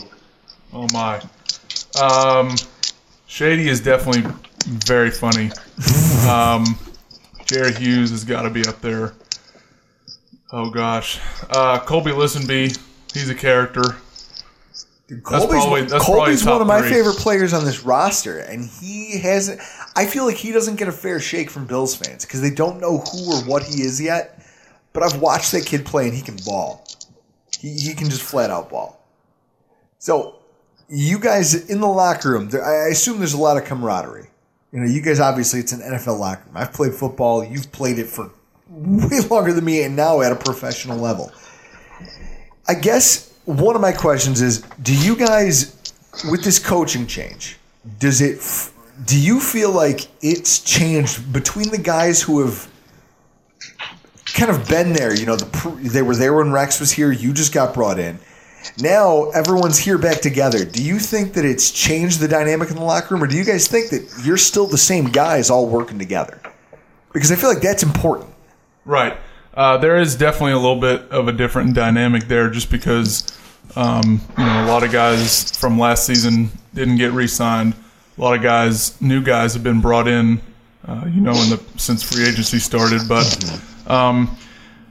Oh 0.72 0.86
my. 0.92 1.20
Um, 2.00 2.54
Shady 3.26 3.68
is 3.68 3.80
definitely 3.80 4.30
very 4.64 5.10
funny. 5.10 5.50
Um, 6.28 6.76
Jerry 7.46 7.72
Hughes 7.72 8.10
has 8.10 8.24
got 8.24 8.42
to 8.42 8.50
be 8.50 8.66
up 8.66 8.82
there. 8.82 9.14
Oh 10.52 10.68
gosh, 10.68 11.18
uh, 11.48 11.78
Kolby 11.78 12.12
Listenbee, 12.12 12.78
he's 13.14 13.30
a 13.30 13.34
character. 13.34 13.96
That's 15.08 15.22
Kolby's, 15.22 15.48
probably 15.48 15.82
that's 15.82 16.04
Kolby's 16.04 16.44
one 16.44 16.60
of 16.60 16.66
my 16.66 16.80
three. 16.80 16.90
favorite 16.90 17.16
players 17.16 17.54
on 17.54 17.64
this 17.64 17.82
roster, 17.84 18.40
and 18.40 18.68
he 18.68 19.18
hasn't. 19.20 19.60
I 19.96 20.04
feel 20.04 20.26
like 20.26 20.36
he 20.36 20.52
doesn't 20.52 20.76
get 20.76 20.88
a 20.88 20.92
fair 20.92 21.20
shake 21.20 21.48
from 21.48 21.66
Bills 21.66 21.94
fans 21.94 22.26
because 22.26 22.42
they 22.42 22.50
don't 22.50 22.80
know 22.80 22.98
who 22.98 23.32
or 23.32 23.40
what 23.44 23.62
he 23.62 23.80
is 23.80 24.00
yet. 24.00 24.38
But 24.92 25.02
I've 25.02 25.20
watched 25.20 25.52
that 25.52 25.66
kid 25.66 25.84
play, 25.86 26.06
and 26.06 26.14
he 26.14 26.22
can 26.22 26.36
ball. 26.44 26.86
He, 27.58 27.74
he 27.74 27.94
can 27.94 28.08
just 28.08 28.22
flat 28.22 28.50
out 28.50 28.70
ball. 28.70 29.04
So, 29.98 30.38
you 30.88 31.18
guys 31.18 31.68
in 31.68 31.80
the 31.80 31.88
locker 31.88 32.30
room, 32.30 32.48
there, 32.48 32.64
I 32.64 32.88
assume 32.88 33.18
there's 33.18 33.34
a 33.34 33.38
lot 33.38 33.56
of 33.56 33.64
camaraderie. 33.64 34.28
You 34.72 34.80
know, 34.80 34.86
you 34.86 35.00
guys 35.00 35.18
obviously 35.20 35.60
it's 35.60 35.72
an 35.72 35.80
NFL 35.80 36.18
locker 36.18 36.44
room. 36.46 36.56
I've 36.56 36.72
played 36.72 36.94
football. 36.94 37.44
You've 37.44 37.70
played 37.72 37.98
it 37.98 38.06
for 38.06 38.30
way 38.68 39.20
longer 39.30 39.52
than 39.52 39.64
me, 39.64 39.82
and 39.82 39.96
now 39.96 40.20
at 40.20 40.32
a 40.32 40.36
professional 40.36 40.98
level. 40.98 41.32
I 42.66 42.74
guess 42.74 43.32
one 43.44 43.74
of 43.74 43.80
my 43.80 43.92
questions 43.92 44.40
is: 44.40 44.62
Do 44.82 44.94
you 44.94 45.16
guys, 45.16 45.74
with 46.30 46.44
this 46.44 46.58
coaching 46.58 47.06
change, 47.06 47.56
does 47.98 48.20
it? 48.20 48.40
Do 49.06 49.18
you 49.18 49.40
feel 49.40 49.70
like 49.70 50.08
it's 50.20 50.58
changed 50.60 51.32
between 51.32 51.70
the 51.70 51.78
guys 51.78 52.20
who 52.20 52.44
have 52.44 52.68
kind 54.34 54.50
of 54.50 54.68
been 54.68 54.92
there? 54.92 55.14
You 55.14 55.26
know, 55.26 55.36
the 55.36 55.46
pr- 55.46 55.88
they 55.88 56.02
were 56.02 56.16
there 56.16 56.34
when 56.34 56.52
Rex 56.52 56.80
was 56.80 56.90
here. 56.90 57.12
You 57.12 57.32
just 57.32 57.52
got 57.52 57.74
brought 57.74 57.98
in. 57.98 58.18
Now 58.80 59.30
everyone's 59.30 59.78
here 59.78 59.98
back 59.98 60.20
together. 60.20 60.64
Do 60.64 60.82
you 60.82 60.98
think 60.98 61.34
that 61.34 61.44
it's 61.44 61.70
changed 61.70 62.20
the 62.20 62.28
dynamic 62.28 62.70
in 62.70 62.76
the 62.76 62.82
locker 62.82 63.14
room, 63.14 63.22
or 63.22 63.26
do 63.26 63.36
you 63.36 63.44
guys 63.44 63.68
think 63.68 63.90
that 63.90 64.22
you're 64.24 64.36
still 64.36 64.66
the 64.66 64.78
same 64.78 65.06
guys 65.06 65.50
all 65.50 65.66
working 65.66 65.98
together? 65.98 66.40
Because 67.12 67.32
I 67.32 67.36
feel 67.36 67.48
like 67.48 67.62
that's 67.62 67.82
important. 67.82 68.30
Right. 68.84 69.16
Uh, 69.54 69.76
there 69.78 69.98
is 69.98 70.14
definitely 70.14 70.52
a 70.52 70.58
little 70.58 70.80
bit 70.80 71.02
of 71.10 71.28
a 71.28 71.32
different 71.32 71.74
dynamic 71.74 72.24
there, 72.24 72.50
just 72.50 72.70
because 72.70 73.26
um, 73.76 74.20
you 74.36 74.44
know 74.44 74.64
a 74.64 74.68
lot 74.68 74.82
of 74.82 74.92
guys 74.92 75.56
from 75.56 75.78
last 75.78 76.06
season 76.06 76.50
didn't 76.74 76.96
get 76.96 77.12
re-signed. 77.12 77.74
A 78.16 78.20
lot 78.20 78.36
of 78.36 78.42
guys, 78.42 79.00
new 79.00 79.22
guys, 79.22 79.54
have 79.54 79.64
been 79.64 79.80
brought 79.80 80.08
in. 80.08 80.40
Uh, 80.86 81.04
you 81.06 81.20
know, 81.20 81.32
in 81.32 81.50
the 81.50 81.60
since 81.76 82.02
free 82.02 82.26
agency 82.26 82.58
started, 82.58 83.02
but 83.08 83.26
um, 83.88 84.36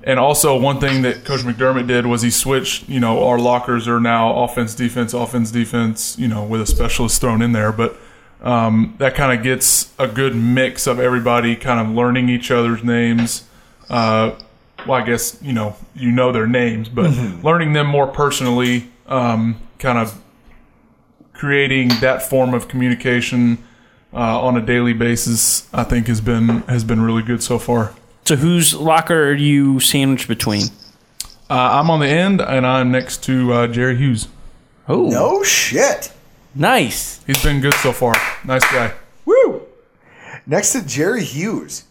and 0.04 0.20
also 0.20 0.58
one 0.58 0.80
thing 0.80 1.02
that 1.02 1.26
Coach 1.26 1.42
McDermott 1.42 1.88
did 1.88 2.06
was 2.06 2.22
he 2.22 2.30
switched. 2.30 2.88
You 2.88 3.00
know, 3.00 3.26
our 3.26 3.38
lockers 3.38 3.88
are 3.88 4.00
now 4.00 4.44
offense, 4.44 4.74
defense, 4.74 5.14
offense, 5.14 5.52
defense. 5.52 6.18
You 6.18 6.28
know, 6.28 6.44
with 6.44 6.62
a 6.62 6.66
specialist 6.66 7.20
thrown 7.22 7.42
in 7.42 7.52
there, 7.52 7.72
but 7.74 7.98
um, 8.42 8.96
that 9.00 9.16
kind 9.16 9.38
of 9.38 9.44
gets 9.44 9.92
a 10.00 10.08
good 10.08 10.36
mix 10.36 10.88
of 10.88 11.00
everybody 11.00 11.56
kind 11.56 11.80
of 11.80 11.94
learning 11.94 12.30
each 12.30 12.52
other's 12.52 12.84
names. 12.84 13.44
Uh, 13.90 14.36
well, 14.86 15.02
I 15.02 15.06
guess 15.06 15.38
you 15.42 15.52
know 15.54 15.76
you 15.96 16.12
know 16.12 16.32
their 16.32 16.48
names, 16.48 16.88
but 16.88 17.12
Mhm. 17.12 17.44
learning 17.44 17.74
them 17.74 17.88
more 17.88 18.08
personally, 18.08 18.88
um, 19.08 19.56
kind 19.80 19.98
of 19.98 20.22
creating 21.34 21.90
that 22.02 22.22
form 22.24 22.54
of 22.54 22.68
communication 22.68 23.58
uh, 24.14 24.40
on 24.42 24.56
a 24.58 24.62
daily 24.62 24.94
basis, 24.94 25.68
I 25.74 25.84
think 25.84 26.08
has 26.08 26.22
been 26.22 26.62
has 26.70 26.84
been 26.84 27.02
really 27.02 27.24
good 27.24 27.44
so 27.44 27.60
far. 27.60 27.94
So 28.28 28.36
whose 28.36 28.74
locker 28.74 29.30
are 29.30 29.34
you 29.34 29.80
sandwiched 29.80 30.28
between? 30.28 30.64
Uh, 31.50 31.80
I'm 31.80 31.90
on 31.90 32.02
the 32.02 32.10
end, 32.10 32.42
and 32.42 32.68
I'm 32.68 32.92
next 32.92 33.24
to 33.24 33.54
uh, 33.54 33.68
Jerry 33.68 33.96
Hughes. 33.96 34.28
Oh, 34.90 35.08
no 35.08 35.44
shit! 35.44 36.12
Nice. 36.54 37.24
He's 37.24 37.42
been 37.42 37.62
good 37.62 37.74
so 37.76 37.94
far. 37.94 38.16
Nice 38.44 38.70
guy. 38.70 38.92
Woo! 39.24 39.62
Next 40.46 40.74
to 40.74 40.86
Jerry 40.86 41.24
Hughes. 41.24 41.86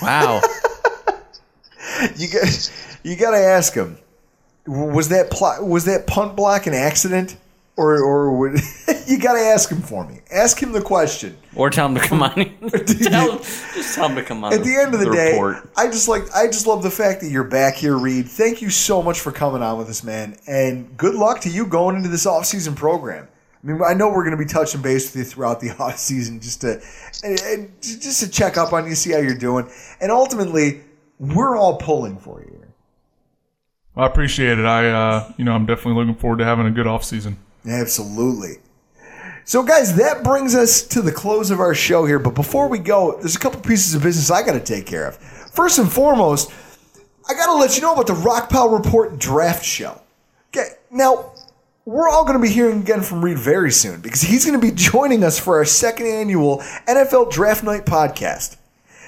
Wow. 0.00 0.40
you 2.16 2.28
got 2.30 2.72
you 3.02 3.14
got 3.14 3.32
to 3.32 3.36
ask 3.36 3.74
him. 3.74 3.98
Was 4.66 5.10
that 5.10 5.30
pl- 5.30 5.66
was 5.66 5.84
that 5.84 6.06
punt 6.06 6.34
block 6.34 6.66
an 6.66 6.72
accident, 6.72 7.36
or 7.80 8.02
or 8.02 8.36
would, 8.36 8.60
you 9.06 9.18
got 9.18 9.32
to 9.32 9.40
ask 9.40 9.70
him 9.70 9.80
for 9.80 10.06
me? 10.06 10.20
Ask 10.30 10.62
him 10.62 10.72
the 10.72 10.82
question. 10.82 11.36
Or 11.56 11.70
tell 11.70 11.86
him 11.86 11.94
to 11.94 12.00
come 12.00 12.22
on. 12.22 12.34
tell 12.70 13.32
him, 13.32 13.38
just 13.38 13.94
tell 13.94 14.08
him 14.08 14.16
to 14.16 14.22
come 14.22 14.44
on. 14.44 14.52
At 14.52 14.62
the 14.62 14.76
end 14.76 14.92
of 14.92 15.00
the, 15.00 15.10
day, 15.10 15.32
report. 15.32 15.70
I 15.76 15.86
just 15.86 16.06
like 16.06 16.24
I 16.34 16.46
just 16.46 16.66
love 16.66 16.82
the 16.82 16.90
fact 16.90 17.22
that 17.22 17.30
you're 17.30 17.44
back 17.44 17.76
here, 17.76 17.96
Reid. 17.96 18.28
Thank 18.28 18.60
you 18.60 18.68
so 18.68 19.02
much 19.02 19.20
for 19.20 19.32
coming 19.32 19.62
on 19.62 19.78
with 19.78 19.88
us, 19.88 20.04
man, 20.04 20.36
and 20.46 20.94
good 20.98 21.14
luck 21.14 21.40
to 21.40 21.48
you 21.48 21.66
going 21.66 21.96
into 21.96 22.10
this 22.10 22.26
off-season 22.26 22.74
program. 22.74 23.26
I 23.62 23.66
mean, 23.66 23.80
I 23.86 23.94
know 23.94 24.08
we're 24.08 24.24
going 24.24 24.36
to 24.36 24.42
be 24.42 24.50
touching 24.50 24.82
base 24.82 25.06
with 25.06 25.16
you 25.16 25.24
throughout 25.24 25.60
the 25.60 25.70
off 25.78 25.98
season 25.98 26.40
just 26.40 26.60
to 26.60 26.82
and, 27.24 27.40
and 27.40 27.82
just 27.82 28.20
to 28.20 28.30
check 28.30 28.58
up 28.58 28.74
on 28.74 28.86
you, 28.86 28.94
see 28.94 29.12
how 29.12 29.18
you're 29.18 29.34
doing, 29.34 29.70
and 30.02 30.12
ultimately, 30.12 30.82
we're 31.18 31.56
all 31.56 31.78
pulling 31.78 32.18
for 32.18 32.42
you. 32.42 32.60
I 33.96 34.06
appreciate 34.06 34.58
it. 34.58 34.66
I 34.66 34.88
uh, 34.88 35.32
you 35.38 35.44
know 35.46 35.52
I'm 35.52 35.64
definitely 35.64 35.94
looking 35.94 36.14
forward 36.14 36.38
to 36.38 36.44
having 36.44 36.66
a 36.66 36.70
good 36.70 36.86
off 36.86 37.04
season. 37.04 37.38
Absolutely. 37.66 38.58
So, 39.44 39.62
guys, 39.62 39.96
that 39.96 40.22
brings 40.22 40.54
us 40.54 40.82
to 40.88 41.02
the 41.02 41.12
close 41.12 41.50
of 41.50 41.60
our 41.60 41.74
show 41.74 42.06
here. 42.06 42.18
But 42.18 42.34
before 42.34 42.68
we 42.68 42.78
go, 42.78 43.18
there's 43.18 43.36
a 43.36 43.38
couple 43.38 43.60
pieces 43.60 43.94
of 43.94 44.02
business 44.02 44.30
I 44.30 44.42
got 44.42 44.52
to 44.52 44.60
take 44.60 44.86
care 44.86 45.06
of. 45.06 45.16
First 45.16 45.78
and 45.78 45.90
foremost, 45.90 46.52
I 47.28 47.34
got 47.34 47.46
to 47.46 47.54
let 47.54 47.76
you 47.76 47.82
know 47.82 47.92
about 47.92 48.06
the 48.06 48.14
Rock 48.14 48.48
Pile 48.48 48.68
Report 48.68 49.18
Draft 49.18 49.64
Show. 49.64 50.00
Okay, 50.48 50.70
now 50.90 51.32
we're 51.84 52.08
all 52.08 52.24
going 52.24 52.38
to 52.38 52.42
be 52.42 52.52
hearing 52.52 52.80
again 52.80 53.02
from 53.02 53.24
Reid 53.24 53.38
very 53.38 53.72
soon 53.72 54.00
because 54.00 54.20
he's 54.20 54.44
going 54.44 54.60
to 54.60 54.64
be 54.64 54.72
joining 54.74 55.24
us 55.24 55.38
for 55.38 55.56
our 55.56 55.64
second 55.64 56.06
annual 56.06 56.58
NFL 56.88 57.32
Draft 57.32 57.64
Night 57.64 57.84
podcast. 57.84 58.56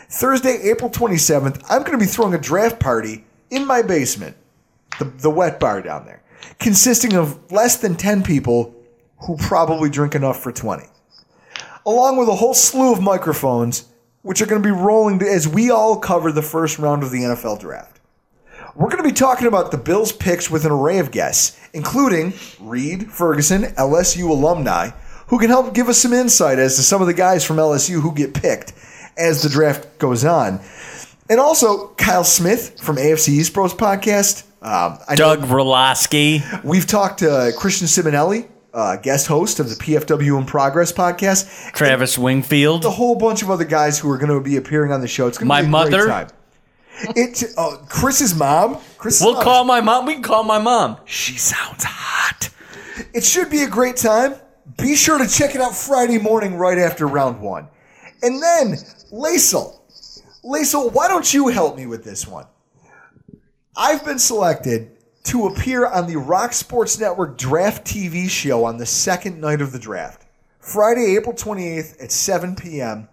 Thursday, 0.09 0.71
April 0.71 0.91
27th, 0.91 1.65
I'm 1.69 1.81
going 1.81 1.93
to 1.93 1.99
be 1.99 2.07
throwing 2.07 2.35
a 2.35 2.39
draft 2.39 2.79
party 2.81 3.25
in 3.51 3.67
my 3.67 3.83
basement, 3.83 4.37
the, 4.99 5.05
the 5.05 5.31
wet 5.31 5.59
bar 5.59 5.81
down 5.81 6.07
there, 6.07 6.22
consisting 6.59 7.15
of 7.15 7.53
less 7.53 7.77
than 7.77 7.97
10 7.97 8.23
people 8.23 8.75
who 9.27 9.37
probably 9.37 9.89
drink 9.89 10.15
enough 10.15 10.43
for 10.43 10.53
20, 10.53 10.85
along 11.87 12.17
with 12.17 12.29
a 12.29 12.35
whole 12.35 12.55
slew 12.55 12.93
of 12.93 13.01
microphones, 13.01 13.89
which 14.23 14.41
are 14.41 14.47
going 14.47 14.63
to 14.63 14.67
be 14.67 14.75
rolling 14.75 15.23
as 15.23 15.49
we 15.49 15.71
all 15.71 15.99
cover 15.99 16.33
the 16.33 16.43
first 16.43 16.79
round 16.79 17.03
of 17.03 17.11
the 17.11 17.21
NFL 17.21 17.61
draft. 17.61 18.01
We're 18.75 18.89
going 18.89 19.03
to 19.03 19.09
be 19.09 19.15
talking 19.15 19.47
about 19.47 19.71
the 19.71 19.77
Bills' 19.77 20.13
picks 20.13 20.51
with 20.51 20.65
an 20.65 20.73
array 20.73 20.99
of 20.99 21.11
guests, 21.11 21.61
including 21.75 22.33
Reid 22.59 23.13
Ferguson, 23.13 23.65
LSU 23.75 24.31
alumni, 24.31 24.91
who 25.27 25.39
can 25.39 25.51
help 25.51 25.75
give 25.75 25.89
us 25.89 25.99
some 25.99 26.13
insight 26.13 26.59
as 26.59 26.77
to 26.77 26.83
some 26.83 27.01
of 27.01 27.07
the 27.07 27.15
guys 27.15 27.45
from 27.45 27.57
LSU 27.57 28.01
who 28.01 28.15
get 28.15 28.33
picked 28.33 28.73
as 29.19 29.43
the 29.43 29.49
draft 29.49 29.99
goes 29.99 30.25
on. 30.25 30.61
And 31.31 31.41
also 31.41 31.89
Kyle 31.95 32.25
Smith 32.25 32.81
from 32.81 32.97
AFC 32.97 33.29
East 33.29 33.55
Bros 33.55 33.75
podcast. 33.75 34.45
Um, 34.61 34.99
I 35.09 35.15
Doug 35.15 35.41
Roloski. 35.43 36.43
We've 36.65 36.87
talked 36.87 37.21
to 37.21 37.53
Christian 37.59 37.87
Simonelli, 37.89 38.49
uh, 38.75 38.97
guest 38.97 39.27
host 39.27 39.59
of 39.61 39.69
the 39.69 39.75
PFW 39.77 40.39
in 40.39 40.47
Progress 40.47 40.93
podcast. 40.93 41.73
Travis 41.73 42.17
Wingfield. 42.19 42.85
A 42.85 42.91
whole 42.91 43.17
bunch 43.17 43.43
of 43.43 43.51
other 43.51 43.65
guys 43.65 43.99
who 43.99 44.11
are 44.11 44.19
going 44.19 44.31
to 44.33 44.41
be 44.41 44.57
appearing 44.57 44.93
on 44.93 45.01
the 45.01 45.09
show. 45.09 45.27
It's 45.27 45.39
going 45.39 45.49
to 45.49 45.63
be 45.63 45.67
a 45.67 45.71
mother. 45.71 46.05
great 46.05 46.09
time. 46.09 46.29
It's 47.17 47.55
oh, 47.57 47.85
Chris's 47.89 48.35
mom. 48.35 48.79
Chris's 48.99 49.23
We'll 49.23 49.35
mom. 49.35 49.43
call 49.43 49.65
my 49.65 49.81
mom. 49.81 50.07
We 50.07 50.15
can 50.15 50.23
call 50.23 50.45
my 50.45 50.59
mom. 50.59 50.99
She 51.05 51.37
sounds 51.39 51.83
hot. 51.85 52.51
It 53.15 53.25
should 53.25 53.51
be 53.51 53.63
a 53.63 53.69
great 53.69 53.97
time. 53.97 54.35
Be 54.79 54.95
sure 54.95 55.19
to 55.19 55.27
check 55.27 55.55
it 55.55 55.61
out 55.61 55.75
Friday 55.75 56.19
morning 56.19 56.55
right 56.57 56.79
after 56.79 57.07
round 57.09 57.41
one. 57.41 57.67
And 58.23 58.41
then, 58.41 58.75
Lasal. 59.13 59.81
Lasal, 60.45 60.93
why 60.93 61.09
don't 61.09 61.33
you 61.33 61.49
help 61.49 61.77
me 61.77 61.87
with 61.87 62.05
this 62.05 62.27
one? 62.27 62.47
I've 63.77 64.05
been 64.05 64.19
selected 64.19 64.91
to 65.25 65.47
appear 65.47 65.87
on 65.87 66.07
the 66.07 66.17
Rock 66.17 66.53
Sports 66.53 66.99
Network 66.99 67.39
Draft 67.39 67.87
TV 67.87 68.29
show 68.29 68.65
on 68.65 68.77
the 68.77 68.87
second 68.87 69.41
night 69.41 69.61
of 69.61 69.73
the 69.73 69.79
draft. 69.79 70.27
Friday, 70.59 71.17
April 71.17 71.35
28th 71.35 72.03
at 72.03 72.13
7 72.13 72.57
p.m. 72.57 73.09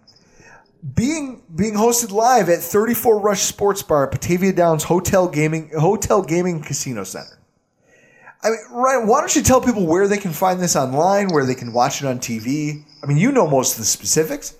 Being 0.94 1.42
being 1.54 1.74
hosted 1.74 2.10
live 2.10 2.48
at 2.48 2.60
34 2.60 3.20
Rush 3.20 3.42
Sports 3.42 3.82
Bar 3.82 4.06
at 4.06 4.12
Batavia 4.12 4.52
Downs 4.52 4.84
Hotel 4.84 5.28
Gaming 5.28 5.70
Hotel 5.78 6.22
Gaming 6.22 6.62
Casino 6.62 7.04
Center. 7.04 7.38
I 8.42 8.50
mean, 8.50 8.58
Ryan, 8.70 9.06
why 9.06 9.20
don't 9.20 9.36
you 9.36 9.42
tell 9.42 9.60
people 9.60 9.86
where 9.86 10.08
they 10.08 10.16
can 10.16 10.32
find 10.32 10.58
this 10.58 10.76
online, 10.76 11.28
where 11.28 11.44
they 11.44 11.54
can 11.54 11.74
watch 11.74 12.02
it 12.02 12.06
on 12.06 12.18
TV? 12.18 12.82
I 13.02 13.06
mean, 13.06 13.18
you 13.18 13.30
know 13.30 13.46
most 13.46 13.74
of 13.74 13.78
the 13.80 13.84
specifics. 13.84 14.54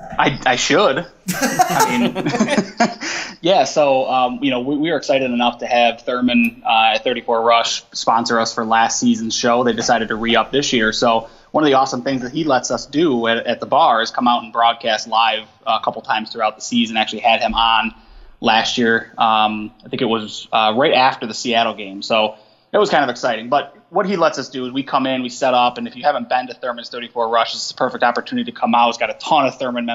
I, 0.00 0.40
I 0.46 0.56
should. 0.56 1.06
I 1.34 1.98
mean, 1.98 3.38
yeah. 3.40 3.64
So 3.64 4.08
um, 4.08 4.38
you 4.42 4.50
know, 4.50 4.60
we, 4.60 4.76
we 4.76 4.90
were 4.90 4.96
excited 4.96 5.30
enough 5.30 5.58
to 5.58 5.66
have 5.66 6.02
Thurman 6.02 6.62
uh, 6.64 6.94
at 6.94 7.04
34 7.04 7.42
Rush 7.42 7.82
sponsor 7.92 8.38
us 8.38 8.54
for 8.54 8.64
last 8.64 9.00
season's 9.00 9.34
show. 9.34 9.64
They 9.64 9.72
decided 9.72 10.08
to 10.08 10.16
re 10.16 10.36
up 10.36 10.52
this 10.52 10.72
year. 10.72 10.92
So 10.92 11.28
one 11.50 11.64
of 11.64 11.66
the 11.68 11.74
awesome 11.74 12.02
things 12.02 12.22
that 12.22 12.32
he 12.32 12.44
lets 12.44 12.70
us 12.70 12.86
do 12.86 13.26
at, 13.26 13.46
at 13.46 13.60
the 13.60 13.66
bar 13.66 14.02
is 14.02 14.10
come 14.10 14.28
out 14.28 14.44
and 14.44 14.52
broadcast 14.52 15.08
live 15.08 15.48
uh, 15.66 15.78
a 15.80 15.84
couple 15.84 16.02
times 16.02 16.30
throughout 16.30 16.56
the 16.56 16.62
season. 16.62 16.96
Actually, 16.96 17.20
had 17.20 17.40
him 17.40 17.54
on 17.54 17.94
last 18.40 18.78
year. 18.78 19.12
Um, 19.18 19.72
I 19.84 19.88
think 19.88 20.02
it 20.02 20.08
was 20.08 20.46
uh, 20.52 20.74
right 20.76 20.94
after 20.94 21.26
the 21.26 21.34
Seattle 21.34 21.74
game. 21.74 22.02
So 22.02 22.36
it 22.72 22.78
was 22.78 22.90
kind 22.90 23.02
of 23.02 23.10
exciting. 23.10 23.48
But 23.48 23.74
what 23.90 24.06
he 24.06 24.16
lets 24.16 24.38
us 24.38 24.48
do 24.48 24.66
is 24.66 24.72
we 24.72 24.82
come 24.82 25.06
in, 25.06 25.22
we 25.22 25.28
set 25.28 25.54
up, 25.54 25.78
and 25.78 25.88
if 25.88 25.96
you 25.96 26.02
haven't 26.02 26.28
been 26.28 26.46
to 26.48 26.54
Thurman's 26.54 26.88
34 26.88 27.28
Rush, 27.28 27.54
it's 27.54 27.70
a 27.70 27.74
perfect 27.74 28.04
opportunity 28.04 28.50
to 28.50 28.58
come 28.58 28.74
out. 28.74 28.90
It's 28.90 28.98
got 28.98 29.10
a 29.10 29.14
ton 29.14 29.46
of 29.46 29.58
Thurman 29.58 29.86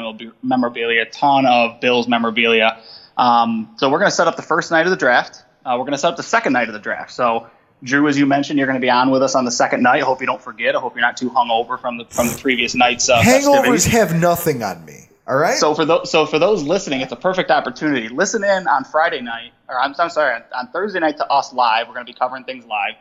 memorabilia, 0.42 1.04
a 1.04 1.06
ton 1.06 1.46
of 1.46 1.80
Bills 1.80 2.08
memorabilia. 2.08 2.80
Um, 3.18 3.76
so 3.78 3.90
we're 3.90 4.00
going 4.00 4.10
to 4.10 4.16
set 4.16 4.28
up 4.28 4.36
the 4.36 4.42
first 4.42 4.72
night 4.72 4.86
of 4.86 4.90
the 4.90 4.98
draft. 4.98 5.44
Uh, 5.66 5.76
we're 5.78 5.86
going 5.86 5.92
to 5.92 5.98
set 5.98 6.12
up 6.12 6.18
the 6.18 6.24
second 6.24 6.54
night 6.54 6.68
of 6.68 6.74
the 6.74 6.80
draft. 6.80 7.12
So 7.12 7.48
Drew, 7.84 8.08
as 8.08 8.18
you 8.18 8.26
mentioned, 8.26 8.58
you're 8.58 8.68
going 8.68 8.80
to 8.80 8.86
be 8.86 8.90
on 8.90 9.12
with 9.12 9.22
us 9.22 9.36
on 9.36 9.46
the 9.46 9.52
second 9.52 9.84
night. 9.84 10.02
I 10.02 10.06
hope 10.06 10.22
you 10.22 10.28
don't 10.28 10.42
forget. 10.42 10.76
I 10.76 10.80
hope 10.80 10.96
you're 10.96 11.02
not 11.02 11.18
too 11.18 11.30
hungover 11.30 11.80
from 11.80 11.98
the 11.98 12.06
from 12.06 12.28
the 12.28 12.38
previous 12.42 12.76
night's 12.76 13.10
uh, 13.10 13.22
Hangovers 13.22 13.88
have 13.88 14.16
nothing 14.16 14.64
on 14.64 14.84
me. 14.86 15.10
All 15.28 15.38
right. 15.38 15.58
So 15.58 15.74
for 15.74 15.86
those, 15.86 16.12
so 16.12 16.26
for 16.26 16.40
those 16.40 16.64
listening, 16.64 17.02
it's 17.02 17.12
a 17.12 17.18
perfect 17.18 17.50
opportunity. 17.50 18.10
Listen 18.10 18.44
in 18.44 18.68
on 18.68 18.84
Friday 18.84 19.22
night, 19.22 19.54
or 19.70 19.80
I'm, 19.80 19.94
I'm 19.98 20.10
sorry, 20.10 20.36
on, 20.36 20.44
on 20.54 20.68
Thursday 20.70 21.00
night 21.00 21.18
to 21.18 21.28
us 21.28 21.54
live. 21.54 21.88
We're 21.88 21.94
going 21.94 22.06
to 22.06 22.12
be 22.12 22.18
covering 22.18 22.44
things 22.44 22.66
live. 22.66 22.96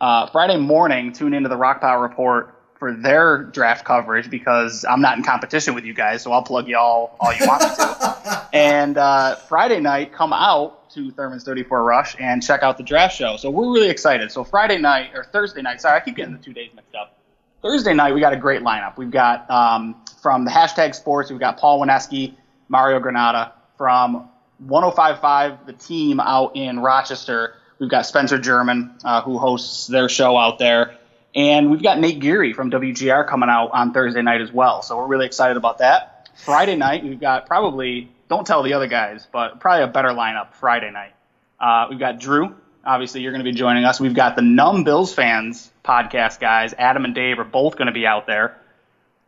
Uh, 0.00 0.26
Friday 0.26 0.56
morning, 0.56 1.12
tune 1.12 1.34
into 1.34 1.48
the 1.48 1.56
Rock 1.56 1.80
Pile 1.80 1.98
Report 1.98 2.54
for 2.78 2.94
their 2.94 3.42
draft 3.42 3.84
coverage 3.84 4.30
because 4.30 4.84
I'm 4.88 5.00
not 5.00 5.18
in 5.18 5.24
competition 5.24 5.74
with 5.74 5.84
you 5.84 5.92
guys, 5.92 6.22
so 6.22 6.30
I'll 6.30 6.42
plug 6.42 6.68
you 6.68 6.78
all 6.78 7.16
all 7.18 7.34
you 7.34 7.46
want 7.46 7.62
me 7.62 7.68
to. 7.68 8.48
and 8.52 8.96
uh, 8.96 9.34
Friday 9.34 9.80
night, 9.80 10.12
come 10.12 10.32
out 10.32 10.88
to 10.90 11.10
Thurman's 11.10 11.42
34 11.42 11.82
Rush 11.82 12.16
and 12.20 12.42
check 12.42 12.62
out 12.62 12.76
the 12.76 12.84
draft 12.84 13.16
show. 13.16 13.36
So 13.36 13.50
we're 13.50 13.72
really 13.72 13.90
excited. 13.90 14.30
So 14.30 14.44
Friday 14.44 14.78
night 14.78 15.10
or 15.14 15.24
Thursday 15.24 15.62
night, 15.62 15.80
sorry, 15.80 16.00
I 16.00 16.04
keep 16.04 16.16
getting 16.16 16.32
the 16.32 16.42
two 16.42 16.52
days 16.52 16.70
mixed 16.74 16.94
up. 16.94 17.18
Thursday 17.60 17.92
night, 17.92 18.14
we 18.14 18.20
got 18.20 18.32
a 18.32 18.36
great 18.36 18.62
lineup. 18.62 18.96
We've 18.96 19.10
got 19.10 19.50
um, 19.50 19.96
from 20.22 20.44
the 20.44 20.50
hashtag 20.50 20.94
sports, 20.94 21.30
we've 21.30 21.40
got 21.40 21.58
Paul 21.58 21.80
Wineski, 21.84 22.36
Mario 22.68 23.00
Granada. 23.00 23.52
From 23.76 24.28
1055, 24.58 25.66
the 25.66 25.72
team 25.72 26.20
out 26.20 26.56
in 26.56 26.80
Rochester, 26.80 27.54
we've 27.78 27.90
got 27.90 28.06
Spencer 28.06 28.38
German, 28.38 28.94
uh, 29.04 29.22
who 29.22 29.38
hosts 29.38 29.86
their 29.86 30.08
show 30.08 30.36
out 30.36 30.58
there. 30.58 30.96
And 31.34 31.70
we've 31.70 31.82
got 31.82 31.98
Nate 31.98 32.18
Geary 32.18 32.52
from 32.52 32.70
WGR 32.70 33.28
coming 33.28 33.48
out 33.48 33.70
on 33.72 33.92
Thursday 33.92 34.22
night 34.22 34.40
as 34.40 34.50
well. 34.52 34.82
So 34.82 34.96
we're 34.96 35.06
really 35.06 35.26
excited 35.26 35.56
about 35.56 35.78
that. 35.78 36.28
Friday 36.36 36.76
night, 36.76 37.04
we've 37.04 37.20
got 37.20 37.46
probably, 37.46 38.10
don't 38.28 38.46
tell 38.46 38.62
the 38.62 38.72
other 38.72 38.86
guys, 38.86 39.26
but 39.30 39.60
probably 39.60 39.84
a 39.84 39.88
better 39.88 40.08
lineup 40.08 40.54
Friday 40.54 40.90
night. 40.90 41.12
Uh, 41.60 41.86
we've 41.90 41.98
got 41.98 42.18
Drew. 42.18 42.54
Obviously, 42.84 43.20
you're 43.20 43.32
going 43.32 43.44
to 43.44 43.50
be 43.50 43.56
joining 43.56 43.84
us. 43.84 44.00
We've 44.00 44.14
got 44.14 44.36
the 44.36 44.42
Numb 44.42 44.84
Bills 44.84 45.14
fans 45.14 45.70
podcast 45.84 46.40
guys. 46.40 46.74
Adam 46.78 47.04
and 47.04 47.14
Dave 47.14 47.38
are 47.38 47.44
both 47.44 47.76
going 47.76 47.86
to 47.86 47.92
be 47.92 48.06
out 48.06 48.26
there. 48.26 48.56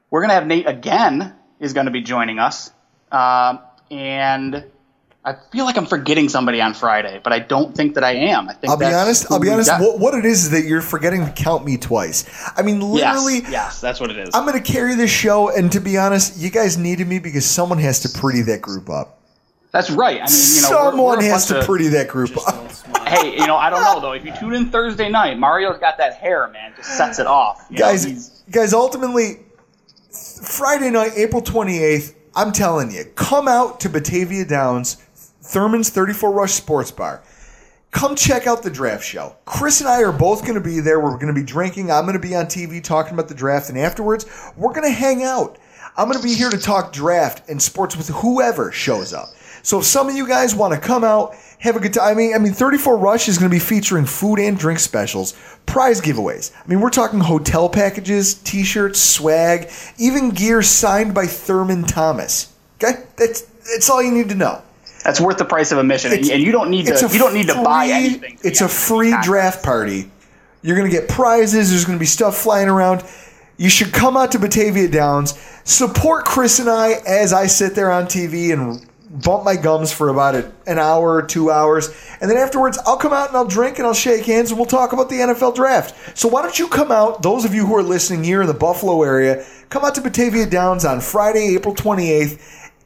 We're 0.09 0.21
going 0.21 0.31
to 0.31 0.35
have 0.35 0.47
Nate 0.47 0.67
again 0.67 1.35
is 1.59 1.73
going 1.75 1.87
to 1.87 1.93
be 1.93 2.01
joining 2.03 2.39
us. 2.39 2.71
Um 3.13 3.61
and 3.91 4.65
I 5.23 5.35
feel 5.53 5.67
like 5.67 5.77
I'm 5.77 5.85
forgetting 5.85 6.31
somebody 6.31 6.63
on 6.63 6.73
Friday, 6.73 7.21
but 7.23 7.33
I 7.35 7.41
don't 7.41 7.75
think 7.75 7.95
that 7.95 8.05
I 8.05 8.13
am. 8.13 8.49
I 8.49 8.55
think 8.55 8.71
I'll 8.71 8.79
be 8.79 8.87
honest. 8.87 9.31
I'll 9.31 9.39
be 9.39 9.51
honest. 9.51 9.71
What, 9.79 9.99
what 9.99 10.15
it 10.15 10.25
is 10.25 10.45
is 10.45 10.51
that 10.51 10.65
you're 10.65 10.81
forgetting 10.81 11.27
to 11.27 11.33
count 11.33 11.63
me 11.67 11.77
twice. 11.77 12.25
I 12.57 12.63
mean, 12.63 12.81
literally, 12.81 13.41
yes, 13.41 13.51
yes, 13.51 13.81
that's 13.83 14.01
what 14.01 14.11
it 14.11 14.17
is. 14.17 14.31
I'm 14.35 14.47
going 14.47 14.61
to 14.63 14.73
carry 14.73 14.95
this 14.95 15.11
show. 15.11 15.55
And 15.55 15.71
to 15.73 15.81
be 15.81 15.99
honest, 15.99 16.39
you 16.39 16.49
guys 16.51 16.79
needed 16.79 17.07
me 17.07 17.19
because 17.19 17.45
someone 17.45 17.77
has 17.79 18.01
to 18.01 18.19
pretty 18.19 18.41
that 18.43 18.63
group 18.63 18.89
up. 18.89 19.19
That's 19.73 19.91
right. 19.91 20.17
I 20.23 20.25
mean, 20.25 20.31
you 20.55 20.63
know, 20.63 20.69
we're- 20.71 20.91
someone 20.91 21.19
we're 21.19 21.25
has 21.25 21.47
to 21.49 21.63
pretty 21.65 21.89
that 21.89 22.09
group 22.09 22.37
up. 22.49 22.73
Hey, 23.07 23.33
you 23.39 23.47
know, 23.47 23.57
I 23.57 23.69
don't 23.71 23.85
know 23.85 24.01
though. 24.01 24.13
If 24.13 24.25
you 24.25 24.33
tune 24.37 24.55
in 24.55 24.71
Thursday 24.71 25.11
night, 25.11 25.39
Mario's 25.39 25.79
got 25.79 25.99
that 25.99 26.15
hair, 26.15 26.49
man, 26.49 26.73
just 26.77 26.97
sets 26.97 27.19
it 27.19 27.27
off. 27.27 27.67
You 27.71 27.77
guys, 27.77 28.05
he's- 28.05 28.43
guys, 28.51 28.73
ultimately, 28.73 29.41
Friday 30.43 30.91
night, 30.91 31.13
April 31.17 31.43
28th, 31.43 32.15
I'm 32.35 32.53
telling 32.53 32.91
you, 32.91 33.05
come 33.17 33.49
out 33.49 33.81
to 33.81 33.89
Batavia 33.89 34.45
Downs, 34.45 34.97
Thurman's 35.43 35.91
34 35.91 36.33
Rush 36.33 36.53
Sports 36.53 36.91
Bar. 36.91 37.23
Come 37.91 38.15
check 38.15 38.47
out 38.47 38.63
the 38.63 38.71
draft 38.71 39.05
show. 39.05 39.35
Chris 39.47 39.81
and 39.81 39.89
I 39.89 40.03
are 40.03 40.13
both 40.13 40.43
going 40.43 40.55
to 40.55 40.61
be 40.61 40.81
there. 40.81 41.01
We're 41.01 41.15
going 41.15 41.27
to 41.27 41.33
be 41.33 41.43
drinking. 41.43 41.91
I'm 41.91 42.05
going 42.05 42.15
to 42.15 42.21
be 42.21 42.37
on 42.37 42.47
TV 42.47 42.83
talking 42.83 43.15
about 43.15 43.29
the 43.29 43.35
draft. 43.35 43.69
And 43.69 43.79
afterwards, 43.79 44.27
we're 44.57 44.73
going 44.73 44.87
to 44.87 44.97
hang 44.97 45.25
out. 45.25 45.59
I'm 45.97 46.09
going 46.09 46.19
to 46.21 46.25
be 46.25 46.35
here 46.35 46.51
to 46.51 46.59
talk 46.59 46.93
draft 46.93 47.49
and 47.49 47.61
sports 47.61 47.97
with 47.97 48.09
whoever 48.09 48.71
shows 48.71 49.13
up. 49.13 49.31
So 49.63 49.81
if 49.81 49.85
some 49.85 50.09
of 50.09 50.15
you 50.15 50.27
guys 50.27 50.55
want 50.55 50.73
to 50.73 50.81
come 50.81 51.05
out, 51.05 51.35
have 51.59 51.77
a 51.77 51.81
good 51.81 51.95
time. 51.95 52.09
I 52.09 52.15
mean, 52.15 52.35
I 52.35 52.39
mean, 52.39 52.53
34 52.53 52.97
Rush 52.97 53.29
is 53.29 53.39
going 53.39 53.51
to 53.51 53.55
be 53.55 53.61
featuring 53.61 54.07
food 54.07 54.39
and 54.39 54.59
drink 54.59 54.79
specials, 54.79 55.35
prize 55.67 56.01
giveaways. 56.01 56.53
I 56.57 56.67
mean, 56.69 56.81
we're 56.81 56.91
talking 56.91 57.21
hotel 57.21 57.69
packages, 57.69 58.35
T-shirts, 58.35 59.01
swag, 59.01 59.71
even 59.99 60.31
gear 60.31 60.63
signed 60.63 61.13
by 61.13 61.27
Thurman 61.27 61.85
Thomas. 61.85 62.55
Okay, 62.83 63.03
that's 63.17 63.43
that's 63.43 63.91
all 63.91 64.03
you 64.03 64.13
need 64.13 64.31
to 64.31 64.35
know. 64.35 64.63
That's 65.05 65.21
worth 65.21 65.39
the 65.39 65.45
price 65.45 65.73
of 65.73 65.79
admission, 65.79 66.13
and, 66.13 66.29
and 66.29 66.43
you 66.43 66.53
don't 66.53 66.71
need 66.71 66.87
to. 66.87 67.09
You 67.11 67.19
don't 67.19 67.35
need 67.35 67.49
to 67.49 67.63
buy 67.63 67.87
anything. 67.87 68.37
to 68.39 68.47
It's 68.47 68.61
a 68.61 68.69
free 68.69 69.15
draft 69.23 69.63
party. 69.65 70.11
You're 70.63 70.77
going 70.77 70.91
to 70.91 70.95
get 70.95 71.09
prizes. 71.09 71.71
There's 71.71 71.85
going 71.85 71.99
to 71.99 72.01
be 72.01 72.07
stuff 72.07 72.37
flying 72.37 72.69
around. 72.69 73.03
You 73.57 73.69
should 73.69 73.93
come 73.93 74.17
out 74.17 74.33
to 74.33 74.39
Batavia 74.39 74.89
Downs, 74.89 75.39
support 75.65 76.25
Chris 76.25 76.59
and 76.59 76.69
I 76.69 76.95
as 77.07 77.33
I 77.33 77.47
sit 77.47 77.75
there 77.75 77.93
on 77.93 78.07
TV 78.07 78.53
and 78.53 78.87
bump 79.23 79.45
my 79.45 79.57
gums 79.57 79.93
for 79.93 80.09
about 80.09 80.35
a, 80.35 80.53
an 80.67 80.79
hour 80.79 81.15
or 81.15 81.23
two 81.23 81.51
hours. 81.51 81.89
And 82.21 82.31
then 82.31 82.39
afterwards, 82.39 82.79
I'll 82.87 82.97
come 82.97 83.13
out 83.13 83.29
and 83.29 83.37
I'll 83.37 83.47
drink 83.47 83.79
and 83.79 83.87
I'll 83.87 83.95
shake 83.95 84.25
hands 84.25 84.51
and 84.51 84.59
we'll 84.59 84.67
talk 84.67 84.93
about 84.93 85.09
the 85.09 85.17
NFL 85.17 85.57
draft. 85.57 86.17
So 86.17 86.29
why 86.29 86.43
don't 86.43 86.59
you 86.59 86.69
come 86.69 86.93
out, 86.93 87.23
those 87.23 87.45
of 87.45 87.55
you 87.55 87.67
who 87.67 87.77
are 87.77 87.83
listening 87.83 88.25
here 88.25 88.41
in 88.41 88.47
the 88.47 88.55
Buffalo 88.55 89.03
area, 89.03 89.45
come 89.69 89.85
out 89.85 89.95
to 89.97 90.01
Batavia 90.01 90.47
Downs 90.47 90.85
on 90.85 91.01
Friday, 91.01 91.55
April 91.55 91.75
28th, 91.75 92.41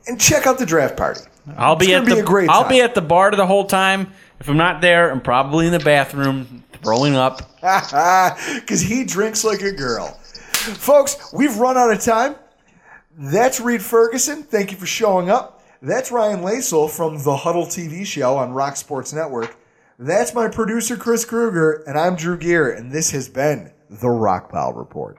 and 0.06 0.20
check 0.20 0.46
out 0.46 0.58
the 0.58 0.66
draft 0.66 0.96
party. 0.96 1.20
I'll 1.56 1.76
be 1.76 1.94
at 1.94 2.04
the 2.04 2.14
be 2.14 2.20
a 2.20 2.24
great 2.24 2.48
I'll 2.48 2.62
time. 2.62 2.70
be 2.70 2.80
at 2.80 2.94
the 2.94 3.02
bar 3.02 3.30
the 3.32 3.46
whole 3.46 3.64
time. 3.64 4.12
If 4.40 4.48
I'm 4.48 4.56
not 4.56 4.80
there, 4.80 5.10
I'm 5.10 5.20
probably 5.20 5.66
in 5.66 5.72
the 5.72 5.78
bathroom 5.78 6.64
throwing 6.82 7.14
up. 7.14 7.50
Because 8.60 8.82
he 8.82 9.04
drinks 9.04 9.42
like 9.42 9.62
a 9.62 9.72
girl. 9.72 10.08
Folks, 10.52 11.32
we've 11.32 11.56
run 11.56 11.78
out 11.78 11.90
of 11.90 12.00
time. 12.02 12.36
That's 13.16 13.58
Reid 13.58 13.82
Ferguson. 13.82 14.42
Thank 14.42 14.70
you 14.70 14.76
for 14.76 14.84
showing 14.86 15.30
up. 15.30 15.62
That's 15.80 16.10
Ryan 16.12 16.40
Lasal 16.40 16.90
from 16.90 17.22
the 17.22 17.36
Huddle 17.36 17.64
TV 17.66 18.04
show 18.04 18.36
on 18.36 18.52
Rock 18.52 18.76
Sports 18.76 19.12
Network. 19.14 19.56
That's 19.98 20.34
my 20.34 20.48
producer, 20.48 20.96
Chris 20.96 21.24
Kruger, 21.24 21.84
and 21.86 21.98
I'm 21.98 22.16
Drew 22.16 22.36
Gear, 22.36 22.70
and 22.72 22.90
this 22.90 23.12
has 23.12 23.28
been 23.28 23.70
the 23.88 24.08
Rockpile 24.08 24.76
Report. 24.76 25.18